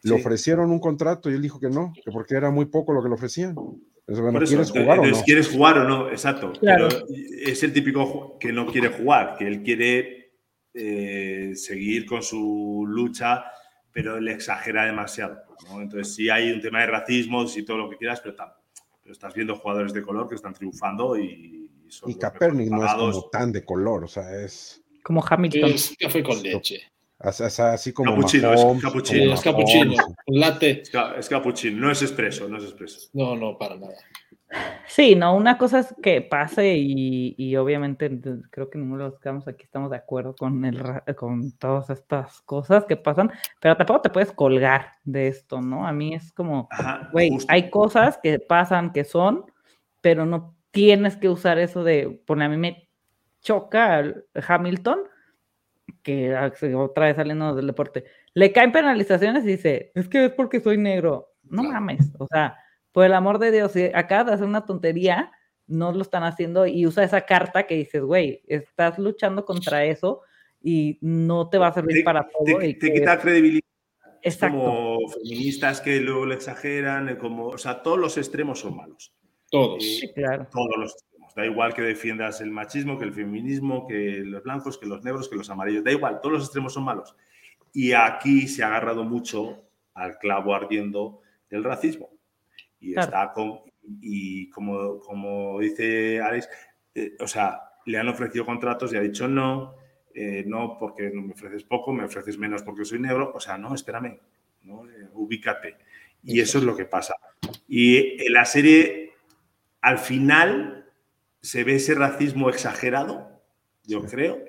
Le 0.02 0.14
ofrecieron 0.14 0.72
un 0.72 0.80
contrato 0.80 1.30
y 1.30 1.36
él 1.36 1.44
dijo 1.44 1.60
que 1.60 1.70
no, 1.70 1.94
que 2.04 2.12
porque 2.12 2.36
era 2.36 2.50
muy 2.50 2.66
poco 2.66 2.94
lo 2.94 3.04
que 3.04 3.10
le 3.10 3.16
ofrecían. 3.16 3.56
¿Quieres 4.08 4.72
jugar 4.72 5.00
o 5.00 5.06
no? 5.06 5.22
¿Quieres 5.24 5.50
jugar 5.50 5.78
o 5.78 5.84
no? 5.88 6.10
Exacto. 6.10 6.54
Pero 6.60 6.88
es 7.10 7.62
el 7.64 7.74
típico 7.74 8.38
que 8.40 8.52
no 8.52 8.66
quiere 8.66 8.90
jugar, 8.90 9.36
que 9.38 9.48
él 9.48 9.62
quiere 9.62 10.25
eh, 10.76 11.54
seguir 11.56 12.06
con 12.06 12.22
su 12.22 12.86
lucha, 12.88 13.46
pero 13.92 14.20
le 14.20 14.34
exagera 14.34 14.86
demasiado. 14.86 15.42
Entonces, 15.80 16.14
sí 16.14 16.30
hay 16.30 16.52
un 16.52 16.62
tema 16.62 16.82
de 16.82 16.88
racismo, 16.88 17.46
y 17.56 17.64
todo 17.64 17.78
lo 17.78 17.90
que 17.90 17.98
quieras, 17.98 18.20
pero, 18.22 18.36
pero 19.02 19.14
estás 19.14 19.34
viendo 19.34 19.56
jugadores 19.56 19.94
de 19.94 20.02
color 20.02 20.28
que 20.28 20.36
están 20.36 20.54
triunfando 20.54 21.18
y, 21.18 21.70
y 21.86 21.92
son. 21.92 22.12
Y 22.12 22.16
Kaepernick 22.16 22.70
no 22.70 22.86
es 22.86 22.94
como 22.94 23.30
tan 23.30 23.52
de 23.52 23.64
color, 23.64 24.04
o 24.04 24.08
sea, 24.08 24.44
es. 24.44 24.84
Como 25.02 25.24
Hamilton. 25.26 25.70
Es 25.70 25.96
café 25.98 26.24
con 26.24 26.42
leche. 26.44 26.82
Así, 27.18 27.94
como 27.94 28.14
capuchino, 28.14 28.54
es 28.54 28.84
capuchino. 28.84 29.34
es 29.34 29.42
capuchino, 29.42 29.96
latte. 30.28 30.82
Es, 30.82 30.92
es 31.18 31.30
capuchino, 31.30 31.80
no 31.80 31.92
es 31.92 32.02
expreso, 32.02 32.50
no 32.50 32.58
es 32.58 32.66
expreso. 32.66 33.10
No, 33.14 33.36
no, 33.36 33.58
para 33.58 33.78
nada. 33.78 33.96
Sí, 34.88 35.16
no, 35.16 35.36
una 35.36 35.58
cosa 35.58 35.80
es 35.80 35.94
que 36.02 36.22
pase 36.22 36.76
y, 36.78 37.56
obviamente 37.58 38.10
creo 38.52 38.70
que 38.70 38.78
ninguno 38.78 39.04
de 39.04 39.10
los 39.10 39.14
que 39.14 39.20
estamos 39.20 39.48
aquí 39.48 39.64
estamos 39.64 39.90
de 39.90 39.98
acuerdo 39.98 40.36
con, 40.36 40.64
el, 40.64 40.82
con 41.16 41.52
todas 41.54 41.90
estas 41.90 42.42
cosas 42.42 42.86
que 42.86 42.96
pasan, 42.96 43.32
pero 43.60 43.76
tampoco 43.76 44.02
te 44.02 44.10
puedes 44.10 44.32
colgar 44.32 44.94
de 45.04 45.28
esto, 45.28 45.62
¿no? 45.62 45.88
A 45.88 45.92
mí 45.92 46.14
es 46.14 46.32
como, 46.32 46.70
güey, 47.12 47.32
hay 47.48 47.70
cosas 47.70 48.20
que 48.22 48.40
pasan 48.40 48.94
que 48.94 49.04
son, 49.04 49.46
pero 50.02 50.26
no 50.26 50.56
tienes 50.72 51.18
que 51.18 51.30
usar 51.30 51.58
eso 51.58 51.84
de, 51.84 52.22
poner 52.26 52.48
a 52.48 52.50
mí 52.50 52.58
me 52.58 52.90
choca 53.42 54.04
Hamilton, 54.48 55.00
que 56.04 56.36
ah, 56.36 56.52
otra 56.76 57.08
vez 57.08 57.16
saliendo 57.16 57.56
del 57.56 57.68
deporte, 57.68 58.06
le 58.34 58.52
caen 58.52 58.72
penalizaciones 58.72 59.44
y 59.44 59.48
dice, 59.48 59.92
es 59.96 60.08
que 60.08 60.26
es 60.26 60.32
porque 60.32 60.62
soy 60.62 60.78
negro. 60.78 61.32
No 61.44 61.64
mames, 61.64 62.12
o 62.18 62.28
sea 62.28 62.58
por 62.96 63.04
el 63.04 63.14
amor 63.14 63.40
de 63.40 63.52
Dios, 63.52 63.74
si 63.74 63.92
acabas 63.94 64.28
de 64.28 64.34
hacer 64.36 64.48
una 64.48 64.66
tontería, 64.66 65.30
no 65.68 65.92
lo 65.92 66.02
están 66.02 66.24
haciendo 66.24 66.66
y 66.66 66.88
usa 66.88 67.04
esa 67.04 67.26
carta 67.26 67.68
que 67.68 67.76
dices, 67.76 68.02
güey, 68.02 68.42
estás 68.48 68.98
luchando 68.98 69.44
contra 69.44 69.84
eso 69.84 70.22
y 70.64 70.98
no 71.02 71.50
te 71.50 71.58
va 71.58 71.68
a 71.68 71.74
servir 71.74 72.06
para 72.06 72.26
todo. 72.26 72.58
Te, 72.58 72.78
quita 72.78 73.20
credibilidad. 73.20 73.68
Exacto. 74.22 74.60
Como 74.60 75.10
feministas 75.10 75.82
que 75.82 76.00
luego 76.00 76.26
lo 76.26 76.36
exageran, 76.36 77.10
eh, 77.10 77.18
como, 77.18 77.48
o 77.48 77.58
sea, 77.58 77.84
todos 77.84 78.00
los 78.00 78.18
extremos 78.18 78.62
son 78.62 78.78
malos. 78.78 79.14
Todos. 79.52 79.84
sí, 79.84 80.14
claro. 80.14 80.48
Todos 80.50 80.78
los 80.78 80.94
extremos. 80.94 81.36
Da 81.36 81.46
igual 81.46 81.74
que 81.74 81.82
defiendas 81.82 82.40
el 82.40 82.52
machismo, 82.52 82.98
que 82.98 83.04
el 83.04 83.14
feminismo, 83.14 83.86
que 83.88 84.22
los 84.24 84.42
blancos, 84.42 84.78
que 84.78 84.86
los 84.86 85.04
negros, 85.04 85.28
que 85.28 85.36
los 85.36 85.50
amarillos. 85.50 85.84
Da 85.84 85.92
igual, 85.92 86.22
todos 86.22 86.36
los 86.36 86.44
extremos 86.46 86.72
son 86.72 86.86
malos. 86.86 87.14
Y 87.74 87.92
aquí 87.92 88.48
se 88.48 88.64
ha 88.64 88.68
agarrado 88.68 89.04
mucho 89.04 89.66
al 89.94 90.18
clavo 90.18 90.56
ardiendo 90.56 91.20
del 91.50 91.66
racismo 91.66 92.15
y 92.86 93.00
está 93.00 93.32
con, 93.34 93.62
y 94.02 94.50
como, 94.50 95.00
como 95.00 95.60
dice 95.60 96.22
Alex, 96.22 96.48
eh, 96.94 97.16
o 97.20 97.28
sea, 97.28 97.62
le 97.86 97.98
han 97.98 98.08
ofrecido 98.08 98.46
contratos 98.46 98.94
y 98.94 98.98
ha 98.98 99.02
dicho 99.02 99.28
no, 99.28 99.76
eh, 100.14 100.44
no 100.46 100.78
porque 100.80 101.10
no 101.12 101.24
me 101.24 101.34
ofreces 101.34 101.64
poco, 101.64 101.92
me 101.92 102.06
ofreces 102.06 102.38
menos 102.38 102.62
porque 102.62 102.86
soy 102.86 103.00
negro. 103.00 103.32
O 103.34 103.40
sea, 103.40 103.58
no, 103.58 103.74
espérame, 103.74 104.20
¿no? 104.64 104.88
Eh, 104.90 105.10
ubícate. 105.14 105.78
Y 106.24 106.40
eso 106.40 106.60
es 106.60 106.64
lo 106.64 106.76
que 106.76 106.86
pasa. 106.86 107.16
Y 107.68 108.24
en 108.24 108.34
la 108.34 108.46
serie, 108.46 109.14
al 109.82 109.98
final, 109.98 110.92
se 111.42 111.64
ve 111.64 111.76
ese 111.76 111.96
racismo 111.96 112.50
exagerado, 112.50 113.42
yo 113.84 114.04
creo, 114.06 114.40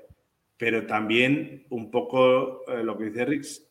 pero 0.56 0.86
también 0.86 1.66
un 1.68 1.90
poco 1.90 2.62
lo 2.66 2.96
que 2.96 3.04
dice 3.04 3.24
Rix, 3.26 3.66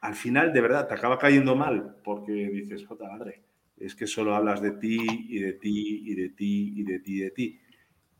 al 0.00 0.14
final, 0.14 0.52
de 0.52 0.60
verdad, 0.60 0.88
te 0.88 0.94
acaba 0.94 1.18
cayendo 1.18 1.54
mal 1.54 1.96
porque 2.02 2.32
dices, 2.32 2.86
jota 2.86 3.10
madre, 3.10 3.42
es 3.80 3.94
que 3.94 4.06
solo 4.06 4.34
hablas 4.34 4.60
de 4.62 4.72
ti 4.72 5.26
y 5.30 5.38
de 5.40 5.54
ti 5.54 6.02
y 6.06 6.14
de 6.14 6.28
ti 6.30 6.72
y 6.76 6.84
de 6.84 6.98
ti 7.00 7.16
y 7.16 7.20
de 7.20 7.30
ti. 7.30 7.60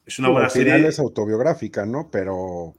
Es 0.06 0.18
una 0.18 0.30
buena 0.30 0.48
serie. 0.50 0.88
es 0.88 0.98
autobiográfica, 0.98 1.86
¿no? 1.86 2.10
Pero 2.10 2.74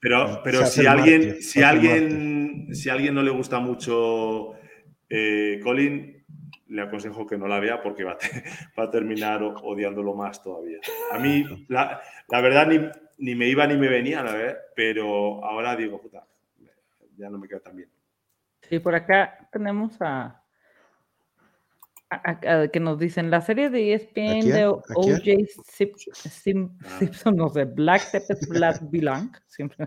Pero, 0.00 0.40
pero 0.44 0.58
Se 0.58 0.64
hace 0.64 0.82
si 0.82 0.86
alguien, 0.86 1.22
mártir, 1.22 1.42
si 1.42 1.62
alguien, 1.62 2.68
si 2.74 2.88
alguien 2.88 3.14
no 3.14 3.22
le 3.22 3.30
gusta 3.30 3.58
mucho 3.58 4.54
eh, 5.08 5.60
Colin, 5.62 6.24
le 6.68 6.82
aconsejo 6.82 7.26
que 7.26 7.36
no 7.38 7.48
la 7.48 7.58
vea 7.58 7.82
porque 7.82 8.04
va 8.04 8.12
a, 8.12 8.18
te- 8.18 8.44
va 8.78 8.84
a 8.84 8.90
terminar 8.90 9.42
odiándolo 9.42 10.14
más 10.14 10.42
todavía. 10.42 10.78
A 11.10 11.18
mí, 11.18 11.44
la, 11.68 12.00
la 12.28 12.40
verdad, 12.40 12.68
ni, 12.68 12.78
ni 13.18 13.34
me 13.34 13.48
iba 13.48 13.66
ni 13.66 13.76
me 13.76 13.88
venía, 13.88 14.22
la 14.22 14.32
verdad, 14.34 14.58
pero 14.76 15.44
ahora 15.44 15.74
digo, 15.74 16.00
puta, 16.00 16.24
ya 17.16 17.28
no 17.30 17.38
me 17.38 17.48
queda 17.48 17.60
tan 17.60 17.76
bien. 17.76 17.90
Sí, 18.62 18.78
por 18.78 18.94
acá 18.94 19.48
tenemos 19.52 20.00
a, 20.00 20.37
a- 22.10 22.30
a- 22.30 22.60
a- 22.62 22.68
que 22.68 22.80
nos 22.80 22.98
dicen 22.98 23.30
la 23.30 23.40
serie 23.40 23.70
de 23.70 23.92
ESPN 23.92 24.44
de 24.50 24.62
¿A 24.62 24.70
OJ. 24.70 25.46
Simpson, 26.28 27.36
no 27.36 27.48
sé, 27.50 27.64
Black 27.64 28.10
Tepes 28.10 28.48
Black 28.48 28.80
Blanc, 28.90 29.36
siempre. 29.46 29.86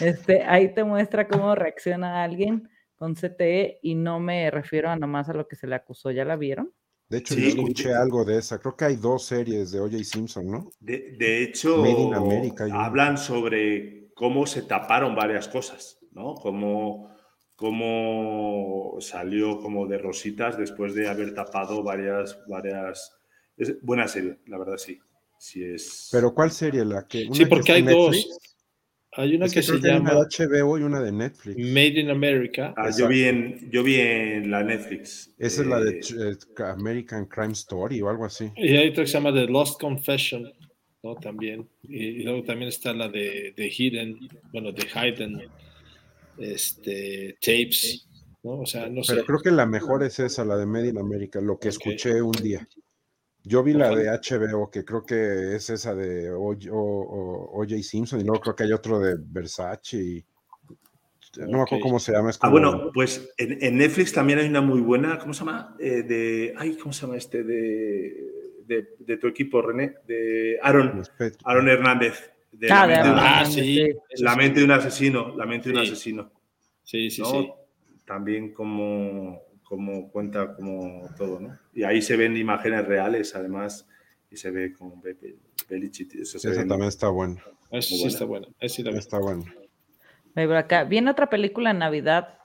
Este, 0.00 0.42
ahí 0.44 0.74
te 0.74 0.84
muestra 0.84 1.26
cómo 1.28 1.54
reacciona 1.54 2.22
alguien 2.22 2.68
con 2.96 3.14
CTE 3.14 3.78
y 3.82 3.94
no 3.94 4.20
me 4.20 4.50
refiero 4.50 4.88
a 4.90 4.96
nomás 4.96 5.28
a 5.28 5.34
lo 5.34 5.46
que 5.48 5.56
se 5.56 5.66
le 5.66 5.74
acusó, 5.74 6.10
¿ya 6.10 6.24
la 6.24 6.36
vieron? 6.36 6.72
de 7.08 7.18
hecho 7.18 7.34
Sí, 7.34 7.42
yo 7.42 7.48
escuché 7.48 7.94
algo 7.94 8.24
de 8.24 8.38
esa. 8.38 8.58
Creo 8.58 8.76
que 8.76 8.84
hay 8.86 8.96
dos 8.96 9.26
series 9.26 9.70
de 9.70 9.78
O.J. 9.78 10.02
Simpson, 10.02 10.50
¿no? 10.50 10.70
De, 10.80 11.14
de 11.16 11.42
hecho, 11.44 11.76
Made 11.76 12.00
in 12.00 12.14
America, 12.14 12.66
hablan 12.72 13.16
sobre 13.16 14.08
cómo 14.14 14.44
se 14.46 14.62
taparon 14.62 15.14
varias 15.14 15.46
cosas, 15.46 15.98
¿no? 16.10 16.34
Cómo, 16.34 17.14
cómo 17.56 18.98
salió 19.00 19.58
como 19.58 19.86
de 19.86 19.98
rositas 19.98 20.58
después 20.58 20.94
de 20.94 21.08
haber 21.08 21.34
tapado 21.34 21.82
varias, 21.82 22.38
varias... 22.46 23.16
Es 23.56 23.80
buena 23.82 24.06
serie, 24.06 24.38
la 24.46 24.58
verdad 24.58 24.76
sí. 24.76 25.00
Sí 25.38 25.64
es... 25.64 26.10
Pero 26.12 26.34
¿cuál 26.34 26.50
serie? 26.50 26.84
La 26.84 27.06
que, 27.06 27.26
Sí, 27.32 27.44
que 27.44 27.46
porque 27.46 27.72
hay 27.72 27.82
dos. 27.82 28.38
Hay 29.18 29.34
una 29.34 29.46
Es 29.46 29.54
que, 29.54 29.62
se 29.62 29.80
que 29.80 29.90
hay 29.90 29.96
una 29.96 30.10
llama 30.10 30.26
de 30.26 30.46
HBO 30.46 30.78
y 30.78 30.82
una 30.82 31.00
de 31.00 31.10
Netflix. 31.10 31.58
Made 31.58 32.00
in 32.00 32.10
America. 32.10 32.74
Ah, 32.76 32.90
yo, 32.96 33.08
vi 33.08 33.24
en, 33.24 33.70
yo 33.70 33.82
vi 33.82 33.96
en 33.96 34.50
la 34.50 34.62
Netflix. 34.62 35.32
Esa 35.38 35.62
es 35.62 35.68
la 35.68 35.80
de 35.80 36.00
eh, 36.00 36.02
eh, 36.12 36.62
American 36.62 37.24
Crime 37.24 37.54
Story 37.54 38.02
o 38.02 38.10
algo 38.10 38.26
así. 38.26 38.50
Y 38.56 38.76
hay 38.76 38.88
otra 38.90 39.04
que 39.04 39.08
se 39.08 39.14
llama 39.14 39.32
The 39.32 39.46
Lost 39.46 39.80
Confession, 39.80 40.52
¿no? 41.02 41.14
También. 41.14 41.66
Y, 41.82 42.04
y 42.04 42.22
luego 42.24 42.42
también 42.42 42.68
está 42.68 42.92
la 42.92 43.08
de, 43.08 43.54
de 43.56 43.72
Hidden, 43.74 44.18
bueno, 44.52 44.72
de 44.72 44.82
Hidden 44.82 45.40
este, 46.38 47.36
Tapes, 47.40 48.06
¿no? 48.42 48.60
O 48.60 48.66
sea, 48.66 48.88
no 48.88 49.02
sé. 49.02 49.14
Pero 49.14 49.26
creo 49.26 49.40
que 49.40 49.50
la 49.50 49.66
mejor 49.66 50.02
es 50.02 50.18
esa, 50.18 50.44
la 50.44 50.56
de 50.56 50.66
Made 50.66 50.88
in 50.88 50.98
America, 50.98 51.40
lo 51.40 51.58
que 51.58 51.68
escuché 51.68 52.20
un 52.22 52.32
día. 52.32 52.66
Yo 53.42 53.62
vi 53.62 53.74
la 53.74 53.90
de. 53.94 54.08
HBO, 54.10 54.70
que 54.70 54.84
creo 54.84 55.04
que 55.04 55.54
es 55.54 55.70
esa 55.70 55.94
de 55.94 56.30
O.J. 56.30 57.82
Simpson, 57.82 58.20
y 58.20 58.24
luego 58.24 58.40
creo 58.40 58.56
que 58.56 58.64
hay 58.64 58.72
otro 58.72 58.98
de 58.98 59.16
Versace. 59.18 59.96
Y... 59.96 60.24
No 61.38 61.58
me 61.58 61.62
acuerdo 61.62 61.82
cómo 61.82 62.00
se 62.00 62.12
llama. 62.12 62.30
Es 62.30 62.38
Ah, 62.40 62.48
bueno, 62.48 62.90
pues 62.92 63.30
en, 63.36 63.62
en 63.62 63.76
Netflix 63.76 64.12
también 64.12 64.38
hay 64.40 64.48
una 64.48 64.62
muy 64.62 64.80
buena, 64.80 65.18
¿cómo 65.18 65.32
se 65.32 65.40
llama? 65.40 65.76
Eh, 65.78 66.02
de, 66.02 66.54
ay, 66.56 66.76
¿cómo 66.76 66.92
se 66.92 67.02
llama 67.02 67.16
este? 67.16 67.44
De, 67.44 68.36
de, 68.66 68.88
de 68.98 69.16
tu 69.16 69.28
equipo, 69.28 69.62
René, 69.62 69.94
de 70.08 70.58
Aaron. 70.62 71.02
Aaron 71.44 71.68
Hernández. 71.68 72.32
De 72.58 72.70
Ah, 72.70 72.86
la, 72.86 72.86
mente 72.86 73.08
de 73.08 73.12
un- 73.12 73.18
Ah, 73.20 73.44
sí. 73.44 73.80
Eso 74.10 74.24
la 74.24 74.32
sí. 74.32 74.38
mente 74.38 74.58
de 74.60 74.64
un 74.64 74.70
asesino, 74.72 75.36
la 75.36 75.46
mente 75.46 75.68
de 75.70 75.74
un 75.78 75.84
Sí. 75.84 75.92
asesino. 75.92 76.32
Sí, 76.82 77.10
sí, 77.10 77.22
¿no? 77.22 77.30
sí. 77.30 77.52
También 78.06 78.52
como, 78.54 79.40
como 79.64 80.10
cuenta 80.10 80.54
como 80.54 81.08
todo, 81.16 81.40
¿no? 81.40 81.58
Y 81.74 81.82
ahí 81.82 82.00
se 82.00 82.16
ven 82.16 82.36
imágenes 82.36 82.86
reales, 82.86 83.34
además, 83.34 83.86
y 84.30 84.36
se 84.36 84.50
ve 84.50 84.72
Be- 85.02 85.36
Belichick, 85.68 86.14
eso 86.14 86.38
se 86.38 86.50
Esa 86.50 86.62
ve- 86.62 86.68
también 86.68 86.88
está 86.88 87.08
buena. 87.08 87.42
Eso 87.70 87.88
sí 87.88 87.96
buena. 87.98 88.12
está 88.12 88.24
bueno. 88.24 88.46
Eso 88.60 88.76
sí 88.76 88.82
vi. 88.92 88.98
Está 88.98 89.18
por 90.46 90.56
acá. 90.56 90.84
Viene 90.84 91.10
otra 91.10 91.28
película 91.28 91.70
en 91.72 91.78
Navidad, 91.78 92.38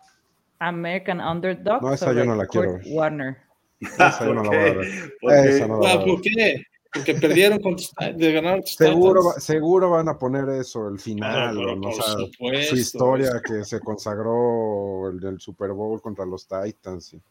American 0.59 1.20
Underdog. 1.22 1.82
No, 1.82 1.93
esa 1.93 2.14
yo 2.14 2.26
no 2.26 2.36
la 2.36 2.47
quiero 2.47 2.72
Kurt 2.74 2.84
ver. 2.86 2.93
Warner. 2.93 3.38
Esa 3.80 4.26
yo 4.26 4.34
no 4.34 4.43
la 4.43 4.49
voy 4.49 4.57
a 4.57 4.74
ver. 4.74 4.88
¿Por 5.22 5.32
qué? 5.32 5.49
Esa 5.49 5.68
no 5.68 5.80
la 5.82 5.91
Ah, 5.91 5.95
voy 5.95 6.03
a 6.03 6.05
ver. 6.05 6.07
¿Por 6.07 6.22
qué? 6.22 6.64
Porque 6.94 7.14
perdieron 7.16 7.60
contra 7.60 8.12
de 8.12 8.32
ganar 8.34 8.62
tus 8.62 8.76
Seguro, 8.76 9.24
va- 9.26 9.39
seguro 9.39 9.89
van 9.92 10.10
a 10.10 10.18
poner 10.18 10.50
eso, 10.50 10.89
el 10.89 11.00
final, 11.00 11.56
pero 11.56 11.72
o 11.72 11.76
no, 11.76 11.82
por 11.84 11.92
o 11.92 11.94
sea, 11.96 12.14
supuesto, 12.14 12.76
su 12.76 12.82
historia 12.82 13.42
que 13.46 13.64
se 13.64 13.80
consagró 13.80 15.10
el 15.10 15.20
del 15.20 15.39
Super 15.39 15.72
Bowl 15.72 16.02
contra 16.02 16.26
los 16.26 16.48
Titans. 16.48 17.14
y- 17.14 17.22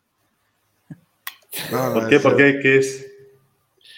No, 1.72 1.88
no, 1.94 1.94
¿Por 1.94 2.08
qué? 2.08 2.16
es- 2.16 2.22
¿Por 2.22 2.36
qué? 2.36 2.58
¿Qué 2.62 2.78
es? 2.78 3.06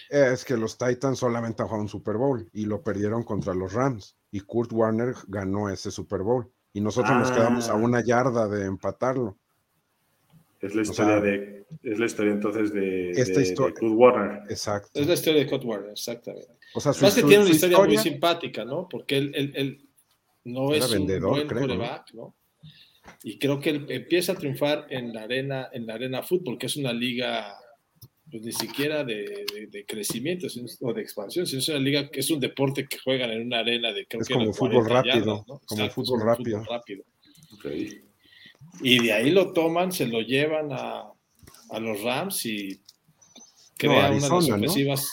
Es 0.09 0.45
que 0.45 0.57
los 0.57 0.77
Titans 0.77 1.17
solamente 1.17 1.61
han 1.63 1.67
jugado 1.69 1.83
un 1.83 1.89
Super 1.89 2.17
Bowl 2.17 2.47
y 2.53 2.65
lo 2.65 2.81
perdieron 2.81 3.23
contra 3.23 3.53
los 3.53 3.73
Rams. 3.73 4.15
Y 4.31 4.41
Kurt 4.41 4.71
Warner 4.71 5.15
ganó 5.27 5.69
ese 5.69 5.89
Super 5.91 6.21
Bowl. 6.21 6.51
Y 6.73 6.81
nosotros 6.81 7.15
nos 7.17 7.31
quedamos 7.31 7.69
a 7.69 7.73
Ah. 7.73 7.75
una 7.75 8.03
yarda 8.03 8.47
de 8.47 8.65
empatarlo. 8.65 9.37
Es 10.63 10.73
la 10.75 10.81
O 10.81 10.83
historia 10.83 11.11
sea, 11.13 11.21
de. 11.21 11.65
Es 11.83 11.99
la 11.99 12.05
historia 12.05 12.31
entonces 12.33 12.73
de, 12.73 13.11
esta 13.11 13.39
de- 13.39 13.41
historia- 13.47 13.73
de 13.73 13.79
Kurt 13.79 13.93
Warner. 13.95 14.41
Exacto. 14.49 14.99
Es 14.99 15.07
la 15.07 15.13
historia 15.13 15.43
de 15.43 15.49
Kurt 15.49 15.63
Warner, 15.65 15.91
exactamente. 15.91 16.47
O 16.73 16.79
sea, 16.79 16.93
su, 16.93 17.03
Más 17.03 17.15
que 17.15 17.21
su- 17.21 17.27
tiene 17.27 17.43
una 17.43 17.49
su 17.49 17.55
historia, 17.55 17.77
muy 17.79 17.87
historia- 17.95 18.11
simpática, 18.11 18.65
¿no? 18.65 18.87
Porque 18.89 19.17
él, 19.17 19.31
él- 19.35 19.53
él 19.55 19.89
no 20.45 20.73
es 20.73 20.85
un 20.85 20.91
vendedor, 20.91 21.29
buen 21.31 21.47
creo, 21.47 21.61
¿no? 21.61 21.67
quarterback, 21.67 22.13
¿no? 22.13 22.35
Y 23.23 23.37
creo 23.37 23.59
que 23.59 23.69
él 23.71 23.85
empieza 23.89 24.31
a 24.31 24.35
triunfar 24.35 24.87
en 24.89 25.13
la 25.13 25.23
arena, 25.23 25.69
en 25.73 25.85
la 25.85 25.95
arena 25.95 26.23
fútbol, 26.23 26.57
que 26.57 26.67
es 26.67 26.77
una 26.77 26.93
liga, 26.93 27.55
pues 28.31 28.43
ni 28.43 28.51
siquiera 28.53 29.03
de, 29.03 29.45
de- 29.53 29.67
de 29.69 29.85
crecimiento 29.85 30.47
sino- 30.49 30.67
o 30.81 30.93
de 30.93 31.01
expansión, 31.01 31.45
sino 31.45 31.59
es 31.59 31.67
una 31.69 31.79
liga 31.79 32.09
que 32.09 32.21
es 32.21 32.31
un 32.31 32.39
deporte 32.39 32.87
que 32.87 32.97
juegan 32.99 33.29
en 33.31 33.45
una 33.47 33.59
arena 33.59 33.91
de 33.91 34.05
creo 34.07 34.21
Es 34.21 34.27
que 34.27 34.33
como 34.33 34.53
fútbol 34.53 34.87
40 34.87 34.93
rápido, 35.13 35.25
¿no? 35.47 35.59
como 35.65 35.83
Exacto, 35.83 35.93
fútbol 35.95 36.21
rápido. 36.21 36.63
rápido. 36.63 37.03
Ok. 37.53 37.65
Y 38.81 39.03
de 39.03 39.13
ahí 39.13 39.31
lo 39.31 39.53
toman, 39.53 39.91
se 39.91 40.07
lo 40.07 40.21
llevan 40.21 40.71
a, 40.71 41.11
a 41.69 41.79
los 41.79 42.01
Rams 42.01 42.45
y 42.45 42.81
crea 43.77 43.91
una 43.91 44.09
de 44.09 44.19
las 44.21 44.29
¿no? 44.29 44.37
ofensivas 44.37 45.11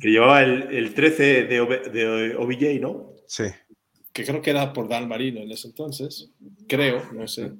Que 0.00 0.08
llevaba 0.08 0.42
el, 0.42 0.74
el 0.74 0.94
13 0.94 1.44
de, 1.44 1.60
OB 1.60 1.92
de 1.92 2.36
OBJ, 2.36 2.80
¿no? 2.80 3.12
Sí. 3.26 3.44
que 4.12 4.24
creo 4.24 4.40
que 4.42 4.50
era 4.50 4.72
por 4.72 4.88
Dan 4.88 5.08
Marino 5.08 5.40
en 5.40 5.50
ese 5.50 5.68
entonces, 5.68 6.30
creo, 6.66 7.12
no 7.12 7.28
sé, 7.28 7.52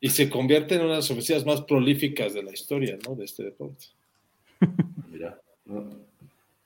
y 0.00 0.08
se 0.08 0.30
convierte 0.30 0.74
en 0.76 0.80
una 0.80 0.92
de 0.92 0.96
las 0.96 1.10
ofensivas 1.10 1.44
más 1.44 1.62
prolíficas 1.62 2.32
de 2.32 2.42
la 2.42 2.52
historia, 2.52 2.98
¿no? 3.06 3.14
De 3.14 3.26
este 3.26 3.44
deporte. 3.44 3.86
Mira. 5.10 5.38
¿no? 5.66 5.90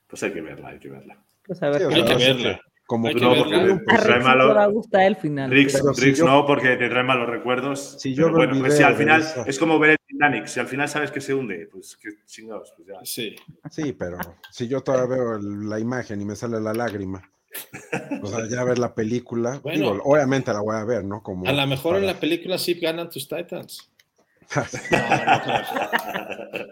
Pues 0.07 0.23
hay 0.23 0.31
que 0.31 0.41
verla, 0.41 0.69
hay 0.69 0.79
que 0.79 0.87
verla. 0.87 1.17
Pues 1.45 1.61
a 1.61 1.69
ver 1.69 1.81
Sí, 1.81 1.93
Hay 1.93 2.05
que 2.05 2.15
verla. 2.15 2.61
Como 2.87 3.07
que 3.07 3.15
No, 3.15 3.33
porque 3.35 3.79
te 3.87 3.97
trae 3.97 4.19
malos. 4.21 4.71
gustar 4.73 5.01
el 5.03 5.15
final. 5.15 5.49
Rix, 5.49 5.73
Pero 5.73 5.93
si 5.95 6.01
Rix 6.05 6.19
yo- 6.19 6.25
no, 6.25 6.45
porque 6.45 6.75
te 6.77 6.87
trae 6.87 7.03
malos 7.03 7.27
recuerdos. 7.27 7.95
Si 7.99 8.13
yo 8.13 8.29
bueno, 8.31 8.59
pues 8.59 8.77
si 8.77 8.83
al 8.83 8.95
final 8.95 9.21
esa- 9.21 9.43
es 9.43 9.57
como 9.57 9.79
ver 9.79 9.91
el 9.91 9.97
Titanic. 10.05 10.45
Si 10.45 10.59
al 10.59 10.67
final 10.67 10.87
sabes 10.87 11.09
que 11.09 11.19
se 11.19 11.33
hunde, 11.33 11.67
pues 11.71 11.97
que 11.97 12.09
chingados, 12.25 12.73
pues 12.77 12.87
ya. 12.87 12.95
Sí. 13.03 13.35
Sí, 13.71 13.93
pero 13.93 14.17
si 14.51 14.67
yo 14.67 14.81
todavía 14.81 15.15
veo 15.15 15.35
el- 15.37 15.67
la 15.67 15.79
imagen 15.79 16.21
y 16.21 16.25
me 16.25 16.35
sale 16.35 16.59
la 16.61 16.73
lágrima, 16.75 17.27
o 18.21 18.27
sea, 18.27 18.47
ya 18.47 18.63
ver 18.63 18.77
la 18.77 18.93
película, 18.93 19.59
Bueno. 19.63 19.91
digo, 19.93 20.01
obviamente 20.05 20.53
la 20.53 20.61
voy 20.61 20.75
a 20.75 20.83
ver, 20.85 21.03
¿no? 21.05 21.23
Como 21.23 21.47
A 21.49 21.53
lo 21.53 21.65
mejor 21.65 21.95
en 21.97 22.05
la 22.05 22.19
película 22.19 22.59
sí 22.59 22.75
ganan 22.75 23.09
tus 23.09 23.27
Titans. 23.27 23.89
No, 24.55 24.61
no 24.61 25.41
creo. 25.43 26.67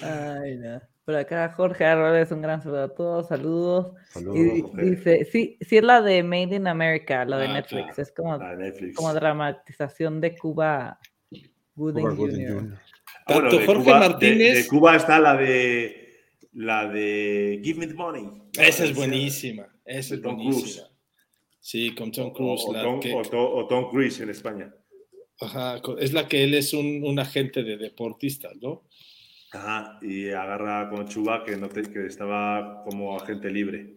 Ay, 0.02 0.56
no. 0.58 0.80
Por 1.04 1.14
acá 1.16 1.50
Jorge 1.56 1.84
Arroles, 1.84 2.30
un 2.30 2.42
gran 2.42 2.62
saludo 2.62 2.84
a 2.84 2.94
todos, 2.94 3.28
saludos. 3.28 3.94
Saludos, 4.10 4.36
Y 4.56 4.60
Jorge. 4.60 4.84
dice, 4.90 5.24
sí, 5.24 5.58
sí 5.60 5.78
es 5.78 5.82
la 5.82 6.02
de 6.02 6.22
Made 6.22 6.54
in 6.56 6.66
America, 6.66 7.24
la 7.24 7.38
de 7.38 7.46
Ah, 7.46 7.52
Netflix, 7.54 7.86
claro. 7.86 8.02
es 8.02 8.12
como, 8.12 8.38
Netflix. 8.38 8.96
como 8.96 9.14
dramatización 9.14 10.20
de 10.20 10.36
Cuba 10.36 10.98
Gooding 11.74 12.02
Cuba 12.04 12.16
Jr. 12.16 12.52
Jr. 12.54 12.78
Ah, 13.26 13.34
bueno, 13.34 13.48
Tanto 13.50 13.66
Jorge 13.66 13.84
Cuba- 13.84 14.00
Martínez- 14.00 14.54
De, 14.54 14.66
Cuba 14.68 14.96
está 14.96 15.18
la 15.18 15.36
de. 15.36 15.96
La 16.52 16.88
de 16.88 17.60
Give 17.62 17.78
Me 17.78 17.86
the 17.86 17.94
Money. 17.94 18.28
Esa 18.58 18.84
es 18.84 18.94
buenísima. 18.94 19.68
Esa 19.84 20.16
es 20.16 20.22
Tom 20.22 20.34
buenísima. 20.36 20.86
Sí, 21.60 21.94
con 21.94 22.10
Tom 22.10 22.32
Cruise. 22.32 22.64
o 22.66 22.72
la 22.72 22.82
Tom, 22.82 22.98
que- 23.00 23.14
o 23.14 23.22
To- 23.22 23.54
o 23.54 23.66
Tom 23.68 23.88
Cruise 23.90 24.20
en 24.20 24.30
España. 24.30 24.74
ajá, 25.40 25.80
es 26.00 26.12
la 26.12 26.26
que 26.28 26.42
él 26.44 26.54
es 26.54 26.74
un, 26.74 27.02
un 27.04 27.18
agente 27.20 27.62
de 27.62 27.76
deportistas, 27.78 28.52
¿no? 28.60 28.82
Ajá, 29.52 29.98
y 30.02 30.28
agarra 30.30 30.88
con 30.90 31.08
Chuba 31.08 31.44
que, 31.44 31.56
no 31.56 31.68
te- 31.68 31.82
que 31.82 32.06
estaba 32.06 32.82
como 32.84 33.16
agente 33.16 33.50
libre. 33.50 33.96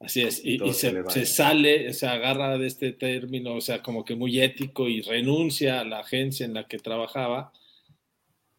Así 0.00 0.22
es, 0.22 0.40
y, 0.44 0.58
se 0.72 1.26
sale, 1.26 1.92
se 1.92 2.06
agarra 2.06 2.56
de 2.56 2.68
este 2.68 2.92
término, 2.92 3.54
o 3.56 3.60
sea, 3.60 3.82
como 3.82 4.04
que 4.04 4.14
muy 4.14 4.40
ético 4.40 4.88
y 4.88 5.00
renuncia 5.00 5.80
a 5.80 5.84
la 5.84 5.98
agencia 6.00 6.46
en 6.46 6.54
la 6.54 6.68
que 6.68 6.78
trabajaba 6.78 7.52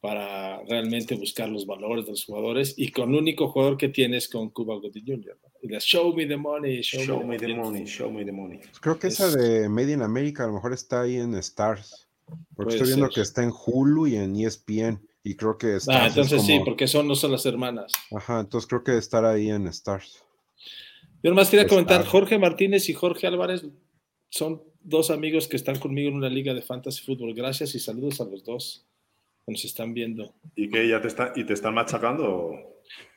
para 0.01 0.61
realmente 0.63 1.15
buscar 1.15 1.49
los 1.49 1.65
valores 1.65 2.05
de 2.05 2.11
los 2.11 2.25
jugadores 2.25 2.73
y 2.77 2.89
con 2.91 3.09
el 3.13 3.19
único 3.19 3.49
jugador 3.49 3.77
que 3.77 3.89
tienes 3.89 4.29
con 4.29 4.49
Cuba 4.49 4.75
Gooding 4.75 5.05
Jr. 5.05 5.37
¿no? 5.43 5.49
Y 5.61 5.67
le 5.67 5.79
show 5.79 6.13
me 6.15 6.25
the 6.25 6.37
money, 6.37 6.81
show, 6.81 7.01
Show 7.03 7.19
me 7.21 7.37
me 7.37 7.37
the 7.37 7.53
money, 7.53 7.85
show 7.85 8.09
me 8.11 8.23
the 8.25 8.31
money. 8.31 8.59
Creo 8.81 8.97
que 8.97 9.07
esa 9.07 9.27
Es- 9.27 9.35
de 9.35 9.67
Made 9.69 9.91
in 9.93 10.01
America 10.01 10.43
a 10.43 10.47
lo 10.47 10.53
mejor 10.53 10.73
está 10.73 11.01
ahí 11.01 11.15
en 11.17 11.35
Stars. 11.35 12.07
Porque 12.55 12.75
estoy 12.75 12.87
viendo 12.89 13.07
ser. 13.07 13.15
que 13.15 13.21
está 13.21 13.43
en 13.43 13.51
Hulu 13.51 14.07
y 14.07 14.15
en 14.15 14.35
ESPN. 14.35 15.01
Y 15.23 15.35
creo 15.35 15.57
que 15.57 15.75
Stars 15.75 15.99
Ah, 15.99 16.07
es 16.07 16.11
entonces 16.15 16.43
sí, 16.45 16.53
como- 16.53 16.65
porque 16.65 16.87
son, 16.87 17.07
no 17.07 17.15
son 17.15 17.31
las 17.31 17.45
hermanas. 17.45 17.91
Ajá, 18.15 18.39
entonces 18.39 18.67
creo 18.67 18.83
que 18.83 18.97
estar 18.97 19.25
ahí 19.25 19.49
en 19.49 19.67
Stars. 19.67 20.23
Yo 21.21 21.31
nomás 21.31 21.49
quería 21.49 21.67
comentar, 21.67 22.05
Jorge 22.05 22.39
Martínez 22.39 22.87
y 22.89 22.93
Jorge 22.93 23.27
Álvarez 23.27 23.65
son 24.29 24.63
dos 24.81 25.11
amigos 25.11 25.47
que 25.49 25.57
están 25.57 25.77
conmigo 25.77 26.07
en 26.09 26.15
una 26.15 26.29
liga 26.29 26.53
de 26.53 26.61
fantasy 26.61 27.03
fútbol. 27.03 27.33
Gracias 27.33 27.75
y 27.75 27.79
saludos 27.79 28.21
a 28.21 28.25
los 28.25 28.43
dos 28.45 28.85
que 29.45 29.51
nos 29.51 29.65
están 29.65 29.93
viendo. 29.93 30.33
¿Y 30.55 30.69
que 30.69 30.87
ya 30.87 31.01
te, 31.01 31.09
está, 31.09 31.33
y 31.35 31.43
te 31.43 31.53
están 31.53 31.73
machacando? 31.73 32.53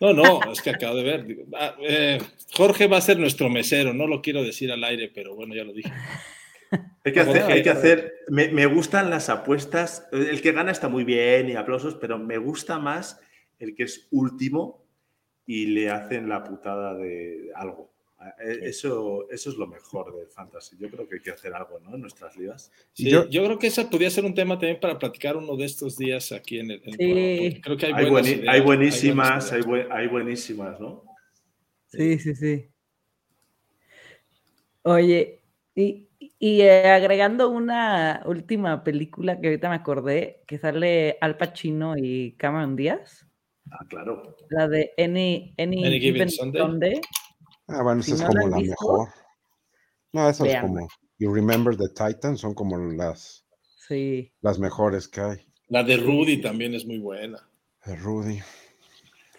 No, 0.00 0.12
no, 0.12 0.40
es 0.52 0.60
que 0.60 0.70
acabo 0.70 0.96
de 0.96 1.02
ver. 1.04 1.24
digo, 1.26 1.44
ah, 1.56 1.76
eh, 1.80 2.18
Jorge 2.54 2.88
va 2.88 2.96
a 2.96 3.00
ser 3.02 3.18
nuestro 3.20 3.48
mesero, 3.48 3.94
no 3.94 4.08
lo 4.08 4.20
quiero 4.20 4.42
decir 4.42 4.72
al 4.72 4.82
aire, 4.82 5.10
pero 5.14 5.36
bueno, 5.36 5.54
ya 5.54 5.62
lo 5.64 5.72
dije. 5.72 5.90
Hay 7.04 7.12
que 7.12 7.20
hacer, 7.20 7.42
hay 7.42 7.62
que 7.62 7.70
hacer 7.70 8.14
me, 8.28 8.48
me 8.48 8.66
gustan 8.66 9.10
las 9.10 9.28
apuestas. 9.28 10.06
El 10.12 10.40
que 10.40 10.52
gana 10.52 10.70
está 10.70 10.88
muy 10.88 11.04
bien 11.04 11.48
y 11.48 11.54
aplausos, 11.56 11.96
pero 11.96 12.18
me 12.18 12.38
gusta 12.38 12.78
más 12.78 13.20
el 13.58 13.74
que 13.74 13.82
es 13.84 14.06
último 14.12 14.84
y 15.46 15.66
le 15.66 15.90
hacen 15.90 16.28
la 16.28 16.44
putada 16.44 16.94
de 16.94 17.50
algo. 17.56 17.90
Eh, 18.40 18.60
Eso, 18.62 19.28
eso 19.30 19.50
es 19.50 19.56
lo 19.56 19.66
mejor 19.66 20.16
del 20.16 20.28
fantasy. 20.28 20.76
Yo 20.78 20.88
creo 20.90 21.08
que 21.08 21.16
hay 21.16 21.20
que 21.22 21.32
hacer 21.32 21.52
algo 21.54 21.80
¿no? 21.80 21.96
en 21.96 22.00
nuestras 22.02 22.36
ligas. 22.36 22.70
Sí, 22.92 23.10
Yo- 23.10 23.28
yo, 23.28 23.44
creo 23.44 23.58
que 23.58 23.66
esa 23.66 23.90
podría 23.90 24.10
ser 24.10 24.24
un 24.24 24.34
tema 24.34 24.54
también 24.54 24.78
para 24.78 24.96
platicar 24.96 25.36
uno 25.36 25.56
de 25.56 25.64
estos 25.64 25.98
días 25.98 26.30
aquí 26.30 26.60
en 26.60 26.70
el, 26.70 26.82
en 26.84 26.92
Sí. 26.92 27.60
Creo 27.62 27.76
que 27.76 27.86
hay, 27.86 27.92
Hay, 27.94 28.10
buenas 28.10 28.30
bueni- 28.30 28.38
ideas, 28.38 28.54
hay 28.54 28.60
buenas 28.60 28.64
buenísimas, 28.78 29.44
hay, 29.52 29.56
ideas. 29.58 29.66
buen- 29.66 29.92
hay 29.92 30.06
buenísimas, 30.06 30.80
¿no? 30.80 31.04
Sí, 31.88 32.18
sí, 32.20 32.34
sí. 32.36 32.68
Oye, 34.82 35.40
y, 35.74 36.08
y, 36.44 36.62
eh, 36.62 36.88
agregando 36.90 37.48
una 37.50 38.20
última 38.26 38.82
película 38.82 39.40
que 39.40 39.46
ahorita 39.46 39.68
me 39.68 39.76
acordé, 39.76 40.42
que 40.48 40.58
sale 40.58 41.16
Al 41.20 41.36
Pacino 41.36 41.94
y 41.96 42.32
Cameron 42.36 42.74
Díaz, 42.74 43.28
Ah, 43.70 43.84
claro. 43.88 44.36
la 44.50 44.66
de 44.66 44.90
Any, 44.98 45.54
Any, 45.56 45.86
Any 45.86 46.00
Given 46.00 46.28
Given 46.28 46.30
Sunday. 46.30 46.60
Sunday. 46.62 47.00
Ah, 47.68 47.82
bueno, 47.84 48.02
Si 48.02 48.10
esa 48.12 48.24
es 48.26 48.34
no 48.34 48.40
como 48.40 48.48
la 48.48 48.56
visto, 48.58 48.70
mejor. 48.72 49.08
No, 50.12 50.28
esas 50.28 50.48
es 50.48 50.60
como. 50.60 50.88
You 51.20 51.32
Remember 51.32 51.76
the 51.76 51.88
Titan 51.90 52.36
son 52.36 52.54
como 52.54 52.76
las, 52.76 53.46
Sí, 53.86 54.32
las 54.40 54.58
mejores 54.58 55.06
que 55.06 55.20
hay. 55.20 55.46
La 55.68 55.84
de 55.84 55.96
Rudy 55.96 56.40
también 56.40 56.74
es 56.74 56.84
muy 56.84 56.98
buena. 56.98 57.38
De 57.86 57.94
Rudy. 57.94 58.40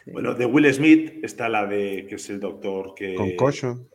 sí. 0.05 0.11
Bueno, 0.13 0.33
de 0.35 0.45
Will 0.45 0.73
Smith 0.73 1.21
está 1.21 1.49
la 1.49 1.65
de 1.65 2.05
que 2.07 2.15
es 2.15 2.29
el 2.29 2.39
doctor 2.39 2.93
que. 2.95 3.13
Concussion. 3.15 3.89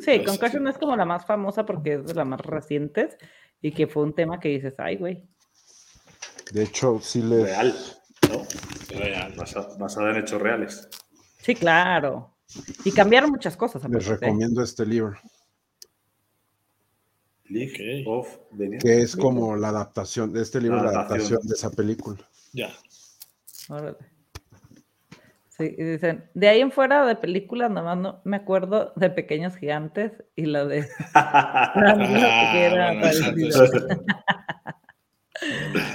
Sí, 0.00 0.24
Concussion 0.24 0.64
sí. 0.64 0.70
es 0.70 0.78
como 0.78 0.96
la 0.96 1.04
más 1.04 1.26
famosa 1.26 1.64
porque 1.66 1.94
es 1.94 2.06
de 2.06 2.14
las 2.14 2.26
más 2.26 2.40
recientes 2.40 3.16
y 3.60 3.72
que 3.72 3.86
fue 3.86 4.02
un 4.04 4.14
tema 4.14 4.38
que 4.40 4.48
dices, 4.48 4.74
ay, 4.78 4.96
güey. 4.96 5.24
De 6.52 6.62
hecho, 6.62 7.00
sí 7.00 7.22
les. 7.22 7.42
Real, 7.44 7.74
¿no? 8.30 8.42
Real. 8.98 9.34
Basa- 9.36 9.76
basada 9.78 10.10
en 10.10 10.16
hechos 10.18 10.40
reales. 10.40 10.88
Sí, 11.40 11.54
claro. 11.54 12.36
Y 12.84 12.92
cambiaron 12.92 13.30
muchas 13.30 13.56
cosas. 13.56 13.82
Les 13.90 14.06
¿eh? 14.06 14.16
recomiendo 14.16 14.62
este 14.62 14.86
libro, 14.86 15.16
League 17.48 18.04
of 18.06 18.28
the 18.56 18.78
que 18.78 19.02
es 19.02 19.16
como 19.16 19.56
la 19.56 19.68
adaptación 19.68 20.32
de 20.32 20.42
este 20.42 20.60
libro, 20.60 20.78
La 20.78 20.84
la 20.84 20.90
adaptación. 20.90 21.38
adaptación 21.38 21.48
de 21.48 21.54
esa 21.54 21.70
película. 21.70 22.18
Ya. 22.52 22.72
Órale. 23.68 23.96
Sí, 25.58 25.74
y 25.78 25.82
dicen, 25.84 26.28
de 26.34 26.48
ahí 26.48 26.60
en 26.60 26.70
fuera 26.70 27.06
de 27.06 27.16
películas, 27.16 27.70
nomás 27.70 27.96
no 27.96 28.20
me 28.24 28.36
acuerdo 28.36 28.92
de 28.96 29.08
Pequeños 29.10 29.56
Gigantes 29.56 30.12
y 30.34 30.46
la 30.46 30.64
de 30.66 30.80
exacto. 33.02 33.86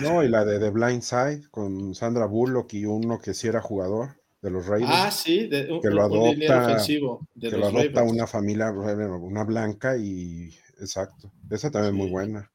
No, 0.03 0.23
y 0.23 0.29
la 0.29 0.45
de 0.45 0.59
The 0.59 0.69
Blind 0.69 1.01
Side 1.01 1.49
con 1.49 1.95
Sandra 1.95 2.25
Bullock 2.25 2.73
y 2.73 2.85
uno 2.85 3.19
que 3.19 3.33
sí 3.33 3.47
era 3.47 3.59
jugador 3.59 4.09
de 4.41 4.51
los 4.51 4.67
Raiders. 4.67 4.91
Ah, 4.93 5.09
sí, 5.11 5.47
de, 5.47 5.71
un, 5.71 5.81
Que 5.81 5.89
lo 5.89 6.03
adopta- 6.03 6.63
ofensivo 6.65 7.27
de 7.33 7.49
que 7.49 7.57
lo 7.57 7.65
adopta 7.67 8.01
Ravens. 8.01 8.13
una 8.13 8.27
familia, 8.27 8.69
una 8.71 9.43
blanca 9.43 9.97
y 9.97 10.49
exacto. 10.79 11.31
Esa 11.49 11.71
también 11.71 11.93
es 11.95 11.97
muy 11.97 12.07
Sí. 12.07 12.11
buena. 12.13 12.51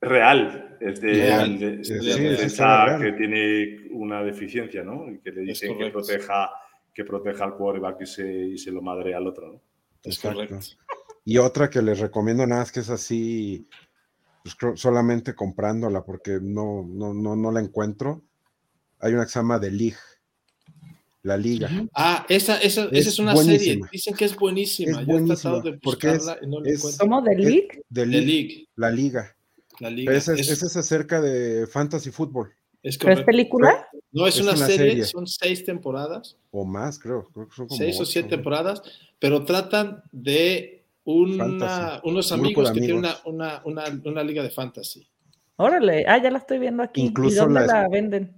Real. 0.00 0.76
Es 0.80 1.00
de, 1.00 1.12
Real. 1.12 1.58
de 1.58 1.84
Sí, 1.84 1.98
sí, 2.00 2.20
defensa 2.22 2.98
que 3.00 3.12
tiene 3.12 3.88
una 3.92 4.22
deficiencia, 4.22 4.82
¿no? 4.84 5.10
Y 5.10 5.18
que 5.20 5.30
le 5.32 5.40
dicen 5.42 5.76
que 5.78 5.90
proteja, 5.90 6.50
que 6.92 7.04
proteja 7.04 7.44
al 7.44 7.56
quarterback 7.56 8.02
y 8.02 8.06
se, 8.06 8.46
y 8.48 8.58
se 8.58 8.70
lo 8.70 8.82
madre 8.82 9.14
al 9.14 9.26
otro, 9.26 9.52
¿no? 9.52 9.62
Es 10.02 10.18
correcto. 10.18 10.58
Y 11.24 11.38
otra 11.38 11.68
que 11.70 11.82
les 11.82 11.98
recomiendo 11.98 12.46
nada 12.46 12.62
es 12.62 12.70
que 12.70 12.80
es 12.80 12.90
así, 12.90 13.66
pues 14.44 14.56
solamente 14.80 15.34
comprándola 15.34 16.04
porque 16.04 16.38
no, 16.40 16.84
no, 16.86 17.12
no, 17.14 17.34
no 17.34 17.50
la 17.50 17.60
encuentro. 17.60 18.22
Hay 19.00 19.12
una 19.14 19.24
que 19.24 19.30
se 19.30 19.38
llama 19.40 19.60
The 19.60 19.70
League, 19.72 19.96
la 21.22 21.36
liga. 21.36 21.68
Ah, 21.94 22.24
esa, 22.28 22.58
esa, 22.58 22.84
esa 22.84 22.90
Es 22.96 23.06
es 23.08 23.18
una 23.18 23.34
serie. 23.34 23.50
buenísima. 23.56 23.88
Dicen 23.90 24.14
que 24.14 24.24
es 24.26 24.36
buenísima. 24.36 24.90
Es 24.92 24.96
Yo 24.98 25.02
he 25.02 25.06
buenísima, 25.06 25.36
tratado 25.52 25.62
de 25.62 25.78
porque 25.78 26.08
es- 26.10 26.18
buscarla 26.18 26.38
y 26.42 26.46
no 26.48 26.60
la 26.60 26.68
es- 26.70 26.76
encuentro. 26.78 27.06
¿Cómo? 27.06 27.22
¿De 27.22 27.32
Es- 27.32 27.38
League? 27.40 27.68
The 27.68 27.82
The 28.02 28.06
League, 28.06 28.26
League. 28.26 28.68
la 28.76 28.90
liga. 28.90 29.35
La 29.80 29.90
liga. 29.90 30.12
Esa 30.14 30.34
es, 30.34 30.40
es, 30.40 30.50
esa 30.50 30.66
es 30.66 30.76
acerca 30.76 31.20
de 31.20 31.66
fantasy 31.66 32.10
fútbol, 32.10 32.52
es 32.82 32.96
¿Pero 32.98 33.12
es 33.12 33.22
película? 33.24 33.88
No, 34.12 34.26
es, 34.26 34.36
es 34.36 34.42
una, 34.42 34.52
una 34.52 34.66
serie, 34.66 34.88
serie. 34.90 35.04
son 35.04 35.26
seis 35.26 35.64
temporadas, 35.64 36.36
o 36.50 36.64
más, 36.64 36.98
creo. 36.98 37.24
creo 37.34 37.48
que 37.48 37.54
son 37.54 37.66
como 37.68 37.78
seis 37.78 37.96
o 37.98 38.02
ocho, 38.02 38.10
siete 38.12 38.28
¿no? 38.28 38.36
temporadas, 38.36 38.82
pero 39.18 39.44
tratan 39.44 40.02
de 40.12 40.84
una, 41.04 41.44
Fantasy. 41.44 42.00
unos 42.04 42.32
amigos 42.32 42.68
de 42.68 42.74
que 42.74 42.80
tienen 42.80 42.98
una, 42.98 43.08
amigos. 43.10 43.22
una, 43.26 43.62
una, 43.64 43.84
una 44.04 44.22
liga 44.24 44.42
de 44.42 44.50
fantasy. 44.50 45.06
Órale. 45.56 46.04
Ah, 46.06 46.20
ya 46.22 46.30
la 46.30 46.38
estoy 46.38 46.58
viendo 46.58 46.82
aquí. 46.82 47.00
Incluso 47.02 47.34
¿Y 47.36 47.38
dónde 47.38 47.60
las- 47.60 47.68
la 47.68 47.88
venden? 47.88 48.36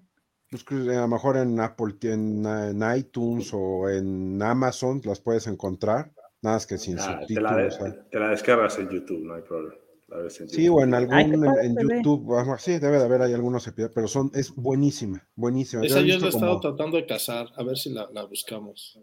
Pues 0.50 0.64
a 0.70 1.00
lo 1.00 1.08
mejor 1.08 1.36
en 1.36 1.60
Apple, 1.60 1.94
en, 2.02 2.46
en 2.46 2.96
iTunes 2.96 3.50
o 3.52 3.88
en 3.90 4.40
Amazon 4.42 5.00
las 5.04 5.20
puedes 5.20 5.46
encontrar, 5.46 6.12
nada 6.40 6.56
más 6.56 6.66
que 6.66 6.78
sin 6.78 6.98
Ah, 6.98 7.20
te, 7.26 7.34
la 7.40 7.54
de- 7.56 7.70
subtítulos. 7.70 7.74
¿sabes? 7.74 8.10
te 8.10 8.18
la 8.18 8.28
descargas 8.30 8.78
en 8.78 8.88
YouTube, 8.88 9.24
no 9.24 9.34
hay 9.34 9.42
problema. 9.42 9.74
En 10.10 10.48
Sí, 10.48 10.68
o 10.68 10.80
en 10.82 10.94
algún 10.94 11.14
Ay, 11.14 11.24
en, 11.26 11.78
en. 11.78 11.88
YouTube, 11.88 12.24
vamos, 12.26 12.62
sí, 12.62 12.78
debe 12.78 12.98
de 12.98 13.04
haber 13.04 13.20
hay 13.22 13.34
algunos 13.34 13.66
episodios, 13.66 13.92
pero 13.94 14.08
son, 14.08 14.30
es 14.34 14.54
buenísima, 14.54 15.26
buenísima. 15.36 15.84
Esa 15.84 16.00
he 16.00 16.06
yo 16.06 16.18
la 16.18 16.26
he 16.26 16.28
estado 16.30 16.48
como- 16.52 16.60
tratando 16.60 16.96
de 16.96 17.06
cazar, 17.06 17.48
a 17.54 17.62
ver 17.62 17.76
si 17.76 17.90
la, 17.90 18.08
la 18.12 18.24
buscamos. 18.24 18.98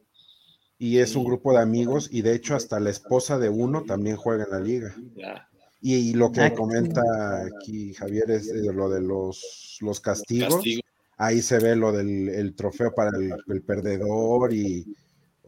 y 0.79 0.97
es 0.97 1.15
un 1.15 1.23
grupo 1.23 1.51
de 1.53 1.59
amigos, 1.59 2.09
y 2.11 2.21
de 2.23 2.33
hecho 2.33 2.55
hasta 2.55 2.79
la 2.79 2.89
esposa 2.89 3.37
de 3.37 3.49
uno 3.49 3.83
también 3.83 4.15
juega 4.17 4.45
en 4.45 4.49
la 4.51 4.59
liga. 4.59 4.95
Ya. 5.15 5.47
Y, 5.79 5.93
y 5.95 6.13
lo 6.13 6.31
que 6.31 6.51
comenta 6.53 7.01
aquí 7.45 7.93
Javier 7.93 8.31
es 8.31 8.47
de 8.51 8.73
lo 8.73 8.89
de 8.89 9.01
los, 9.01 9.77
los 9.81 9.99
castigos. 9.99 10.55
Castigo. 10.55 10.81
Ahí 11.17 11.41
se 11.41 11.59
ve 11.59 11.75
lo 11.75 11.91
del 11.91 12.27
el 12.29 12.55
trofeo 12.55 12.93
para 12.95 13.11
el, 13.17 13.31
el 13.47 13.61
perdedor 13.61 14.53
y 14.53 14.85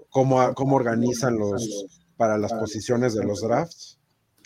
cómo, 0.10 0.54
cómo 0.54 0.76
organizan 0.76 1.38
los 1.38 1.88
para 2.16 2.38
las 2.38 2.54
posiciones 2.54 3.16
de 3.16 3.24
los 3.26 3.42
drafts, 3.42 3.97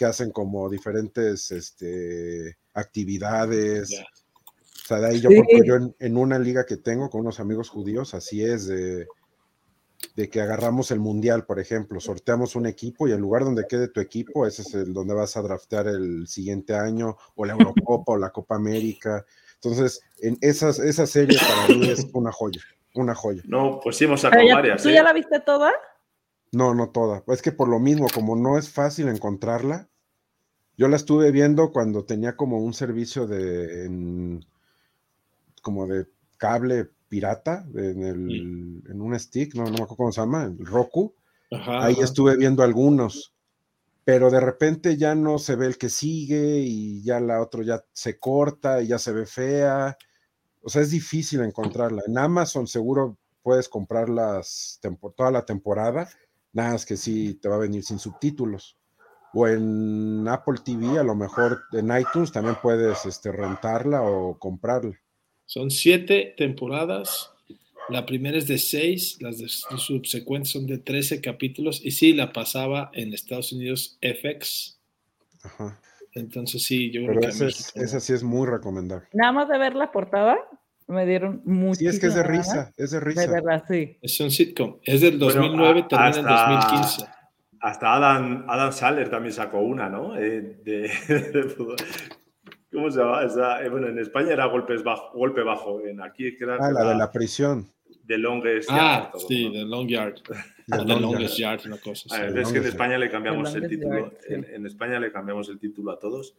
que 0.01 0.05
hacen 0.07 0.31
como 0.31 0.67
diferentes 0.67 1.51
este, 1.51 2.57
actividades. 2.73 3.89
Ya. 3.89 4.01
O 4.01 4.87
sea, 4.87 4.97
de 4.99 5.07
ahí 5.09 5.21
yo, 5.21 5.29
Sí. 5.29 5.35
porque 5.37 5.61
yo 5.63 5.75
en, 5.75 5.95
en 5.99 6.17
una 6.17 6.39
liga 6.39 6.65
que 6.65 6.77
tengo 6.77 7.07
con 7.11 7.21
unos 7.21 7.39
amigos 7.39 7.69
judíos, 7.69 8.15
así 8.15 8.43
es, 8.43 8.65
de, 8.65 9.05
de 10.15 10.29
que 10.31 10.41
agarramos 10.41 10.89
el 10.89 10.99
mundial, 10.99 11.45
por 11.45 11.59
ejemplo, 11.59 11.99
sorteamos 11.99 12.55
un 12.55 12.65
equipo 12.65 13.07
y 13.07 13.11
el 13.11 13.19
lugar 13.19 13.43
donde 13.43 13.67
quede 13.69 13.89
tu 13.89 13.99
equipo, 13.99 14.47
ese 14.47 14.63
es 14.63 14.73
el 14.73 14.91
donde 14.91 15.13
vas 15.13 15.37
a 15.37 15.43
draftear 15.43 15.85
el 15.87 16.27
siguiente 16.27 16.73
año, 16.73 17.15
o 17.35 17.45
la 17.45 17.53
Eurocopa 17.53 18.13
o 18.13 18.17
la 18.17 18.31
Copa 18.31 18.55
América. 18.55 19.23
Entonces, 19.53 20.01
en 20.19 20.35
esas, 20.41 20.79
esa 20.79 21.05
serie 21.05 21.37
para 21.37 21.77
mí 21.77 21.87
es 21.91 22.07
una 22.13 22.31
joya, 22.31 22.61
una 22.95 23.13
joya. 23.13 23.43
No, 23.45 23.79
pues 23.83 23.97
sí 23.97 24.05
hemos 24.05 24.21
sacado 24.21 24.43
ya- 24.47 24.55
varias. 24.55 24.81
¿Tú 24.81 24.89
¿eh? 24.89 24.95
ya 24.95 25.03
la 25.03 25.13
viste 25.13 25.39
toda? 25.41 25.71
No, 26.53 26.73
no 26.73 26.89
toda. 26.89 27.23
Es 27.27 27.41
que 27.43 27.51
por 27.51 27.69
lo 27.69 27.79
mismo, 27.79 28.07
como 28.13 28.35
no 28.35 28.57
es 28.57 28.67
fácil 28.69 29.07
encontrarla, 29.07 29.87
yo 30.81 30.87
la 30.87 30.95
estuve 30.95 31.29
viendo 31.29 31.71
cuando 31.71 32.05
tenía 32.05 32.35
como 32.35 32.57
un 32.57 32.73
servicio 32.73 33.27
de 33.27 33.85
en- 33.85 34.43
como 35.61 35.85
de 35.85 36.07
cable 36.37 36.89
pirata 37.07 37.67
en, 37.75 38.01
el, 38.03 38.83
en 38.89 38.99
un 38.99 39.19
stick, 39.19 39.53
no, 39.53 39.65
no 39.65 39.69
me 39.69 39.83
acuerdo 39.83 39.97
cómo 39.97 40.11
se 40.11 40.21
llama, 40.21 40.45
el 40.45 40.65
Roku. 40.65 41.13
Ajá, 41.51 41.85
Ahí 41.85 41.93
ajá. 41.93 42.03
estuve 42.03 42.35
viendo 42.35 42.63
algunos, 42.63 43.35
pero 44.03 44.31
de 44.31 44.39
repente 44.39 44.97
ya 44.97 45.13
no 45.13 45.37
se 45.37 45.55
ve 45.55 45.67
el 45.67 45.77
que 45.77 45.89
sigue 45.89 46.61
y 46.61 47.03
ya 47.03 47.19
la 47.19 47.41
otra 47.43 47.63
ya 47.63 47.85
se 47.93 48.17
corta 48.17 48.81
y 48.81 48.87
ya 48.87 48.97
se 48.97 49.11
ve 49.11 49.27
fea. 49.27 49.95
O 50.63 50.69
sea, 50.69 50.81
es 50.81 50.89
difícil 50.89 51.41
encontrarla. 51.41 52.01
En 52.07 52.17
Amazon 52.17 52.65
seguro 52.65 53.19
puedes 53.43 53.69
comprarlas 53.69 54.79
tempo- 54.81 55.11
toda 55.11 55.29
la 55.29 55.45
temporada, 55.45 56.09
Nada, 56.53 56.75
es 56.75 56.85
que 56.85 56.97
sí 56.97 57.35
te 57.35 57.47
va 57.47 57.55
a 57.55 57.59
venir 57.59 57.83
sin 57.83 57.97
subtítulos. 57.99 58.77
O 59.33 59.47
en 59.47 60.27
Apple 60.27 60.55
TV, 60.63 60.99
a 60.99 61.03
lo 61.03 61.15
mejor 61.15 61.61
en 61.71 61.89
iTunes 61.97 62.31
también 62.31 62.57
puedes 62.61 63.05
este, 63.05 63.31
rentarla 63.31 64.01
o 64.01 64.37
comprarla. 64.37 64.99
Son 65.45 65.71
siete 65.71 66.33
temporadas. 66.37 67.31
La 67.89 68.05
primera 68.05 68.37
es 68.37 68.47
de 68.47 68.57
seis, 68.57 69.17
las 69.21 69.37
de 69.39 69.47
subsecuentes 69.49 70.51
son 70.51 70.67
de 70.67 70.77
13 70.77 71.19
capítulos. 71.21 71.81
Y 71.83 71.91
sí, 71.91 72.13
la 72.13 72.31
pasaba 72.31 72.89
en 72.93 73.13
Estados 73.13 73.51
Unidos 73.53 73.97
FX. 74.01 74.79
Ajá. 75.43 75.79
Entonces 76.13 76.63
sí, 76.63 76.91
yo 76.91 77.01
Pero 77.01 77.19
creo 77.19 77.21
que 77.21 77.27
esa, 77.35 77.45
es- 77.47 77.55
México- 77.73 77.81
esa 77.81 77.99
sí 77.99 78.13
es 78.13 78.23
muy 78.23 78.47
recomendable. 78.47 79.07
Nada 79.13 79.31
más 79.31 79.47
de 79.49 79.57
ver 79.57 79.75
la 79.75 79.91
portada, 79.91 80.37
me 80.87 81.05
dieron 81.05 81.41
mucho. 81.45 81.79
Sí, 81.79 81.87
es 81.87 81.99
que 81.99 82.07
es 82.07 82.15
de 82.15 82.23
risa, 82.23 82.73
es 82.77 82.91
de 82.91 82.99
De 82.99 83.05
risa. 83.05 83.31
verdad, 83.31 83.63
sí. 83.67 83.97
Es 84.01 84.19
un 84.19 84.29
sitcom. 84.29 84.77
Es 84.83 84.99
del 85.01 85.17
Bueno, 85.17 85.33
2009, 85.41 85.79
a- 85.81 85.87
termina 85.87 86.09
en 86.19 86.27
hasta- 86.27 86.67
2015. 86.69 87.05
Hasta 87.61 87.93
Adam, 87.93 88.45
Adam 88.47 88.71
Sandler 88.71 89.09
también 89.09 89.33
sacó 89.33 89.59
una, 89.59 89.87
¿no? 89.87 90.17
Eh, 90.17 90.41
de, 90.63 90.91
de 91.33 91.43
fútbol. 91.43 91.75
¿Cómo 92.71 92.89
se 92.89 92.99
llama? 92.99 93.23
Esa- 93.23 93.63
eh, 93.63 93.69
bueno, 93.69 93.87
en 93.87 93.99
España 93.99 94.31
era 94.33 94.45
golpes 94.45 94.83
bajo, 94.83 95.11
golpe 95.17 95.41
bajo. 95.43 95.81
En 95.85 96.01
aquí 96.01 96.35
que 96.37 96.43
era 96.45 96.57
Ah, 96.59 96.71
la 96.71 96.83
de 96.85 96.95
la 96.95 97.11
prisión. 97.11 97.69
de 98.03 98.17
Longest 98.17 98.69
Ah, 98.71 99.11
Yard, 99.13 99.21
sí, 99.27 99.45
¿no? 99.47 99.53
The 99.53 99.65
Long 99.65 99.87
Yard. 99.87 100.15
The 100.67 100.77
The 100.77 100.85
Long 100.85 101.01
Longest 101.01 101.37
Yard. 101.37 101.59
Yard, 101.59 101.67
una 101.67 101.77
cosa 101.81 102.09
Ah, 102.15 102.25
es 102.33 102.51
que 102.51 102.57
en 102.59 102.65
España 102.65 102.97
le 102.97 103.09
cambiamos 103.09 103.51
The 103.53 103.59
el 103.59 103.67
título. 103.67 103.99
Yard, 103.99 104.13
sí. 104.27 104.33
En, 104.33 104.45
en 104.45 104.65
España 104.65 104.99
le 104.99 105.11
cambiamos 105.11 105.49
el 105.49 105.59
título 105.59 105.91
a 105.91 105.99
todos. 105.99 106.35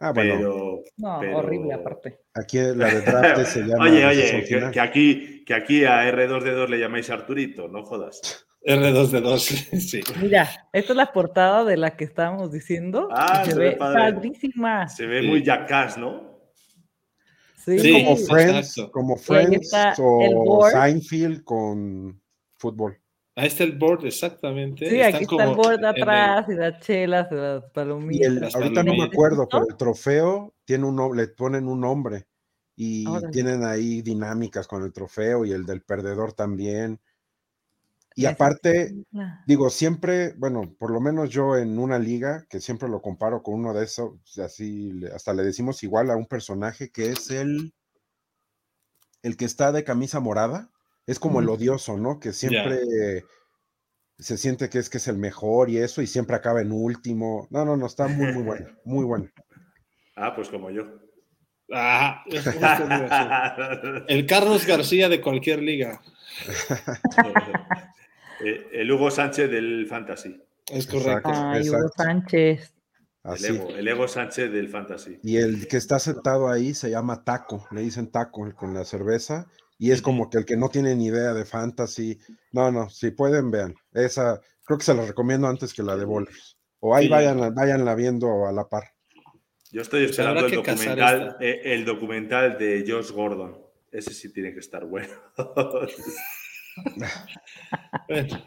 Ah, 0.00 0.12
bueno, 0.12 0.34
Pero, 0.38 0.84
No, 0.96 1.18
pero- 1.20 1.38
horrible 1.38 1.74
aparte. 1.74 2.20
aquí 2.34 2.58
la 2.58 2.86
de 2.86 3.00
draft 3.02 3.42
se 3.46 3.60
llama. 3.66 3.84
Oye, 3.84 4.06
oye, 4.06 4.70
que 4.72 4.80
aquí, 4.80 5.44
que 5.44 5.54
aquí 5.54 5.84
a 5.84 6.08
R2D2 6.10 6.68
le 6.68 6.78
llamáis 6.78 7.10
Arturito, 7.10 7.68
no 7.68 7.82
jodas. 7.84 8.46
R2D2, 8.66 9.38
sí. 9.80 10.00
Mira, 10.20 10.48
esta 10.72 10.92
es 10.92 10.96
la 10.96 11.12
portada 11.12 11.64
de 11.64 11.76
la 11.76 11.96
que 11.96 12.04
estábamos 12.04 12.52
diciendo. 12.52 13.08
Ah, 13.12 13.44
se, 13.44 13.52
se 13.52 13.58
ve 13.58 13.64
ve 13.70 13.76
padre. 13.76 14.12
padrísima. 14.12 14.88
Se 14.88 15.06
ve 15.06 15.20
Sí. 15.22 15.26
muy 15.28 15.42
jackass, 15.44 15.96
¿no? 15.98 16.28
Sí, 17.54 17.92
como 18.04 18.16
Friends, 18.16 18.68
exacto. 18.76 18.90
como 18.92 19.16
Friends 19.16 19.70
o. 19.98 20.68
Seinfeld 20.70 21.44
con 21.44 22.20
fútbol. 22.56 22.98
Ahí 23.36 23.46
está 23.48 23.62
el 23.64 23.78
board, 23.78 24.06
exactamente. 24.06 24.88
Sí, 24.88 25.00
aquí 25.02 25.24
está 25.24 25.44
el 25.44 25.54
board 25.54 25.78
el- 25.78 25.84
atrás 25.84 26.46
y 26.48 26.54
las 26.54 26.80
chelas 26.80 27.28
y 27.30 27.34
las 27.34 27.62
Y 27.64 27.66
palomitas. 27.72 28.26
el, 28.26 28.40
Las 28.40 28.54
ahorita 28.56 28.82
no 28.82 28.94
me 28.94 29.04
acuerdo, 29.04 29.46
pero 29.48 29.66
el 29.68 29.76
trofeo 29.76 30.54
tiene 30.64 30.86
un 30.86 31.16
le 31.16 31.28
ponen 31.28 31.68
un 31.68 31.80
nombre 31.80 32.26
y 32.74 33.06
Órale. 33.06 33.28
tienen 33.28 33.64
ahí 33.64 34.02
dinámicas 34.02 34.66
con 34.66 34.82
el 34.82 34.92
trofeo 34.92 35.44
y 35.44 35.52
el 35.52 35.66
del 35.66 35.82
perdedor 35.82 36.32
también. 36.32 36.98
Y 38.18 38.26
aparte, 38.26 38.96
digo, 39.46 39.70
siempre, 39.70 40.34
bueno, 40.38 40.74
por 40.76 40.90
lo 40.90 41.00
menos 41.00 41.30
yo 41.30 41.56
en 41.56 41.78
una 41.78 42.00
liga, 42.00 42.44
que 42.50 42.58
siempre 42.58 42.88
lo 42.88 43.00
comparo 43.00 43.44
con 43.44 43.54
uno 43.54 43.72
de 43.72 43.84
esos, 43.84 44.18
así, 44.38 44.90
hasta 45.14 45.32
le 45.32 45.44
decimos 45.44 45.84
igual 45.84 46.10
a 46.10 46.16
un 46.16 46.26
personaje 46.26 46.90
que 46.90 47.10
es 47.10 47.30
el, 47.30 47.72
el 49.22 49.36
que 49.36 49.44
está 49.44 49.70
de 49.70 49.84
camisa 49.84 50.18
morada, 50.18 50.68
es 51.06 51.20
como 51.20 51.38
el 51.38 51.48
odioso, 51.48 51.96
¿no? 51.96 52.18
Que 52.18 52.32
siempre 52.32 53.22
se 54.18 54.36
siente 54.36 54.68
que 54.68 54.80
es 54.80 54.90
que 54.90 54.98
es 54.98 55.06
el 55.06 55.16
mejor 55.16 55.70
y 55.70 55.78
eso, 55.78 56.02
y 56.02 56.08
siempre 56.08 56.34
acaba 56.34 56.60
en 56.60 56.72
último. 56.72 57.46
No, 57.50 57.64
no, 57.64 57.76
no, 57.76 57.86
está 57.86 58.08
muy, 58.08 58.32
muy 58.32 58.42
bueno, 58.42 58.66
muy 58.84 59.04
bueno. 59.04 59.28
Ah, 60.16 60.34
pues 60.34 60.48
como 60.48 60.72
yo. 60.72 60.82
Ah, 61.72 62.24
el 64.08 64.26
Carlos 64.26 64.66
García 64.66 65.08
de 65.08 65.20
cualquier 65.20 65.62
liga. 65.62 66.00
Eh, 68.44 68.68
el 68.72 68.90
Hugo 68.92 69.10
Sánchez 69.10 69.50
del 69.50 69.86
Fantasy. 69.86 70.40
Es 70.70 70.86
correcto. 70.86 71.30
Exacto. 71.30 71.30
Ay, 71.34 71.68
Hugo. 71.68 71.88
Sánchez. 71.96 72.74
El. 73.24 73.44
Ego, 73.44 73.68
el 73.76 73.88
Ego 73.88 74.08
Sánchez 74.08 74.50
del 74.52 74.68
Fantasy. 74.68 75.18
Y 75.22 75.36
el 75.36 75.66
que 75.68 75.76
está 75.76 75.98
sentado 75.98 76.48
ahí 76.48 76.72
se 76.72 76.90
llama 76.90 77.24
Taco, 77.24 77.66
le 77.72 77.82
dicen 77.82 78.10
Taco 78.10 78.46
el 78.46 78.54
con 78.54 78.72
la 78.72 78.84
cerveza, 78.84 79.46
y 79.76 79.90
es 79.90 80.00
como 80.00 80.30
que 80.30 80.38
el 80.38 80.44
que 80.46 80.56
no 80.56 80.68
tiene 80.70 80.94
ni 80.94 81.06
idea 81.06 81.34
de 81.34 81.44
fantasy. 81.44 82.18
No, 82.52 82.70
no, 82.70 82.88
si 82.88 83.10
pueden, 83.10 83.50
vean. 83.50 83.74
Esa, 83.92 84.40
creo 84.64 84.78
que 84.78 84.84
se 84.84 84.94
la 84.94 85.04
recomiendo 85.04 85.46
antes 85.46 85.74
que 85.74 85.82
la 85.82 85.96
de 85.96 86.04
Bowlers. 86.06 86.56
O 86.80 86.94
ahí 86.94 87.06
Sí. 87.06 87.10
vayan, 87.10 87.54
váyanla 87.54 87.94
viendo 87.94 88.46
a 88.46 88.52
la 88.52 88.68
par. 88.68 88.84
Yo 89.70 89.82
estoy 89.82 90.00
Pues 90.06 90.10
esperando 90.12 90.46
el 90.46 90.54
documental, 90.54 91.28
esta. 91.28 91.44
eh, 91.44 91.60
el 91.74 91.84
documental 91.84 92.56
de 92.56 92.84
Josh 92.88 93.10
Gordon. 93.10 93.58
Ese 93.92 94.14
sí 94.14 94.32
tiene 94.32 94.54
que 94.54 94.60
estar 94.60 94.84
bueno. 94.86 95.12
Bueno, 98.08 98.42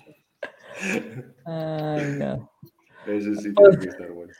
Ay, 1.45 2.15
no. 2.17 2.51
Sí 3.05 3.53
tiene 3.53 3.77
que 3.79 3.89
estar 3.89 4.11
bueno. 4.11 4.33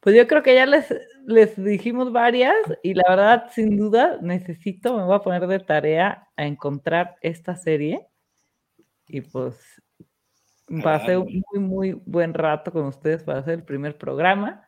Pues 0.00 0.16
yo 0.16 0.26
creo 0.26 0.42
que 0.42 0.54
ya 0.54 0.64
les, 0.64 0.86
les 1.26 1.62
dijimos 1.62 2.10
varias 2.10 2.54
y 2.82 2.94
la 2.94 3.04
verdad, 3.08 3.50
sin 3.52 3.76
duda, 3.76 4.18
necesito, 4.22 4.96
me 4.96 5.04
voy 5.04 5.14
a 5.14 5.20
poner 5.20 5.46
de 5.46 5.58
tarea 5.58 6.26
a 6.36 6.46
encontrar 6.46 7.16
esta 7.20 7.54
serie 7.54 8.06
y 9.06 9.20
pues 9.20 9.82
pasé 10.82 11.18
un 11.18 11.42
muy, 11.52 11.60
muy 11.60 11.92
buen 12.06 12.32
rato 12.32 12.72
con 12.72 12.86
ustedes 12.86 13.22
para 13.22 13.40
hacer 13.40 13.54
el 13.54 13.64
primer 13.64 13.98
programa. 13.98 14.66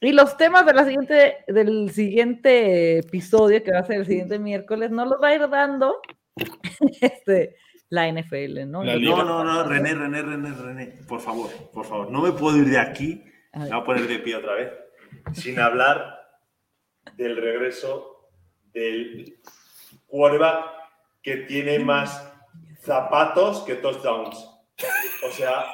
Y 0.00 0.12
los 0.12 0.36
temas 0.36 0.64
de 0.64 0.74
la 0.74 0.84
siguiente, 0.84 1.44
del 1.46 1.90
siguiente 1.90 2.98
episodio, 2.98 3.62
que 3.62 3.72
va 3.72 3.80
a 3.80 3.84
ser 3.84 3.98
el 3.98 4.06
siguiente 4.06 4.38
miércoles, 4.38 4.90
no 4.90 5.04
los 5.04 5.22
va 5.22 5.28
a 5.28 5.34
ir 5.34 5.48
dando 5.48 6.00
este, 7.00 7.56
la 7.88 8.10
NFL, 8.10 8.66
¿no? 8.70 8.82
La. 8.82 8.96
No, 8.96 9.24
no, 9.24 9.44
no, 9.44 9.64
René, 9.64 9.94
René, 9.94 10.22
René, 10.22 10.54
René. 10.54 10.86
Por 11.06 11.20
favor, 11.20 11.50
por 11.72 11.84
favor. 11.84 12.10
No 12.10 12.22
me 12.22 12.32
puedo 12.32 12.56
ir 12.56 12.68
de 12.68 12.78
aquí. 12.78 13.24
A 13.52 13.58
Me 13.58 13.68
voy 13.68 13.78
a 13.78 13.84
poner 13.84 14.06
de 14.06 14.18
pie 14.18 14.36
otra 14.36 14.54
vez. 14.54 14.72
Sin 15.34 15.58
hablar 15.60 16.20
del 17.16 17.36
regreso 17.36 18.30
del 18.72 19.38
quarterback 20.06 20.64
que 21.22 21.36
tiene 21.38 21.78
más 21.78 22.32
zapatos 22.80 23.60
que 23.62 23.74
touchdowns. 23.74 24.36
O 25.24 25.30
sea, 25.30 25.64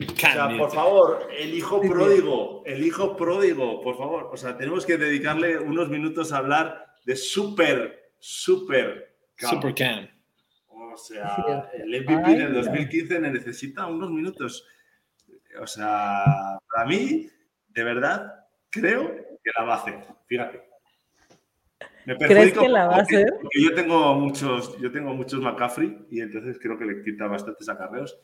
o 0.00 0.16
sea, 0.16 0.48
por 0.58 0.72
favor, 0.72 1.28
el 1.38 1.54
hijo 1.54 1.80
pródigo, 1.80 2.62
el 2.66 2.84
hijo 2.84 3.16
pródigo, 3.16 3.80
por 3.80 3.96
favor. 3.96 4.30
O 4.32 4.36
sea, 4.36 4.56
tenemos 4.56 4.84
que 4.84 4.96
dedicarle 4.96 5.58
unos 5.58 5.88
minutos 5.88 6.32
a 6.32 6.38
hablar 6.38 6.86
de 7.04 7.16
super, 7.16 8.12
super. 8.18 9.13
Super 9.36 9.74
Cam. 9.74 10.08
O 10.68 10.96
sea, 10.96 11.70
el 11.74 12.02
MVP 12.02 12.22
Ay, 12.24 12.36
del 12.38 12.52
no. 12.52 12.58
2015 12.62 13.20
necesita 13.20 13.86
unos 13.86 14.10
minutos. 14.10 14.66
O 15.60 15.66
sea, 15.66 16.24
para 16.72 16.86
mí, 16.86 17.28
de 17.68 17.84
verdad, 17.84 18.46
creo 18.70 19.14
que 19.42 19.50
la 19.56 19.64
va 19.64 19.74
a 19.74 19.76
hacer. 19.78 19.98
Fíjate. 20.26 20.62
Me 22.06 22.16
¿Crees 22.18 22.52
que 22.52 22.68
la 22.68 22.86
va 22.86 22.94
a 22.96 22.98
porque- 22.98 23.16
hacer? 23.16 23.34
Porque 23.40 23.62
yo 23.62 23.74
tengo 23.74 24.14
muchos, 24.14 24.78
yo 24.78 24.92
tengo 24.92 25.14
muchos 25.14 25.40
McCaffrey 25.40 26.06
y 26.10 26.20
entonces 26.20 26.58
creo 26.60 26.78
que 26.78 26.84
le 26.84 27.02
quita 27.02 27.26
bastantes 27.26 27.68
acarreos. 27.68 28.18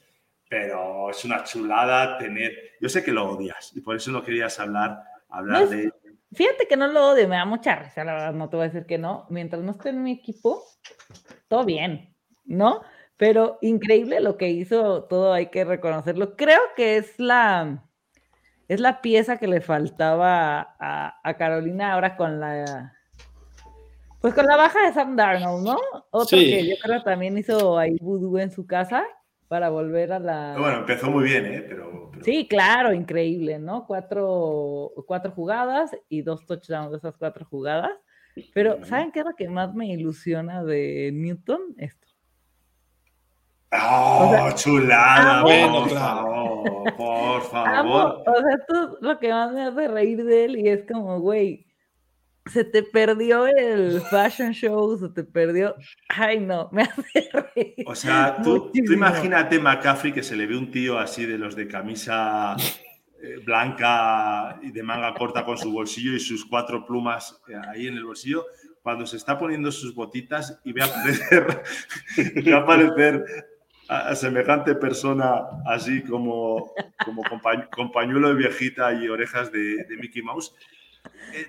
Pero 0.49 1.11
es 1.11 1.25
una 1.25 1.45
chulada 1.45 2.19
tener. 2.19 2.73
Yo 2.81 2.89
sé 2.89 3.03
que 3.05 3.13
lo 3.13 3.31
odias 3.31 3.73
y 3.75 3.81
por 3.81 3.97
eso 3.97 4.11
no 4.11 4.23
querías 4.25 4.59
hablar, 4.61 4.99
hablar 5.29 5.59
No 5.61 5.65
es- 5.65 5.71
de. 5.71 5.93
Fíjate 6.33 6.67
que 6.69 6.77
no 6.77 6.87
lo 6.87 7.11
odio, 7.11 7.29
me 7.29 7.37
da 7.37 7.45
mucha 7.45 7.75
risa, 7.77 8.05
la 8.05 8.13
verdad, 8.13 8.33
no 8.33 8.49
te 8.49 8.57
voy 8.57 8.65
a 8.67 8.69
decir 8.69 8.87
que 8.87 8.99
no. 8.99 9.27
Mientras 9.31 9.63
no 9.63 9.73
esté 9.73 9.89
en 9.89 10.03
mi 10.03 10.13
equipo, 10.13 10.63
todo 11.49 11.65
bien, 11.65 12.15
¿no? 12.45 12.83
Pero 13.17 13.59
increíble 13.61 14.21
lo 14.21 14.37
que 14.37 14.49
hizo, 14.49 15.05
todo 15.05 15.33
hay 15.33 15.47
que 15.47 15.65
reconocerlo. 15.65 16.37
Creo 16.37 16.61
que 16.77 16.97
es 16.97 17.19
la, 17.19 17.85
es 18.69 18.81
la 18.81 19.01
pieza 19.03 19.39
que 19.39 19.49
le 19.49 19.61
faltaba 19.61 20.77
a, 20.79 21.21
a 21.23 21.37
Carolina 21.37 21.93
ahora 21.95 22.17
con 22.17 22.39
la, 22.41 22.95
pues 24.21 24.33
con 24.33 24.47
la 24.47 24.57
baja 24.57 24.87
de 24.87 24.93
Sam 24.93 25.17
Darnold, 25.17 25.65
¿no? 25.65 25.79
Otro 26.11 26.39
Sí. 26.39 26.51
que 26.51 26.67
yo 26.67 26.77
creo 26.81 27.03
también 27.03 27.37
hizo 27.37 27.77
ahí 27.79 27.97
vudú 28.01 28.39
en 28.39 28.51
su 28.53 28.67
casa 28.67 29.05
para 29.51 29.69
volver 29.69 30.13
a 30.13 30.21
la... 30.21 30.55
Bueno, 30.57 30.79
empezó 30.79 31.11
muy 31.11 31.25
bien, 31.25 31.45
¿eh? 31.45 31.65
Pero, 31.69 32.09
pero- 32.13 32.25
Sí, 32.25 32.47
claro, 32.49 32.93
increíble, 32.93 33.59
¿no? 33.59 33.85
Cuatro, 33.85 34.93
cuatro 35.09 35.33
jugadas 35.33 35.91
y 36.09 36.23
dos 36.23 36.47
touchdowns 36.47 36.93
de 36.93 36.99
esas 36.99 37.17
cuatro 37.17 37.45
jugadas. 37.47 37.91
Pero. 38.55 38.85
¿saben 38.85 39.11
qué 39.11 39.19
es 39.21 39.25
lo 39.27 39.35
que 39.35 39.49
más 39.49 39.75
me 39.75 39.89
ilusiona 39.89 40.63
de 40.63 41.11
Newton? 41.13 41.61
Esto. 41.79 42.07
¡Oh, 43.73 44.29
O 44.29 44.31
sea, 44.31 44.55
chulada! 44.55 45.41
amo- 45.41 45.49
Bueno, 45.49 45.73
por 45.83 45.91
favor, 45.91 46.97
por 46.97 47.57
Amo, 47.59 47.99
favor. 47.99 48.23
o 48.29 48.35
sea, 48.41 48.55
esto 48.59 48.85
es 48.85 48.89
lo 49.03 49.19
que 49.19 49.29
más 49.31 49.53
me 49.53 49.63
hace 49.65 49.89
reír 49.89 50.25
de 50.25 50.45
él 50.45 50.59
y 50.59 50.69
es 50.69 50.85
como, 50.91 51.19
güey, 51.21 51.67
se 52.47 52.65
te 52.65 52.83
perdió 52.83 53.47
el 53.47 54.01
fashion 54.03 54.53
show, 54.53 54.99
se 54.99 55.09
te 55.09 55.25
perdió. 55.25 55.75
Ay, 56.09 56.41
no, 56.41 56.69
me 56.73 56.83
hace 56.83 57.31
reír. 57.55 57.75
O 57.87 57.95
sea, 57.95 58.41
tú, 58.43 58.71
tú 58.73 58.93
imagínate 58.93 59.59
McCaffrey 59.59 60.13
que 60.13 60.23
se 60.23 60.37
le 60.37 60.47
ve 60.47 60.57
un 60.57 60.71
tío 60.71 60.99
así 60.99 61.27
de 61.27 61.39
los 61.39 61.55
de 61.57 61.69
camisa 61.69 62.57
eh, 63.23 63.37
blanca 63.45 64.59
y 64.63 64.71
de 64.71 64.83
manga 64.83 65.13
corta 65.13 65.45
con 65.45 65.59
su 65.59 65.71
bolsillo 65.71 66.15
y 66.15 66.21
sus 66.21 66.47
cuatro 66.47 66.87
plumas 66.87 67.39
eh, 67.49 67.55
ahí 67.69 67.87
en 67.87 67.99
el 67.99 68.05
bolsillo, 68.05 68.47
cuando 68.83 69.07
se 69.07 69.19
está 69.19 69.39
poniendo 69.39 69.71
sus 69.71 69.95
botitas 69.95 70.59
y 70.65 70.73
ve 70.73 70.83
aparecer, 70.83 71.63
ve 72.45 72.55
aparecer 72.55 73.23
a, 73.91 74.15
semejante 74.15 74.75
persona, 74.75 75.43
así 75.67 76.03
como, 76.03 76.73
como 77.05 77.23
con 77.71 77.93
pañuelo 77.93 78.29
de 78.29 78.37
viejita 78.37 78.95
y 78.95 79.07
orejas 79.09 79.53
de, 79.53 79.85
Mickey 80.01 80.23
Mouse, 80.23 80.55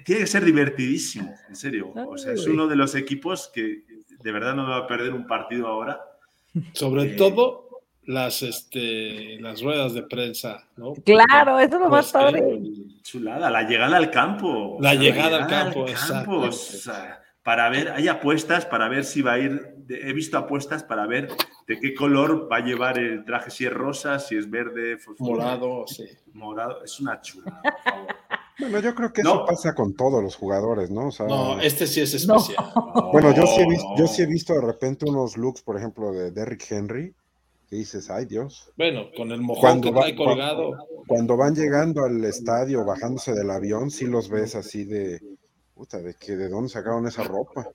tiene 0.06 0.22
que 0.22 0.28
ser 0.28 0.45
divertidísimo, 0.45 1.34
en 1.48 1.56
serio. 1.56 1.91
O 1.95 2.18
sea, 2.18 2.34
es 2.34 2.45
uno 2.48 2.68
de 2.68 2.76
los 2.76 2.95
equipos 2.95 3.49
que 3.53 3.84
de 4.22 4.32
verdad 4.32 4.56
no 4.56 4.64
me 4.64 4.69
va 4.69 4.78
a 4.78 4.88
perder 4.88 5.14
un 5.14 5.28
partido 5.28 5.68
ahora. 5.68 5.99
Sobre 6.73 7.03
eh, 7.03 7.15
todo 7.15 7.72
las, 8.06 8.44
este, 8.44 9.40
las 9.40 9.61
ruedas 9.61 9.94
de 9.94 10.03
prensa, 10.03 10.68
¿no? 10.76 10.94
Claro, 11.06 11.60
eso 11.60 11.76
es 11.76 11.82
lo 11.82 11.90
más 11.90 12.11
pues, 12.11 12.23
padre. 12.23 12.60
Chulada, 13.03 13.49
la 13.49 13.64
llegada 13.64 13.98
al 13.98 14.11
campo. 14.11 14.78
La, 14.80 14.95
llegada, 14.95 15.44
al 15.44 15.48
campo, 15.48 15.88
exacto. 15.88 16.49
para 17.44 17.69
ver, 17.69 17.91
hay 17.91 18.07
apuestas 18.07 18.65
para 18.65 18.90
ver 18.90 19.03
si 19.03 19.22
va 19.22 19.34
a 19.34 19.40
ir, 19.40 19.76
he 19.90 20.14
visto 20.14 20.38
apuestas 20.38 20.84
para 20.84 21.07
ver 21.07 21.30
de 21.68 21.80
qué 21.80 21.94
color 21.94 22.52
va 22.52 22.57
a 22.57 22.61
llevar 22.61 22.98
el 22.98 23.23
traje, 23.23 23.49
si 23.49 23.65
es 23.65 23.73
rosa, 23.73 24.19
si 24.19 24.36
es 24.36 24.49
verde, 24.49 24.98
morado, 25.19 25.86
sí. 25.88 26.06
Morado, 26.34 26.84
es 26.84 26.99
una 26.99 27.22
chulada, 27.22 27.61
Bueno, 28.61 28.79
yo 28.79 28.93
creo 28.93 29.11
que 29.11 29.21
eso 29.21 29.43
pasa 29.45 29.73
con 29.73 29.95
todos 29.95 30.23
los 30.23 30.35
jugadores, 30.35 30.91
¿no? 30.91 31.09
no, 31.27 31.59
este 31.59 31.88
sí 31.88 32.01
es 32.01 32.13
especial. 32.13 32.63
Bueno, 33.11 33.33
yo 33.33 33.45
sí, 33.47 33.61
he 33.61 33.67
visto, 33.67 33.88
yo 33.97 34.07
sí 34.07 34.21
he 34.21 34.25
visto 34.27 34.53
de 34.53 34.61
repente 34.61 35.05
unos 35.09 35.35
looks, 35.35 35.63
por 35.63 35.77
ejemplo, 35.77 36.11
de 36.13 36.31
Derrick 36.31 36.71
Henry, 36.71 37.13
dices, 37.69 38.09
ay 38.11 38.25
Dios. 38.25 38.71
Bueno, 38.77 39.07
con 39.17 39.31
el 39.31 39.41
mojón 39.41 39.81
que 39.81 39.91
trae 39.91 40.15
colgado. 40.15 40.88
Cuando, 41.07 41.35
van 41.35 41.55
llegando 41.55 42.05
al 42.05 42.23
estadio, 42.23 42.85
bajándose 42.85 43.33
del 43.33 43.49
avión, 43.49 43.89
sí 43.89 44.05
los 44.05 44.29
ves 44.29 44.55
así 44.55 44.85
de, 44.85 45.19
puta, 45.73 45.97
de 45.97 46.13
que 46.13 46.35
de 46.35 46.47
dónde 46.47 46.69
sacaron 46.69 47.07
esa 47.07 47.23
ropa. 47.23 47.67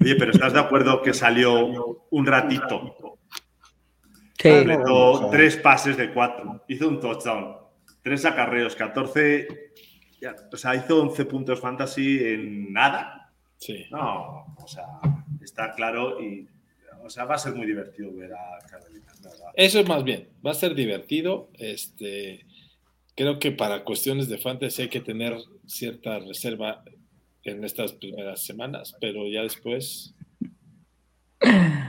Oye, 0.00 0.14
pero 0.16 0.30
¿estás 0.30 0.52
de 0.52 0.60
acuerdo 0.60 1.02
que 1.02 1.12
salió 1.12 2.06
un 2.10 2.26
ratito? 2.26 3.18
Sí. 4.40 4.64
tres 5.32 5.56
pases 5.56 5.96
de 5.96 6.14
cuatro, 6.14 6.62
hizo 6.68 6.88
un 6.88 7.00
touchdown, 7.00 7.56
tres 8.02 8.24
acarreos, 8.24 8.76
14, 8.76 9.48
o 10.52 10.56
sea, 10.56 10.74
hizo 10.74 11.02
11 11.02 11.24
puntos 11.26 11.60
fantasy 11.60 12.18
en 12.24 12.72
nada. 12.72 13.32
Sí. 13.56 13.86
No, 13.90 14.54
o 14.56 14.68
sea, 14.68 14.84
está 15.40 15.72
claro 15.74 16.20
y 16.22 16.48
o 17.08 17.10
sea, 17.10 17.24
va 17.24 17.36
a 17.36 17.38
ser 17.38 17.54
muy 17.54 17.66
divertido 17.66 18.12
ver 18.12 18.32
a 18.34 18.58
Carolina. 18.68 19.06
Eso 19.54 19.80
es 19.80 19.88
más 19.88 20.04
bien, 20.04 20.28
va 20.46 20.50
a 20.50 20.54
ser 20.54 20.74
divertido. 20.74 21.50
Este, 21.54 22.44
creo 23.16 23.38
que 23.38 23.50
para 23.50 23.82
cuestiones 23.84 24.28
de 24.28 24.38
fantasy 24.38 24.82
hay 24.82 24.88
que 24.88 25.00
tener 25.00 25.36
cierta 25.66 26.18
reserva 26.18 26.84
en 27.44 27.64
estas 27.64 27.92
primeras 27.92 28.42
semanas, 28.42 28.94
pero 29.00 29.26
ya 29.26 29.42
después. 29.42 30.14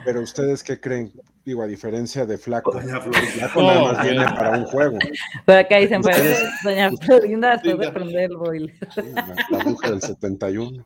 Pero 0.06 0.22
ustedes 0.22 0.64
qué 0.64 0.80
creen? 0.80 1.12
Digo, 1.50 1.64
a 1.64 1.66
diferencia 1.66 2.28
de 2.28 2.38
Flaco, 2.38 2.72
Flaco 2.80 3.64
nada 3.64 3.82
más 3.82 4.04
viene 4.04 4.24
para 4.24 4.52
un 4.56 4.66
juego. 4.66 5.00
Pero 5.48 5.60
acá 5.60 5.78
dicen, 5.78 6.00
pues, 6.00 6.44
doña 6.64 6.92
Florinda 6.92 7.58
después 7.58 7.80
de 7.80 7.92
prender 7.92 8.30
el 8.30 8.38
boil. 8.38 8.80
la, 8.96 9.36
la 9.50 9.58
bruja 9.64 9.90
del 9.90 10.00
71. 10.00 10.86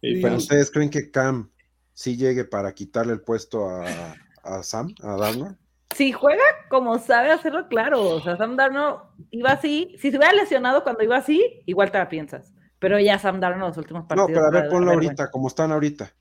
Pero 0.00 0.34
ustedes 0.34 0.72
creen 0.72 0.90
que 0.90 1.08
Cam 1.12 1.52
sí 1.94 2.16
llegue 2.16 2.44
para 2.44 2.72
quitarle 2.72 3.12
el 3.12 3.20
puesto 3.20 3.68
a, 3.68 4.62
Sam, 4.64 4.92
a 5.04 5.16
Darnold? 5.16 5.56
Si 5.94 6.10
juega 6.10 6.42
como 6.68 6.98
sabe 6.98 7.30
hacerlo, 7.30 7.68
claro. 7.68 8.02
O 8.02 8.20
sea, 8.20 8.36
Sam 8.36 8.56
Darnold 8.56 9.02
iba 9.30 9.52
así. 9.52 9.94
Si 10.00 10.10
se 10.10 10.16
hubiera 10.16 10.32
lesionado 10.32 10.82
cuando 10.82 11.04
iba 11.04 11.16
así, 11.16 11.62
igual 11.64 11.92
te 11.92 11.98
la 11.98 12.08
piensas. 12.08 12.52
Pero 12.80 12.98
ya 12.98 13.20
Sam 13.20 13.38
Darnold 13.38 13.68
los 13.68 13.78
últimos 13.78 14.04
partidos. 14.06 14.30
No, 14.30 14.34
pero 14.34 14.46
a 14.46 14.50
ver, 14.50 14.68
ponlo 14.68 14.90
ahorita, 14.90 15.30
como 15.30 15.46
están 15.46 15.70
ahorita. 15.70 16.12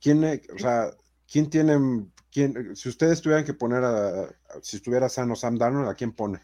¿Quién, 0.00 0.24
o 0.24 0.58
sea, 0.58 0.90
quién 1.30 1.50
tiene, 1.50 2.06
quién, 2.34 2.74
si 2.74 2.88
ustedes 2.88 3.22
tuvieran 3.22 3.44
que 3.44 3.54
poner 3.54 3.84
a, 3.84 4.28
si 4.60 4.76
estuviera 4.76 5.08
sano 5.08 5.36
Sam 5.36 5.56
Darnold, 5.56 5.88
¿a 5.88 5.94
quién 5.94 6.12
pone? 6.12 6.40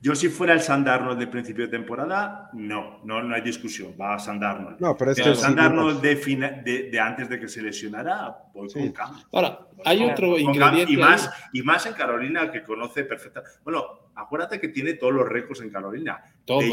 Yo 0.00 0.14
si 0.14 0.28
fuera 0.28 0.54
el 0.54 0.60
Sandarnold 0.60 1.18
de 1.18 1.26
principio 1.26 1.64
de 1.64 1.72
temporada, 1.72 2.50
no, 2.52 3.00
no, 3.04 3.20
no 3.20 3.34
hay 3.34 3.42
discusión, 3.42 3.94
va 4.00 4.14
a 4.14 4.18
Sandarnold. 4.20 4.78
No, 4.78 4.96
pero 4.96 5.10
este 5.10 5.28
el 5.28 5.34
Sandarnold 5.34 6.00
de, 6.00 6.88
de, 6.92 7.00
antes 7.00 7.28
de 7.28 7.40
que 7.40 7.48
se 7.48 7.60
lesionara, 7.60 8.36
voy 8.54 8.72
con 8.72 8.92
Cam. 8.92 9.20
Ahora, 9.32 9.58
hay 9.84 10.04
otro 10.04 10.38
ingrediente. 10.38 10.92
Y 10.92 10.96
más, 10.96 11.28
y 11.52 11.62
más 11.62 11.84
en 11.86 11.94
Carolina 11.94 12.52
que 12.52 12.62
conoce 12.62 13.02
perfectamente. 13.02 13.58
Bueno, 13.64 14.10
acuérdate 14.14 14.60
que 14.60 14.68
tiene 14.68 14.94
todos 14.94 15.12
los 15.12 15.28
récords 15.28 15.62
en 15.62 15.70
Carolina. 15.70 16.22
Todos. 16.44 16.64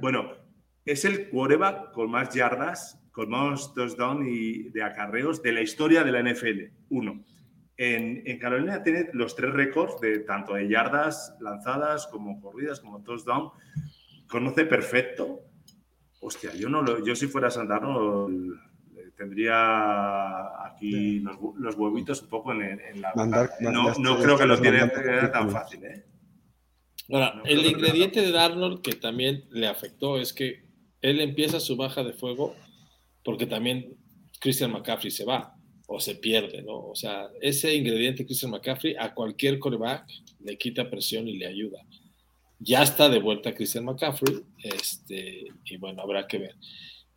bueno, 0.00 0.30
es 0.84 1.04
el 1.04 1.28
quarterback 1.28 1.90
con 1.90 2.08
más 2.08 2.32
yardas, 2.32 3.00
con 3.10 3.30
más 3.30 3.74
touchdown 3.74 4.24
y 4.28 4.70
de 4.70 4.84
acarreos 4.84 5.42
de 5.42 5.52
la 5.52 5.62
historia 5.62 6.04
de 6.04 6.12
la 6.12 6.22
NFL. 6.22 6.72
Uno. 6.90 7.24
En, 7.82 8.38
Carolina 8.38 8.82
tiene 8.82 9.08
los 9.14 9.34
tres 9.34 9.54
récords 9.54 9.98
de 10.02 10.18
tanto 10.18 10.52
de 10.52 10.68
yardas 10.68 11.34
lanzadas 11.40 12.06
como 12.08 12.38
corridas, 12.38 12.78
como 12.78 13.02
touchdown. 13.02 13.52
Conoce 14.28 14.66
perfecto. 14.66 15.40
Hostia, 16.20 16.52
yo 16.52 16.68
no 16.68 16.82
lo, 16.82 17.02
yo 17.02 17.16
si 17.16 17.26
fuera 17.26 17.50
Santano 17.50 18.28
tendría 19.16 20.66
aquí 20.66 21.20
los, 21.20 21.74
huevitos 21.74 22.20
un 22.20 22.28
poco 22.28 22.52
en, 22.52 23.00
la. 23.00 23.14
no, 23.18 24.18
creo 24.18 24.36
que 24.36 24.44
lo 24.44 24.60
tiene 24.60 24.86
tan 25.32 25.48
fácil, 25.50 25.82
¿eh? 25.84 26.04
Ahora, 27.10 27.40
el 27.46 27.64
ingrediente 27.64 28.20
de 28.20 28.30
Darnold 28.30 28.82
que 28.82 28.92
también 28.92 29.46
le 29.48 29.66
afectó 29.66 30.18
es 30.18 30.34
que 30.34 30.66
él 31.00 31.18
empieza 31.22 31.58
su 31.58 31.76
baja 31.76 32.04
de 32.04 32.12
fuego 32.12 32.54
porque 33.24 33.46
también 33.46 33.96
Christian 34.38 34.70
McCaffrey 34.70 35.10
se 35.10 35.24
va 35.24 35.56
o 35.92 35.98
se 35.98 36.14
pierde, 36.14 36.62
¿no? 36.62 36.86
O 36.86 36.94
sea, 36.94 37.28
ese 37.40 37.74
ingrediente 37.74 38.24
Christian 38.24 38.52
McCaffrey 38.52 38.94
a 38.96 39.12
cualquier 39.12 39.58
coreback 39.58 40.06
le 40.38 40.56
quita 40.56 40.88
presión 40.88 41.26
y 41.26 41.36
le 41.36 41.48
ayuda. 41.48 41.84
Ya 42.60 42.84
está 42.84 43.08
de 43.08 43.18
vuelta 43.18 43.52
Christian 43.52 43.86
McCaffrey, 43.86 44.40
este, 44.62 45.46
y 45.64 45.76
bueno, 45.78 46.00
habrá 46.00 46.28
que 46.28 46.38
ver. 46.38 46.54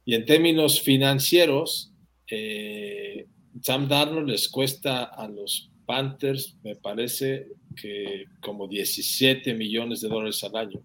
Y 0.06 0.16
en 0.16 0.26
términos 0.26 0.82
financieros, 0.82 1.91
eh, 2.32 3.28
Sam 3.62 3.88
Darnold 3.88 4.30
les 4.30 4.50
cuesta 4.50 5.04
a 5.04 5.28
los 5.28 5.70
Panthers, 5.86 6.58
me 6.64 6.76
parece 6.76 7.50
que 7.80 8.26
como 8.41 8.68
17 8.68 9.54
millones 9.54 10.02
de 10.02 10.10
dólares 10.10 10.44
al 10.44 10.56
año. 10.56 10.84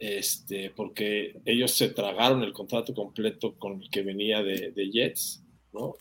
Este, 0.00 0.70
porque 0.70 1.40
ellos 1.44 1.70
se 1.70 1.90
tragaron 1.90 2.42
el 2.42 2.52
contrato 2.52 2.92
completo 2.92 3.54
con 3.56 3.80
el 3.80 3.88
que 3.88 4.02
venía 4.02 4.42
de, 4.42 4.72
de 4.72 4.90
Jets 4.90 5.45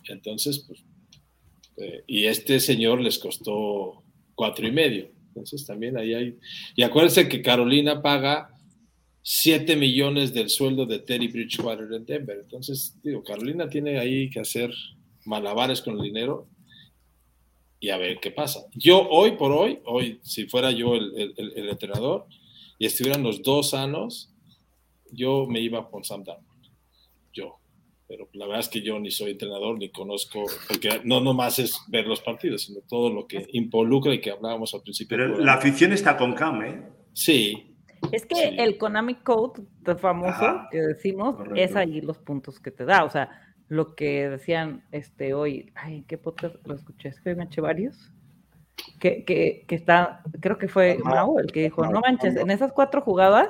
entonces, 0.08 0.60
pues, 0.68 0.84
eh, 1.78 2.04
y 2.08 2.26
este 2.26 2.60
señor 2.60 3.02
les 3.02 3.20
costó 3.20 4.04
cuatro 4.36 4.68
y 4.68 4.72
medio. 4.72 5.10
Entonces 5.28 5.66
también 5.66 5.98
ahí 5.98 6.14
hay. 6.14 6.38
Y 6.76 6.84
acuérdense 6.84 7.28
que 7.28 7.42
Carolina 7.42 8.02
paga 8.02 8.56
7 9.22 9.76
millones 9.76 10.34
del 10.34 10.50
sueldo 10.50 10.86
de 10.86 11.00
Terry 11.00 11.28
Bridgewater 11.28 11.92
en 11.92 12.06
Denver. 12.06 12.38
Entonces, 12.42 12.96
digo, 13.04 13.24
Carolina 13.24 13.68
tiene 13.68 13.98
ahí 13.98 14.30
que 14.30 14.40
hacer 14.40 14.72
malabares 15.26 15.82
con 15.82 15.98
el 15.98 16.04
dinero 16.04 16.48
y 17.80 17.90
a 17.90 17.98
ver 17.98 18.20
qué 18.20 18.32
pasa. 18.32 18.66
Yo 18.74 19.08
hoy 19.10 19.32
por 19.32 19.52
hoy, 19.52 19.80
hoy, 19.86 20.20
si 20.22 20.46
fuera 20.46 20.72
yo 20.72 20.96
el, 20.96 21.34
entrenador 21.56 22.28
y 22.78 22.86
estuvieran 22.86 23.24
los 23.24 23.42
dos 23.42 23.72
sanos, 23.72 24.30
yo 25.12 25.48
me 25.48 25.60
iba 25.60 25.90
con 25.90 26.04
Sam 26.04 26.24
Darnold. 26.24 26.70
Yo 27.34 27.58
pero 28.08 28.30
la 28.34 28.46
verdad 28.46 28.62
es 28.62 28.70
que 28.70 28.82
yo 28.82 29.00
ni 29.00 29.10
soy 29.10 29.32
entrenador 29.32 29.78
ni 29.78 29.90
conozco, 29.90 30.44
porque 30.68 31.02
no 31.04 31.22
nomás 31.22 31.60
es 31.60 31.80
ver 31.88 32.06
los 32.06 32.22
partidos, 32.22 32.64
sino 32.64 32.82
todo 32.82 33.10
lo 33.10 33.28
que 33.28 33.48
involucra 33.54 34.14
y 34.14 34.22
que 34.22 34.32
hablábamos 34.32 34.74
al 34.74 34.82
principio. 34.82 35.18
Pero 35.18 35.40
la 35.40 35.54
afición 35.54 35.92
está 35.92 36.16
con 36.16 36.34
Cam, 36.34 36.62
¿eh? 36.64 36.84
Sí. 37.14 37.76
Es 38.12 38.26
que 38.26 38.50
el 38.58 38.78
Konami 38.78 39.16
Code 39.16 39.64
famoso 39.98 40.62
que 40.70 40.80
decimos 40.80 41.38
es 41.56 41.76
ahí 41.76 42.02
los 42.02 42.20
puntos 42.20 42.60
que 42.60 42.70
te 42.70 42.86
da, 42.86 43.04
o 43.04 43.10
sea, 43.10 43.30
lo 43.68 43.96
que 43.96 44.30
decían 44.30 44.84
este 44.92 45.34
hoy, 45.34 45.72
ay, 45.76 46.04
¿qué 46.08 46.18
podcast 46.18 46.56
lo 46.68 46.76
escuché? 46.76 47.10
Es 47.10 47.20
que 47.20 47.34
me 47.36 47.46
eché 47.46 47.62
varios. 47.62 48.12
Que, 49.00 49.24
que, 49.24 49.66
que, 49.68 49.76
está, 49.76 50.22
creo 50.42 50.58
que 50.58 50.68
fue 50.68 50.98
Mau 51.04 51.40
el 51.40 51.52
que 51.52 51.64
dijo, 51.64 51.86
no 51.88 52.02
manches, 52.02 52.36
en 52.36 52.52
esas 52.52 52.74
cuatro 52.74 53.02
jugadas 53.02 53.50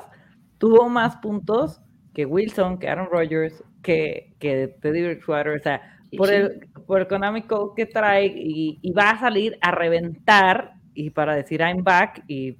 tuvo 0.58 0.88
más 0.88 1.18
puntos 1.18 1.82
que 2.16 2.26
Wilson, 2.26 2.80
que 2.80 2.88
Aaron 2.88 3.10
Rodgers, 3.12 3.62
que, 3.84 4.34
que 4.40 4.70
Teddy 4.82 5.04
Bridgewater, 5.04 5.60
o 5.60 5.60
sea, 5.60 6.00
por, 6.18 6.34
el, 6.34 6.70
por 6.88 7.02
económico 7.02 7.76
que 7.76 7.86
trae 7.86 8.26
y, 8.34 8.92
va 8.94 9.12
a 9.12 9.20
salir 9.20 9.58
a 9.62 9.72
reventar 9.72 10.76
y 10.94 11.10
para 11.10 11.36
decir 11.36 11.60
I'm 11.60 11.84
back 11.84 12.24
y 12.28 12.58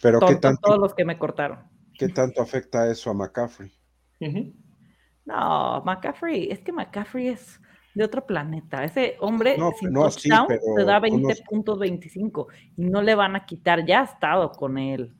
Pero 0.00 0.20
¿qué 0.20 0.36
tanto, 0.36 0.60
todos 0.62 0.78
los 0.78 0.94
que 0.94 1.04
me 1.04 1.18
cortaron. 1.18 1.58
¿Qué 1.98 2.08
tanto 2.08 2.40
afecta 2.40 2.90
eso 2.90 3.10
a 3.10 3.14
McCaffrey? 3.14 3.70
No, 5.26 5.82
McCaffrey, 5.84 6.48
es 6.50 6.60
que 6.60 6.72
McCaffrey 6.72 7.28
es 7.28 7.60
de 7.94 8.04
otro 8.04 8.24
planeta. 8.24 8.84
Ese 8.84 9.16
hombre 9.20 9.56
sin 9.78 9.92
touchdown 9.92 10.46
te 10.48 10.84
da 10.84 10.98
20 10.98 11.34
puntos 11.46 11.78
25 11.78 12.48
y 12.76 12.86
no 12.86 13.02
le 13.02 13.14
van 13.14 13.36
a 13.36 13.44
quitar, 13.44 13.84
ya 13.84 14.00
ha 14.00 14.04
estado 14.04 14.50
con 14.52 14.78
él, 14.78 15.14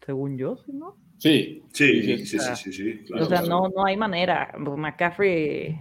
según 0.00 0.36
yo, 0.36 0.56
¿no? 0.66 0.96
Sí, 1.20 1.62
sí, 1.72 2.24
sí, 2.24 2.38
sí, 2.56 2.72
sí, 2.72 3.04
o 3.12 3.24
sea, 3.26 3.42
no, 3.42 3.68
no 3.68 3.84
hay 3.84 3.94
manera. 3.94 4.52
McCaffrey, 4.58 5.78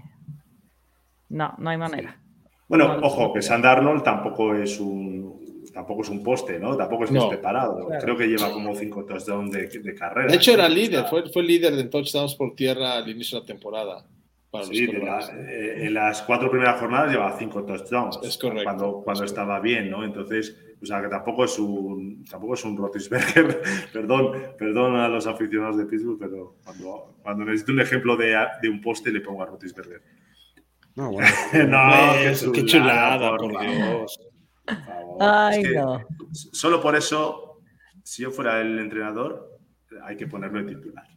no, 1.30 1.54
no 1.58 1.70
hay 1.70 1.78
manera. 1.78 2.20
Bueno, 2.68 2.98
No, 2.98 3.08
ojo, 3.08 3.34
que 3.34 3.42
Sand 3.42 3.66
Arnold 3.66 4.04
tampoco 4.04 4.54
es 4.54 4.80
un 4.82 5.40
tampoco 5.74 6.02
es 6.02 6.10
un 6.10 6.22
poste, 6.24 6.60
¿no? 6.60 6.76
Tampoco 6.76 7.06
es 7.06 7.12
No. 7.12 7.22
despreparado. 7.22 7.88
Claro. 7.88 8.04
Creo 8.04 8.18
que 8.18 8.28
lleva 8.28 8.52
como 8.52 8.76
cinco 8.76 9.06
touchdowns 9.06 9.52
de, 9.52 9.68
de 9.68 9.96
carrera. 9.96 10.28
De 10.30 10.36
hecho, 10.36 10.52
era 10.52 10.68
líder, 10.68 11.06
fue, 11.06 11.30
fue 11.30 11.42
líder 11.44 11.76
de 11.76 11.86
touchdowns 11.86 12.36
por 12.36 12.54
tierra 12.56 12.98
al 12.98 13.08
inicio 13.08 13.38
de 13.38 13.44
la 13.44 13.48
temporada. 13.48 14.06
Para 14.52 14.66
Sí, 14.66 14.88
los 14.88 15.04
la- 15.04 15.32
eh, 15.48 15.86
en 15.86 15.94
las 15.94 16.24
cuatro 16.24 16.50
primeras 16.52 16.80
jornadas 16.82 17.12
llevaba 17.12 17.38
cinco 17.40 17.64
touchdowns. 17.64 18.20
Es 18.24 18.38
correcto. 18.38 18.64
Cuando, 18.66 19.02
cuando 19.06 19.24
estaba 19.24 19.60
bien, 19.62 19.90
¿no? 19.90 20.04
Entonces, 20.04 20.58
o 20.82 20.86
sea, 20.86 21.02
que 21.02 21.10
tampoco 21.10 21.44
es 21.44 21.60
un, 21.60 22.24
tampoco 22.26 22.54
es 22.54 22.64
un 22.64 22.78
Rotisberger. 22.78 23.62
perdón, 23.94 24.32
perdón 24.58 24.96
a 24.96 25.08
los 25.10 25.28
aficionados 25.28 25.78
de 25.78 25.86
Pittsburgh, 25.86 26.20
pero 26.20 26.56
cuando, 26.64 27.16
cuando 27.22 27.46
necesito 27.46 27.74
un 27.74 27.82
ejemplo 27.82 28.16
de, 28.16 28.36
de 28.62 28.70
un 28.70 28.80
poste 28.82 29.12
le 29.12 29.22
pongo 29.22 29.44
a 29.44 29.48
Rotisberger. 29.48 30.02
No, 30.96 31.12
bueno. 31.14 31.28
no, 31.70 32.14
Eso, 32.16 32.52
qué 32.52 32.66
chulada, 32.66 33.38
por 33.38 33.52
Dios. 33.62 34.20
por 34.66 34.76
favor. 34.76 35.18
Ay, 35.22 35.62
Es 35.62 35.68
que 35.70 35.76
no. 35.76 36.02
Solo 36.32 36.82
por 36.82 36.96
eso, 36.96 37.62
si 38.04 38.24
yo 38.24 38.32
fuera 38.32 38.60
el 38.60 38.78
entrenador, 38.80 39.62
hay 40.04 40.18
que 40.18 40.28
ponerlo 40.28 40.62
de 40.62 40.76
titular. 40.76 41.08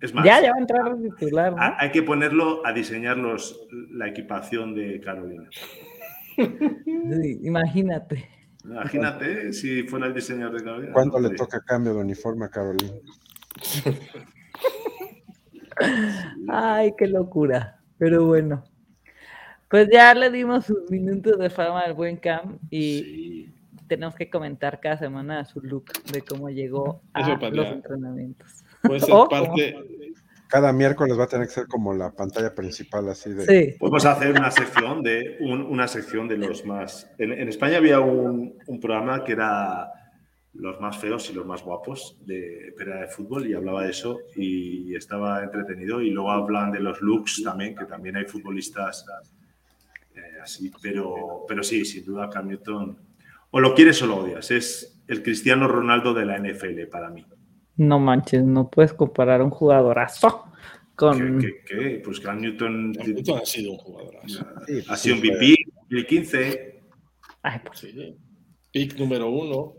Es 0.00 0.14
más, 0.14 0.24
Ya, 0.24 0.40
ya 0.40 0.52
va 0.52 0.56
a 0.56 0.60
entrar 0.60 0.88
a 0.88 0.96
titular, 0.96 1.54
hay 1.78 1.90
que 1.90 2.02
ponerlo 2.02 2.64
a 2.64 2.72
diseñar 2.72 3.18
los, 3.18 3.66
la 3.90 4.08
equipación 4.08 4.74
de 4.74 5.00
Carolina. 5.00 5.48
Sí, 6.36 7.38
imagínate. 7.42 8.28
Imagínate 8.64 9.52
si 9.52 9.82
fuera 9.82 10.06
el 10.06 10.14
diseñador 10.14 10.58
de 10.58 10.64
Carolina. 10.64 10.92
¿Cuándo 10.92 11.20
le 11.20 11.30
toca 11.30 11.60
cambio 11.60 11.94
de 11.94 12.00
uniforme 12.00 12.46
a 12.46 12.48
Carolina? 12.48 12.94
Ay, 16.48 16.94
qué 16.96 17.06
locura. 17.06 17.80
Pero 17.98 18.26
bueno. 18.26 18.64
Pues 19.68 19.88
ya 19.92 20.14
le 20.14 20.30
dimos 20.30 20.66
sus 20.66 20.90
minutos 20.90 21.38
de 21.38 21.50
fama 21.50 21.80
al 21.80 21.94
buen 21.94 22.16
Cam 22.16 22.58
y 22.70 22.98
sí. 22.98 23.54
tenemos 23.88 24.14
que 24.14 24.30
comentar 24.30 24.80
cada 24.80 24.98
semana 24.98 25.44
su 25.44 25.60
look 25.60 25.86
de 26.12 26.22
cómo 26.22 26.48
llegó 26.48 27.02
a 27.12 27.28
los 27.50 27.66
entrenamientos. 27.66 28.64
Puede 28.82 29.00
ser 29.00 29.14
parte. 29.28 29.76
Cada 30.48 30.72
miércoles 30.72 31.18
va 31.18 31.24
a 31.24 31.28
tener 31.28 31.46
que 31.48 31.52
ser 31.54 31.66
como 31.66 31.92
la 31.94 32.12
pantalla 32.12 32.54
principal, 32.54 33.08
así 33.08 33.30
de. 33.32 33.44
Sí, 33.46 33.76
Podemos 33.78 34.04
hacer 34.04 34.30
una 34.32 34.50
sección 34.50 35.02
de 35.02 35.36
un- 35.40 35.62
una 35.62 35.88
sección 35.88 36.28
de 36.28 36.36
los 36.38 36.64
más. 36.64 37.10
En, 37.18 37.32
en 37.32 37.48
España 37.48 37.78
había 37.78 38.00
un, 38.00 38.54
un 38.66 38.80
programa 38.80 39.24
que 39.24 39.32
era 39.32 39.88
los 40.56 40.80
más 40.80 40.98
feos 40.98 41.28
y 41.30 41.32
los 41.32 41.44
más 41.44 41.62
guapos 41.64 42.16
de 42.24 42.72
pero 42.78 42.92
era 42.92 43.00
de 43.00 43.08
fútbol 43.08 43.44
y 43.48 43.54
hablaba 43.54 43.82
de 43.82 43.90
eso 43.90 44.20
y 44.36 44.94
estaba 44.94 45.42
entretenido 45.42 46.00
y 46.00 46.10
luego 46.10 46.30
hablan 46.30 46.70
de 46.70 46.78
los 46.78 47.00
looks 47.00 47.42
también 47.42 47.74
que 47.74 47.86
también 47.86 48.14
hay 48.16 48.24
futbolistas 48.26 49.04
eh, 50.14 50.20
así 50.40 50.70
pero 50.80 51.44
pero 51.48 51.64
sí 51.64 51.84
sin 51.84 52.04
duda 52.04 52.30
Cam 52.30 52.46
Newton 52.46 52.96
o 53.50 53.58
lo 53.60 53.74
quieres 53.74 54.00
o 54.02 54.06
lo 54.06 54.18
odias 54.18 54.48
es 54.52 55.02
el 55.08 55.24
Cristiano 55.24 55.66
Ronaldo 55.66 56.14
de 56.14 56.24
la 56.24 56.38
NFL 56.38 56.86
para 56.88 57.10
mí 57.10 57.26
no 57.76 57.98
manches, 57.98 58.44
no 58.44 58.68
puedes 58.70 58.92
comparar 58.94 59.42
un 59.42 59.50
jugadorazo 59.50 60.44
con... 60.96 61.38
¿Qué, 61.40 61.48
qué- 61.66 61.76
qué? 61.78 62.02
pues 62.04 62.20
Cam 62.20 62.40
Newton 62.40 62.92
Newton 62.92 63.38
ha 63.38 63.44
sido 63.46 63.72
un 63.72 63.78
jugador. 63.78 64.14
Sí, 64.26 64.38
ha 64.88 64.96
sido 64.96 65.16
un 65.16 65.20
VP 65.22 65.54
2015 65.90 66.80
Ay, 67.42 67.60
pues, 67.64 67.78
Sí. 67.80 68.16
Pick 68.72 68.98
número 68.98 69.28
uno. 69.28 69.74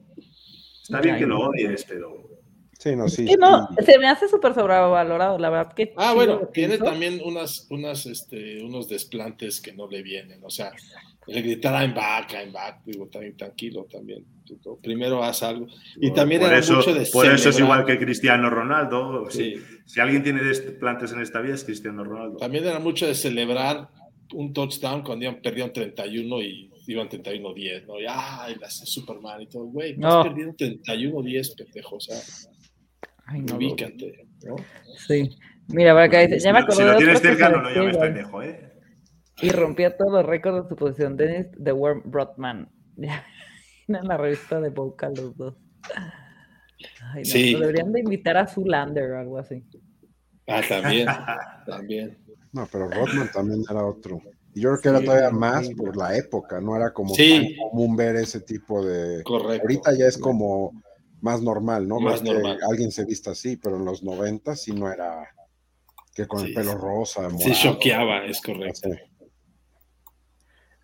Está 0.83 1.01
bien 1.01 1.17
que 1.17 1.25
lo 1.25 1.39
odies, 1.39 1.83
pero 1.85 2.29
Sí, 2.77 2.95
no, 2.95 3.07
sí. 3.07 3.25
que 3.25 3.37
no, 3.37 3.67
sí. 3.77 3.85
se 3.85 3.97
me 3.99 4.07
hace 4.07 4.27
súper 4.27 4.53
sobrevalorado, 4.53 5.37
la 5.39 5.49
verdad 5.49 5.73
que... 5.73 5.93
Ah, 5.97 6.13
bueno, 6.13 6.47
tiene 6.53 6.77
también 6.77 7.19
unas, 7.23 7.67
unas, 7.71 8.05
este, 8.05 8.61
unos 8.63 8.87
desplantes 8.89 9.61
que 9.61 9.73
no 9.73 9.87
le 9.87 10.03
vienen. 10.03 10.43
O 10.43 10.49
sea, 10.49 10.71
le 11.27 11.41
gritar 11.41 11.73
I'm 11.81 11.93
back, 11.93 12.33
I'm 12.33 12.51
back, 12.51 12.83
digo, 12.85 13.07
también 13.07 13.35
tranquilo 13.35 13.85
también. 13.91 14.23
Primero 14.81 15.23
haz 15.23 15.41
algo. 15.43 15.67
Y 15.99 16.11
también 16.13 16.41
por 16.41 16.49
era 16.51 16.59
eso, 16.59 16.75
mucho 16.75 16.93
de 16.93 17.05
por 17.07 17.25
eso 17.25 17.49
es 17.49 17.55
celebrar. 17.55 17.79
igual 17.81 17.85
que 17.85 18.03
Cristiano 18.05 18.49
Ronaldo. 18.49 19.29
Si, 19.31 19.55
Sí. 19.55 19.61
si 19.85 19.99
alguien 19.99 20.21
tiene 20.21 20.43
desplantes 20.43 21.11
en 21.13 21.21
esta 21.21 21.41
vida 21.41 21.55
es 21.55 21.63
Cristiano 21.63 22.03
Ronaldo. 22.03 22.37
También 22.37 22.63
era 22.65 22.79
mucho 22.79 23.07
de 23.07 23.15
celebrar 23.15 23.89
un 24.33 24.53
touchdown 24.53 25.01
cuando 25.03 25.25
iban, 25.25 25.41
perdían 25.41 25.73
31 25.73 26.41
y 26.41 26.71
iban 26.87 27.09
31-10, 27.09 27.85
¿no? 27.87 27.99
Y, 27.99 28.05
ay, 28.07 28.55
las 28.61 28.79
de 28.81 28.85
Superman 28.85 29.41
y 29.41 29.47
todo, 29.47 29.63
güey, 29.65 29.97
No. 29.97 30.17
no. 30.17 30.23
perdieron 30.23 30.55
31-10, 30.55 31.55
pendejo, 31.55 31.95
o 31.95 31.99
sea, 31.99 32.17
Ay, 33.27 33.41
no, 33.41 33.55
ubícate, 33.55 34.27
¿no? 34.43 34.55
Sí. 35.07 35.31
Mira, 35.69 35.93
por 35.93 36.03
acá 36.03 36.19
dice, 36.19 36.37
ya 36.39 36.53
me 36.53 36.59
si, 36.59 36.63
acordé 36.65 36.77
si 36.83 36.83
lo 36.91 36.97
tienes 36.97 37.19
cerca, 37.21 37.49
no 37.49 37.61
lo 37.63 37.69
llames 37.73 37.97
pendejo, 37.97 38.43
¿eh? 38.43 38.71
Y 39.41 39.49
rompió 39.49 39.93
todos 39.95 40.11
los 40.13 40.25
récords 40.25 40.63
de 40.63 40.69
su 40.69 40.75
posición. 40.75 41.17
Dennis 41.17 41.47
The 41.63 41.71
Worm 41.71 42.03
Brodman. 42.05 42.69
en 43.87 44.07
la 44.07 44.17
revista 44.17 44.59
de 44.61 44.69
Boca 44.69 45.09
los 45.09 45.35
dos. 45.37 45.55
Ay, 47.13 47.23
no, 47.23 47.25
Sí. 47.25 47.53
Deberían 47.55 47.91
de 47.91 47.99
invitar 48.01 48.37
a 48.37 48.47
Zulander 48.47 49.11
o 49.11 49.19
algo 49.19 49.37
así. 49.37 49.63
Ah, 50.47 50.61
también, 50.67 51.07
también. 51.67 52.17
No, 52.53 52.67
pero 52.71 52.87
Rodman 52.89 53.29
también 53.31 53.63
era 53.69 53.85
otro. 53.85 54.21
Y 54.53 54.61
yo 54.61 54.69
creo 54.69 54.81
que 54.81 54.89
era 54.89 54.99
Sí, 54.99 55.05
todavía 55.05 55.29
sí. 55.29 55.35
más 55.35 55.69
por 55.71 55.97
la 55.97 56.15
época, 56.15 56.61
no 56.61 56.75
era 56.75 56.93
como 56.93 57.13
Sí. 57.13 57.55
tan 57.57 57.69
común 57.69 57.95
ver 57.95 58.15
ese 58.15 58.39
tipo 58.41 58.83
de. 58.85 59.21
Correcto. 59.23 59.63
Ahorita 59.63 59.93
ya 59.97 60.05
es 60.05 60.17
como 60.17 60.71
más 61.21 61.41
normal, 61.41 61.87
¿no? 61.87 61.99
Más 61.99 62.21
Más, 62.21 62.23
normal. 62.23 62.57
que 62.59 62.65
alguien 62.65 62.91
se 62.91 63.03
vista 63.05 63.31
así, 63.31 63.57
pero 63.57 63.75
en 63.77 63.85
los 63.85 64.03
90 64.03 64.55
sí 64.55 64.71
no 64.73 64.89
era 64.91 65.27
que 66.13 66.25
con 66.27 66.39
Sí, 66.41 66.47
el 66.47 66.53
pelo 66.53 66.71
sí. 66.71 66.77
rosa, 66.79 67.29
Sí, 67.29 67.35
morado, 67.35 67.53
choqueaba, 67.61 68.25
es 68.25 68.41
correcto. 68.41 68.89
así. 68.89 68.99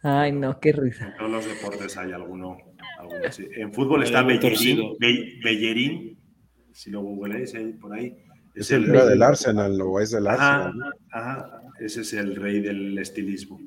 Ay, 0.04 0.32
no, 0.32 0.60
qué 0.60 0.72
risa. 0.72 1.08
En 1.08 1.18
todos 1.18 1.32
los 1.32 1.46
deportes 1.46 1.98
hay 1.98 2.12
alguno. 2.12 2.58
alguno 3.00 3.28
así. 3.28 3.48
En 3.56 3.72
fútbol 3.74 4.04
está 4.04 4.24
Bellerín, 4.24 4.96
Bellerín, 5.44 6.18
si 6.74 6.90
lo 6.90 7.02
googleáis 7.02 7.54
ahí 7.56 7.74
por 7.74 7.94
ahí. 7.94 8.18
Es 8.56 8.72
el 8.72 8.90
era 8.90 9.06
del 9.06 9.22
Arsenal 9.22 9.80
o 9.82 10.00
es 10.00 10.12
del 10.12 10.28
Ajá, 10.28 10.66
Arsenal. 10.66 10.94
ajá, 11.12 11.62
ese 11.80 12.02
es 12.02 12.14
el 12.14 12.36
rey 12.36 12.62
del 12.62 12.98
estilismo. 12.98 13.60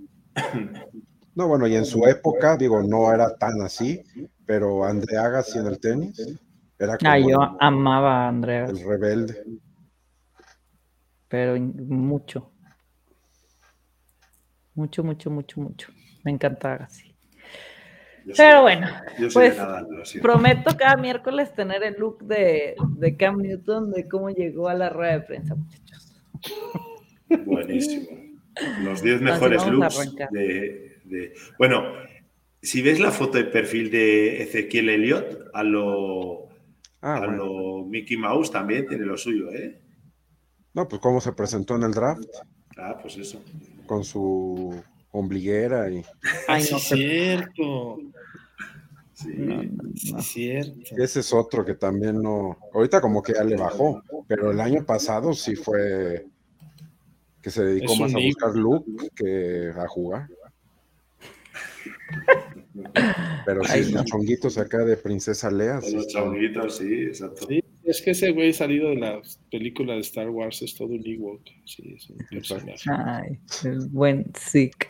No, 1.34 1.48
bueno, 1.48 1.66
y 1.66 1.74
en 1.76 1.84
su 1.84 2.04
época, 2.06 2.56
digo, 2.56 2.82
no 2.82 3.12
era 3.12 3.34
tan 3.36 3.60
así, 3.62 4.00
pero 4.44 4.84
André 4.84 5.16
Agassi 5.16 5.58
en 5.58 5.66
el 5.66 5.80
tenis 5.80 6.20
era 6.78 6.98
como 6.98 7.10
Ay, 7.10 7.22
yo 7.22 7.28
el, 7.42 7.48
amaba 7.60 8.24
a 8.26 8.28
Andrea, 8.28 8.66
el 8.66 8.78
rebelde. 8.84 9.42
pero 11.28 11.58
mucho. 11.60 12.50
Mucho, 14.74 15.04
mucho, 15.04 15.30
mucho, 15.30 15.60
mucho. 15.60 15.93
Me 16.24 16.30
encanta 16.32 16.74
así. 16.74 17.14
Yo 18.26 18.34
soy- 18.34 18.46
Pero 18.46 18.62
bueno, 18.62 18.88
yo 19.18 19.28
pues, 19.32 19.56
Nadal, 19.56 19.86
prometo 20.22 20.76
cada 20.78 20.96
miércoles 20.96 21.52
tener 21.54 21.82
el 21.82 21.94
look 21.98 22.24
de, 22.24 22.74
de 22.96 23.16
Cam 23.16 23.36
Newton, 23.42 23.92
de 23.92 24.08
cómo 24.08 24.30
llegó 24.30 24.68
a 24.68 24.74
la 24.74 24.88
rueda 24.88 25.12
de 25.12 25.20
prensa, 25.20 25.54
muchachos. 25.54 26.12
Buenísimo. 27.44 28.06
Los 28.82 29.02
10 29.02 29.16
Así 29.16 29.24
mejores 29.24 29.66
looks 29.66 30.14
de, 30.30 31.00
de- 31.04 31.34
Bueno, 31.58 31.82
si 32.62 32.80
ves 32.82 33.00
la 33.00 33.10
foto 33.10 33.36
de 33.38 33.44
perfil 33.44 33.90
de 33.90 34.42
Ezequiel 34.42 34.88
Elliott, 34.88 35.48
a 35.52 35.62
lo, 35.62 36.48
Ah, 37.02 37.16
a 37.16 37.18
bueno. 37.26 37.36
lo 37.44 37.84
Mickey 37.84 38.16
Mouse 38.16 38.50
también 38.50 38.86
tiene 38.86 39.04
lo 39.04 39.16
suyo, 39.18 39.50
¿eh? 39.52 39.80
No, 40.72 40.88
pues 40.88 41.02
cómo 41.02 41.20
se 41.20 41.32
presentó 41.32 41.76
en 41.76 41.82
el 41.82 41.92
draft 41.92 42.24
Ah, 42.78 42.96
pues 43.00 43.16
eso. 43.18 43.42
con 43.86 44.02
su 44.04 44.82
ombliguera 45.14 45.88
y 45.90 46.04
Ay, 46.48 46.62
sí, 46.62 46.72
no, 46.72 46.78
cierto. 46.80 47.98
Sí. 49.12 49.28
no, 49.36 50.20
cierto. 50.20 50.96
ese 50.96 51.20
es 51.20 51.32
otro 51.32 51.64
que 51.64 51.74
también 51.74 52.20
no. 52.20 52.58
Ahorita 52.72 53.00
como 53.00 53.22
que 53.22 53.32
ya 53.32 53.44
le 53.44 53.56
bajó, 53.56 54.02
pero 54.26 54.50
el 54.50 54.60
año 54.60 54.84
pasado 54.84 55.32
sí 55.32 55.54
fue 55.54 56.26
que 57.40 57.50
se 57.50 57.62
dedicó 57.62 57.92
Es 57.92 58.00
más 58.00 58.14
a 58.14 58.18
buscar 58.18 58.56
look 58.56 58.84
que 59.14 59.70
a 59.76 59.86
jugar. 59.86 60.28
Pero 63.46 63.62
sí, 63.64 63.70
Ay, 63.72 63.92
no. 63.92 63.98
los 63.98 64.06
chonguitos 64.06 64.58
acá 64.58 64.78
de 64.78 64.96
Princesa 64.96 65.50
Lea. 65.50 65.80
Sí 65.80 65.94
los 65.94 66.08
chonguitos, 66.08 66.78
sí, 66.78 67.02
exacto. 67.04 67.46
Sí, 67.46 67.63
es 67.84 68.02
que 68.02 68.12
ese 68.12 68.30
güey 68.30 68.52
salido 68.52 68.90
de 68.90 68.96
la 68.96 69.20
película 69.50 69.94
de 69.94 70.00
Star 70.00 70.30
Wars 70.30 70.62
es 70.62 70.74
todo 70.74 70.88
un 70.88 71.02
Ewok. 71.06 71.42
Sí, 71.64 71.94
es 71.96 72.10
un 72.10 72.18
personaje. 72.30 72.90
Ay, 72.90 73.38
el 73.64 73.88
buen 73.88 74.24
Sick. 74.34 74.88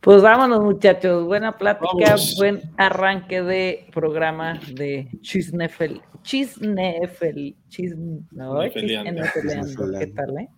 Pues 0.00 0.20
vámonos, 0.20 0.62
muchachos. 0.62 1.24
Buena 1.24 1.56
plática, 1.56 2.10
Vamos. 2.10 2.34
buen 2.36 2.60
arranque 2.76 3.42
de 3.42 3.86
programa 3.90 4.60
de 4.74 5.08
Chisnefel. 5.22 6.02
Chisnefel. 6.22 7.56
Chisne, 7.68 8.20
no. 8.32 8.62
Chisnefeleando. 8.64 9.22
¿Qué 9.98 10.06
tal, 10.08 10.38
eh? 10.38 10.48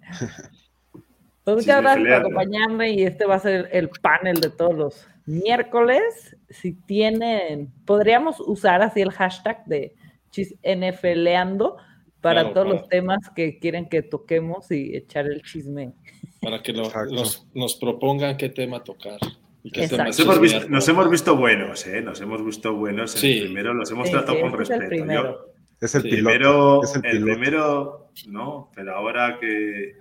Pues 1.45 1.59
muchas 1.59 1.81
gracias 1.81 2.09
por 2.09 2.13
acompañarme 2.13 2.91
y 2.91 3.05
este 3.05 3.25
va 3.25 3.37
a 3.37 3.39
ser 3.39 3.69
el 3.71 3.89
panel 4.03 4.41
de 4.41 4.51
todos 4.51 4.75
los 4.75 5.09
miércoles. 5.27 6.37
Si 6.51 6.73
tienen, 6.73 7.73
podríamos 7.85 8.41
usar 8.41 8.83
así 8.83 9.01
el 9.01 9.13
hashtag 9.13 9.65
de 9.67 9.95
chisnefeleando 10.37 11.77
para 12.21 12.41
Claro, 12.43 12.55
todos 12.55 12.67
claro. 12.67 12.81
los 12.81 12.89
temas 12.89 13.19
que 13.35 13.59
quieren 13.59 13.89
que 13.89 14.03
toquemos 14.03 14.71
y 14.71 14.97
echar 14.97 15.27
el 15.27 15.43
chisme. 15.43 15.93
Para 16.41 16.63
que 16.63 16.73
lo- 16.73 16.91
los- 17.11 17.47
nos 17.55 17.77
propongan 17.77 18.37
qué 18.37 18.49
tema 18.49 18.83
tocar. 18.83 19.19
Y. 19.63 19.71
Nos 19.71 20.21
hemos, 20.21 20.41
visto, 20.41 20.69
nos 20.69 20.89
hemos 20.89 21.11
visto 21.11 21.37
buenos, 21.37 21.87
¿eh? 21.87 22.01
Nos 22.01 22.21
hemos 22.21 22.45
visto 22.45 22.75
buenos. 22.75 23.13
Sí. 23.13 23.39
el 23.39 23.45
primero 23.47 23.75
los 23.75 23.91
hemos 23.91 24.07
Sí, 24.07 24.13
tratado 24.13 24.37
sí, 24.37 24.43
con 24.43 24.53
respeto. 24.53 25.05
Yo, 25.13 25.47
Es 25.81 25.95
el 25.95 26.03
Sí, 26.03 26.09
piloto. 26.09 26.25
primero, 26.31 26.83
es 26.85 26.95
el 26.97 27.05
el, 27.05 27.23
primero, 27.23 28.11
no, 28.29 28.71
pero 28.75 28.95
ahora 28.97 29.39
que 29.41 29.93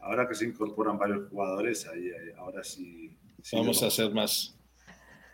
ahora 0.00 0.28
que 0.28 0.34
se 0.36 0.44
incorporan 0.44 0.98
varios 0.98 1.28
jugadores, 1.30 1.84
ahí, 1.88 2.02
ahí, 2.10 2.30
ahora 2.38 2.62
sí. 2.62 3.16
sí 3.42 3.56
Vamos 3.56 3.80
lo- 3.82 3.88
a 3.88 3.90
ser 3.90 4.12
más, 4.12 4.56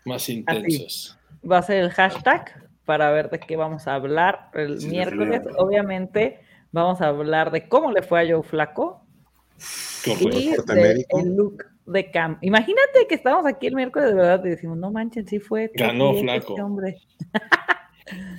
más 0.07 0.27
intensos. 0.31 1.19
Va 1.49 1.59
a 1.59 1.63
ser 1.63 1.83
el 1.85 1.91
hashtag 1.91 2.62
para 2.85 3.11
ver 3.11 3.31
de 3.31 3.39
qué 3.41 3.57
vamos 3.57 3.87
a 3.87 3.95
hablar 3.95 4.51
el 4.55 4.81
Sí, 4.81 4.89
miércoles. 4.89 5.43
Obviamente 5.57 6.41
vamos 6.73 7.01
a 7.01 7.09
hablar 7.09 7.51
de 7.51 7.69
cómo 7.69 7.93
le 7.93 8.03
fue 8.03 8.21
a 8.23 8.35
Joe 8.35 8.43
Flaco 8.43 9.05
y 10.07 10.51
de 10.51 11.07
el 11.11 11.37
look 11.37 11.65
de 11.87 12.11
Cam. 12.11 12.39
Imagínate 12.41 13.07
que 13.09 13.15
estamos 13.15 13.47
aquí 13.47 13.67
el 13.67 13.75
miércoles 13.75 14.09
de 14.09 14.15
verdad 14.15 14.45
y 14.45 14.51
decimos, 14.51 14.79
no 14.79 14.91
manchen, 14.91 15.27
sí 15.27 15.39
fue. 15.39 15.71
Ganó 15.75 16.07
top 16.07 16.15
10 16.15 16.23
Flaco. 16.25 16.53
este 16.53 16.63
hombre. 16.63 16.97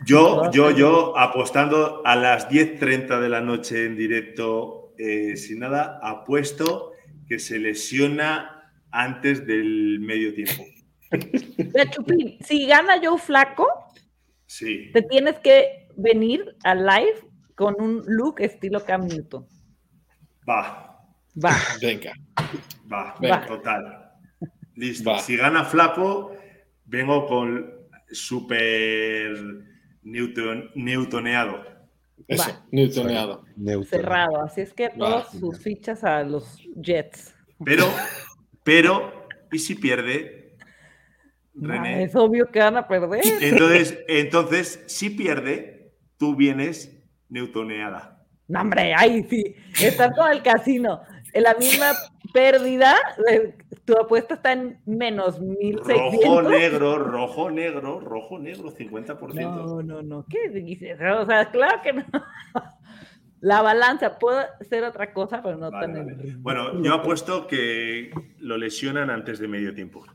Yo, 0.06 0.52
yo, 0.52 0.72
yo 0.72 1.18
apostando 1.18 2.02
a 2.06 2.16
las 2.16 2.50
10.30 2.50 3.20
de 3.22 3.30
la 3.30 3.42
noche 3.42 3.86
en 3.86 3.96
directo, 3.96 4.94
eh, 4.98 5.36
sin 5.38 5.60
nada, 5.60 6.00
apuesto 6.04 6.92
que 7.28 7.40
se 7.40 7.58
lesiona 7.60 8.70
antes 8.92 9.48
del 9.48 10.00
medio 10.02 10.34
tiempo. 10.34 10.64
Chupín, 11.92 12.38
si 12.42 12.68
gana 12.68 13.00
Joe 13.02 13.18
Flaco, 13.18 13.68
Sí. 14.56 14.92
te 14.94 15.02
tienes 15.02 15.40
que 15.40 15.88
venir 15.98 16.56
al 16.64 16.86
live 16.86 17.28
con 17.56 17.76
un 17.80 18.04
look 18.06 18.36
estilo 18.40 18.84
Cam 18.86 19.08
Newton. 19.08 19.48
Va, 20.48 20.90
Va. 21.44 21.56
Venga. 21.82 22.14
va, 22.92 23.16
Venga. 23.20 23.46
total. 23.48 24.12
Listo. 24.76 25.10
Va. 25.10 25.20
Si 25.20 25.36
gana 25.36 25.66
Flaco, 25.66 26.36
vengo 26.86 27.26
con 27.26 27.72
super 28.12 29.34
Newton, 30.04 30.70
newtoneado. 30.76 31.64
Eso, 32.28 32.52
Va. 32.52 32.66
newtoneado. 32.72 33.44
Cerrado. 33.90 34.44
Así 34.44 34.62
es 34.62 34.74
que 34.74 34.90
todas 34.90 35.32
sus 35.32 35.58
fichas 35.60 36.04
a 36.04 36.22
los 36.24 36.60
Jets. 36.76 37.34
Pero, 37.66 37.86
pero, 38.64 39.28
¿y 39.52 39.58
si 39.58 39.74
pierde? 39.74 40.43
René. 41.56 42.04
es 42.04 42.16
obvio 42.16 42.48
que 42.52 42.60
van 42.60 42.78
a 42.78 42.88
perder. 42.88 43.22
Entonces, 43.42 44.00
entonces, 44.08 44.84
si 44.88 45.10
pierde, 45.12 45.94
tú 46.18 46.36
vienes 46.36 47.00
newtoneada. 47.30 48.24
No, 48.48 48.62
hombre, 48.62 48.94
ahí 48.94 49.24
sí. 49.30 49.56
Están 49.82 50.14
con 50.14 50.32
el 50.32 50.42
casino. 50.44 51.02
En 51.32 51.44
la 51.44 51.56
misma 51.56 51.94
pérdida, 52.34 52.96
eh, 53.32 53.56
tu 53.86 53.94
apuesta 53.98 54.36
está 54.36 54.52
en 54.54 54.80
menos 54.86 55.40
Rojo, 55.40 55.48
1600. 55.60 56.50
negro, 56.52 56.98
rojo, 57.00 57.50
negro, 57.52 58.00
rojo, 58.00 58.38
negro, 58.40 58.72
50%. 58.72 59.42
No, 59.42 59.82
no, 59.82 60.02
no. 60.04 60.26
¿Qué 60.30 60.50
dices? 60.50 61.00
O 61.00 61.26
sea, 61.26 61.50
claro 61.52 61.82
que 61.84 61.94
no. 61.94 62.04
La 63.40 63.62
balanza 63.62 64.18
puede 64.20 64.46
ser 64.70 64.84
otra 64.86 65.12
cosa, 65.12 65.42
pero 65.44 65.58
no 65.58 65.70
Vale, 65.72 65.94
tan. 65.94 66.06
vale. 66.06 66.30
en- 66.30 66.44
Bueno, 66.44 66.82
yo 66.82 66.94
apuesto 66.94 67.46
que 67.48 68.12
lo 68.40 68.58
lesionan 68.58 69.10
antes 69.10 69.40
de 69.40 69.48
medio 69.48 69.74
tiempo. 69.74 70.06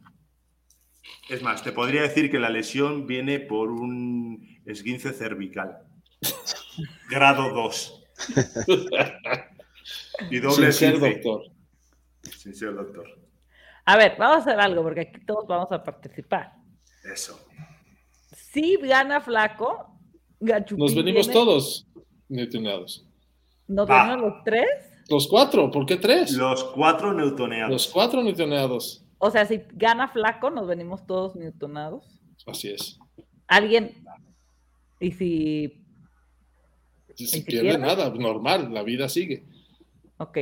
Es 1.29 1.43
más, 1.43 1.63
te 1.63 1.73
podría 1.73 2.03
decir 2.03 2.31
que 2.31 2.39
la 2.39 2.49
lesión 2.49 3.07
viene 3.07 3.39
por 3.39 3.71
un 3.71 4.61
esguince 4.65 5.13
cervical. 5.13 5.79
Grado 7.11 7.51
2. 7.51 8.05
Y 10.31 10.41
doble 10.41 10.73
Sin 10.73 10.91
ser 10.91 11.01
doctor. 11.01 11.43
Sin 12.23 12.55
ser 12.55 12.75
doctor. 12.75 13.07
A 13.85 13.97
ver, 13.97 14.17
vamos 14.19 14.39
a 14.39 14.41
hacer 14.41 14.61
algo, 14.61 14.83
porque 14.83 15.03
aquí 15.03 15.21
todos 15.25 15.47
vamos 15.47 15.71
a 15.71 15.83
participar. 15.83 16.53
Eso. 17.05 17.41
Si 18.33 18.77
gana 18.77 19.21
Flaco, 19.21 19.99
Gachupín 20.41 20.85
Nos 20.85 20.95
venimos 20.95 21.31
todos 21.31 21.87
newtoneados. 22.29 23.07
Nos 23.67 23.89
venimos 23.89 24.21
los 24.21 24.45
tres. 24.45 24.67
Los 25.09 25.27
cuatro, 25.27 25.71
¿por 25.71 25.87
qué 25.87 25.97
tres? 25.97 26.33
Los 26.33 26.65
cuatro 26.65 27.15
newtoneados. 27.15 27.71
Los 27.71 27.87
cuatro 27.87 28.23
newtoneados. 28.23 29.05
O 29.19 29.31
sea, 29.31 29.47
si 29.47 29.62
gana 29.74 30.09
Flaco, 30.09 30.51
nos 30.51 30.66
venimos 30.66 31.07
todos 31.07 31.35
newtonados. 31.36 32.20
Así 32.47 32.70
es. 32.70 32.99
Alguien. 33.47 34.05
Y 35.01 35.12
si. 35.12 35.85
Si 37.15 37.24
¿Y 37.24 37.27
se 37.27 37.36
si 37.39 37.43
pierde 37.43 37.70
pierde? 37.70 37.78
nada, 37.86 38.11
normal, 38.11 38.73
la 38.73 38.82
vida 38.82 39.09
sigue. 39.09 39.45
Ok. 40.19 40.39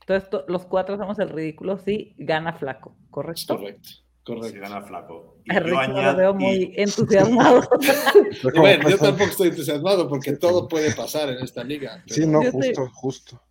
Entonces 0.00 0.30
to- 0.30 0.44
los 0.48 0.64
cuatro 0.66 0.94
hacemos 0.94 1.18
el 1.18 1.30
ridículo 1.30 1.78
si 1.78 2.14
gana 2.18 2.52
Flaco, 2.52 2.96
Es 3.04 3.10
¿correcto? 3.10 3.56
correcto. 3.56 3.88
Si 3.88 4.02
Correcto. 4.32 4.60
gana 4.60 4.82
flaco. 4.82 5.36
Y 5.44 5.52
A 5.52 5.60
yo 5.60 5.64
Rick 5.66 5.72
no 5.74 5.88
lo 5.88 5.98
añado- 5.98 6.16
veo 6.16 6.30
y- 6.32 6.34
muy 6.34 6.74
entusiasmado. 6.76 7.60
Bueno, 8.56 8.90
yo 8.90 8.98
tampoco 8.98 9.30
estoy 9.30 9.48
entusiasmado 9.50 10.08
porque 10.08 10.32
todo 10.36 10.66
puede 10.66 10.92
pasar 10.94 11.28
en 11.30 11.38
esta 11.44 11.62
liga. 11.62 12.02
pero- 12.04 12.14
Sí, 12.14 12.26
no, 12.26 12.42
Yo 12.42 12.48
estoy- 12.48 12.74
justo, 12.74 12.90
justo. 12.92 13.42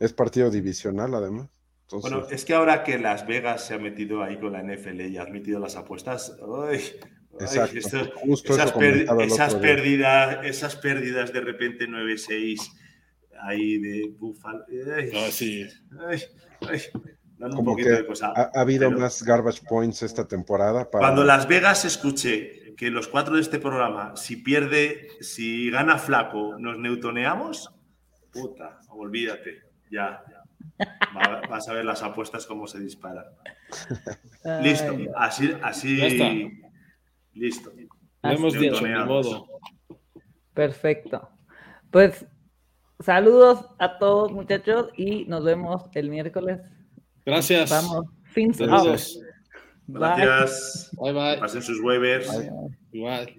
Es 0.00 0.12
partido 0.12 0.50
divisional, 0.50 1.14
además. 1.14 1.48
Entonces, 1.96 2.10
Bueno, 2.10 2.26
es 2.30 2.44
que 2.44 2.54
ahora 2.54 2.82
que 2.84 2.98
Las 2.98 3.26
Vegas 3.26 3.66
se 3.66 3.74
ha 3.74 3.78
metido 3.78 4.22
ahí 4.22 4.36
con 4.38 4.52
la 4.52 4.62
NFL 4.62 5.00
y 5.02 5.16
ha 5.16 5.22
admitido 5.22 5.60
las 5.60 5.76
apuestas, 5.76 6.36
¡ay! 6.70 6.80
¡ay! 6.80 7.00
exacto. 7.40 7.78
esto- 7.78 8.12
justo 8.16 8.52
esas, 8.54 8.72
pérdidas, 9.54 10.44
esas 10.44 10.76
pérdidas 10.76 11.32
de 11.32 11.40
repente 11.40 11.86
9-6 11.88 12.60
ahí 13.42 13.78
de 13.78 14.14
Buffalo. 14.18 14.64
¡ay! 14.96 15.10
No, 15.12 15.20
sí. 15.30 15.66
¡ay! 16.08 16.22
¡ay! 16.68 16.80
Dan 17.38 17.52
un 17.58 17.64
poquito 17.64 17.88
que 17.88 17.94
de 17.96 18.06
cosa. 18.06 18.32
Ha, 18.34 18.50
ha 18.54 18.60
habido 18.60 18.88
Pero 18.88 19.00
más 19.00 19.22
garbage 19.22 19.62
points 19.68 20.02
esta 20.02 20.26
temporada. 20.26 20.90
Para... 20.90 21.02
Cuando 21.06 21.24
Las 21.24 21.48
Vegas 21.48 21.84
escuché 21.84 22.74
que 22.76 22.90
los 22.90 23.08
cuatro 23.08 23.34
de 23.36 23.40
este 23.40 23.58
programa, 23.58 24.16
si 24.16 24.36
pierde, 24.36 25.08
si 25.20 25.70
gana 25.70 25.98
flaco, 25.98 26.56
nos 26.58 26.78
newtoneamos, 26.78 27.70
puta, 28.32 28.78
olvídate, 28.88 29.62
ya. 29.90 30.22
Va- 31.16 31.42
vas 31.48 31.68
a 31.68 31.72
ver 31.72 31.84
las 31.84 32.02
apuestas 32.02 32.46
cómo 32.46 32.66
se 32.66 32.80
disparan. 32.80 33.24
Listo, 34.62 34.96
así, 35.16 35.54
así. 35.62 35.96
Listo. 37.32 37.72
Lo 38.22 38.30
hemos 38.30 38.54
dicho, 38.54 38.72
newtoneados. 38.80 39.26
modo. 39.26 39.46
perfecto. 40.54 41.28
Pues 41.90 42.26
saludos 43.00 43.66
a 43.78 43.98
todos, 43.98 44.32
muchachos, 44.32 44.88
y 44.96 45.24
nos 45.26 45.44
vemos 45.44 45.84
el 45.94 46.10
miércoles. 46.10 46.60
Gracias. 47.26 47.70
Vamos. 47.70 48.06
Bye. 48.34 49.98
Gracias. 50.16 50.90
Bye 51.00 51.12
bye. 51.12 51.38
Pasen 51.38 51.62
sus 51.62 51.80
waivers. 51.80 52.28
Igual. 52.92 53.34